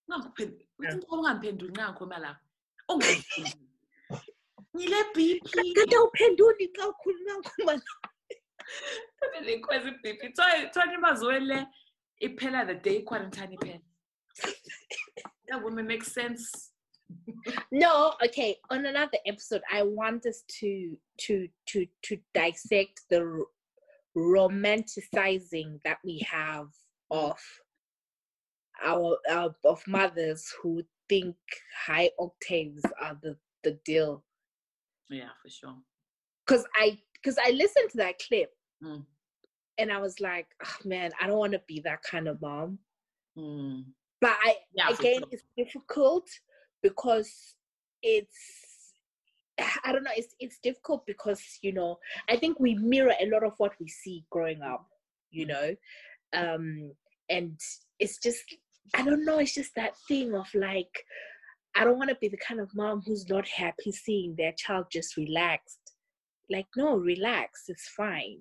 Ungangiphenduli. 0.09 0.68
Uthi 0.78 0.93
into 0.94 1.06
ungamphenduli 1.06 1.72
nanko 1.72 2.06
mala. 2.06 2.40
Ungamphenduli. 2.88 3.68
Ngile 4.76 5.05
BP. 5.14 5.74
kade 5.74 5.97
awuphenduli 5.97 6.68
xa 6.74 6.88
ukhuluma 6.88 7.34
nguma 7.38 7.82
Le 9.43 9.59
kwezi 9.60 9.90
BP. 10.02 10.32
Try 10.34 10.68
try 10.72 10.94
imazwele 10.94 11.66
iphela 12.22 12.66
the 12.66 12.74
day 12.74 13.02
quarantine 13.02 13.56
iphela. 13.56 13.80
That 15.48 15.62
woman 15.62 15.86
makes 15.86 16.12
sense. 16.12 16.72
no 17.70 18.14
okay 18.24 18.56
on 18.70 18.84
another 18.84 19.16
episode 19.26 19.62
i 19.72 19.80
want 19.80 20.26
us 20.26 20.43
to 20.48 20.97
to 21.18 21.47
to 21.64 21.86
to 22.02 22.18
dissect 22.34 23.02
the 23.10 23.20
r- 23.20 23.47
romanticizing 24.16 25.80
that 25.84 25.98
we 26.05 26.18
have 26.28 26.66
of 27.12 27.38
our, 28.84 29.16
our 29.30 29.55
of 29.64 29.82
mothers 29.86 30.52
who 30.60 30.82
think 31.09 31.36
high 31.86 32.10
octaves 32.18 32.82
are 33.01 33.16
the 33.22 33.36
the 33.62 33.78
deal 33.84 34.24
Yeah, 35.09 35.30
for 35.43 35.48
sure. 35.48 35.76
because 36.44 36.64
I 36.74 36.98
because 37.14 37.38
I 37.38 37.51
listened 37.52 37.90
to 37.93 37.98
that 37.98 38.18
clip 38.18 38.51
Mm. 38.84 39.06
And 39.78 39.92
I 39.92 39.98
was 39.98 40.20
like, 40.20 40.46
oh, 40.64 40.76
man, 40.88 41.10
I 41.20 41.26
don't 41.26 41.38
want 41.38 41.52
to 41.52 41.62
be 41.66 41.80
that 41.80 42.02
kind 42.02 42.28
of 42.28 42.40
mom. 42.40 42.78
Mm. 43.36 43.84
But 44.20 44.36
I 44.42 44.56
Yeah, 44.74 44.88
again, 44.88 45.20
sure. 45.20 45.28
it's 45.30 45.44
difficult 45.56 46.28
because 46.82 47.54
it's 48.02 48.92
I 49.84 49.92
don't 49.92 50.04
know. 50.04 50.10
It's 50.16 50.34
it's 50.38 50.58
difficult 50.62 51.06
because 51.06 51.42
you 51.62 51.72
know 51.72 51.98
I 52.28 52.36
think 52.36 52.58
we 52.60 52.74
mirror 52.74 53.14
a 53.20 53.30
lot 53.30 53.44
of 53.44 53.52
what 53.58 53.72
we 53.80 53.88
see 53.88 54.24
growing 54.30 54.62
up. 54.62 54.86
You 55.30 55.46
know, 55.46 55.76
um, 56.32 56.92
and 57.28 57.58
it's 57.98 58.18
just 58.18 58.42
I 58.94 59.02
don't 59.02 59.24
know. 59.24 59.38
It's 59.38 59.54
just 59.54 59.74
that 59.76 59.96
thing 60.08 60.34
of 60.34 60.46
like 60.54 61.04
I 61.74 61.84
don't 61.84 61.98
want 61.98 62.10
to 62.10 62.16
be 62.16 62.28
the 62.28 62.38
kind 62.38 62.60
of 62.60 62.74
mom 62.74 63.02
who's 63.04 63.28
not 63.28 63.46
happy 63.46 63.92
seeing 63.92 64.34
their 64.36 64.52
child 64.52 64.86
just 64.90 65.16
relaxed. 65.16 65.92
Like 66.50 66.66
no, 66.76 66.96
relax. 66.96 67.64
It's 67.68 67.88
fine. 67.88 68.40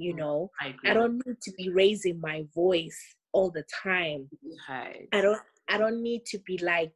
You 0.00 0.14
Mm. 0.14 0.18
know, 0.18 0.50
I. 0.60 0.74
I 0.86 0.94
don't 0.94 1.20
need 1.26 1.40
to 1.42 1.52
be 1.58 1.68
raising 1.68 2.20
my 2.20 2.46
voice 2.54 3.00
all 3.32 3.50
the 3.50 3.64
time. 3.82 4.28
I 5.12 5.20
don't 5.20 5.42
I 5.68 5.78
don't 5.78 6.02
need 6.02 6.24
to 6.26 6.38
be 6.38 6.56
like, 6.58 6.94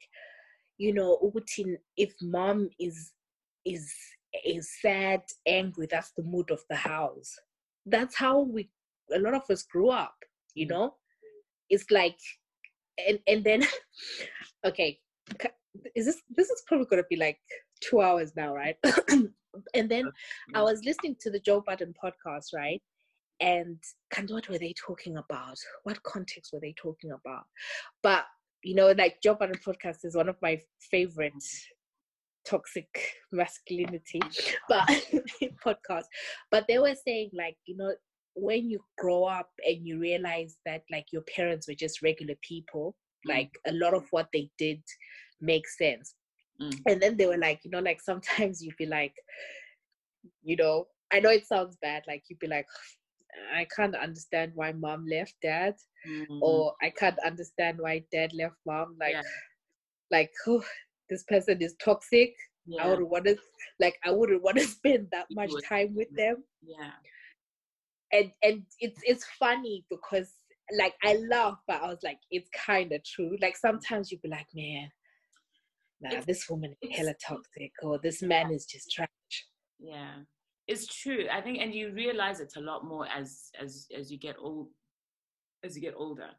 you 0.79 0.93
know, 0.95 1.33
if 1.97 2.13
mom 2.23 2.71
is 2.81 3.13
is 3.65 3.93
is 4.45 4.71
sad, 4.81 5.23
angry, 5.47 5.87
that's 5.91 6.13
the 6.17 6.23
mood 6.23 6.51
of 6.51 6.63
the 6.71 6.77
house. 6.77 7.37
That's 7.87 8.17
how 8.17 8.41
we 8.41 8.71
a 9.15 9.19
lot 9.19 9.35
of 9.35 9.49
us 9.51 9.63
grew 9.63 9.91
up, 9.91 10.17
you 10.55 10.67
know? 10.67 10.95
It's 11.69 11.91
like 11.91 12.19
and 13.07 13.19
and 13.27 13.45
then 13.45 13.63
okay, 14.65 14.99
is 15.95 16.07
this 16.07 16.23
this 16.31 16.49
is 16.49 16.63
probably 16.67 16.87
gonna 16.87 17.03
be 17.11 17.17
like 17.17 17.39
two 17.81 18.01
hours 18.01 18.33
now, 18.35 18.55
right? 18.55 18.77
and 19.75 19.89
then 19.91 20.11
I 20.55 20.63
was 20.63 20.83
listening 20.85 21.17
to 21.21 21.31
the 21.31 21.41
Joe 21.41 21.63
Budden 21.67 21.95
podcast, 22.03 22.55
right? 22.55 22.83
And 23.45 23.79
and 24.16 24.31
what 24.31 24.49
were 24.49 24.59
they 24.59 24.75
talking 24.87 25.16
about? 25.16 25.59
What 25.83 26.03
context 26.03 26.53
were 26.53 26.61
they 26.61 26.75
talking 26.77 27.11
about? 27.12 27.45
But 28.03 28.25
you 28.62 28.75
know, 28.75 28.93
like 28.93 29.16
Joe 29.23 29.35
Budden 29.35 29.59
podcast 29.66 30.05
is 30.05 30.16
one 30.16 30.29
of 30.31 30.37
my 30.41 30.59
favorite 30.91 31.33
toxic 32.49 32.89
masculinity, 33.33 34.21
but 34.69 34.89
podcast. 35.66 36.05
But 36.51 36.65
they 36.69 36.79
were 36.79 36.95
saying 37.07 37.31
like 37.35 37.57
you 37.66 37.77
know 37.77 37.95
when 38.35 38.69
you 38.71 38.81
grow 38.99 39.25
up 39.25 39.51
and 39.66 39.87
you 39.87 40.01
realize 40.01 40.57
that 40.66 40.83
like 40.91 41.07
your 41.12 41.23
parents 41.37 41.69
were 41.69 41.75
just 41.75 42.03
regular 42.03 42.35
people, 42.43 42.97
Mm. 43.27 43.35
like 43.35 43.59
a 43.66 43.73
lot 43.73 43.95
of 43.95 44.05
what 44.11 44.29
they 44.33 44.51
did 44.59 44.83
makes 45.41 45.79
sense. 45.79 46.15
Mm. 46.61 46.81
And 46.87 47.03
then 47.03 47.16
they 47.16 47.27
were 47.27 47.39
like, 47.39 47.61
you 47.65 47.71
know, 47.71 47.81
like 47.81 48.01
sometimes 48.01 48.62
you'd 48.62 48.77
be 48.77 48.87
like, 48.87 49.15
you 50.43 50.57
know, 50.57 50.87
I 51.12 51.21
know 51.21 51.31
it 51.31 51.47
sounds 51.47 51.77
bad, 51.81 52.03
like 52.07 52.25
you'd 52.29 52.39
be 52.39 52.47
like, 52.47 52.66
I 53.55 53.66
can't 53.74 53.97
understand 53.97 54.52
why 54.55 54.73
mom 54.73 55.06
left 55.06 55.35
dad, 55.43 55.74
Mm. 56.06 56.40
or 56.43 56.74
I 56.82 56.90
can't 56.90 57.19
understand 57.24 57.78
why 57.81 58.05
dad 58.12 58.32
left 58.35 58.56
mom. 58.66 58.97
Like, 59.01 59.15
Yeah. 59.15 59.23
like 60.11 60.31
oh, 60.47 60.65
this 61.11 61.24
person 61.24 61.61
is 61.62 61.74
toxic. 61.82 62.35
I 62.66 62.66
yeah. 62.66 62.86
would 62.89 63.02
want 63.02 63.24
to, 63.27 63.36
like, 63.81 63.98
I 64.05 64.11
wouldn't 64.11 64.43
want 64.43 64.59
to 64.59 64.65
spend 64.78 65.09
that 65.12 65.27
much 65.31 65.52
time 65.69 65.94
with 65.94 66.09
them 66.16 66.44
yeah. 66.62 66.93
and 68.12 68.32
and 68.43 68.62
it's 68.81 69.01
it's 69.05 69.24
funny 69.39 69.85
because 69.90 70.32
like 70.78 70.94
I 71.02 71.16
laugh, 71.31 71.59
but 71.66 71.82
I 71.82 71.89
was 71.89 72.02
like, 72.02 72.19
it's 72.31 72.48
kind 72.51 72.90
of 72.93 73.05
true. 73.05 73.36
Like 73.43 73.56
sometimes 73.56 74.11
you'd 74.11 74.23
be 74.23 74.28
like, 74.31 74.47
man, 74.55 74.90
nah, 76.01 76.09
It's- 76.11 76.24
this 76.27 76.48
woman 76.48 76.74
is 76.81 76.97
hella 76.97 77.15
toxic, 77.27 77.73
or 77.82 77.98
this 77.98 78.23
man 78.23 78.51
is 78.51 78.65
just 78.65 78.90
trash. 78.90 79.09
Yeah, 79.78 80.23
it's 80.66 80.86
true. 80.86 81.27
I 81.31 81.41
think, 81.41 81.59
and 81.61 81.74
you 81.74 81.93
realize 81.93 82.41
it 82.41 82.53
a 82.57 82.61
lot 82.61 82.85
more 82.85 83.07
as 83.07 83.51
as 83.61 83.86
as 83.97 84.11
you 84.11 84.19
get 84.19 84.36
old, 84.39 84.69
as 85.65 85.74
you 85.77 85.82
get 85.82 85.95
older. 85.97 86.31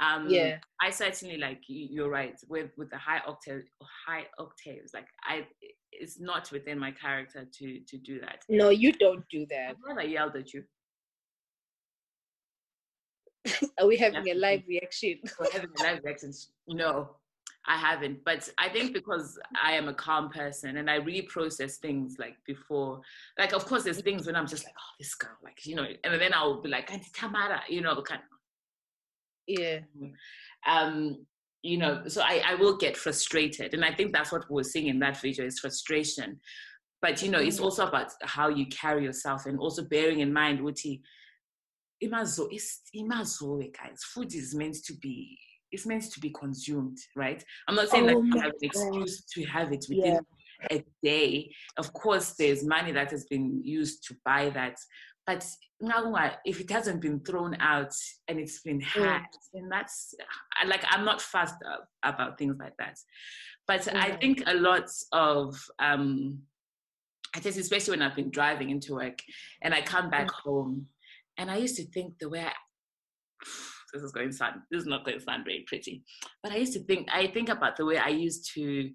Um, 0.00 0.28
Yeah. 0.28 0.58
I 0.80 0.90
certainly 0.90 1.38
like 1.38 1.68
you- 1.68 1.86
you're 1.90 2.10
right 2.10 2.36
with 2.48 2.70
with 2.76 2.90
the 2.90 2.98
high 2.98 3.20
octave 3.26 3.62
high 4.06 4.26
octaves. 4.38 4.92
Like 4.92 5.08
I, 5.22 5.46
it's 5.92 6.18
not 6.20 6.50
within 6.50 6.78
my 6.78 6.90
character 6.92 7.44
to 7.58 7.80
to 7.80 7.96
do 7.98 8.20
that. 8.20 8.44
No, 8.48 8.70
you 8.70 8.92
don't 8.92 9.24
do 9.30 9.46
that. 9.50 9.70
I've 9.70 9.76
never 9.88 10.02
yelled 10.08 10.36
at 10.36 10.52
you 10.52 10.64
Are 13.78 13.86
we 13.86 13.96
having 13.96 14.28
a 14.28 14.34
live 14.34 14.62
reaction? 14.66 15.20
We're 15.38 15.50
having 15.52 15.70
a 15.78 15.82
live 15.82 16.00
reaction. 16.04 16.32
No, 16.66 17.16
I 17.66 17.76
haven't. 17.78 18.24
But 18.24 18.48
I 18.58 18.68
think 18.68 18.92
because 18.92 19.38
I 19.62 19.72
am 19.72 19.88
a 19.88 19.94
calm 19.94 20.28
person 20.30 20.76
and 20.76 20.90
I 20.90 20.96
really 20.96 21.22
process 21.22 21.78
things 21.78 22.16
like 22.18 22.36
before. 22.46 23.00
Like, 23.38 23.52
of 23.54 23.64
course, 23.66 23.84
there's 23.84 24.02
things 24.02 24.26
when 24.26 24.36
I'm 24.36 24.46
just 24.46 24.64
like, 24.64 24.74
oh, 24.78 24.94
this 24.98 25.14
girl, 25.14 25.36
like 25.42 25.64
you 25.64 25.74
know, 25.76 25.86
and 26.04 26.20
then 26.20 26.34
I'll 26.34 26.60
be 26.60 26.68
like, 26.68 26.92
Auntie 26.92 27.10
Tamara, 27.14 27.62
you 27.68 27.80
know, 27.80 28.00
kind 28.02 28.20
of 28.20 28.28
Yeah. 29.46 29.80
um 30.66 31.26
you 31.62 31.76
know 31.78 32.02
so 32.08 32.20
I, 32.22 32.42
I 32.46 32.54
will 32.54 32.76
get 32.76 32.96
frustrated 32.96 33.74
and 33.74 33.84
i 33.84 33.92
think 33.94 34.12
that's 34.12 34.32
what 34.32 34.48
we 34.48 34.54
we're 34.54 34.62
seeing 34.62 34.88
in 34.88 34.98
that 35.00 35.20
video 35.20 35.44
is 35.46 35.58
frustration 35.58 36.40
but 37.02 37.20
you 37.22 37.30
know 37.30 37.40
it's 37.40 37.58
Mhm. 37.58 37.64
also 37.64 37.86
about 37.86 38.10
how 38.22 38.48
you 38.48 38.66
carry 38.66 39.04
yourself 39.04 39.46
and 39.46 39.58
also 39.58 39.82
bearing 39.84 40.20
in 40.20 40.32
mind 40.32 40.58
Uti, 40.60 41.02
imazo 42.02 42.48
is 42.52 42.80
imazo 42.96 43.60
guys 43.78 44.02
food 44.12 44.34
is 44.34 44.54
meant 44.54 44.76
to 44.84 44.94
be 44.94 45.38
it's 45.74 45.86
meant 45.86 46.04
to 46.12 46.20
be 46.20 46.30
consumed 46.30 46.98
right? 47.16 47.44
I'm 47.68 47.74
not 47.74 47.88
saying 47.88 48.06
that 48.06 48.16
Oh 48.16 48.22
you 48.22 48.40
have 48.40 48.52
an 48.52 48.58
God. 48.62 48.70
excuse 48.70 49.24
to 49.34 49.44
have 49.44 49.72
it 49.72 49.84
within 49.88 50.20
a 50.70 50.84
day. 51.02 51.50
Of 51.76 51.92
course 51.92 52.34
there's 52.38 52.64
money 52.64 52.92
that 52.92 53.10
has 53.10 53.24
been 53.26 53.60
used 53.64 54.04
to 54.06 54.16
buy 54.24 54.50
that 54.50 54.78
but 55.26 55.46
if 56.44 56.60
it 56.60 56.70
hasn't 56.70 57.00
been 57.00 57.20
thrown 57.20 57.56
out 57.60 57.94
and 58.28 58.38
it's 58.38 58.60
been 58.60 58.80
had 58.80 59.22
then 59.52 59.68
that's 59.68 60.14
like 60.66 60.84
i'm 60.90 61.04
not 61.04 61.20
fast 61.20 61.54
about 62.02 62.38
things 62.38 62.56
like 62.58 62.76
that. 62.78 62.98
But 63.66 63.94
i 63.94 64.12
think 64.12 64.42
a 64.46 64.54
lot 64.54 64.88
of 65.12 65.56
um 65.78 66.38
i 67.34 67.40
guess 67.40 67.56
especially 67.56 67.92
when 67.92 68.02
i've 68.02 68.16
been 68.16 68.30
driving 68.30 68.70
into 68.70 68.94
work 68.94 69.18
and 69.62 69.74
i 69.74 69.80
come 69.80 70.10
back 70.10 70.30
home 70.30 70.86
and 71.38 71.50
i 71.50 71.56
used 71.56 71.76
to 71.76 71.84
think 71.84 72.18
the 72.18 72.28
way 72.28 72.44
I, 72.44 72.52
this 73.94 74.02
is 74.02 74.12
going 74.12 74.30
to 74.30 74.36
sound 74.36 74.56
this 74.70 74.80
is 74.82 74.86
not 74.86 75.04
going 75.04 75.18
to 75.18 75.24
sound 75.24 75.44
very 75.44 75.64
pretty. 75.66 76.02
But 76.42 76.52
i 76.52 76.56
used 76.56 76.74
to 76.74 76.80
think 76.80 77.08
i 77.12 77.26
think 77.28 77.48
about 77.48 77.76
the 77.78 77.86
way 77.86 77.96
i 77.98 78.08
used 78.08 78.50
to 78.54 78.90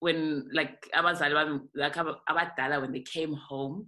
when 0.00 0.48
like 0.52 0.86
abazali 0.94 1.32
bami, 1.38 1.60
like 1.74 1.96
aba- 1.96 2.20
abadala 2.30 2.80
when 2.80 2.92
they 2.92 3.00
came 3.00 3.32
home 3.34 3.86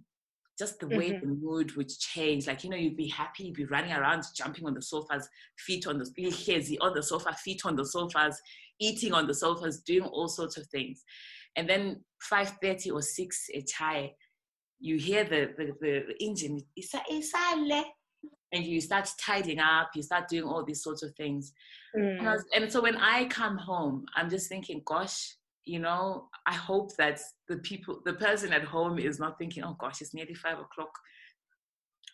just 0.59 0.79
the 0.81 0.89
way 0.89 1.11
Mhm. 1.13 1.21
the 1.21 1.27
mood 1.27 1.75
would 1.77 1.89
change. 1.89 2.47
Like 2.47 2.65
you 2.65 2.71
know 2.71 2.77
you'd 2.77 2.97
be 2.97 3.09
happy 3.09 3.45
you'd 3.45 3.55
be 3.63 3.65
running 3.65 3.93
around 3.93 4.25
jumping 4.37 4.67
on 4.67 4.75
the 4.75 4.83
sofas 4.83 5.27
feet 5.67 5.87
on 5.87 5.97
the 5.99 6.05
lihlezi 6.19 6.77
on 6.81 6.93
the 6.95 7.03
sofa 7.03 7.33
feet 7.45 7.63
on 7.65 7.77
the 7.77 7.87
sofas 7.87 8.39
eating 8.79 9.13
on 9.15 9.27
the 9.27 9.33
sofas 9.35 9.81
doing 9.91 10.03
all 10.03 10.29
sorts 10.29 10.57
of 10.59 10.67
things. 10.67 11.03
And 11.57 11.69
then 11.69 12.05
5.30 12.31 12.93
or 12.93 13.01
6 13.03 13.47
a 13.55 13.63
chai 13.63 14.13
you 14.81 14.97
hear 14.97 15.25
the, 15.25 15.41
the, 15.57 15.73
the 15.81 16.25
engine 16.25 16.61
"Isa- 16.77 17.05
isale," 17.11 17.85
and 18.53 18.65
you 18.65 18.81
start 18.81 19.09
tidying 19.19 19.61
up 19.61 19.91
you 19.95 20.03
start 20.03 20.29
doing 20.29 20.45
all 20.45 20.65
these 20.65 20.83
sorts 20.83 21.03
of 21.03 21.15
things 21.15 21.53
and, 21.95 22.21
Mm. 22.21 22.25
was, 22.25 22.45
and 22.55 22.71
so 22.73 22.81
when 22.81 22.97
I 22.97 23.25
come 23.27 23.57
home, 23.59 24.07
I'm 24.15 24.31
just 24.31 24.49
thinking, 24.49 24.81
gosh, 24.85 25.35
you 25.65 25.81
know, 25.81 26.29
I 26.47 26.55
hope 26.55 26.95
that 26.97 27.21
the 27.49 27.57
people, 27.59 28.01
the 28.05 28.15
person 28.15 28.53
at 28.53 28.63
home 28.65 28.99
is 28.99 29.19
not 29.19 29.39
thinking, 29.39 29.65
oh 29.65 29.77
gosh, 29.79 30.01
it's 30.01 30.15
nearly 30.15 30.35
five 30.35 30.59
o'clock. 30.61 30.93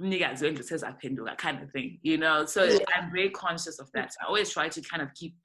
Mnikazi 0.01 0.43
wendlu 0.45 1.25
that 1.27 1.39
kind 1.39 1.63
of 1.63 1.71
thing, 1.73 1.99
you 2.03 2.17
know. 2.19 2.47
So 2.47 2.65
Yeah. 2.65 2.79
I'm 2.95 3.11
very 3.11 3.31
conscious 3.31 3.79
of 3.79 3.91
that. 3.93 4.11
I 4.23 4.27
always 4.27 4.51
try 4.51 4.69
to 4.69 4.81
kind 4.83 5.03
of 5.03 5.13
keep 5.15 5.37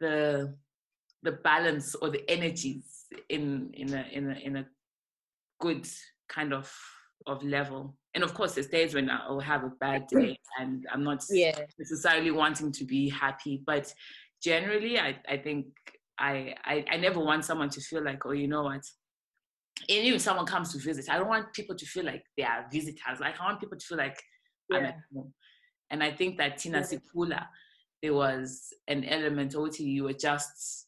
the 0.00 0.54
the 1.22 1.32
balance 1.32 1.94
or 1.96 2.10
the 2.10 2.28
energies 2.30 3.06
in 3.28 3.70
in 3.74 3.92
a 3.94 4.02
in 4.12 4.30
a 4.30 4.34
in 4.34 4.56
a 4.56 4.66
good 5.60 5.88
kind 6.28 6.52
of 6.52 6.72
of 7.26 7.42
level. 7.42 7.96
And 8.16 8.24
of 8.24 8.34
course, 8.34 8.54
there's 8.54 8.66
days 8.68 8.94
when 8.94 9.08
I'll 9.10 9.38
have 9.38 9.62
a 9.62 9.68
bad 9.78 10.08
day 10.08 10.36
and 10.58 10.84
I'm 10.90 11.04
not 11.04 11.22
Yeah. 11.30 11.60
necessarily 11.78 12.32
wanting 12.32 12.72
to 12.72 12.84
be 12.84 13.08
happy. 13.10 13.62
But 13.64 13.92
generally 14.42 14.98
i, 14.98 15.16
I 15.28 15.38
think 15.38 15.66
I, 16.18 16.54
I 16.64 16.84
i 16.90 16.96
never 16.98 17.20
want 17.20 17.44
someone 17.44 17.70
to 17.70 17.80
feel 17.80 18.04
like 18.04 18.24
oh 18.26 18.32
you 18.32 18.48
know 18.48 18.64
what? 18.64 18.84
And 19.88 19.98
even 20.04 20.14
if 20.16 20.22
someone 20.22 20.46
comes 20.46 20.72
to 20.72 20.78
visit 20.78 21.10
i 21.10 21.18
don't 21.18 21.28
want 21.28 21.52
people 21.54 21.74
to 21.74 21.86
feel 21.86 22.04
like 22.04 22.22
they 22.36 22.44
are 22.44 22.66
visitors. 22.70 23.18
Like 23.20 23.40
i 23.40 23.44
want 23.44 23.60
people 23.60 23.78
to 23.78 23.86
feel 23.86 23.98
like 23.98 24.18
i'm 24.72 24.84
at 24.84 24.98
home. 25.12 25.32
And 25.90 26.02
i 26.02 26.10
think 26.12 26.36
that 26.38 26.58
tina 26.58 26.80
Yeah. 26.80 26.84
sikula 26.84 27.46
there 28.02 28.14
was 28.14 28.72
an 28.88 29.04
element 29.04 29.54
of 29.54 29.78
you 29.78 30.04
were 30.04 30.12
just 30.12 30.86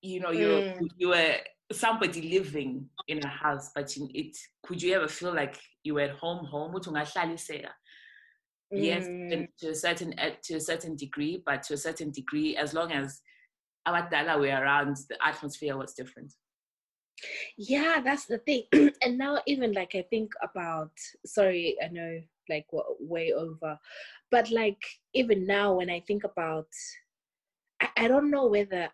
you 0.00 0.20
know 0.20 0.30
you 0.30 0.48
were 0.48 0.62
Mm. 0.62 0.88
you 0.96 1.08
were 1.08 1.34
somebody 1.72 2.22
living 2.38 2.88
in 3.08 3.22
a 3.22 3.28
house 3.28 3.70
but 3.74 3.94
in 3.96 4.08
it 4.14 4.36
could 4.62 4.82
you 4.82 4.94
ever 4.94 5.08
feel 5.08 5.34
like 5.34 5.56
you 5.84 5.94
were 5.94 6.00
at 6.10 6.16
home 6.22 6.44
home 6.46 6.72
Uthi 6.74 6.88
ungahlaliseka 6.90 7.72
yes 8.74 9.04
Mm. 9.30 9.46
to 9.58 9.68
a 9.70 9.74
certain 9.74 10.18
eh, 10.18 10.34
to 10.42 10.54
a 10.54 10.60
certain 10.60 10.96
degree 10.96 11.42
but 11.46 11.62
to 11.62 11.74
a 11.74 11.76
certain 11.86 12.10
degree 12.10 12.56
as 12.56 12.74
long 12.74 12.90
as 12.92 13.20
abadala 13.88 14.38
were 14.40 14.56
around 14.62 14.96
the 15.08 15.16
atmosphere 15.30 15.76
was 15.76 15.94
different 15.94 16.32
Yeah, 17.56 18.00
that's 18.04 18.26
the 18.26 18.38
thing. 18.38 18.64
and 19.02 19.16
now, 19.18 19.40
even 19.46 19.72
like 19.72 19.94
I 19.94 20.02
think 20.10 20.32
about, 20.42 20.90
sorry, 21.24 21.76
I 21.84 21.88
know 21.88 22.20
like 22.48 22.66
way 23.00 23.32
over, 23.32 23.78
but 24.30 24.50
like 24.50 24.82
even 25.14 25.46
now, 25.46 25.74
when 25.74 25.88
I 25.90 26.00
think 26.00 26.24
about, 26.24 26.66
I, 27.80 27.88
I 27.96 28.08
don't 28.08 28.30
know 28.30 28.46
whether 28.46 28.88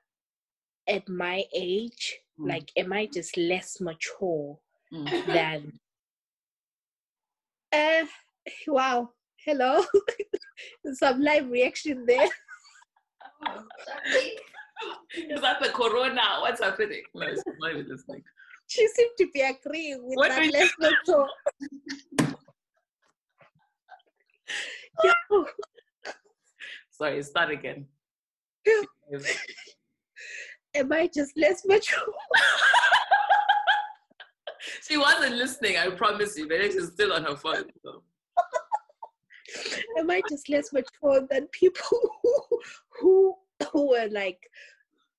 at 0.89 1.09
my 1.09 1.45
age, 1.55 2.19
Mm. 2.39 2.49
like, 2.49 2.71
am 2.77 2.93
I 2.93 3.07
just 3.07 3.37
less 3.37 3.81
mature 3.81 4.59
Mm. 4.93 5.09
than. 5.35 5.81
Uh, 7.73 8.05
wow. 8.69 9.11
Hello. 9.45 9.83
Some 10.95 11.21
live 11.23 11.51
reaction 11.51 12.05
there. 12.07 12.29
Oh, 13.47 13.63
is 15.15 15.41
that 15.41 15.61
the 15.63 15.69
corona 15.71 16.23
what's 16.41 16.63
happening 16.63 17.03
no 17.15 17.27
it's 17.27 17.43
not 17.59 17.71
even 17.73 17.87
listening 17.89 18.23
She 18.67 18.87
seemed 18.89 19.11
to 19.19 19.27
be 19.33 19.41
agreeing 19.41 19.99
with 20.07 20.17
What 20.17 20.29
that 20.31 20.45
you- 20.45 20.53
less 20.53 20.71
mature. 20.79 21.29
Yo. 25.05 25.47
sorry 26.91 27.23
start 27.23 27.51
again 27.51 27.87
am 30.75 30.93
I 30.93 31.11
just 31.13 31.37
less 31.37 31.65
mature? 31.67 31.99
she 34.91 34.97
wasn't 34.97 35.37
listening 35.37 35.77
i 35.77 35.89
promise 35.89 36.37
you 36.37 36.49
but 36.49 36.61
she's 36.63 36.89
still 36.89 37.13
on 37.13 37.25
her 37.25 37.37
phone 37.37 37.65
so. 37.83 38.03
am 39.99 40.11
I 40.11 40.23
just 40.29 40.49
less 40.49 40.73
mature 40.73 41.27
than 41.31 41.47
people 41.49 41.99
who 42.23 42.61
who, 43.01 43.35
who 43.73 43.91
were 43.91 44.09
like 44.11 44.41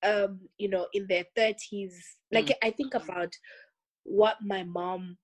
um 0.04 0.40
you 0.58 0.70
know 0.70 0.88
in 0.94 1.08
their 1.08 1.26
30s 1.38 1.94
like 2.32 2.52
I 2.64 2.72
think 2.72 2.94
about 2.94 3.34
what 4.04 4.38
my 4.42 4.64
mom 4.64 5.18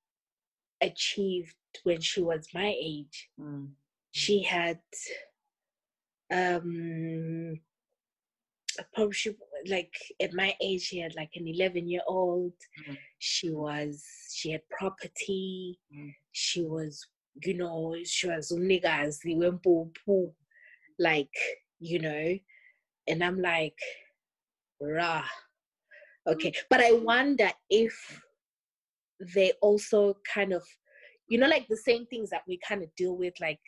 achieved 0.82 1.56
when 1.84 2.00
she 2.02 2.22
was 2.22 2.48
my 2.54 2.74
age 2.80 3.30
Mm. 3.40 3.70
she 4.12 4.44
had 4.44 4.80
um 6.32 7.60
probably 8.94 9.14
she, 9.14 9.32
like 9.68 9.94
at 10.22 10.34
my 10.34 10.56
age 10.62 10.82
she 10.82 11.00
had 11.00 11.16
like 11.16 11.32
an 11.36 11.48
11 11.48 11.88
year 11.88 12.02
old 12.08 12.54
Mhm. 12.80 12.98
she 13.20 13.50
was 13.50 14.04
she 14.34 14.52
had 14.52 14.62
property 14.70 15.80
Mm. 15.94 16.14
she 16.32 16.62
was 16.64 17.06
you 17.46 17.54
know 17.56 17.96
she 18.04 18.28
was 18.28 18.52
umnikazi 18.52 19.36
wempuphu 19.36 20.34
like 21.00 21.38
you 21.80 22.00
know 22.00 22.38
and 23.08 23.24
i'm 23.24 23.40
like 23.42 23.80
rah 24.82 25.26
okay 26.28 26.54
but 26.70 26.82
i 26.82 26.92
wonder 26.92 27.52
if 27.70 28.22
they 29.36 29.52
also 29.62 30.16
kind 30.34 30.54
of 30.54 30.64
you 31.30 31.38
know 31.38 31.48
like 31.48 31.68
the 31.68 31.78
same 31.78 32.06
things 32.08 32.30
that 32.30 32.44
we 32.48 32.60
kind 32.68 32.84
of 32.84 32.90
deal 32.96 33.16
with 33.18 33.34
like 33.40 33.62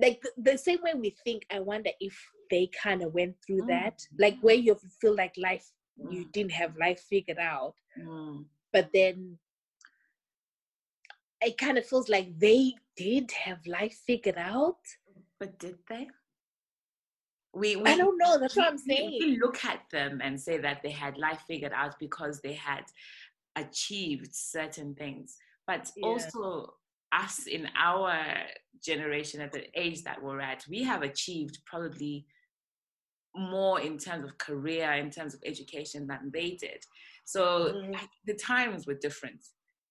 like 0.00 0.22
the 0.36 0.56
same 0.56 0.78
way 0.82 0.94
we 0.94 1.10
think 1.24 1.44
i 1.50 1.58
wonder 1.60 1.90
if 2.00 2.16
they 2.50 2.68
kind 2.82 3.02
of 3.02 3.12
went 3.14 3.36
through 3.44 3.62
Mm. 3.62 3.68
that 3.68 4.06
like 4.18 4.38
where 4.40 4.54
you 4.54 4.74
feel 5.00 5.14
like 5.14 5.34
life 5.36 5.70
you 5.96 6.24
Mm. 6.24 6.32
didn't 6.32 6.52
have 6.52 6.76
life 6.76 7.00
figured 7.00 7.38
out 7.38 7.74
Mm. 7.98 8.46
but 8.72 8.92
then 8.92 9.38
it 11.40 11.56
kind 11.58 11.78
of 11.78 11.86
feels 11.86 12.08
like 12.08 12.38
they 12.38 12.74
did 12.96 13.30
have 13.32 13.66
life 13.66 13.96
figured 14.06 14.38
out 14.38 14.78
But 15.38 15.58
did 15.58 15.78
they? 15.88 16.08
We, 17.54 17.76
we 17.76 17.90
i 17.90 17.96
don't 17.96 18.18
know 18.18 18.38
that's 18.38 18.56
what 18.56 18.66
i'm 18.68 18.74
we- 18.74 18.94
saying 18.94 19.16
We 19.20 19.38
look 19.38 19.64
at 19.64 19.82
them 19.90 20.20
and 20.22 20.40
say 20.40 20.58
that 20.58 20.82
they 20.82 20.90
had 20.90 21.16
life 21.16 21.42
figured 21.46 21.72
out 21.72 21.98
because 21.98 22.40
they 22.40 22.54
had 22.54 22.84
achieved 23.56 24.32
certain 24.34 24.94
things. 24.94 25.36
But 25.66 25.90
Yeah. 25.96 26.06
also, 26.08 26.74
us 27.12 27.46
in 27.46 27.68
our 27.76 28.12
generation 28.80 29.40
at 29.40 29.52
the 29.52 29.64
age 29.84 30.04
that 30.04 30.22
we're 30.22 30.40
at, 30.40 30.64
we 30.68 30.82
have 30.84 31.02
achieved 31.02 31.58
probably 31.64 32.26
more 33.38 33.80
in 33.80 33.98
terms 33.98 34.24
of 34.24 34.38
career, 34.38 34.92
in 34.92 35.10
terms 35.10 35.34
of 35.34 35.40
education 35.44 36.06
than 36.06 36.30
they 36.32 36.56
did. 36.60 36.82
So 37.24 37.74
Mhm. 37.74 37.98
the 38.24 38.34
times 38.34 38.86
were 38.86 38.94
different. 38.94 39.44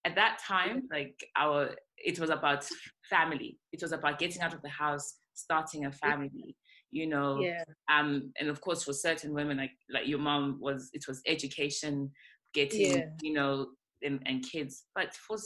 At 0.06 0.16
that 0.16 0.40
time, 0.46 0.88
like 0.92 1.16
our, 1.36 1.76
it 1.98 2.20
was 2.20 2.30
about 2.30 2.66
family. 3.10 3.60
It 3.72 3.82
was 3.82 3.92
about 3.92 4.20
getting 4.20 4.42
out 4.42 4.54
of 4.54 4.62
the 4.62 4.70
house, 4.70 5.16
starting 5.34 5.86
a 5.86 5.92
family. 5.92 6.56
You 6.92 7.08
know, 7.08 7.42
yeah 7.42 7.64
um 7.90 8.32
and 8.40 8.50
of 8.50 8.62
course 8.62 8.84
for 8.84 8.94
certain 8.94 9.34
women 9.34 9.58
like 9.58 9.72
like 9.90 10.08
your 10.08 10.20
mom 10.20 10.58
was 10.60 10.90
it 10.94 11.06
was 11.08 11.22
education 11.26 12.12
getting 12.54 12.92
Yeah. 12.94 13.06
you 13.22 13.34
know 13.34 13.68
and, 14.02 14.22
and 14.26 14.44
kids 14.44 14.86
but 14.96 15.14
for 15.14 15.38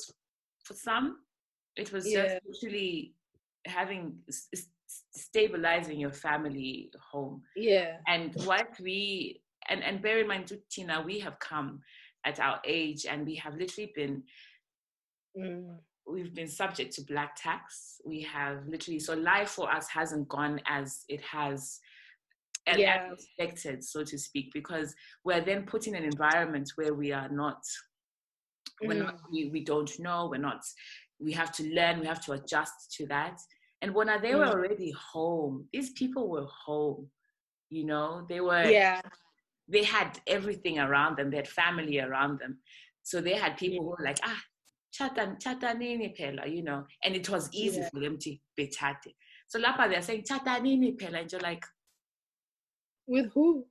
for 0.63 0.73
some 0.73 1.17
it 1.75 1.91
was 1.91 2.11
Yeah. 2.11 2.23
just 2.23 2.35
literally 2.47 3.13
having 3.65 4.17
stabilizing 5.11 5.99
your 5.99 6.11
family 6.11 6.89
home 7.11 7.41
yeah 7.55 7.97
and 8.07 8.33
what 8.45 8.67
we 8.79 9.41
and 9.69 9.83
and 9.83 10.01
bear 10.01 10.19
in 10.19 10.27
mind 10.27 10.51
tina 10.69 11.01
we 11.05 11.19
have 11.19 11.37
come 11.39 11.79
at 12.25 12.39
our 12.39 12.59
age 12.65 13.05
and 13.05 13.25
we 13.25 13.35
have 13.35 13.55
literally 13.55 13.91
been 13.95 14.23
Mm. 15.37 15.77
we've 16.05 16.33
been 16.35 16.47
subject 16.47 16.93
to 16.95 17.01
black 17.03 17.35
tax. 17.37 18.01
We 18.05 18.21
have 18.23 18.67
literally 18.67 18.99
so 18.99 19.13
life 19.15 19.51
for 19.51 19.71
us 19.71 19.87
hasn't 19.87 20.27
gone 20.27 20.59
as 20.65 21.05
it 21.07 21.21
has 21.21 21.79
and 22.67 22.79
Yeah. 22.79 23.07
as 23.11 23.23
expected, 23.23 23.83
so 23.83 24.03
to 24.03 24.17
speak, 24.17 24.51
because 24.53 24.93
we're 25.23 25.39
then 25.41 25.65
put 25.65 25.87
in 25.87 25.95
an 25.95 26.03
environment 26.03 26.69
where 26.75 26.93
we 26.93 27.13
are 27.13 27.29
not 27.29 27.63
we're 28.81 29.01
not 29.03 29.15
Mm. 29.19 29.31
we, 29.31 29.49
we 29.51 29.63
don't 29.63 29.97
know, 29.99 30.27
we're 30.29 30.37
not 30.49 30.63
we 31.19 31.31
have 31.31 31.51
to 31.53 31.63
learn, 31.73 31.99
we 32.01 32.07
have 32.07 32.23
to 32.25 32.33
adjust 32.33 32.91
to 32.97 33.05
that. 33.07 33.39
And 33.81 33.93
when 33.95 34.07
they 34.21 34.35
were 34.35 34.45
Mm. 34.45 34.51
already 34.55 34.91
home, 34.91 35.67
these 35.73 35.91
people 35.91 36.29
were 36.29 36.45
home, 36.45 37.09
you 37.69 37.85
know, 37.85 38.25
they 38.29 38.41
were 38.41 38.63
yeah 38.69 39.01
they 39.67 39.83
had 39.83 40.19
everything 40.27 40.79
around 40.79 41.17
them, 41.17 41.29
they 41.29 41.37
had 41.37 41.47
family 41.47 41.99
around 41.99 42.39
them. 42.39 42.59
So 43.03 43.21
they 43.21 43.35
had 43.35 43.55
people 43.57 43.83
who 43.83 43.89
were 43.91 44.03
like, 44.03 44.19
ah, 44.23 44.41
chata, 44.93 45.39
chata 45.41 45.77
nini 45.77 46.09
pela, 46.09 46.45
you 46.45 46.61
know, 46.63 46.85
and 47.03 47.15
it 47.15 47.29
was 47.29 47.49
easy 47.53 47.81
Yeah. 47.81 47.89
for 47.89 47.99
them 48.01 48.17
to 48.19 48.35
be 48.57 48.67
chatty. 48.67 49.15
So 49.47 49.59
lapa 49.59 49.87
they're 49.89 50.01
saying 50.01 50.23
chata 50.29 50.61
nini 50.61 50.91
pela, 50.93 51.19
and 51.19 51.31
you're 51.31 51.41
like, 51.41 51.65
with 53.07 53.27
who 53.33 53.65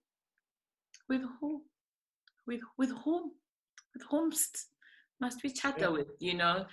with 1.08 1.22
who? 1.40 1.62
With 2.46 2.60
with 2.78 2.90
whom? 3.04 3.32
With 3.94 4.04
whom 4.10 4.32
must 5.20 5.42
we 5.42 5.50
chatter 5.50 5.80
Yeah. 5.82 5.88
with, 5.88 6.08
you 6.18 6.34
know? 6.34 6.66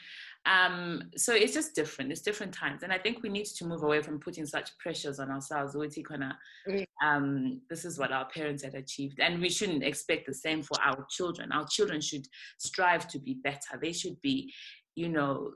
Um, 0.45 1.11
so 1.17 1.33
it's 1.33 1.53
just 1.53 1.75
different. 1.75 2.11
It's 2.11 2.21
different 2.21 2.53
times. 2.53 2.83
And 2.83 2.93
I 2.93 2.97
think 2.97 3.21
we 3.21 3.29
need 3.29 3.45
to 3.45 3.65
move 3.65 3.83
away 3.83 4.01
from 4.01 4.19
putting 4.19 4.45
such 4.45 4.77
pressures 4.77 5.19
on 5.19 5.29
ourselves. 5.29 5.75
Mm. 5.75 6.85
Um, 7.03 7.61
this 7.69 7.83
is 7.85 7.99
what 7.99 8.11
our 8.11 8.25
parents 8.29 8.63
had 8.63 8.75
achieved. 8.75 9.19
And 9.19 9.41
we 9.41 9.49
shouldn't 9.49 9.83
expect 9.83 10.25
the 10.25 10.33
same 10.33 10.63
for 10.63 10.77
our 10.81 11.05
children. 11.09 11.51
Our 11.51 11.67
children 11.67 11.99
should 12.01 12.25
strive 12.57 13.07
to 13.09 13.19
be 13.19 13.35
better. 13.35 13.77
They 13.81 13.91
should 13.93 14.19
be, 14.21 14.53
you 14.95 15.09
know, 15.09 15.51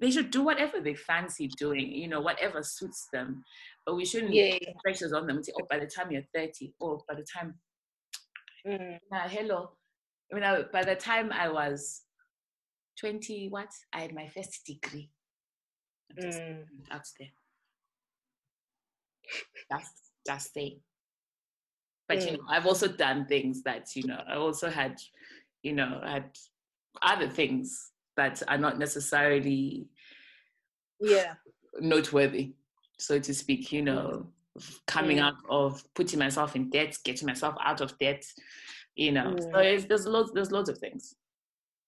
they 0.00 0.10
should 0.10 0.30
do 0.30 0.42
whatever 0.42 0.80
they 0.80 0.94
fancy 0.94 1.48
doing, 1.58 1.92
you 1.92 2.08
know, 2.08 2.20
whatever 2.20 2.62
suits 2.62 3.06
them. 3.12 3.44
But 3.84 3.96
we 3.96 4.04
shouldn't 4.06 4.32
yeah 4.32 4.58
put 4.58 4.76
pressures 4.82 5.12
on 5.12 5.26
them 5.26 5.36
and 5.36 5.44
say, 5.44 5.52
oh, 5.60 5.66
by 5.68 5.78
the 5.78 5.86
time 5.86 6.10
you're 6.10 6.22
30, 6.34 6.72
or 6.80 7.02
by 7.08 7.14
the 7.14 7.24
time 7.24 7.54
Mm. 8.66 8.96
uh, 9.12 9.28
hello. 9.28 9.70
I 10.30 10.34
mean, 10.36 10.44
I, 10.44 10.62
by 10.62 10.84
the 10.84 10.94
time 10.94 11.32
I 11.32 11.48
was 11.48 12.02
20, 12.98 13.48
what? 13.48 13.70
I 13.92 14.00
had 14.00 14.14
my 14.14 14.28
first 14.28 14.64
degree. 14.66 15.10
I'm 16.10 16.16
just 16.22 16.40
Mm. 16.40 16.64
out 16.90 17.06
there. 17.18 17.28
Just, 19.70 19.92
just 20.26 20.54
saying. 20.54 20.80
But, 22.08 22.24
you 22.24 22.32
Mm. 22.32 22.38
know, 22.38 22.44
I've 22.48 22.66
also 22.66 22.88
done 22.88 23.26
things 23.26 23.62
that, 23.62 23.94
you 23.96 24.04
know, 24.04 24.22
I 24.26 24.36
also 24.36 24.68
had, 24.68 25.00
you 25.62 25.72
know, 25.72 26.00
had 26.04 26.36
other 27.00 27.28
things 27.28 27.92
that 28.16 28.42
are 28.48 28.58
not 28.58 28.78
necessarily 28.78 29.88
yeah 31.00 31.34
noteworthy, 31.80 32.52
so 32.98 33.18
to 33.18 33.32
speak, 33.34 33.72
you 33.72 33.82
know, 33.82 34.30
coming 34.86 35.16
Mm. 35.16 35.22
out 35.22 35.36
of 35.48 35.82
putting 35.94 36.18
myself 36.18 36.54
in 36.54 36.68
debt, 36.68 36.98
getting 37.02 37.26
myself 37.26 37.56
out 37.64 37.80
of 37.80 37.96
debt, 37.98 38.24
you 38.94 39.10
know. 39.12 39.34
So 39.40 39.58
Mm. 39.58 39.74
it's, 39.74 39.86
there's 39.86 40.06
loads, 40.06 40.32
there's 40.32 40.52
loads 40.52 40.68
of 40.68 40.78
things 40.78 41.16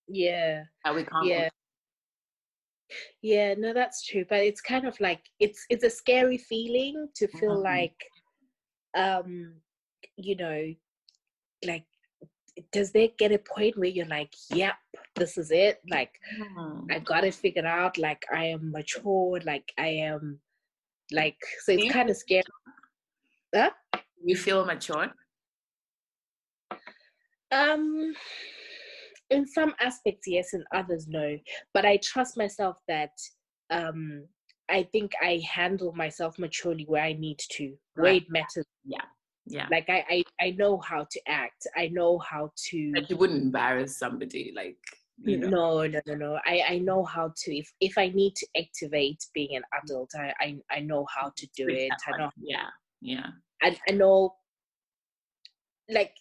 yeah 0.09 0.65
that 0.85 0.95
we 0.95 1.05
can't. 1.05 1.27
yeah 1.27 1.49
yeah 3.23 3.55
no 3.57 3.73
that's 3.73 4.05
true 4.05 4.25
but 4.29 4.41
it's 4.41 4.61
kind 4.61 4.87
of 4.87 4.99
like 5.01 5.23
it's 5.41 5.65
it's 5.71 5.85
a 5.85 5.91
scary 5.91 6.39
feeling 6.39 7.09
to 7.15 7.27
feel 7.29 7.57
Mhm. 7.57 7.63
like 7.63 7.97
um 8.97 9.55
you 10.17 10.37
know 10.37 10.75
like 11.67 11.87
does 12.73 12.93
there 12.93 13.09
get 13.19 13.33
a 13.33 13.39
point 13.39 13.77
where 13.79 13.89
you're 13.89 14.07
like 14.07 14.33
yep 14.51 14.75
this 15.17 15.39
is 15.39 15.51
it 15.51 15.81
like 15.91 16.13
Hmm. 16.37 16.87
i 16.91 16.99
got 16.99 17.25
it 17.25 17.35
figured 17.35 17.65
out 17.65 17.99
like 17.99 18.25
i 18.33 18.45
am 18.45 18.71
mature 18.71 19.41
like 19.45 19.73
i 19.79 19.89
am 19.89 20.39
like 21.13 21.39
so 21.65 21.73
it's 21.73 21.93
kind 21.93 22.11
of 22.11 22.17
scary 22.17 22.43
huh? 23.55 23.71
You 24.25 24.37
feel 24.37 24.65
mature. 24.65 25.13
Um, 27.51 28.15
in 29.31 29.47
some 29.47 29.75
aspects, 29.81 30.27
yes, 30.27 30.55
in 30.55 30.65
others, 30.73 31.07
no. 31.09 31.39
But 31.73 31.85
I 31.85 31.99
trust 31.99 32.37
myself 32.37 32.77
that 32.89 33.13
um, 33.71 34.27
I 34.69 34.85
think 34.93 35.13
I 35.23 35.43
handle 35.51 35.93
myself 35.93 36.39
maturely 36.39 36.85
where 36.87 37.03
I 37.03 37.13
need 37.15 37.39
to, 37.53 37.75
where 37.95 38.13
Right. 38.13 38.23
it 38.23 38.31
matters. 38.31 38.67
Yeah. 38.85 38.99
Yeah 39.47 39.69
like 39.71 39.89
I, 39.89 40.05
I, 40.11 40.23
I 40.41 40.51
know 40.53 40.79
how 40.79 41.07
to 41.11 41.21
act. 41.29 41.67
I 41.77 41.89
know 41.89 42.19
how 42.19 42.51
to. 42.71 42.93
Like 42.95 43.11
you 43.11 43.17
wouldn't 43.17 43.43
embarrass 43.43 43.99
somebody, 43.99 44.53
like 44.55 44.79
you 45.19 45.39
know. 45.39 45.49
No, 45.49 45.87
no, 45.87 46.01
no, 46.07 46.15
no. 46.15 46.39
I, 46.45 46.63
I 46.69 46.79
know 46.79 47.05
how 47.05 47.33
to. 47.35 47.57
If 47.57 47.71
if 47.81 47.99
I 47.99 48.09
need 48.09 48.35
to 48.37 48.47
activate 48.59 49.25
being 49.35 49.57
an 49.57 49.63
adult, 49.83 50.11
I, 50.17 50.33
I, 50.41 50.57
I 50.71 50.81
know 50.81 51.07
how 51.15 51.33
to 51.37 51.47
do 51.57 51.69
it. 51.69 51.93
I 52.07 52.19
know 52.19 52.31
Yeah, 52.41 52.69
yeah. 53.01 53.27
I, 53.63 53.77
I 53.89 53.93
know 53.93 54.35
like 55.91 56.15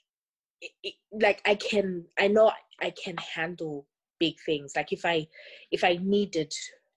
it, 0.63 0.71
it- 0.83 1.21
like 1.21 1.41
i 1.45 1.55
can 1.55 2.05
i 2.19 2.27
know 2.27 2.51
i 2.81 2.89
can 3.03 3.15
handle 3.35 3.85
big 4.19 4.35
things 4.45 4.73
like 4.75 4.91
if 4.91 5.05
i 5.05 5.27
if 5.71 5.83
i 5.83 5.97
needed 6.01 6.51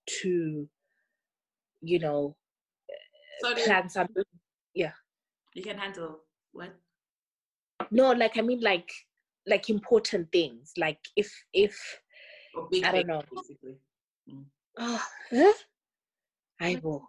to 0.07 0.69
you 1.83 1.99
know 1.99 2.37
So 3.41 3.55
plan 3.55 3.89
something 3.89 4.25
yeah. 4.75 4.93
you 5.55 5.63
can 5.63 5.79
handle 5.79 6.21
what? 6.53 6.73
no 7.91 8.13
like 8.13 8.37
i 8.39 8.43
mean 8.43 8.61
like 8.61 8.91
like 9.47 9.69
important 9.71 10.31
things 10.33 10.73
like 10.77 10.99
if 11.17 11.31
if 11.53 11.77
Or 12.57 12.69
big 12.71 12.85
I 12.85 12.93
don't 12.93 13.07
know. 13.09 13.23
basically. 13.35 13.77
Mm. 14.31 14.45
oh, 14.79 15.05
huh? 15.31 15.53
i 16.61 16.81
will 16.83 17.03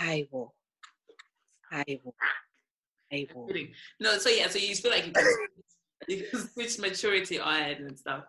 i 0.00 0.26
will 0.30 0.54
i 1.72 1.84
will 2.04 2.14
i 3.12 3.26
will 3.34 3.46
Kidding. 3.46 3.72
No, 4.00 4.18
so 4.18 4.30
yeah, 4.30 4.48
so 4.48 4.58
you 4.58 4.74
feel 4.74 4.90
like 4.90 5.06
you 5.06 5.12
can, 5.12 5.24
you 6.08 6.24
can 6.30 6.48
switch 6.48 6.78
maturity 6.78 7.38
on 7.38 7.62
and 7.62 7.98
stuff. 7.98 8.24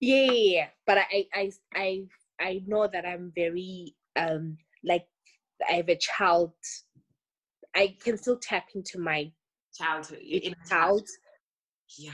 yeah, 0.00 0.24
yeah, 0.24 0.32
yeah. 0.32 0.66
but 0.86 0.98
I, 0.98 1.26
I 1.34 1.50
i 1.74 2.04
i 2.40 2.62
know 2.66 2.86
that 2.92 3.04
i'm 3.04 3.32
very 3.34 3.94
um 4.16 4.56
like 4.84 5.06
i 5.68 5.74
have 5.74 5.88
a 5.88 5.96
child 5.96 6.52
I 7.78 7.96
can 8.02 8.18
still 8.18 8.38
tap 8.40 8.66
into 8.74 8.98
my 8.98 9.30
childhood, 9.74 10.20
your 10.22 10.40
inner 10.42 10.56
child. 10.68 11.06
Yeah. 11.96 12.10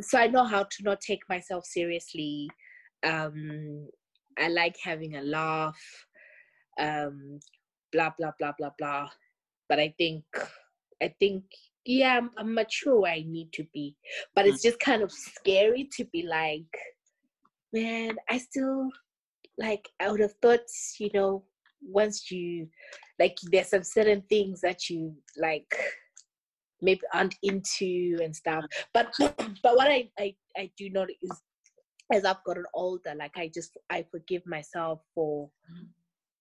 So 0.00 0.18
I 0.18 0.28
know 0.28 0.44
how 0.44 0.62
to 0.62 0.82
not 0.82 1.00
take 1.00 1.20
myself 1.28 1.64
seriously. 1.66 2.48
Um, 3.04 3.88
I 4.38 4.48
like 4.48 4.76
having 4.82 5.16
a 5.16 5.22
laugh. 5.22 5.80
Um, 6.78 7.40
blah 7.92 8.12
blah 8.18 8.32
blah 8.38 8.52
blah 8.58 8.70
blah. 8.78 9.08
But 9.68 9.80
I 9.80 9.94
think, 9.98 10.24
I 11.02 11.14
think, 11.18 11.44
yeah, 11.84 12.16
I'm, 12.18 12.30
I'm 12.36 12.54
mature 12.54 13.00
where 13.00 13.12
I 13.12 13.24
need 13.26 13.52
to 13.54 13.64
be. 13.72 13.96
But 14.34 14.46
it's 14.46 14.60
mm. 14.60 14.70
just 14.70 14.80
kind 14.80 15.02
of 15.02 15.12
scary 15.12 15.88
to 15.96 16.04
be 16.06 16.22
like, 16.22 16.66
man, 17.72 18.16
I 18.28 18.38
still 18.38 18.88
like. 19.58 19.88
I 20.00 20.10
would 20.10 20.20
have 20.20 20.34
thought, 20.42 20.60
you 20.98 21.10
know, 21.14 21.44
once 21.82 22.30
you 22.30 22.68
like, 23.18 23.36
there's 23.50 23.68
some 23.68 23.84
certain 23.84 24.22
things 24.28 24.60
that 24.60 24.88
you 24.88 25.14
like 25.36 25.74
maybe 26.80 27.00
aren't 27.12 27.34
into 27.42 28.18
and 28.22 28.34
stuff. 28.34 28.64
Mm. 28.64 28.84
But 28.92 29.12
but 29.62 29.76
what 29.76 29.88
I, 29.88 30.08
I 30.18 30.34
I 30.56 30.70
do 30.76 30.90
know 30.90 31.06
is 31.22 31.42
as 32.12 32.24
I've 32.24 32.44
gotten 32.44 32.64
older, 32.74 33.14
like 33.16 33.36
I 33.36 33.50
just 33.52 33.76
I 33.90 34.04
forgive 34.10 34.46
myself 34.46 35.00
for 35.14 35.50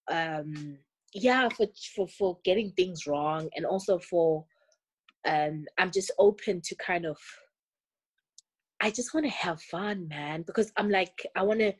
mm. 0.09 0.39
um 0.39 0.77
yeah 1.17 1.49
for 1.49 1.67
for 1.95 2.07
for 2.07 2.37
getting 2.43 2.71
things 2.71 3.07
wrong 3.07 3.49
and 3.55 3.65
also 3.65 3.97
for 3.97 4.45
um 5.27 5.65
I'm 5.77 5.91
just 5.91 6.11
open 6.19 6.61
to 6.63 6.75
kind 6.75 7.05
of 7.05 7.17
I 8.79 8.91
just 8.91 9.13
want 9.13 9.25
to 9.25 9.31
have 9.31 9.61
fun, 9.61 10.07
man, 10.07 10.43
because 10.43 10.71
I'm 10.77 10.89
like 10.89 11.25
I 11.35 11.43
want 11.43 11.59
to 11.59 11.73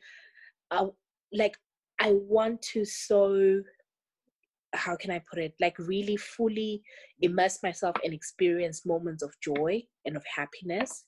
I 0.70 0.86
like 1.32 1.56
I 2.00 2.12
want 2.12 2.60
to 2.72 2.84
so 2.84 3.62
how 4.74 4.96
can 4.96 5.10
I 5.10 5.20
put 5.30 5.38
it, 5.38 5.54
like 5.60 5.78
really 5.78 6.16
fully 6.16 6.82
immerse 7.22 7.62
myself 7.62 7.96
and 8.04 8.12
experience 8.12 8.84
moments 8.84 9.22
of 9.22 9.32
joy 9.40 9.82
and 10.04 10.16
of 10.16 10.24
happiness. 10.26 11.04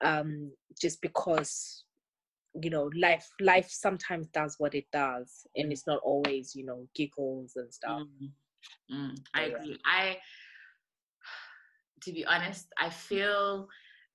Um, 0.00 0.52
just 0.80 1.00
because, 1.02 1.84
you 2.62 2.70
know, 2.70 2.90
life 2.96 3.28
life 3.40 3.68
sometimes 3.68 4.28
does 4.28 4.56
what 4.58 4.74
it 4.74 4.86
does, 4.92 5.46
and 5.56 5.72
it's 5.72 5.86
not 5.86 6.00
always, 6.04 6.54
you 6.54 6.64
know, 6.64 6.86
giggles 6.94 7.52
and 7.56 7.72
stuff. 7.72 8.02
Mm. 8.02 8.30
Mm, 8.90 9.18
I 9.34 9.42
agree. 9.42 9.78
I, 9.84 10.16
to 12.02 12.12
be 12.12 12.24
honest, 12.24 12.66
I 12.78 12.90
feel 12.90 13.68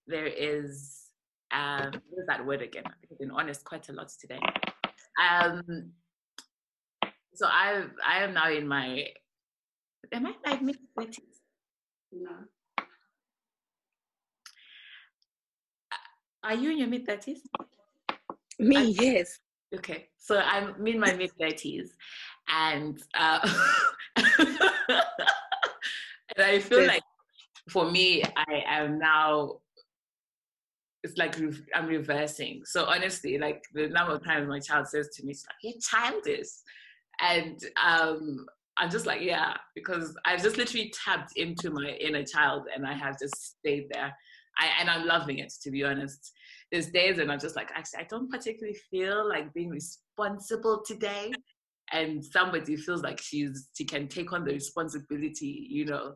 there 0.07 0.27
is, 0.27 1.09
um, 1.51 1.91
what 2.09 2.21
is 2.21 2.27
that 2.27 2.45
word 2.45 2.61
again? 2.61 2.83
I've 2.85 3.19
been 3.19 3.31
honest 3.31 3.63
quite 3.63 3.89
a 3.89 3.93
lot 3.93 4.09
today. 4.19 4.39
Um, 5.21 5.91
so 7.33 7.45
I 7.45 7.85
I 8.05 8.23
am 8.23 8.33
now 8.33 8.49
in 8.51 8.67
my 8.67 9.05
am 10.11 10.25
I 10.25 10.33
like 10.45 10.61
mid 10.61 10.77
twenties? 10.93 11.41
No. 12.11 12.31
Are 16.43 16.55
you 16.55 16.71
in 16.71 16.77
your 16.77 16.87
mid 16.87 17.05
thirties? 17.05 17.41
Me, 18.59 18.77
I, 18.77 18.81
yes. 18.81 19.39
Okay, 19.75 20.09
so 20.17 20.39
I'm 20.39 20.85
in 20.85 20.99
my 20.99 21.13
mid 21.13 21.31
thirties, 21.39 21.95
and 22.47 23.01
uh, 23.17 23.39
and 24.17 25.03
I 26.37 26.59
feel 26.59 26.85
like 26.85 27.03
for 27.69 27.89
me, 27.89 28.23
I 28.35 28.63
am 28.67 28.99
now. 28.99 29.59
It's 31.03 31.17
like 31.17 31.37
I'm 31.73 31.87
reversing. 31.87 32.63
So 32.65 32.85
honestly, 32.85 33.37
like 33.37 33.63
the 33.73 33.87
number 33.87 34.13
of 34.15 34.25
times 34.25 34.49
my 34.49 34.59
child 34.59 34.87
says 34.87 35.09
to 35.15 35.25
me, 35.25 35.31
"It's 35.31 35.45
like 35.45 35.55
you're 35.63 35.79
childish," 35.79 36.49
and 37.21 37.59
um, 37.81 38.45
I'm 38.79 38.89
just 38.89 39.05
like, 39.05 39.21
yeah, 39.21 39.55
because 39.75 40.15
I've 40.25 40.41
just 40.41 40.57
literally 40.57 40.91
tapped 41.05 41.33
into 41.35 41.69
my 41.69 41.89
inner 41.99 42.23
child 42.23 42.67
and 42.73 42.87
I 42.87 42.93
have 42.93 43.19
just 43.19 43.57
stayed 43.59 43.87
there. 43.91 44.15
I, 44.57 44.69
and 44.79 44.89
I'm 44.89 45.05
loving 45.05 45.39
it, 45.39 45.53
to 45.63 45.71
be 45.71 45.83
honest. 45.83 46.31
There's 46.71 46.87
days 46.91 47.17
and 47.17 47.31
I'm 47.31 47.39
just 47.39 47.55
like, 47.55 47.71
actually, 47.73 48.01
I 48.01 48.07
don't 48.09 48.29
particularly 48.29 48.77
feel 48.91 49.27
like 49.27 49.53
being 49.53 49.69
responsible 49.69 50.83
today. 50.85 51.31
And 51.91 52.23
somebody 52.23 52.75
feels 52.75 53.01
like 53.01 53.19
she's 53.19 53.69
she 53.75 53.83
can 53.83 54.07
take 54.07 54.31
on 54.31 54.45
the 54.45 54.53
responsibility, 54.53 55.67
you 55.69 55.85
know. 55.85 56.13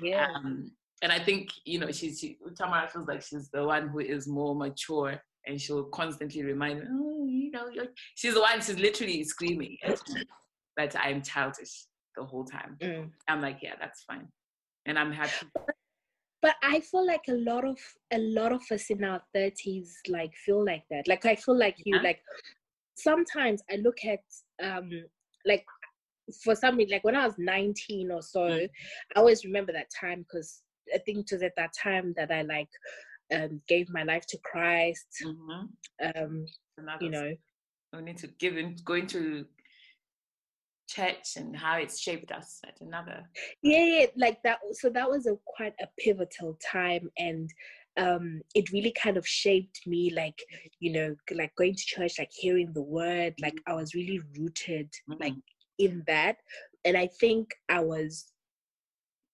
Yeah. 0.00 0.28
Um, 0.32 0.70
and 1.02 1.12
I 1.12 1.18
think 1.18 1.50
you 1.64 1.78
know 1.78 1.90
she's 1.90 2.18
she, 2.20 2.38
Tamara 2.56 2.88
feels 2.88 3.08
like 3.08 3.22
she's 3.22 3.50
the 3.50 3.64
one 3.64 3.88
who 3.88 4.00
is 4.00 4.26
more 4.26 4.54
mature, 4.54 5.20
and 5.46 5.60
she'll 5.60 5.84
constantly 5.84 6.42
remind 6.42 6.80
me, 6.80 6.86
oh, 6.90 7.26
you 7.26 7.50
know, 7.50 7.68
she's 8.14 8.34
the 8.34 8.40
one. 8.40 8.60
She's 8.60 8.78
literally 8.78 9.22
screaming 9.24 9.76
that 10.76 10.96
I'm 10.96 11.22
childish 11.22 11.86
the 12.16 12.24
whole 12.24 12.44
time. 12.44 12.76
Mm. 12.80 13.10
I'm 13.28 13.42
like, 13.42 13.58
yeah, 13.62 13.74
that's 13.78 14.04
fine, 14.04 14.28
and 14.86 14.98
I'm 14.98 15.12
happy. 15.12 15.46
But 16.46 16.54
I 16.62 16.78
feel 16.78 17.04
like 17.04 17.24
a 17.28 17.32
lot 17.32 17.64
of 17.64 17.76
a 18.12 18.18
lot 18.18 18.52
of 18.52 18.62
us 18.70 18.88
in 18.88 19.02
our 19.02 19.20
thirties 19.34 19.98
like 20.08 20.32
feel 20.44 20.64
like 20.64 20.84
that. 20.90 21.08
Like 21.08 21.26
I 21.26 21.34
feel 21.34 21.58
like 21.58 21.74
you 21.84 21.96
yeah. 21.96 22.02
like 22.02 22.20
sometimes 22.94 23.64
I 23.68 23.78
look 23.78 23.98
at 24.04 24.20
um 24.62 24.88
like 25.44 25.64
for 26.44 26.54
some 26.54 26.76
reason 26.76 26.92
like 26.92 27.02
when 27.02 27.16
I 27.16 27.26
was 27.26 27.34
19 27.36 28.12
or 28.12 28.22
so, 28.22 28.42
mm. 28.42 28.68
I 29.16 29.18
always 29.18 29.44
remember 29.44 29.72
that 29.72 29.88
time 29.90 30.20
because 30.20 30.62
I 30.94 30.98
think 30.98 31.18
it 31.18 31.34
was 31.34 31.42
at 31.42 31.56
that 31.56 31.72
time 31.72 32.14
that 32.16 32.30
I 32.30 32.42
like 32.42 32.70
um 33.34 33.60
gave 33.66 33.88
my 33.90 34.04
life 34.04 34.26
to 34.28 34.38
Christ. 34.44 35.08
Mm-hmm. 35.24 36.20
Um 36.22 36.46
you 37.00 37.10
know. 37.10 37.34
We 37.92 38.02
need 38.02 38.18
to 38.18 38.28
give 38.38 38.56
in 38.56 38.76
going 38.84 39.08
to 39.08 39.46
church 40.86 41.36
and 41.36 41.56
how 41.56 41.76
it's 41.76 41.98
shaped 41.98 42.32
us 42.32 42.60
at 42.66 42.76
another 42.80 43.24
yeah, 43.62 43.84
yeah 43.84 44.06
like 44.16 44.42
that 44.42 44.58
so 44.72 44.88
that 44.88 45.08
was 45.08 45.26
a 45.26 45.36
quite 45.46 45.74
a 45.80 45.86
pivotal 45.98 46.58
time 46.64 47.10
and 47.18 47.50
um 47.98 48.40
it 48.54 48.70
really 48.72 48.92
kind 48.92 49.16
of 49.16 49.26
shaped 49.26 49.80
me 49.86 50.12
like 50.14 50.38
you 50.80 50.92
know 50.92 51.14
like 51.34 51.54
going 51.56 51.74
to 51.74 51.84
church 51.84 52.14
like 52.18 52.30
hearing 52.32 52.72
the 52.72 52.82
word 52.82 53.34
like 53.40 53.54
mm-hmm. 53.54 53.72
i 53.72 53.74
was 53.74 53.94
really 53.94 54.20
rooted 54.38 54.88
mm-hmm. 55.10 55.22
like 55.22 55.34
in 55.78 56.02
that 56.06 56.36
and 56.84 56.96
i 56.96 57.06
think 57.20 57.48
i 57.68 57.80
was 57.80 58.32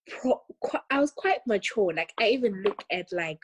pro- 0.07 0.41
i 0.89 0.99
was 0.99 1.11
quite 1.11 1.39
mature 1.47 1.93
like 1.93 2.13
i 2.19 2.27
even 2.27 2.63
look 2.63 2.83
at 2.91 3.07
like 3.11 3.39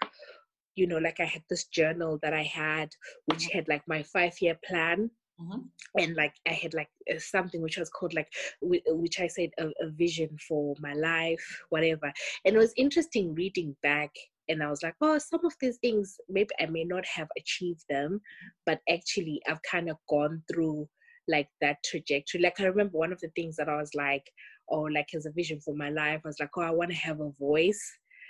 you 0.76 0.88
know 0.88 0.98
like 0.98 1.20
i 1.20 1.26
had 1.26 1.44
this 1.50 1.66
journal 1.66 2.18
that 2.22 2.34
i 2.34 2.44
had 2.44 2.90
which 3.26 3.48
mm-hmm. 3.48 3.58
had 3.58 3.68
like 3.68 3.84
my 3.88 4.02
five 4.04 4.34
year 4.42 4.58
plan 4.66 5.10
Mm-hmm. 5.42 5.60
And 6.02 6.16
like 6.16 6.34
I 6.48 6.54
had 6.54 6.74
like 6.74 6.90
uh, 7.10 7.18
something 7.18 7.62
which 7.62 7.78
was 7.78 7.90
called 7.90 8.14
like 8.14 8.28
which 8.62 9.20
I 9.20 9.28
said 9.28 9.52
a, 9.58 9.68
a, 9.82 9.90
vision 9.92 10.38
for 10.48 10.76
my 10.80 10.94
life, 10.94 11.44
whatever. 11.70 12.12
And 12.46 12.56
it 12.56 12.58
was 12.58 12.74
interesting 12.76 13.34
reading 13.34 13.76
back, 13.82 14.12
and 14.50 14.62
I 14.62 14.70
was 14.70 14.84
like, 14.84 14.96
oh, 15.02 15.18
some 15.18 15.46
of 15.46 15.54
these 15.62 15.78
things 15.78 16.18
maybe 16.28 16.50
I 16.60 16.66
may 16.66 16.84
not 16.84 17.06
have 17.06 17.30
achieved 17.38 17.84
them, 17.90 18.20
but 18.66 18.82
actually 18.90 19.42
I've 19.48 19.62
kind 19.70 19.90
of 19.90 19.98
gone 20.10 20.44
through 20.52 20.90
like 21.30 21.48
that 21.62 21.78
trajectory. 21.86 22.42
Like 22.42 22.60
I 22.60 22.66
remember 22.66 22.98
one 22.98 23.14
of 23.14 23.22
the 23.22 23.30
things 23.36 23.56
that 23.58 23.70
I 23.70 23.78
was 23.78 23.92
like, 23.96 24.24
oh, 24.70 24.82
like 24.82 25.08
as 25.16 25.26
a 25.26 25.32
vision 25.32 25.62
for 25.62 25.76
my 25.76 25.90
life, 25.90 26.22
I 26.26 26.28
was 26.28 26.40
like, 26.40 26.50
oh, 26.58 26.62
I 26.62 26.72
want 26.72 26.92
to 26.92 26.98
have 26.98 27.22
a 27.22 27.32
voice. 27.40 27.82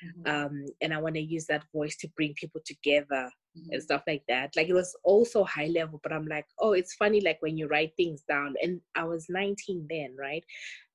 Mm-hmm. 0.06 0.36
Um, 0.36 0.66
and 0.82 0.94
I 0.94 1.00
want 1.00 1.16
to 1.16 1.22
use 1.22 1.46
that 1.48 1.64
voice 1.74 1.96
to 1.98 2.10
bring 2.16 2.34
people 2.36 2.62
together 2.66 3.30
mm-hmm. 3.58 3.72
and 3.72 3.84
stuff 3.84 4.04
like 4.08 4.24
that. 4.28 4.56
Like 4.56 4.70
it 4.70 4.74
was 4.74 4.96
also 5.04 5.44
high 5.44 5.68
level, 5.68 6.00
but 6.04 6.14
I'm 6.14 6.28
like, 6.28 6.46
oh, 6.60 6.74
it's 6.74 6.94
funny 6.96 7.22
like 7.22 7.38
when 7.42 7.58
you 7.58 7.68
write 7.68 7.92
things 7.98 8.24
down. 8.28 8.56
And 8.62 8.82
I 8.96 9.04
was 9.04 9.28
19 9.30 9.88
then, 9.90 10.16
right? 10.18 10.44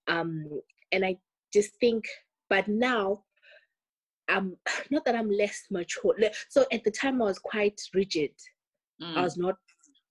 Um, 0.06 0.60
and 0.92 1.04
I 1.04 1.16
just 1.52 1.76
think, 1.80 2.04
but 2.48 2.68
now 2.68 3.22
I'm 4.28 4.56
not 4.90 5.04
that 5.04 5.16
I'm 5.16 5.30
less 5.30 5.64
mature. 5.70 6.14
So 6.48 6.64
at 6.72 6.84
the 6.84 6.90
time 6.90 7.20
I 7.20 7.26
was 7.26 7.38
quite 7.38 7.80
rigid. 7.94 8.32
Mm. 9.02 9.16
I 9.16 9.22
was 9.22 9.36
not. 9.36 9.56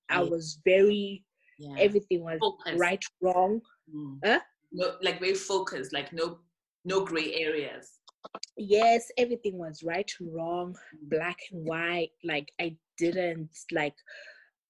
I 0.10 0.22
was 0.22 0.60
very. 0.66 1.24
Yeah. 1.60 1.76
Everything 1.80 2.24
was 2.24 2.40
focused. 2.42 2.80
right, 2.80 3.04
wrong. 3.22 3.62
Mm. 3.96 4.18
Huh? 4.26 4.40
No, 4.72 4.96
like 5.02 5.20
very 5.20 5.36
focused. 5.36 5.94
Like 5.94 6.12
no, 6.12 6.40
no 6.84 7.06
gray 7.06 7.34
areas 7.36 8.00
yes 8.58 9.12
everything 9.18 9.58
was 9.58 9.84
right 9.84 10.12
wrong 10.22 10.76
black 11.04 11.38
and 11.52 11.66
white 11.66 12.12
like 12.24 12.52
i 12.60 12.76
didn't 12.98 13.50
like 13.72 13.96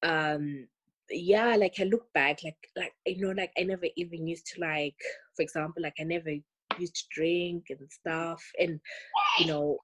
um 0.03 0.67
yeah 1.09 1.55
like 1.55 1.75
i 1.79 1.83
look 1.83 2.11
back 2.13 2.39
like 2.43 2.57
like 2.75 2.93
you 3.05 3.25
know 3.25 3.33
like 3.33 3.51
i 3.57 3.63
never 3.63 3.85
even 3.95 4.25
used 4.25 4.45
to 4.45 4.59
like 4.61 4.95
for 5.35 5.41
example 5.41 5.81
like 5.81 5.95
i 5.99 6.03
never 6.03 6.31
used 6.79 6.95
to 6.95 7.03
drink 7.11 7.65
and 7.69 7.91
stuff 7.91 8.43
and 8.59 8.79
you 9.39 9.45
know 9.45 9.77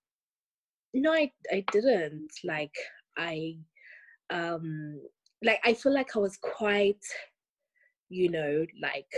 no 0.93 1.11
i 1.11 1.29
i 1.51 1.63
didn't 1.71 2.31
like 2.43 2.73
i 3.17 3.55
um 4.31 4.99
like 5.43 5.59
i 5.63 5.73
feel 5.73 5.93
like 5.93 6.15
i 6.15 6.19
was 6.19 6.37
quite 6.37 7.03
you 8.09 8.29
know 8.29 8.65
like 8.81 9.11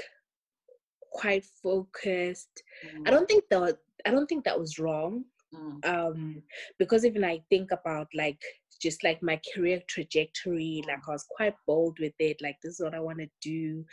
quite 1.12 1.46
focused 1.64 2.64
mm. 2.86 3.08
i 3.08 3.12
don't 3.12 3.28
think 3.28 3.44
that 3.50 3.78
I 4.06 4.12
don't 4.12 4.28
think 4.28 4.46
that 4.46 4.60
was 4.60 4.80
wrong. 4.80 5.26
Mm. 5.54 5.86
Um, 5.86 6.44
because 6.80 7.06
even 7.06 7.24
I 7.24 7.42
think 7.50 7.72
about 7.72 8.08
like 8.14 8.42
just 8.82 9.04
like 9.04 9.22
my 9.22 9.40
career 9.54 9.82
trajectory, 9.88 10.84
like 10.88 11.00
I 11.08 11.12
was 11.12 11.26
quite 11.30 11.56
bold 11.68 11.98
with 12.00 12.14
it, 12.20 12.38
like 12.42 12.56
this 12.64 12.76
is 12.76 12.82
what 12.82 12.96
I 12.96 13.00
want 13.00 13.20
to 13.20 13.28
do. 13.42 13.86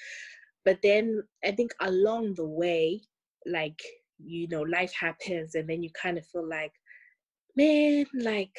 But 0.64 0.78
then 0.82 1.22
I 1.44 1.52
think 1.52 1.72
along 1.80 2.34
the 2.34 2.46
way, 2.46 3.00
like 3.46 3.80
you 4.24 4.48
know 4.48 4.62
life 4.62 4.92
happens 4.98 5.54
and 5.54 5.68
then 5.68 5.82
you 5.82 5.90
kind 6.00 6.18
of 6.18 6.26
feel 6.26 6.46
like 6.46 6.72
man 7.56 8.04
like 8.14 8.50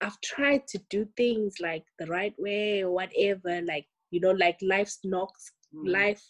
i've 0.00 0.18
tried 0.22 0.66
to 0.66 0.78
do 0.88 1.06
things 1.14 1.56
like 1.60 1.84
the 1.98 2.06
right 2.06 2.32
way 2.38 2.82
or 2.82 2.90
whatever 2.90 3.60
like 3.66 3.84
you 4.10 4.18
know 4.18 4.30
like 4.30 4.56
life's 4.62 5.00
knocks 5.04 5.52
Mm. 5.74 5.92
life 5.92 6.22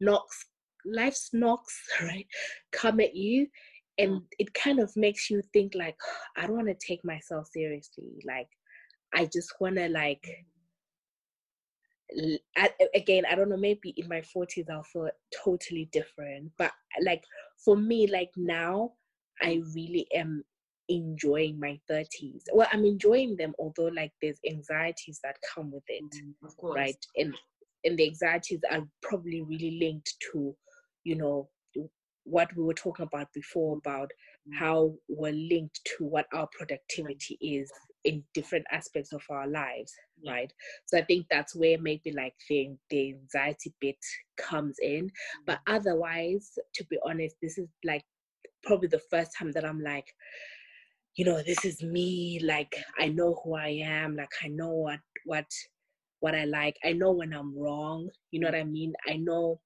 knocks 0.00 0.44
life's 0.84 1.30
knocks 1.32 1.80
right 2.02 2.26
come 2.72 3.00
at 3.00 3.14
you 3.14 3.46
and 3.98 4.10
Mm. 4.12 4.24
it 4.38 4.54
kind 4.54 4.78
of 4.78 4.92
makes 4.96 5.28
you 5.28 5.42
think 5.52 5.72
like 5.74 5.96
i 6.36 6.46
don't 6.46 6.54
want 6.56 6.68
to 6.68 6.86
take 6.86 7.04
myself 7.04 7.48
seriously 7.52 8.22
like 8.24 8.48
i 9.14 9.24
just 9.26 9.52
want 9.60 9.74
to 9.76 9.88
like 9.88 10.24
I, 12.56 12.70
again 12.94 13.24
i 13.30 13.34
don't 13.34 13.50
know 13.50 13.56
maybe 13.56 13.90
in 13.96 14.08
my 14.08 14.20
40s 14.22 14.70
i'll 14.70 14.82
feel 14.82 15.10
totally 15.44 15.88
different 15.92 16.50
but 16.56 16.72
like 17.02 17.22
for 17.62 17.76
me 17.76 18.06
like 18.06 18.30
now 18.36 18.92
i 19.42 19.60
really 19.74 20.06
am 20.14 20.42
enjoying 20.88 21.60
my 21.60 21.78
30s 21.90 22.44
well 22.54 22.68
i'm 22.72 22.84
enjoying 22.86 23.36
them 23.36 23.52
although 23.58 23.90
like 23.94 24.12
there's 24.22 24.40
anxieties 24.48 25.20
that 25.22 25.36
come 25.54 25.70
with 25.70 25.84
it 25.88 26.02
Mm, 26.02 26.34
of 26.46 26.56
course. 26.56 26.76
right 26.76 27.06
and 27.16 27.34
and 27.84 27.98
the 27.98 28.06
anxieties 28.06 28.60
are 28.70 28.86
probably 29.02 29.42
really 29.42 29.78
linked 29.78 30.14
to 30.32 30.56
you 31.04 31.16
know 31.16 31.48
what 32.24 32.54
we 32.56 32.62
were 32.62 32.74
talking 32.74 33.06
about 33.06 33.32
before 33.32 33.78
about 33.78 34.10
Mm. 34.48 34.54
how 34.58 34.94
we're 35.08 35.32
linked 35.32 35.80
to 35.84 36.04
what 36.04 36.26
our 36.32 36.46
productivity 36.48 37.38
is 37.40 37.70
in 38.04 38.22
different 38.34 38.64
aspects 38.70 39.12
of 39.12 39.22
our 39.30 39.46
lives 39.48 39.92
right? 40.26 40.52
So 40.86 40.98
i 40.98 41.02
think 41.02 41.26
that's 41.30 41.54
where 41.54 41.78
maybe 41.80 42.12
like 42.12 42.34
the, 42.48 42.70
the 42.90 43.10
anxiety 43.14 43.72
bit 43.80 43.96
comes 44.36 44.76
in. 44.80 45.10
But 45.46 45.60
Mm. 45.68 45.76
otherwise 45.76 46.58
to 46.74 46.84
be 46.86 46.98
honest 47.04 47.36
this 47.42 47.58
is 47.58 47.68
like 47.84 48.04
probably 48.64 48.88
the 48.88 49.02
first 49.10 49.32
time 49.38 49.52
that 49.52 49.64
i'm 49.64 49.80
like 49.82 50.06
you 51.16 51.24
know 51.24 51.42
this 51.42 51.64
is 51.64 51.82
me 51.82 52.40
like 52.44 52.74
i 52.98 53.08
know 53.08 53.40
who 53.42 53.54
i 53.54 53.68
am 53.68 54.16
like 54.16 54.30
i 54.44 54.48
know 54.48 54.70
what 54.70 55.00
what 55.24 55.46
what 56.20 56.34
i 56.34 56.44
like. 56.44 56.76
I 56.84 56.92
know 56.92 57.12
when 57.12 57.32
i'm 57.32 57.56
wrong 57.58 58.08
you 58.30 58.40
know 58.40 58.48
what 58.48 58.54
i 58.58 58.64
mean? 58.64 58.92
I 59.08 59.16
know 59.16 59.60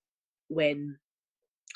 when 0.48 0.98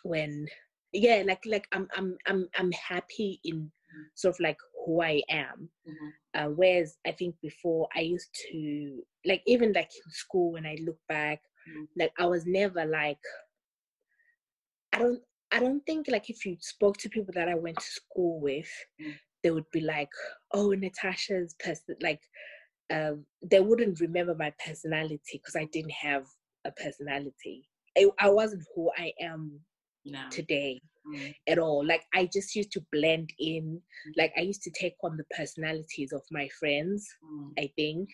when 0.09 0.47
yeah 0.93 1.23
like 1.27 1.43
like 1.47 1.67
i'm 1.73 1.89
i'm 1.97 2.17
i'm, 2.27 2.49
I'm 2.59 2.73
happy 2.73 3.41
in 3.45 3.71
sort 4.15 4.35
of 4.35 4.41
like 4.41 4.59
who 4.85 5.03
i 5.03 5.23
am 5.31 5.69
Mhm. 5.89 6.13
uh, 6.35 6.51
whereas 6.51 6.97
i 7.07 7.13
think 7.13 7.35
before 7.43 7.89
i 7.97 8.01
used 8.01 8.31
to 8.51 9.03
like 9.27 9.43
even 9.47 9.73
like 9.73 9.91
in 10.05 10.11
school 10.11 10.53
when 10.53 10.67
i 10.67 10.77
look 10.87 10.99
back 11.09 11.41
Mhm. 11.69 11.89
like 11.99 12.13
i 12.19 12.27
was 12.27 12.47
never 12.47 12.85
like 12.85 13.19
i 14.93 14.99
don't 14.99 15.21
i 15.53 15.59
don't 15.59 15.85
think 15.87 16.07
like 16.09 16.29
if 16.31 16.45
you 16.45 16.57
spoke 16.61 16.97
to 16.99 17.09
people 17.09 17.33
that 17.35 17.49
i 17.49 17.55
went 17.55 17.77
to 17.77 17.85
school 17.85 18.41
with 18.41 18.69
Mm. 19.01 19.15
they 19.43 19.51
would 19.51 19.71
be 19.73 19.81
like 19.81 20.11
oh 20.53 20.71
natasha's 20.71 21.55
person 21.61 21.97
like 22.03 22.21
um 22.93 23.25
they 23.43 23.61
wouldn't 23.61 24.01
remember 24.01 24.35
my 24.35 24.53
personality 24.65 25.35
because 25.41 25.57
i 25.57 25.65
didn't 25.73 25.93
have 25.93 26.25
a 26.65 26.71
personality 26.73 27.69
I, 27.97 28.07
I 28.19 28.31
wasn't 28.31 28.65
who 28.75 28.91
i 28.97 29.13
am 29.21 29.61
No. 30.07 30.29
today 30.31 30.81
Mm, 31.07 31.35
at 31.47 31.59
all. 31.59 31.87
Like 31.87 32.05
I 32.15 32.29
just 32.33 32.55
used 32.57 32.73
to 32.73 32.85
blend 32.93 33.31
in. 33.39 33.81
Like 34.17 34.33
I 34.37 34.41
used 34.41 34.63
to 34.63 34.71
take 34.71 34.97
on 35.05 35.17
the 35.17 35.25
personalities 35.37 36.13
of 36.13 36.23
my 36.31 36.49
friends, 36.59 37.07
mm, 37.25 37.53
I 37.59 37.71
think. 37.77 38.09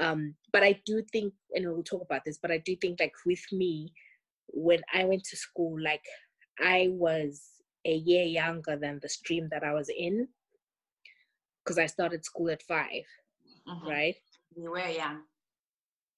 Um, 0.00 0.34
but 0.52 0.62
I 0.62 0.80
do 0.84 1.02
think, 1.12 1.32
and 1.54 1.66
we'll 1.66 1.82
talk 1.84 2.02
about 2.02 2.22
this, 2.24 2.38
but 2.40 2.50
I 2.50 2.58
do 2.58 2.76
think 2.76 3.00
like 3.00 3.14
with 3.24 3.44
me, 3.52 3.92
when 4.48 4.80
I 4.92 5.04
went 5.04 5.24
to 5.24 5.36
school, 5.36 5.80
like 5.80 6.04
I 6.60 6.88
was 6.90 7.42
a 7.84 7.94
year 7.94 8.24
younger 8.24 8.76
than 8.76 8.98
the 9.02 9.08
stream 9.08 9.48
that 9.52 9.62
I 9.62 9.72
was 9.72 9.88
in. 9.88 10.28
Because 11.64 11.78
I 11.78 11.86
started 11.86 12.24
school 12.24 12.50
at 12.50 12.62
five, 12.62 13.04
mhm. 13.68 13.86
right? 13.86 14.16
You 14.56 14.70
were 14.70 14.88
young. 14.88 15.22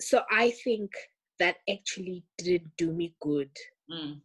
So 0.01 0.23
I 0.31 0.51
think 0.51 0.91
that 1.39 1.57
actually 1.71 2.25
didn't 2.39 2.77
do 2.77 2.93
me 2.93 3.15
good 3.21 3.51
Mm, 3.91 4.21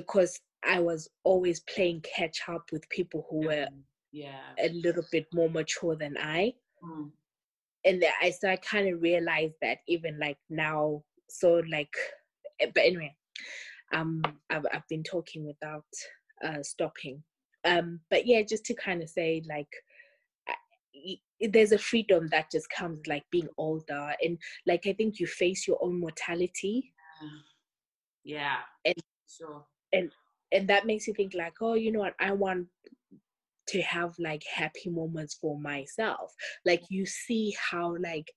because 0.00 0.38
I 0.62 0.80
was 0.80 1.08
always 1.24 1.60
playing 1.60 2.02
catch 2.02 2.38
up 2.48 2.64
with 2.72 2.88
people 2.90 3.26
who 3.30 3.46
were 3.46 3.66
mm, 3.72 3.82
Yeah. 4.12 4.40
a 4.58 4.68
little 4.70 5.04
bit 5.10 5.26
more 5.32 5.48
mature 5.48 5.96
than 5.96 6.16
I. 6.18 6.54
Mm, 6.82 7.10
And 7.84 8.02
that 8.02 8.14
I 8.20 8.30
so 8.30 8.48
I 8.50 8.56
kind 8.56 8.88
of 8.92 9.00
realized 9.02 9.54
that 9.62 9.78
even 9.88 10.18
like 10.18 10.38
now, 10.50 11.02
so 11.28 11.62
like, 11.70 11.94
eh, 12.60 12.70
but 12.74 12.84
anyway, 12.84 13.14
um, 13.92 14.22
I've 14.50 14.66
I've 14.72 14.88
been 14.88 15.02
talking 15.04 15.46
without 15.46 15.86
uh 16.44 16.62
stopping. 16.62 17.22
Um, 17.64 18.00
but 18.10 18.26
yeah, 18.26 18.42
just 18.42 18.64
to 18.66 18.74
kind 18.74 19.02
of 19.02 19.08
say 19.08 19.42
like, 19.48 19.72
there's 21.40 21.72
a 21.72 21.78
freedom 21.78 22.28
that 22.30 22.50
just 22.50 22.68
comes 22.70 23.00
like 23.06 23.24
being 23.30 23.48
older 23.58 24.14
and 24.22 24.38
like 24.66 24.86
I 24.86 24.92
think 24.94 25.20
you 25.20 25.26
face 25.26 25.66
your 25.68 25.78
own 25.82 26.00
mortality 26.00 26.92
Yeah. 28.24 28.58
And- 28.84 28.94
sure. 29.28 29.64
And 29.96 30.10
and 30.52 30.68
that 30.68 30.86
makes 30.86 31.06
you 31.06 31.14
think 31.14 31.34
like 31.34 31.54
oh 31.60 31.74
you 31.74 31.90
know 31.92 32.00
what? 32.00 32.14
I 32.20 32.32
want 32.32 32.66
to 33.68 33.82
have 33.82 34.14
like 34.18 34.42
happy 34.52 34.90
moments 34.90 35.34
for 35.40 35.58
myself. 35.58 36.32
Like 36.64 36.82
you 36.88 37.04
see 37.04 37.54
how 37.70 37.96
like 38.00 38.30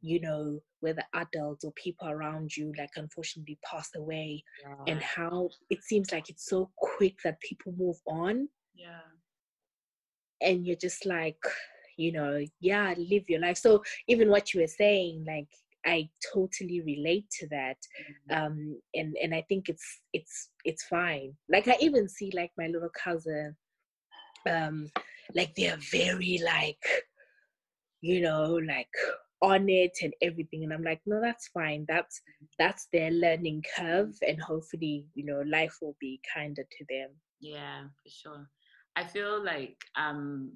you 0.00 0.20
know 0.20 0.58
whether 0.80 1.02
adults 1.14 1.64
or 1.64 1.72
people 1.72 2.08
around 2.08 2.56
you 2.56 2.72
like 2.78 2.88
unfortunately 2.96 3.58
passed 3.70 3.94
away 3.96 4.42
and 4.86 5.02
how 5.02 5.50
it 5.68 5.84
seems 5.84 6.10
like 6.10 6.30
it's 6.30 6.46
so 6.48 6.70
quick 6.78 7.16
that 7.24 7.40
people 7.40 7.74
move 7.76 7.98
on. 8.06 8.48
Yeah. 8.74 9.10
and 10.40 10.66
you're 10.66 10.76
just 10.76 11.04
like 11.04 11.36
you 11.98 12.12
know 12.12 12.42
yeah 12.60 12.94
live 12.96 13.28
your 13.28 13.40
life. 13.40 13.58
So 13.58 13.82
even 14.08 14.30
what 14.30 14.54
you 14.54 14.60
were 14.62 14.66
saying 14.66 15.24
like 15.26 15.48
i 15.86 16.08
totally 16.32 16.80
relate 16.80 17.26
to 17.30 17.46
that 17.48 17.76
Mm, 18.30 18.36
um 18.44 18.80
and 18.94 19.16
and 19.22 19.34
i 19.34 19.42
think 19.48 19.68
it's 19.68 20.00
it's 20.12 20.50
it's 20.64 20.84
fine. 20.84 21.34
Like 21.48 21.68
i 21.68 21.76
even 21.80 22.08
see 22.08 22.30
like 22.34 22.52
my 22.58 22.66
little 22.66 22.90
cousin 23.04 23.56
um 24.48 24.88
like 25.34 25.54
they're 25.54 25.78
very 25.92 26.40
like 26.44 26.82
you 28.00 28.20
know 28.20 28.54
like 28.66 28.88
on 29.42 29.68
it 29.68 29.92
and 30.02 30.12
everything 30.22 30.64
and 30.64 30.72
i'm 30.72 30.82
like 30.84 31.00
no 31.06 31.20
that's 31.20 31.48
fine. 31.48 31.84
That's 31.88 32.20
that's 32.58 32.88
their 32.92 33.10
learning 33.10 33.62
curve 33.76 34.14
and 34.26 34.40
hopefully 34.42 35.06
you 35.14 35.24
know 35.24 35.42
life 35.46 35.76
will 35.80 35.96
be 36.00 36.20
kinder 36.34 36.62
to 36.62 36.84
them. 36.88 37.10
Yeah, 37.40 37.84
for 38.02 38.10
sure. 38.10 38.46
I 38.96 39.04
feel 39.04 39.42
like 39.42 39.76
um 39.96 40.52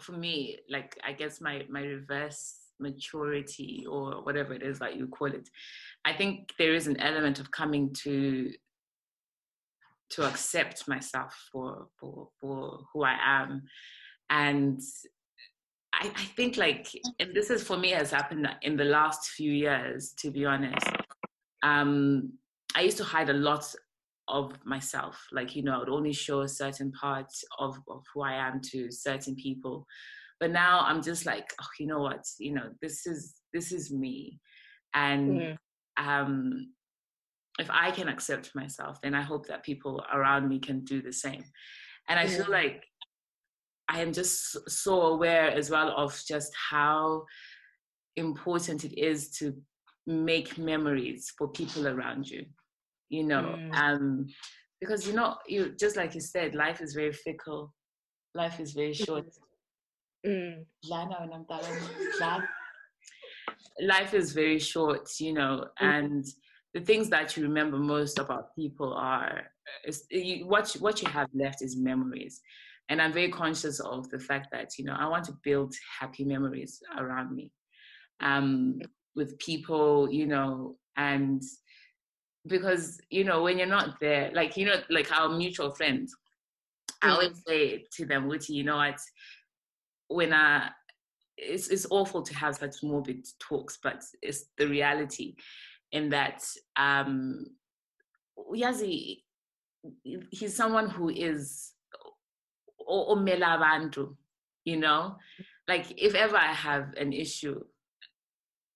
for 0.00 0.12
me, 0.12 0.58
like 0.70 0.96
I 1.04 1.12
guess 1.12 1.40
my 1.40 1.66
my 1.68 1.82
reverse 1.82 2.56
maturity 2.82 3.86
or 3.88 4.22
whatever 4.22 4.52
it 4.52 4.62
is 4.62 4.78
that 4.80 4.96
you 4.96 5.06
call 5.06 5.28
it, 5.28 5.48
I 6.04 6.12
think 6.12 6.52
there 6.58 6.74
is 6.74 6.86
an 6.86 7.00
element 7.00 7.40
of 7.40 7.50
coming 7.50 7.94
to 8.02 8.50
to 10.10 10.28
accept 10.28 10.86
myself 10.88 11.48
for 11.50 11.86
for 11.98 12.28
for 12.40 12.80
who 12.92 13.02
I 13.04 13.16
am. 13.24 13.62
And 14.28 14.80
I, 15.94 16.06
I 16.06 16.24
think 16.36 16.56
like 16.56 16.88
and 17.18 17.34
this 17.34 17.50
is 17.50 17.62
for 17.62 17.76
me 17.76 17.90
has 17.90 18.10
happened 18.10 18.48
in 18.62 18.76
the 18.76 18.84
last 18.84 19.30
few 19.30 19.52
years, 19.52 20.12
to 20.18 20.30
be 20.30 20.44
honest. 20.44 20.86
Um 21.62 22.32
I 22.74 22.82
used 22.82 22.98
to 22.98 23.04
hide 23.04 23.28
a 23.28 23.34
lot 23.34 23.74
of 24.28 24.52
myself. 24.64 25.26
Like, 25.32 25.54
you 25.54 25.62
know, 25.62 25.74
I 25.74 25.78
would 25.78 25.88
only 25.88 26.12
show 26.12 26.46
certain 26.46 26.92
parts 26.92 27.44
of, 27.58 27.78
of 27.88 28.04
who 28.12 28.22
I 28.22 28.34
am 28.34 28.60
to 28.72 28.90
certain 28.90 29.34
people. 29.36 29.86
But 30.42 30.50
now 30.50 30.80
I'm 30.88 31.02
just 31.02 31.24
like, 31.24 31.48
oh, 31.62 31.72
you 31.78 31.86
know 31.86 32.00
what, 32.00 32.24
you 32.40 32.52
know, 32.52 32.68
this 32.82 33.06
is 33.06 33.20
this 33.54 33.70
is 33.70 33.92
me. 33.92 34.40
And 34.92 35.30
Mm. 35.30 35.56
um 35.98 36.72
if 37.60 37.70
I 37.70 37.92
can 37.92 38.08
accept 38.08 38.50
myself, 38.56 39.00
then 39.02 39.14
I 39.14 39.22
hope 39.22 39.46
that 39.46 39.62
people 39.62 40.02
around 40.12 40.48
me 40.48 40.58
can 40.58 40.78
do 40.92 41.00
the 41.00 41.12
same. 41.12 41.44
And 42.08 42.18
I 42.18 42.26
feel 42.26 42.50
like 42.50 42.82
I 43.88 44.00
am 44.00 44.12
just 44.12 44.36
so 44.68 44.94
aware 45.14 45.48
as 45.60 45.70
well 45.70 45.90
of 45.96 46.20
just 46.26 46.52
how 46.70 47.24
important 48.16 48.84
it 48.84 48.98
is 48.98 49.30
to 49.38 49.54
make 50.08 50.58
memories 50.58 51.32
for 51.38 51.46
people 51.60 51.86
around 51.86 52.28
you 52.28 52.44
you 53.16 53.22
know 53.30 53.54
Mm. 53.56 53.74
um 53.82 54.26
because 54.80 55.06
you 55.06 55.14
know 55.18 55.36
you 55.46 55.60
just 55.84 55.96
like 55.96 56.12
you 56.16 56.20
said 56.20 56.54
life 56.64 56.80
is 56.80 56.94
very 56.94 57.12
fickle 57.12 57.72
life 58.34 58.58
is 58.58 58.72
very 58.72 58.92
short 58.92 59.26
Mm. 60.26 60.64
Lana 60.88 61.16
and 61.22 61.34
I'm 61.34 61.44
done. 61.44 61.60
Lana. 62.20 62.48
life 63.80 64.14
is 64.14 64.32
very 64.32 64.58
short 64.58 65.08
you 65.18 65.32
know 65.32 65.66
and 65.80 66.24
the 66.74 66.80
things 66.80 67.08
that 67.10 67.36
you 67.36 67.42
remember 67.42 67.76
most 67.76 68.18
about 68.18 68.54
people 68.54 68.92
are 68.94 69.42
is 69.84 70.04
you, 70.10 70.46
what 70.46 70.74
you, 70.74 70.80
what 70.80 71.02
you 71.02 71.08
have 71.08 71.28
left 71.34 71.62
is 71.62 71.76
memories 71.76 72.40
and 72.88 73.00
i'm 73.02 73.12
very 73.12 73.30
conscious 73.30 73.80
of 73.80 74.08
the 74.10 74.18
fact 74.18 74.48
that 74.52 74.78
you 74.78 74.84
know 74.84 74.94
i 74.98 75.06
want 75.08 75.24
to 75.24 75.34
build 75.42 75.74
happy 76.00 76.24
memories 76.24 76.80
around 76.98 77.34
me 77.34 77.50
um 78.20 78.78
with 79.16 79.36
people 79.38 80.08
you 80.12 80.26
know 80.26 80.76
and 80.96 81.42
because 82.46 83.00
you 83.10 83.24
know 83.24 83.42
when 83.42 83.58
you're 83.58 83.66
not 83.66 83.98
there 84.00 84.30
like 84.34 84.56
you 84.56 84.66
know 84.66 84.76
like 84.90 85.10
our 85.12 85.28
mutual 85.28 85.70
friends 85.74 86.14
i 87.02 87.08
Mm. 87.08 87.12
always 87.14 87.42
say 87.46 87.84
to 87.96 88.06
them 88.06 88.28
which 88.28 88.48
you 88.48 88.62
know 88.64 88.76
what 88.76 88.98
when 90.14 90.32
i 90.32 90.70
it's, 91.36 91.68
it's 91.68 91.86
awful 91.90 92.22
to 92.22 92.34
have 92.34 92.56
such 92.56 92.82
morbid 92.82 93.26
talks 93.40 93.78
but 93.82 94.02
it's 94.20 94.46
the 94.58 94.66
reality 94.66 95.34
in 95.92 96.08
that 96.08 96.44
um 96.76 97.44
yazi 98.54 99.22
he's 100.30 100.54
someone 100.56 100.88
who 100.88 101.08
is 101.08 101.72
omela 102.88 103.58
abantu 103.58 104.14
you 104.64 104.76
know? 104.76 105.16
Like 105.68 105.86
if 105.96 106.14
ever 106.14 106.36
i 106.36 106.52
have 106.52 106.92
an 106.96 107.12
issue 107.12 107.60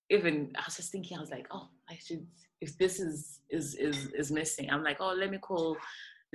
even 0.08 0.52
i 0.56 0.62
was 0.64 0.76
just 0.76 0.92
thinking 0.92 1.16
i 1.16 1.20
was 1.20 1.30
like 1.30 1.48
oh 1.50 1.68
i 1.90 1.98
should 2.00 2.24
if 2.60 2.78
this 2.78 3.00
is 3.00 3.40
is 3.50 3.74
is 3.74 4.08
is 4.16 4.30
missing 4.30 4.70
i'm 4.70 4.84
like 4.84 4.98
oh 5.00 5.12
let 5.12 5.30
me 5.30 5.38
call 5.38 5.76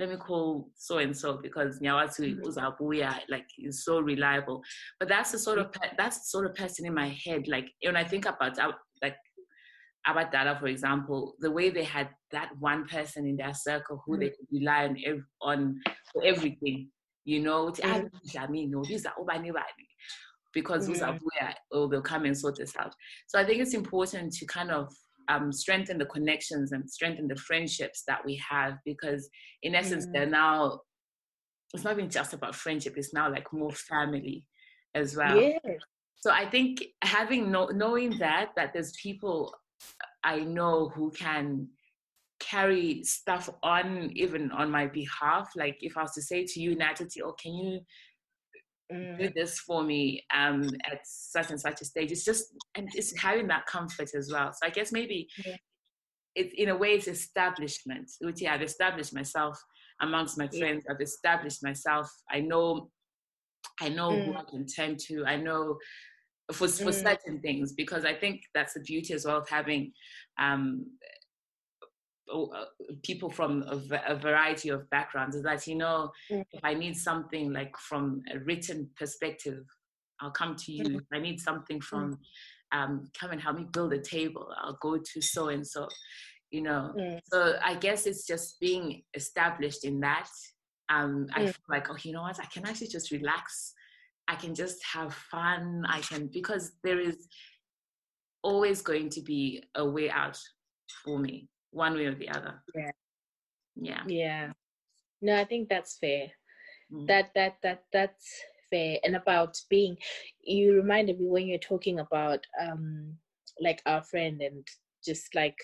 let 0.02 0.10
me 0.10 0.16
call 0.16 0.68
so 0.74 0.98
and 0.98 1.16
so 1.16 1.38
because 1.40 1.78
Nyawatu 1.78 2.22
Mhm. 2.34 2.42
Uzabuya 2.44 3.20
like 3.28 3.46
is 3.58 3.84
so 3.84 4.00
reliable. 4.00 4.60
But 4.98 5.08
that's 5.08 5.30
the 5.30 5.38
sort 5.38 5.58
of 5.58 5.70
pe- 5.70 5.94
that's 5.96 6.18
the 6.22 6.24
sort 6.34 6.46
of 6.46 6.56
person 6.56 6.86
in 6.86 6.94
my 6.94 7.08
head. 7.24 7.46
Like 7.46 7.68
when 7.84 7.94
I 7.96 8.02
think 8.02 8.26
about 8.26 8.58
Ab- 8.58 8.74
like 9.00 9.16
Abadala, 10.08 10.58
for 10.58 10.66
example, 10.66 11.36
the 11.38 11.50
way 11.52 11.70
they 11.70 11.84
had 11.84 12.08
that 12.32 12.50
one 12.58 12.84
person 12.88 13.26
in 13.26 13.36
their 13.36 13.54
circle 13.54 14.02
who 14.04 14.18
they 14.18 14.30
could 14.30 14.48
rely 14.50 14.88
on 14.88 14.96
ev- 15.06 15.28
on 15.40 15.80
for 16.12 16.24
everything. 16.24 16.90
You 17.24 17.40
know, 17.46 17.70
to. 17.70 17.86
I 17.86 18.46
mean, 18.48 18.72
no, 18.72 18.82
these 18.84 19.06
are 19.06 19.14
Obani 19.20 19.52
Bani 19.52 19.86
because 20.52 20.88
Mhm. 20.88 20.94
Uzabuya 20.96 21.54
oh, 21.70 21.86
they'll 21.86 22.02
come 22.02 22.24
and 22.24 22.36
sort 22.36 22.56
this 22.56 22.74
out. 22.76 22.92
So 23.28 23.38
I 23.38 23.44
think 23.44 23.60
it's 23.62 23.74
important 23.74 24.32
to 24.32 24.46
kind 24.46 24.72
of 24.72 24.92
um, 25.28 25.52
strengthen 25.52 25.98
the 25.98 26.06
connections 26.06 26.72
and 26.72 26.88
strengthen 26.90 27.28
the 27.28 27.36
friendships 27.36 28.02
that 28.06 28.24
we 28.24 28.40
have 28.48 28.74
because 28.84 29.28
in 29.62 29.74
essence 29.74 30.06
Mhm. 30.06 30.12
they're 30.12 30.26
now 30.26 30.80
it's 31.74 31.84
not 31.84 31.94
even 31.94 32.10
just 32.10 32.32
about 32.34 32.54
friendship 32.54 32.94
it's 32.96 33.14
now 33.14 33.30
like 33.30 33.52
more 33.52 33.72
family 33.72 34.44
as 34.94 35.16
well 35.16 35.38
Yeah. 35.38 35.74
so 36.16 36.30
i 36.30 36.48
think 36.48 36.82
having 37.02 37.50
know, 37.50 37.66
knowing 37.66 38.10
that 38.18 38.50
that 38.56 38.72
there's 38.72 38.92
people 38.92 39.54
i 40.24 40.40
know 40.40 40.88
who 40.90 41.10
can 41.10 41.68
carry 42.40 43.02
stuff 43.04 43.48
on 43.62 44.10
even 44.14 44.50
on 44.50 44.70
my 44.70 44.86
behalf 44.86 45.50
like 45.56 45.76
if 45.80 45.96
i 45.96 46.02
was 46.02 46.12
to 46.12 46.22
say 46.22 46.44
to 46.44 46.60
you 46.60 46.74
natalie 46.74 47.22
oh 47.24 47.32
can 47.40 47.54
you 47.54 47.80
Mm. 48.92 49.18
do 49.18 49.30
this 49.34 49.58
for 49.60 49.82
me 49.82 50.22
um 50.34 50.62
at 50.90 50.98
such 51.04 51.50
and 51.50 51.60
such 51.60 51.80
a 51.80 51.84
stage 51.84 52.10
it's 52.12 52.24
just 52.24 52.54
and 52.76 52.88
it's 52.94 53.18
having 53.20 53.46
that 53.48 53.64
comfort 53.66 54.10
as 54.14 54.30
well 54.32 54.52
so 54.52 54.66
i 54.66 54.70
guess 54.70 54.92
maybe 54.92 55.28
Yeah. 55.44 55.56
it's 56.34 56.54
in 56.56 56.68
a 56.68 56.76
way 56.76 56.90
it's 56.92 57.08
establishment 57.08 58.10
which 58.20 58.40
yeah 58.42 58.54
i've 58.54 58.62
established 58.62 59.14
myself 59.14 59.58
amongst 60.00 60.38
my 60.38 60.48
Yeah. 60.52 60.58
friends 60.60 60.84
i've 60.90 61.00
established 61.00 61.62
myself 61.62 62.10
i 62.30 62.40
know 62.40 62.90
i 63.80 63.88
know 63.88 64.10
who 64.22 64.32
Mm. 64.34 64.40
i 64.40 64.44
can 64.50 64.66
turn 64.66 64.96
to 65.06 65.24
i 65.26 65.36
know 65.36 65.78
for, 66.52 66.68
for 66.68 66.90
Mm. 66.92 67.02
certain 67.08 67.40
things 67.40 67.72
because 67.72 68.04
i 68.04 68.14
think 68.14 68.42
that's 68.54 68.74
the 68.74 68.80
beauty 68.80 69.14
as 69.14 69.24
well 69.24 69.38
of 69.38 69.48
having 69.48 69.92
um 70.38 70.84
people 73.02 73.30
from 73.30 73.62
a, 73.68 74.00
a 74.06 74.16
variety 74.16 74.68
of 74.68 74.88
backgrounds 74.90 75.36
is 75.36 75.42
that 75.42 75.66
you 75.66 75.74
know 75.74 76.10
Mm. 76.30 76.44
if 76.52 76.60
i 76.64 76.72
need 76.74 76.96
something 76.96 77.52
like 77.52 77.76
from 77.78 78.22
a 78.32 78.38
written 78.40 78.88
perspective 78.96 79.64
i'll 80.20 80.30
come 80.30 80.54
to 80.56 80.72
you. 80.72 80.84
If 80.98 81.06
i 81.12 81.18
need 81.18 81.40
something 81.40 81.80
from 81.80 82.18
um, 82.72 82.92
come 83.18 83.30
and 83.32 83.40
help 83.40 83.56
me 83.58 83.66
build 83.72 83.92
a 83.92 84.00
table 84.00 84.46
i'll 84.62 84.78
go 84.80 84.96
to 84.98 85.20
so 85.20 85.48
and 85.48 85.66
so 85.66 85.88
you 86.50 86.62
know. 86.62 86.92
Mm. 86.98 87.20
so 87.32 87.56
i 87.64 87.74
guess 87.74 88.06
it's 88.06 88.26
just 88.26 88.58
being 88.60 89.02
established 89.14 89.84
in 89.84 90.00
that 90.00 90.28
um, 90.88 91.26
i 91.34 91.40
Mm. 91.42 91.46
feel 91.46 91.70
like 91.76 91.90
oh 91.90 91.96
you 92.02 92.12
know 92.12 92.22
what? 92.22 92.38
I 92.40 92.46
can 92.46 92.66
actually 92.66 92.88
just 92.88 93.10
relax. 93.10 93.74
I 94.28 94.36
can 94.36 94.54
just 94.54 94.78
have 94.94 95.12
fun. 95.34 95.84
I 95.88 96.00
can 96.00 96.28
because 96.28 96.64
there 96.84 97.00
is 97.00 97.16
always 98.42 98.80
going 98.82 99.08
to 99.10 99.20
be 99.20 99.62
a 99.74 99.84
way 99.84 100.08
out 100.10 100.38
for 101.04 101.18
me 101.18 101.48
one 101.72 101.94
way 101.94 102.06
or 102.06 102.14
the 102.14 102.28
other 102.28 102.62
Yeah. 102.74 102.92
yeah 103.76 104.02
Yeah. 104.06 104.52
No, 105.20 105.36
I 105.36 105.44
think 105.44 105.68
that's 105.68 105.98
fair. 105.98 106.32
Mm. 106.92 107.06
That 107.06 107.30
that 107.34 107.56
that 107.62 107.84
that's 107.92 108.42
fair. 108.70 108.98
And 109.04 109.16
about 109.16 109.60
being 109.70 109.96
you 110.42 110.74
reminded 110.74 111.20
me 111.20 111.28
when 111.28 111.46
you're 111.46 111.58
talking 111.58 112.00
about 112.00 112.46
um 112.60 113.16
like 113.60 113.82
our 113.86 114.02
friend 114.02 114.40
and 114.42 114.66
just 115.04 115.34
like 115.34 115.58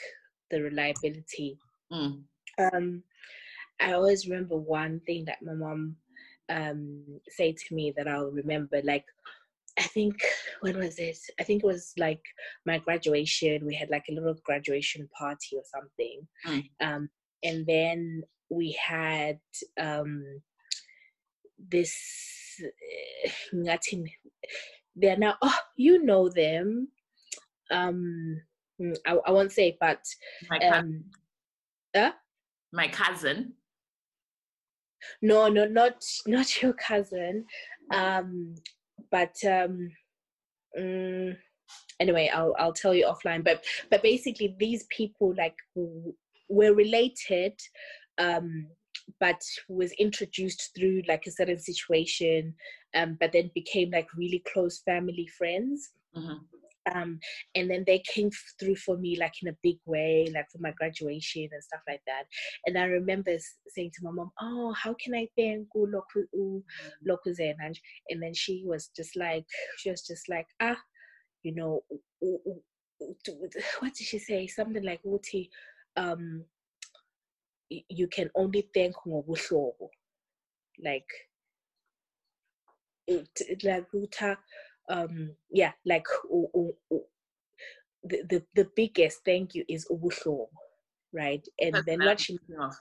the 0.51 0.63
reliability. 0.63 1.59
Mm. 1.93 2.23
Um 2.59 3.03
I 3.81 3.93
always 3.93 4.29
remember 4.29 4.57
one 4.57 5.01
thing 5.07 5.25
that 5.27 5.43
my 5.43 5.55
mom 5.55 5.97
um 6.49 7.21
said 7.29 7.57
to 7.57 7.75
me 7.75 7.93
that 7.97 8.09
I'll 8.09 8.31
remember 8.31 8.81
like 8.83 9.05
I 9.79 9.83
think 9.83 10.17
when 10.61 10.79
was 10.79 10.99
it? 10.99 11.19
I 11.41 11.45
think 11.45 11.63
it 11.63 11.67
was 11.67 11.93
like 11.99 12.23
my 12.67 12.79
graduation. 12.79 13.67
We 13.67 13.75
had 13.75 13.91
like 13.91 14.05
a 14.09 14.13
little 14.13 14.35
graduation 14.45 15.09
party 15.17 15.57
or 15.57 15.63
something. 15.65 16.27
Mm. 16.47 16.65
Um, 16.81 17.09
and 17.45 17.67
then 17.67 18.23
we 18.51 18.79
had 18.83 19.39
um, 19.81 20.25
this. 21.59 21.95
eh, 22.63 23.31
ngathi 23.55 24.11
They're 24.97 25.17
now. 25.17 25.37
Oh, 25.43 25.59
you 25.77 26.05
know 26.05 26.29
them. 26.29 26.89
Um, 27.71 28.41
mm, 28.81 28.97
I, 29.07 29.17
I 29.27 29.31
won't 29.31 29.53
say, 29.53 29.77
but 29.81 30.01
my, 30.51 30.59
cou- 30.59 30.73
um, 30.73 31.05
uh, 31.95 32.11
my 32.73 32.89
cousin 32.89 33.55
no, 35.23 35.49
no, 35.49 35.65
not 35.67 36.05
not 36.27 36.63
your 36.63 36.73
cousin. 36.73 37.45
Um, 37.93 38.55
but 39.11 39.35
um, 39.47 39.91
mm, 40.79 41.37
anyway, 42.01 42.31
I'll 42.33 42.55
I'll 42.59 42.73
tell 42.73 42.95
you 42.95 43.07
offline. 43.07 43.45
But 43.45 43.65
but 43.91 44.03
basically, 44.03 44.57
these 44.59 44.87
people 44.91 45.35
like 45.37 45.57
were 46.49 46.75
related, 46.75 47.59
um, 48.19 48.67
but 49.21 49.41
was 49.69 49.93
introduced 49.93 50.71
through 50.77 51.03
like 51.09 51.27
a 51.27 51.31
certain 51.31 51.59
situation, 51.59 52.55
um, 52.95 53.17
but 53.21 53.33
then 53.33 53.51
became 53.55 53.91
like 53.91 54.09
really 54.17 54.43
close 54.53 54.81
family 54.81 55.27
friends. 55.27 55.91
Mhm. 56.17 56.41
Um, 56.95 57.21
and 57.55 57.71
then 57.71 57.85
they 57.87 58.01
came 58.01 58.31
through 58.61 58.77
for 58.77 58.97
me 58.97 59.17
like 59.19 59.35
in 59.43 59.49
a 59.49 59.57
big 59.63 59.79
way, 59.87 60.31
like 60.35 60.47
for 60.51 60.59
my 60.61 60.73
graduation 60.73 61.49
and 61.53 61.65
stuff 61.65 61.81
like 61.89 62.03
that. 62.07 62.25
And 62.67 62.79
I 62.79 62.85
remember 62.85 63.37
saying 63.69 63.93
to 63.95 64.05
my 64.05 64.11
mom, 64.13 64.31
"Oh, 64.41 64.73
how 64.73 64.95
can 65.03 65.15
I 65.15 65.29
thank 65.37 65.69
you, 65.75 65.89
Loku, 65.93 66.25
u- 66.33 66.65
Loku 67.09 67.29
Zenaj?" 67.39 67.79
And 68.11 68.23
then 68.23 68.35
she 68.35 68.65
was 68.67 68.89
just 68.97 69.17
like, 69.17 69.45
she 69.79 69.91
was 69.91 70.03
just 70.07 70.29
like, 70.29 70.47
ah, 70.61 70.81
you 71.43 71.55
know, 71.55 71.83
what 73.81 73.95
did 73.95 74.07
she 74.07 74.19
say? 74.19 74.47
Something 74.47 74.85
like, 74.85 75.01
"Uti, 75.05 75.51
um, 75.97 76.45
you 77.71 78.09
can 78.09 78.31
only 78.35 78.69
thank 78.75 78.95
ngobuhlobo." 79.07 79.89
like 80.83 81.07
like 83.65 83.87
um 84.89 85.35
yeah 85.51 85.73
like 85.85 86.07
the, 88.05 88.23
the 88.31 88.43
the 88.55 88.69
biggest 88.77 89.21
thank 89.25 89.55
you 89.55 89.65
is 89.69 89.87
ubuhlobo 89.91 90.49
right 91.13 91.47
and 91.61 91.75
then 91.87 92.01
what 92.05 92.21
she 92.21 92.39
of. 92.59 92.75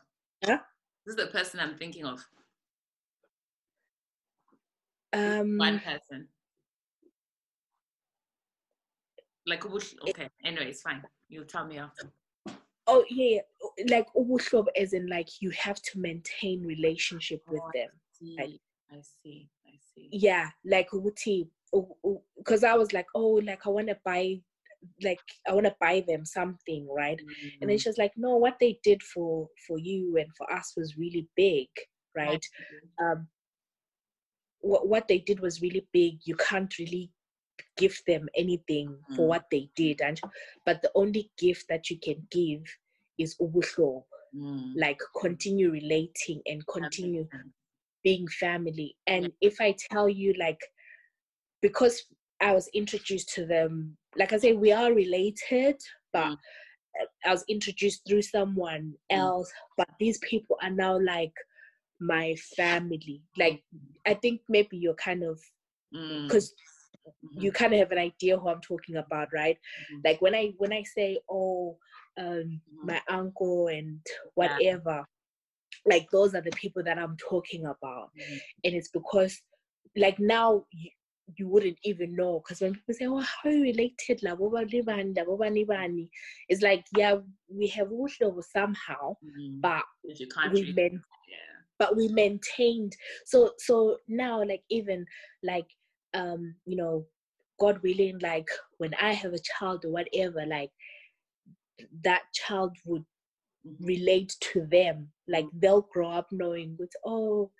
Huh? 0.45 0.59
This 1.05 1.15
is 1.15 1.15
the 1.15 1.27
person 1.27 1.59
I'm 1.59 1.75
thinking 1.77 2.05
of. 2.05 2.23
um 5.13 5.57
One 5.57 5.79
person. 5.79 6.27
Like 9.45 9.63
which- 9.71 9.95
okay. 10.09 10.29
Anyway, 10.43 10.69
it's 10.69 10.81
fine. 10.81 11.01
You'll 11.29 11.45
tell 11.45 11.65
me 11.65 11.77
after. 11.79 12.11
oh 12.87 13.03
yeah 13.09 13.39
yeah, 13.77 13.85
like 13.95 14.07
ubuhlobo 14.15 14.67
as 14.79 14.93
in 14.93 15.07
like 15.07 15.29
you 15.41 15.49
have 15.51 15.81
to 15.81 15.99
maintain 15.99 16.63
relationship 16.65 17.41
with 17.49 17.61
Oh, 17.63 17.71
them 17.73 17.89
See, 18.13 18.35
Like- 18.39 18.61
I 18.91 19.01
see. 19.23 19.49
I 19.65 19.71
see. 19.93 20.07
yeah 20.11 20.49
like 20.65 20.87
uti 20.93 21.49
because 22.37 22.63
i 22.63 22.73
was 22.75 22.93
like 22.93 23.07
oh 23.15 23.41
like 23.45 23.65
i 23.65 23.69
want 23.69 23.87
to 23.87 23.97
buy 24.05 24.35
like 25.03 25.19
i 25.47 25.53
want 25.53 25.65
to 25.65 25.75
buy 25.81 26.03
them 26.07 26.25
something 26.25 26.87
right? 26.95 27.21
And 27.61 27.69
then 27.69 27.77
Mm, 27.77 27.79
she 27.79 27.89
was 27.89 27.97
like 27.97 28.13
no 28.15 28.35
what 28.37 28.57
they 28.59 28.79
did 28.83 29.01
for 29.03 29.47
for 29.67 29.77
you 29.79 30.17
and 30.17 30.27
for 30.37 30.51
us 30.51 30.73
was 30.77 30.97
really 30.97 31.27
big 31.35 31.67
right? 32.15 32.45
Um 33.01 33.27
what 34.61 34.87
what 34.87 35.07
they 35.07 35.19
did 35.19 35.39
was 35.39 35.61
really 35.61 35.87
big. 35.93 36.19
You 36.25 36.35
can't 36.35 36.73
really 36.79 37.11
give 37.77 38.01
them 38.07 38.27
anything 38.35 38.97
for 39.15 39.27
Mm. 39.27 39.27
what 39.27 39.45
they 39.51 39.69
did 39.75 40.01
and 40.01 40.21
but 40.65 40.81
the 40.81 40.91
only 40.95 41.31
gift 41.37 41.65
that 41.69 41.89
you 41.89 41.97
can 41.99 42.27
give 42.31 42.61
is 43.17 43.35
ubuhlobo 43.41 44.03
Mm, 44.35 44.75
like 44.75 44.99
continue 45.19 45.71
relating 45.71 46.41
and 46.45 46.65
continue 46.67 47.27
being 48.03 48.27
family. 48.27 48.95
And 49.07 49.31
if 49.41 49.59
i 49.61 49.75
tell 49.91 50.09
you 50.09 50.33
like 50.39 50.59
because 51.61 52.03
i 52.41 52.53
was 52.53 52.69
introduced 52.73 53.29
to 53.29 53.45
them 53.45 53.97
like 54.17 54.33
i 54.33 54.37
say 54.37 54.53
we 54.53 54.71
are 54.71 54.93
related 54.93 55.75
but 56.13 56.33
Mm. 56.33 56.37
I 57.25 57.31
was 57.31 57.43
introduced 57.47 58.01
through 58.07 58.23
someone 58.23 58.93
else, 59.09 59.51
but 59.77 59.87
these 59.99 60.17
people 60.19 60.57
are 60.61 60.69
now 60.71 60.99
like 60.99 61.33
my 61.99 62.35
family. 62.55 63.21
Like 63.37 63.63
I 64.05 64.13
think 64.15 64.41
maybe 64.49 64.77
you're 64.77 64.95
kind 64.95 65.23
of 65.23 65.39
Mm, 65.93 66.25
because 66.27 66.53
mhm, 67.23 67.41
you 67.41 67.51
kind 67.51 67.73
of 67.73 67.79
have 67.79 67.91
an 67.91 67.97
idea 67.99 68.37
who 68.37 68.49
I'm 68.49 68.61
talking 68.61 68.97
about, 68.97 69.29
right? 69.33 69.57
mhm, 69.91 70.01
Like 70.03 70.21
when 70.21 70.35
I 70.35 70.53
when 70.57 70.73
I 70.73 70.83
say 70.83 71.19
oh 71.29 71.77
um 72.17 72.61
mhm. 72.73 72.85
my 72.85 73.01
uncle 73.09 73.67
and 73.67 73.99
whatever, 74.35 75.05
like 75.85 76.09
those 76.11 76.35
are 76.35 76.41
the 76.41 76.51
people 76.51 76.83
that 76.83 76.97
I'm 76.97 77.17
talking 77.17 77.65
about, 77.65 78.09
and 78.63 78.75
it's 78.75 78.89
because 78.89 79.41
like 79.95 80.19
now 80.19 80.65
you, 81.35 81.47
wouldn't 81.47 81.77
even 81.83 82.15
know 82.15 82.39
because 82.43 82.61
when 82.61 82.73
people 82.73 82.93
say 82.93 83.05
oh 83.05 83.19
how 83.19 83.49
are 83.49 83.51
you 83.51 83.63
related 83.63 84.21
la 84.23 84.35
boba 84.35 84.65
ni 84.71 84.81
bani, 84.81 85.13
la 85.15 85.23
boba 85.23 85.51
ni 85.51 85.63
bani," 85.63 86.09
it's 86.49 86.61
like 86.61 86.85
yeah 86.95 87.15
we 87.49 87.67
have 87.67 87.89
uhlelo 87.89 88.43
somehow 88.43 89.15
Mhm. 89.23 89.61
but 89.61 89.83
If 90.03 90.19
you 90.19 90.27
can't 90.27 90.53
we 90.53 90.71
meant 90.73 91.01
yeah. 91.27 91.55
but 91.79 91.95
we 91.95 92.07
maintained 92.07 92.95
so 93.25 93.51
so 93.57 93.97
now 94.07 94.43
like 94.43 94.63
even 94.69 95.05
like 95.43 95.67
um 96.13 96.55
you 96.65 96.77
know 96.77 97.05
god 97.59 97.81
willing 97.83 98.17
like 98.19 98.47
when 98.77 98.93
i 99.01 99.11
have 99.13 99.33
a 99.33 99.39
child 99.39 99.83
or 99.85 99.91
whatever 99.91 100.45
like 100.45 100.71
that 102.03 102.23
child 102.33 102.75
would 102.85 103.05
Mhm. 103.65 103.75
relate 103.87 104.33
to 104.39 104.65
them 104.67 105.11
like 105.27 105.45
they'll 105.53 105.81
grow 105.93 106.09
up 106.09 106.27
knowing 106.31 106.75
with 106.79 106.91
oh 107.05 107.51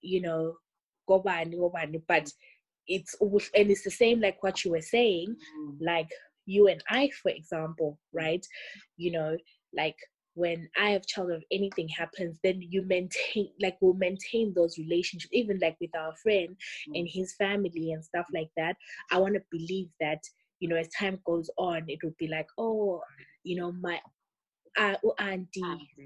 you 0.00 0.20
know 0.20 0.54
gobani 1.08 1.56
gobani 1.56 2.00
but 2.06 2.30
it's 2.86 3.14
al- 3.20 3.40
and 3.54 3.70
it's 3.70 3.84
the 3.84 3.90
same 3.90 4.20
like 4.20 4.42
what 4.42 4.64
you 4.64 4.70
were 4.72 4.80
saying 4.82 5.36
Mm, 5.58 5.76
like 5.80 6.10
you 6.46 6.68
and 6.68 6.82
I, 6.90 7.10
for 7.22 7.30
example, 7.30 7.98
right? 8.12 8.44
You 8.96 9.12
know, 9.12 9.36
like 9.76 9.96
when 10.34 10.68
I 10.78 10.90
have 10.90 11.06
child 11.06 11.30
or 11.30 11.40
anything 11.52 11.88
happens, 11.88 12.38
then 12.42 12.60
you 12.62 12.82
maintain 12.82 13.48
like 13.60 13.76
we'll 13.80 13.94
maintain 13.94 14.52
those 14.54 14.78
relationships, 14.78 15.32
even 15.32 15.58
like 15.60 15.76
with 15.80 15.94
our 15.96 16.14
friend 16.22 16.56
and 16.94 17.08
his 17.10 17.34
family 17.34 17.92
and 17.92 18.04
stuff 18.04 18.26
like 18.34 18.50
that. 18.56 18.76
I 19.10 19.18
want 19.18 19.34
to 19.34 19.42
believe 19.50 19.88
that, 20.00 20.22
you 20.60 20.68
know, 20.68 20.76
as 20.76 20.88
time 20.88 21.18
goes 21.26 21.50
on, 21.58 21.84
it 21.88 22.00
would 22.02 22.16
be 22.18 22.28
like, 22.28 22.46
oh, 22.58 23.00
you 23.44 23.56
know, 23.60 23.72
my 23.72 24.00
uh, 24.78 24.96
oh, 25.04 25.14
Auntie. 25.18 25.60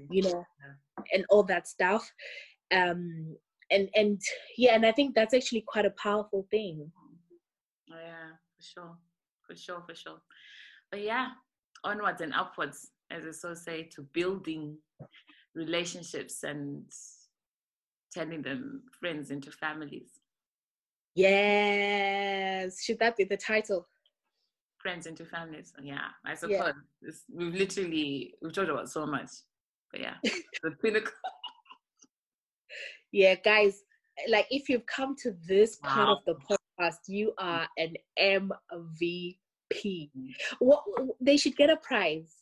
you 0.09 0.23
know, 0.23 0.45
and 1.13 1.25
all 1.29 1.43
that 1.43 1.67
stuff. 1.67 2.11
Um 2.73 3.35
and 3.71 3.89
and 3.95 4.21
yeah, 4.57 4.75
and 4.75 4.85
I 4.85 4.91
think 4.91 5.15
that's 5.15 5.33
actually 5.33 5.63
quite 5.67 5.85
a 5.85 5.91
powerful 5.91 6.47
thing. 6.49 6.91
Oh, 7.91 7.95
yeah, 7.99 8.29
for 8.55 8.63
sure, 8.63 8.97
for 9.45 9.55
sure, 9.55 9.83
for 9.87 9.95
sure. 9.95 10.21
But 10.91 11.01
yeah, 11.01 11.29
onwards 11.83 12.21
and 12.21 12.33
upwards, 12.33 12.91
as 13.11 13.25
I 13.25 13.31
so 13.31 13.53
say, 13.53 13.83
to 13.95 14.03
building 14.13 14.77
relationships 15.55 16.43
and 16.43 16.83
turning 18.13 18.41
them 18.41 18.83
friends 18.99 19.31
into 19.31 19.51
families. 19.51 20.19
Yes. 21.15 22.83
Should 22.83 22.99
that 22.99 23.17
be 23.17 23.23
the 23.23 23.37
title? 23.37 23.87
Friends 24.79 25.07
into 25.07 25.25
families. 25.25 25.73
Oh, 25.77 25.81
yeah, 25.83 26.09
I 26.25 26.35
suppose 26.35 26.73
It's- 27.01 27.23
we've 27.33 27.53
literally 27.53 28.35
we've 28.41 28.53
talked 28.53 28.69
about 28.69 28.89
so 28.89 29.05
much. 29.05 29.31
But 29.91 30.01
yeah, 30.01 30.15
the 30.63 30.71
pinnacle. 30.83 31.13
Yeah, 33.11 33.35
guys, 33.35 33.81
like 34.29 34.47
if 34.49 34.69
you've 34.69 34.85
come 34.85 35.15
to 35.23 35.35
this 35.47 35.77
part 35.77 36.09
of 36.09 36.17
the 36.25 36.35
podcast, 36.79 36.97
you 37.07 37.33
are 37.37 37.67
an 37.77 37.95
MVP. 38.19 39.37
What 40.59 40.83
they 41.21 41.37
should 41.37 41.55
get 41.55 41.69
a 41.69 41.77
prize. 41.77 42.35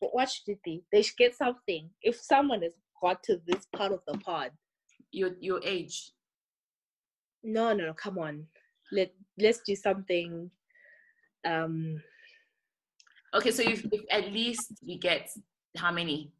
What 0.00 0.14
what 0.14 0.30
should 0.30 0.52
it 0.52 0.62
be? 0.64 0.84
They 0.92 1.02
should 1.02 1.16
get 1.16 1.36
something. 1.36 1.90
If 2.02 2.16
someone 2.20 2.62
has 2.62 2.72
got 3.02 3.22
to 3.24 3.40
this 3.46 3.66
part 3.76 3.92
of 3.92 4.00
the 4.06 4.16
pod. 4.18 4.52
Your 5.10 5.32
your 5.40 5.60
age. 5.64 6.12
No, 7.42 7.74
no, 7.74 7.86
no, 7.86 7.94
come 7.94 8.18
on. 8.18 8.46
Let 8.92 9.12
let's 9.38 9.60
do 9.66 9.74
something. 9.76 10.50
Um 11.44 12.00
Okay, 13.34 13.50
so 13.50 13.62
if, 13.62 13.84
if 13.90 14.02
at 14.10 14.30
least 14.30 14.72
we 14.86 14.98
get 14.98 15.28
how 15.76 15.90
many? 15.90 16.32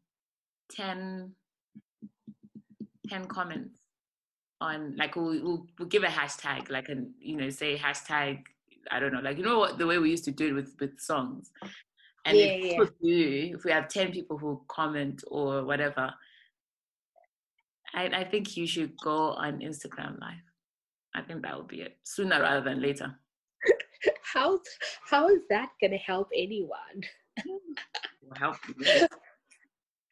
10, 0.71 1.31
10 3.13 3.27
comments 3.27 3.79
on 4.59 4.95
like 4.97 5.15
we'll, 5.15 5.39
we'll, 5.43 5.67
we'll 5.77 5.87
give 5.87 6.03
a 6.03 6.07
hashtag 6.07 6.69
like 6.71 6.89
and 6.89 7.11
you 7.19 7.35
know 7.37 7.49
say 7.49 7.77
hashtag 7.77 8.41
I 8.89 8.99
don't 8.99 9.13
know 9.13 9.19
like 9.19 9.37
you 9.37 9.43
know 9.43 9.59
what 9.59 9.77
the 9.77 9.85
way 9.85 9.99
we 9.99 10.09
used 10.09 10.25
to 10.25 10.31
do 10.31 10.47
it 10.47 10.53
with 10.53 10.75
with 10.79 10.99
songs 10.99 11.51
and 12.25 12.37
Yeah, 12.37 12.45
if, 12.45 12.63
yeah. 12.63 12.85
do, 13.01 13.55
if 13.55 13.65
we 13.65 13.71
have 13.71 13.87
10 13.87 14.11
people 14.11 14.37
who 14.37 14.61
comment 14.67 15.23
or 15.27 15.63
whatever 15.63 16.11
I, 17.93 18.05
I 18.05 18.23
think 18.23 18.57
you 18.57 18.65
should 18.65 18.93
go 19.03 19.33
on 19.33 19.59
Instagram 19.59 20.19
live 20.19 20.45
I 21.13 21.21
think 21.21 21.43
that 21.43 21.55
would 21.55 21.67
be 21.67 21.81
it 21.81 21.97
sooner 22.03 22.41
rather 22.41 22.61
than 22.61 22.81
later 22.81 23.13
how 24.33 24.59
how 25.07 25.29
is 25.29 25.41
that 25.49 25.69
gonna 25.79 25.97
help 25.97 26.29
anyone? 26.35 27.03
help 28.35 28.57
you. 28.67 29.07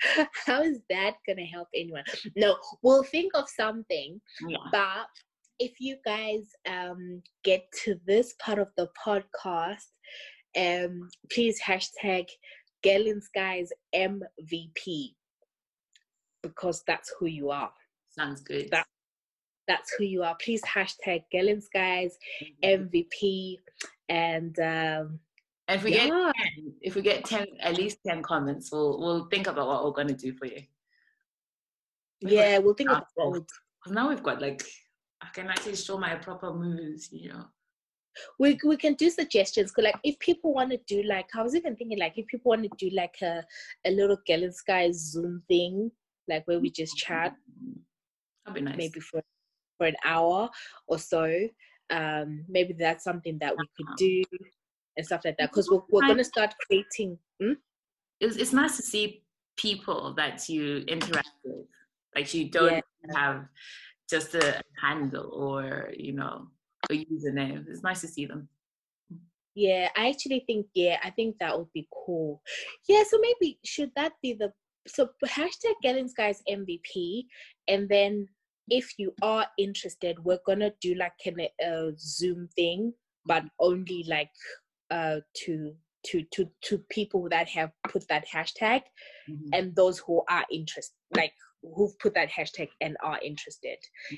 how 0.46 0.62
is 0.62 0.80
that 0.90 1.16
gonna 1.28 1.46
help 1.46 1.68
anyone? 1.76 2.04
No, 2.36 2.58
we'll 2.82 3.04
think 3.04 3.32
of 3.36 3.48
something 3.50 4.20
yeah 4.48 4.58
But 4.72 5.08
if 5.60 5.74
you 5.80 5.98
guys 6.06 6.44
um, 6.68 7.22
get 7.44 7.66
to 7.84 8.00
this 8.08 8.34
part 8.40 8.58
of 8.60 8.70
the 8.78 8.90
podcast, 9.06 9.90
um, 10.58 11.08
please 11.32 11.62
hashtag 11.62 12.26
Girl 12.84 13.06
In 13.06 13.22
Skies 13.22 13.72
MVP 13.96 15.14
because 16.42 16.84
that's 16.88 17.14
who 17.20 17.28
you 17.28 17.52
are. 17.52 17.72
sounds 18.10 18.42
good 18.42 18.70
That- 18.72 18.88
That's 19.68 19.94
who 19.96 20.04
you 20.04 20.24
are. 20.24 20.36
Please 20.44 20.62
hashtag 20.64 21.24
Girl 21.32 21.48
In 21.48 21.62
Skies 21.62 22.18
MVP 22.64 23.58
and 24.10 24.58
um, 24.60 25.20
And 25.72 25.80
if 25.80 25.86
we 25.86 25.92
get 25.92 26.10
10, 26.10 26.74
if 26.82 26.96
we 26.96 27.02
get 27.02 27.24
10 27.24 27.48
at 27.62 27.78
least 27.78 28.00
10 28.06 28.22
comments 28.24 28.72
we'll 28.72 29.00
we'll 29.00 29.26
think 29.30 29.48
about 29.48 29.68
what 29.68 29.84
we're 29.86 29.92
going 29.92 30.10
to 30.10 30.14
do 30.14 30.34
for 30.34 30.46
you. 30.46 30.62
Yeah, 32.20 32.58
we'll 32.58 32.74
think 32.74 32.90
about 32.90 33.08
what 33.16 33.44
now 33.88 34.10
we've 34.10 34.22
got 34.22 34.42
like 34.42 34.64
i 35.24 35.28
can 35.34 35.48
actually 35.48 35.76
show 35.76 35.98
my 35.98 36.16
proper 36.16 36.54
moves 36.54 37.10
you 37.12 37.30
know? 37.30 37.46
We 38.38 38.60
we 38.66 38.76
can 38.76 38.96
do 38.96 39.10
suggestions. 39.10 39.72
'cause, 39.72 39.86
like 39.86 40.00
if 40.04 40.20
people 40.20 40.54
want 40.54 40.72
to 40.72 40.80
do 40.86 41.02
like 41.04 41.30
I 41.34 41.42
was 41.42 41.56
even 41.56 41.78
thinking 41.78 41.98
like 41.98 42.18
if 42.18 42.28
people 42.28 42.50
want 42.50 42.64
to 42.64 42.70
do 42.78 42.94
like 42.94 43.16
a 43.22 43.46
a 43.86 43.92
little 43.92 44.18
Galen 44.26 44.52
Sky 44.52 44.92
Zoom 44.92 45.42
thing, 45.48 45.92
like 46.28 46.46
where 46.48 46.60
we 46.60 46.70
just 46.70 46.98
chat 46.98 47.34
that'd 48.44 48.56
be 48.56 48.62
nice. 48.62 48.76
maybe 48.76 49.00
for 49.00 49.22
for 49.78 49.88
an 49.88 49.96
hour 50.04 50.50
or 50.88 51.00
so. 51.00 51.24
Um, 51.90 52.46
maybe 52.48 52.74
that's 52.74 53.04
something 53.06 53.38
that 53.40 53.56
we 53.58 53.66
could 53.76 53.96
do 53.98 54.24
and 54.98 55.06
stuff 55.06 55.22
like 55.26 55.38
that. 55.38 55.50
Because 55.52 55.70
we're 55.70 55.82
we're 55.90 56.08
gonna 56.08 56.24
start 56.24 56.54
creating. 56.66 57.18
Hmm? 57.42 57.54
it's, 58.20 58.36
it's 58.38 58.54
nice 58.54 58.78
to 58.78 58.84
see 58.84 59.24
people 59.58 60.14
that 60.14 60.48
you 60.48 60.78
interact 60.88 61.30
with 61.44 61.66
like 62.16 62.34
you 62.34 62.50
don't 62.50 62.74
Yeah. 62.74 63.16
have 63.16 63.46
just 64.10 64.36
a 64.36 64.62
handle 64.82 65.32
or 65.34 65.92
you 65.98 66.14
know 66.14 66.48
a 66.90 66.94
username 66.94 67.66
it's 67.68 67.84
nice 67.84 68.02
to 68.02 68.08
see 68.08 68.26
them 68.26 68.48
Yeah, 69.54 69.90
I 69.98 70.10
actually 70.10 70.44
think 70.48 70.68
yeah, 70.74 70.98
I 71.04 71.10
think 71.12 71.36
that 71.40 71.58
would 71.58 71.72
be 71.74 71.86
cool. 71.92 72.42
Yeah, 72.88 73.04
so 73.04 73.20
maybe 73.20 73.60
should 73.66 73.92
that 74.00 74.14
be 74.24 74.32
the 74.34 74.54
so 74.88 75.10
hashtag 75.26 75.76
Girl 75.84 75.98
In 75.98 76.08
Skies 76.08 76.42
MVP, 76.50 77.26
and 77.68 77.90
then 77.90 78.28
if 78.70 78.98
you 78.98 79.14
are 79.22 79.46
interested, 79.58 80.16
we're 80.24 80.46
gonna 80.48 80.72
do 80.80 80.96
like 80.96 81.20
a 81.62 81.92
Zoom 82.00 82.48
thing, 82.56 82.94
but 83.26 83.44
only 83.60 84.06
like 84.08 84.32
uh 84.92 85.18
to 85.46 85.74
to 86.04 86.24
to 86.34 86.50
to 86.64 86.78
people 86.90 87.28
that 87.30 87.48
have 87.48 87.72
put 87.88 88.08
that 88.10 88.26
hashtag 88.28 88.82
and 89.54 89.76
those 89.76 90.00
who 90.00 90.22
are 90.30 90.46
interested, 90.52 90.96
like 91.16 91.34
who've 91.76 91.98
put 92.00 92.14
that 92.16 92.30
hashtag 92.30 92.70
and 92.82 92.98
are 93.04 93.20
interested 93.24 93.78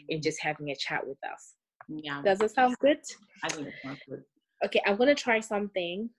in 0.09 0.21
just 0.21 0.41
having 0.41 0.69
a 0.69 0.75
chat 0.75 1.05
with 1.05 1.17
us. 1.31 1.53
yeah. 1.89 2.21
Does 2.23 2.39
that 2.39 2.51
sound 2.51 2.75
good? 2.79 2.99
i 3.43 3.49
think 3.49 3.67
it 3.67 3.73
sounds 3.83 3.99
good. 4.09 4.23
Okay 4.65 4.81
i'm 4.85 4.97
gonna 4.97 5.15
try 5.15 5.39
something. 5.39 6.09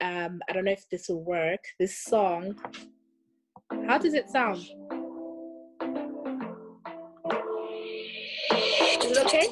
Um 0.00 0.40
i 0.48 0.52
don't 0.52 0.64
know 0.64 0.72
if 0.72 0.88
this 0.90 1.08
will 1.08 1.22
work. 1.24 1.62
This 1.78 2.02
song 2.02 2.56
how 3.86 3.98
does 3.98 4.14
it 4.14 4.30
sound? 4.30 4.58
Is 9.04 9.10
it 9.10 9.18
okay 9.26 9.48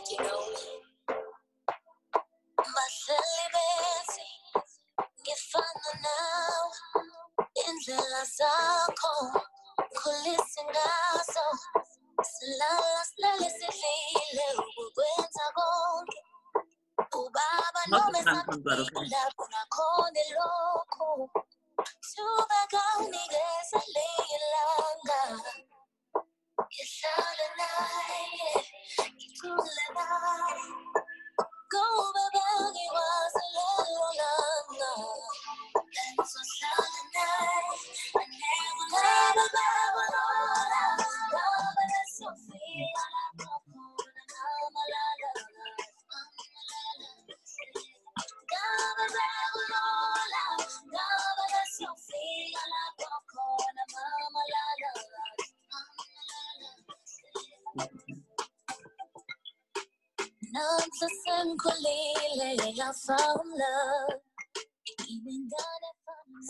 Go 31.73 32.12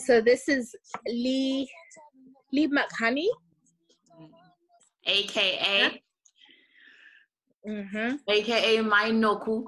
So 0.05 0.21
this 0.21 0.49
is 0.49 0.75
Lee 1.07 1.69
Lee 2.51 2.67
McHoney. 2.67 3.27
AKA, 5.05 6.01
Mm-hmm. 7.67 8.15
AKA 8.27 8.77
Mainoku 8.79 9.63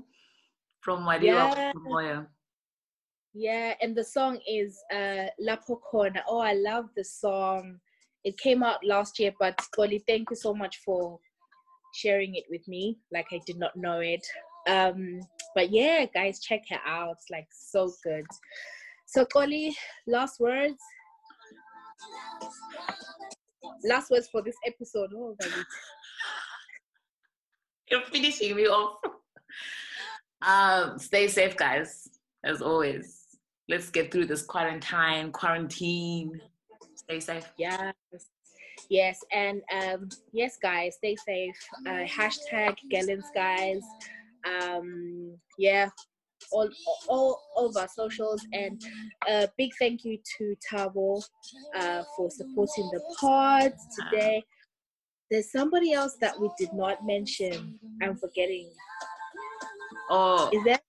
from 0.82 1.06
Wadiwa 1.06 1.74
Yeah. 2.02 2.24
Yeah, 3.34 3.74
and 3.82 3.96
the 3.96 4.04
song 4.04 4.40
is 4.48 4.78
uh 4.94 5.28
Lapo 5.40 5.78
Corner. 5.78 6.24
Oh, 6.28 6.40
I 6.40 6.54
love 6.54 6.90
the 6.96 7.04
song. 7.04 7.80
It 8.24 8.38
came 8.38 8.64
out 8.64 8.84
last 8.84 9.20
year, 9.20 9.34
but 9.40 9.58
Xolie, 9.76 10.02
thank 10.08 10.30
you 10.30 10.36
so 10.36 10.54
much 10.54 10.78
for 10.86 11.20
sharing 11.96 12.36
it 12.36 12.46
with 12.50 12.68
me. 12.68 12.98
Like 13.12 13.28
I 13.32 13.40
did 13.46 13.58
not 13.58 13.76
know 13.76 14.00
it. 14.00 14.26
Um, 14.68 15.22
but 15.54 15.72
yeah, 15.72 16.06
guys, 16.14 16.40
check 16.40 16.62
her 16.70 16.80
out. 16.86 17.12
It's 17.14 17.30
like 17.32 17.48
so 17.52 17.92
good. 18.04 18.26
So 19.06 19.26
Xolie, 19.26 19.74
last 20.08 20.40
words. 20.40 20.82
Last 23.84 24.12
words 24.12 24.28
for 24.32 24.42
this 24.42 24.56
episode. 24.66 25.12
Oh. 25.16 25.36
You're 27.92 28.02
finishing 28.02 28.56
me 28.56 28.68
off. 28.68 28.98
Um, 30.42 31.00
stay 31.00 31.28
safe, 31.28 31.56
guys, 31.56 32.08
as 32.44 32.62
always. 32.62 33.26
Let's 33.68 33.90
get 33.90 34.12
through 34.12 34.28
this 34.28 34.44
quarantine, 34.44 35.32
quarantine. 35.32 36.40
Stay 36.96 37.20
safe. 37.20 37.52
Yes. 37.58 37.94
Yes, 38.90 39.20
and 39.32 39.62
um, 39.74 40.10
yes, 40.32 40.58
guys, 40.62 40.96
stay 40.96 41.16
safe. 41.16 41.56
Uh, 41.88 42.06
hashtag 42.06 42.76
Girl 42.92 43.10
In 43.10 43.24
Skies. 43.24 43.82
Um, 44.46 45.36
yeah, 45.58 45.90
all, 46.52 46.70
all 47.08 47.40
over 47.58 47.80
our 47.80 47.88
socials, 47.88 48.46
and 48.54 48.82
a 49.28 49.50
big 49.58 49.72
thank 49.80 50.06
you 50.06 50.20
to 50.38 50.56
Tabo 50.72 51.24
uh, 51.76 52.04
for 52.16 52.30
supporting 52.30 52.90
the 52.94 53.02
pod 53.20 53.74
today. 54.00 54.44
There's 55.32 55.52
somebody 55.52 55.94
else 55.94 56.18
that 56.22 56.40
we 56.40 56.50
did 56.58 56.74
not 56.74 57.06
mention. 57.06 57.80
I'm 58.02 58.16
forgetting. 58.16 58.70
Oh, 60.10 60.52
Is 60.54 60.64
there? 60.64 60.80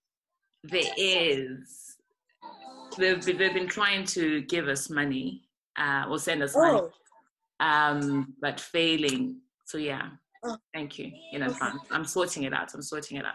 there 0.65 0.93
is. 0.97 1.97
They've, 2.99 3.23
they've 3.25 3.55
been 3.55 3.69
trying 3.69 4.05
to 4.07 4.43
give 4.43 4.69
us 4.69 4.91
money 4.91 5.43
uh, 5.79 6.05
or 6.09 6.19
send 6.19 6.43
us 6.43 6.55
money, 6.55 6.79
Oh, 6.79 6.91
um, 7.61 8.35
but 8.41 8.61
failing. 8.61 9.41
So, 9.65 9.79
yeah. 9.79 10.09
Oh. 10.45 10.57
Thank 10.75 10.99
you 10.99 11.11
in 11.33 11.43
advance. 11.43 11.83
I'm 11.91 12.05
sorting 12.05 12.45
it 12.45 12.53
out. 12.53 12.73
I'm 12.75 12.83
sorting 12.83 13.19
it 13.19 13.25
out. 13.25 13.35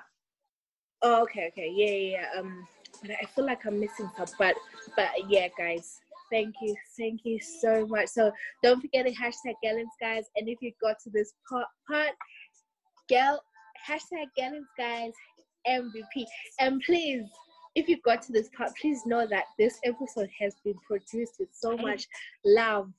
Oh, 1.02 1.24
okay, 1.24 1.48
okay, 1.48 1.72
yeah, 1.74 1.92
yeah, 1.92 2.18
yeah. 2.20 2.40
Um, 2.40 2.68
but 3.02 3.12
I 3.12 3.26
feel 3.26 3.46
like 3.46 3.66
I'm 3.66 3.80
missing 3.80 4.10
some. 4.16 4.28
But, 4.38 4.56
but 4.96 5.10
yeah, 5.28 5.48
guys, 5.58 5.98
thank 6.32 6.56
you, 6.62 6.76
thank 6.98 7.22
you 7.24 7.40
so 7.40 7.86
much. 7.88 8.10
So 8.10 8.32
don't 8.64 8.80
forget 8.80 9.06
the 9.06 9.16
hashtag 9.16 9.56
Gallons, 9.64 9.90
guys. 10.00 10.26
And 10.36 10.48
if 10.48 10.60
you 10.62 10.72
got 10.82 10.98
to 11.04 11.10
this 11.10 11.34
part, 11.50 11.68
part, 11.90 12.12
gal, 13.10 13.42
hashtag 13.90 14.28
Gallons, 14.38 14.68
guys, 14.78 15.12
MVP. 15.68 16.26
And 16.60 16.82
please, 16.86 17.24
if 17.76 17.88
you 17.88 17.98
got 18.02 18.22
to 18.24 18.32
this 18.32 18.50
part, 18.56 18.72
please 18.80 19.06
know 19.06 19.26
that 19.28 19.46
this 19.58 19.80
episode 19.84 20.30
has 20.40 20.56
been 20.64 20.76
produced 20.86 21.36
with 21.40 21.50
so 21.54 21.78
much 21.78 22.08
love, 22.46 22.90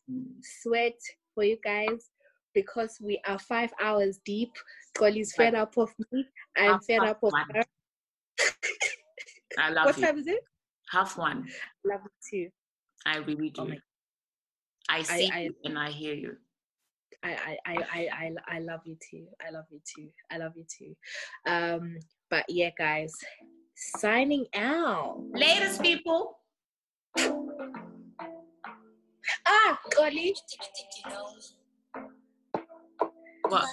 sweat 0.62 0.98
for 1.34 1.44
you 1.44 1.58
guys. 1.64 2.10
Because 2.54 2.98
we 3.00 3.18
are 3.26 3.38
five 3.38 3.70
hours 3.82 4.20
deep. 4.26 4.50
Xolie's 4.98 5.34
fed 5.34 5.54
up 5.54 5.76
of 5.78 5.90
me. 6.12 6.26
I'm 6.56 6.72
Half 6.72 6.84
fed 6.84 7.00
up 7.00 7.22
of 7.22 7.32
one. 7.32 7.46
her. 7.54 7.62
I 9.58 9.70
love 9.70 9.86
What 9.86 9.96
you. 9.96 10.04
time 10.04 10.18
is 10.18 10.26
it? 10.26 10.40
Half 10.90 11.16
one. 11.16 11.48
Love 11.86 12.00
you 12.04 12.10
too. 12.46 12.50
I 13.06 13.16
really 13.18 13.48
do. 13.50 13.62
Oh 13.62 13.74
I 14.90 15.02
see 15.02 15.30
I- 15.32 15.40
you 15.44 15.54
and 15.64 15.78
I 15.78 15.90
hear 15.90 16.12
you. 16.14 16.36
I, 17.24 17.30
I, 17.30 17.56
I, 17.66 17.74
I, 17.74 18.08
I, 18.12 18.56
I 18.56 18.58
love 18.58 18.80
you 18.84 18.96
too. 19.10 19.26
I 19.46 19.50
love 19.50 19.64
you 19.70 19.80
too. 19.96 20.08
I 20.30 20.38
love 20.38 20.52
you 20.56 20.64
too. 20.68 20.94
Um, 21.46 21.96
but 22.30 22.44
yeah, 22.48 22.70
guys, 22.76 23.14
signing 23.74 24.46
out. 24.54 25.22
Latest, 25.32 25.82
people. 25.82 26.38
Ah, 29.46 29.78
Xolie. 29.90 30.32
What? 33.48 33.66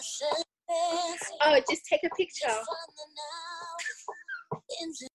Oh, 1.42 1.60
just 1.70 1.86
take 1.86 2.02
a 2.04 2.10
picture. 2.16 2.48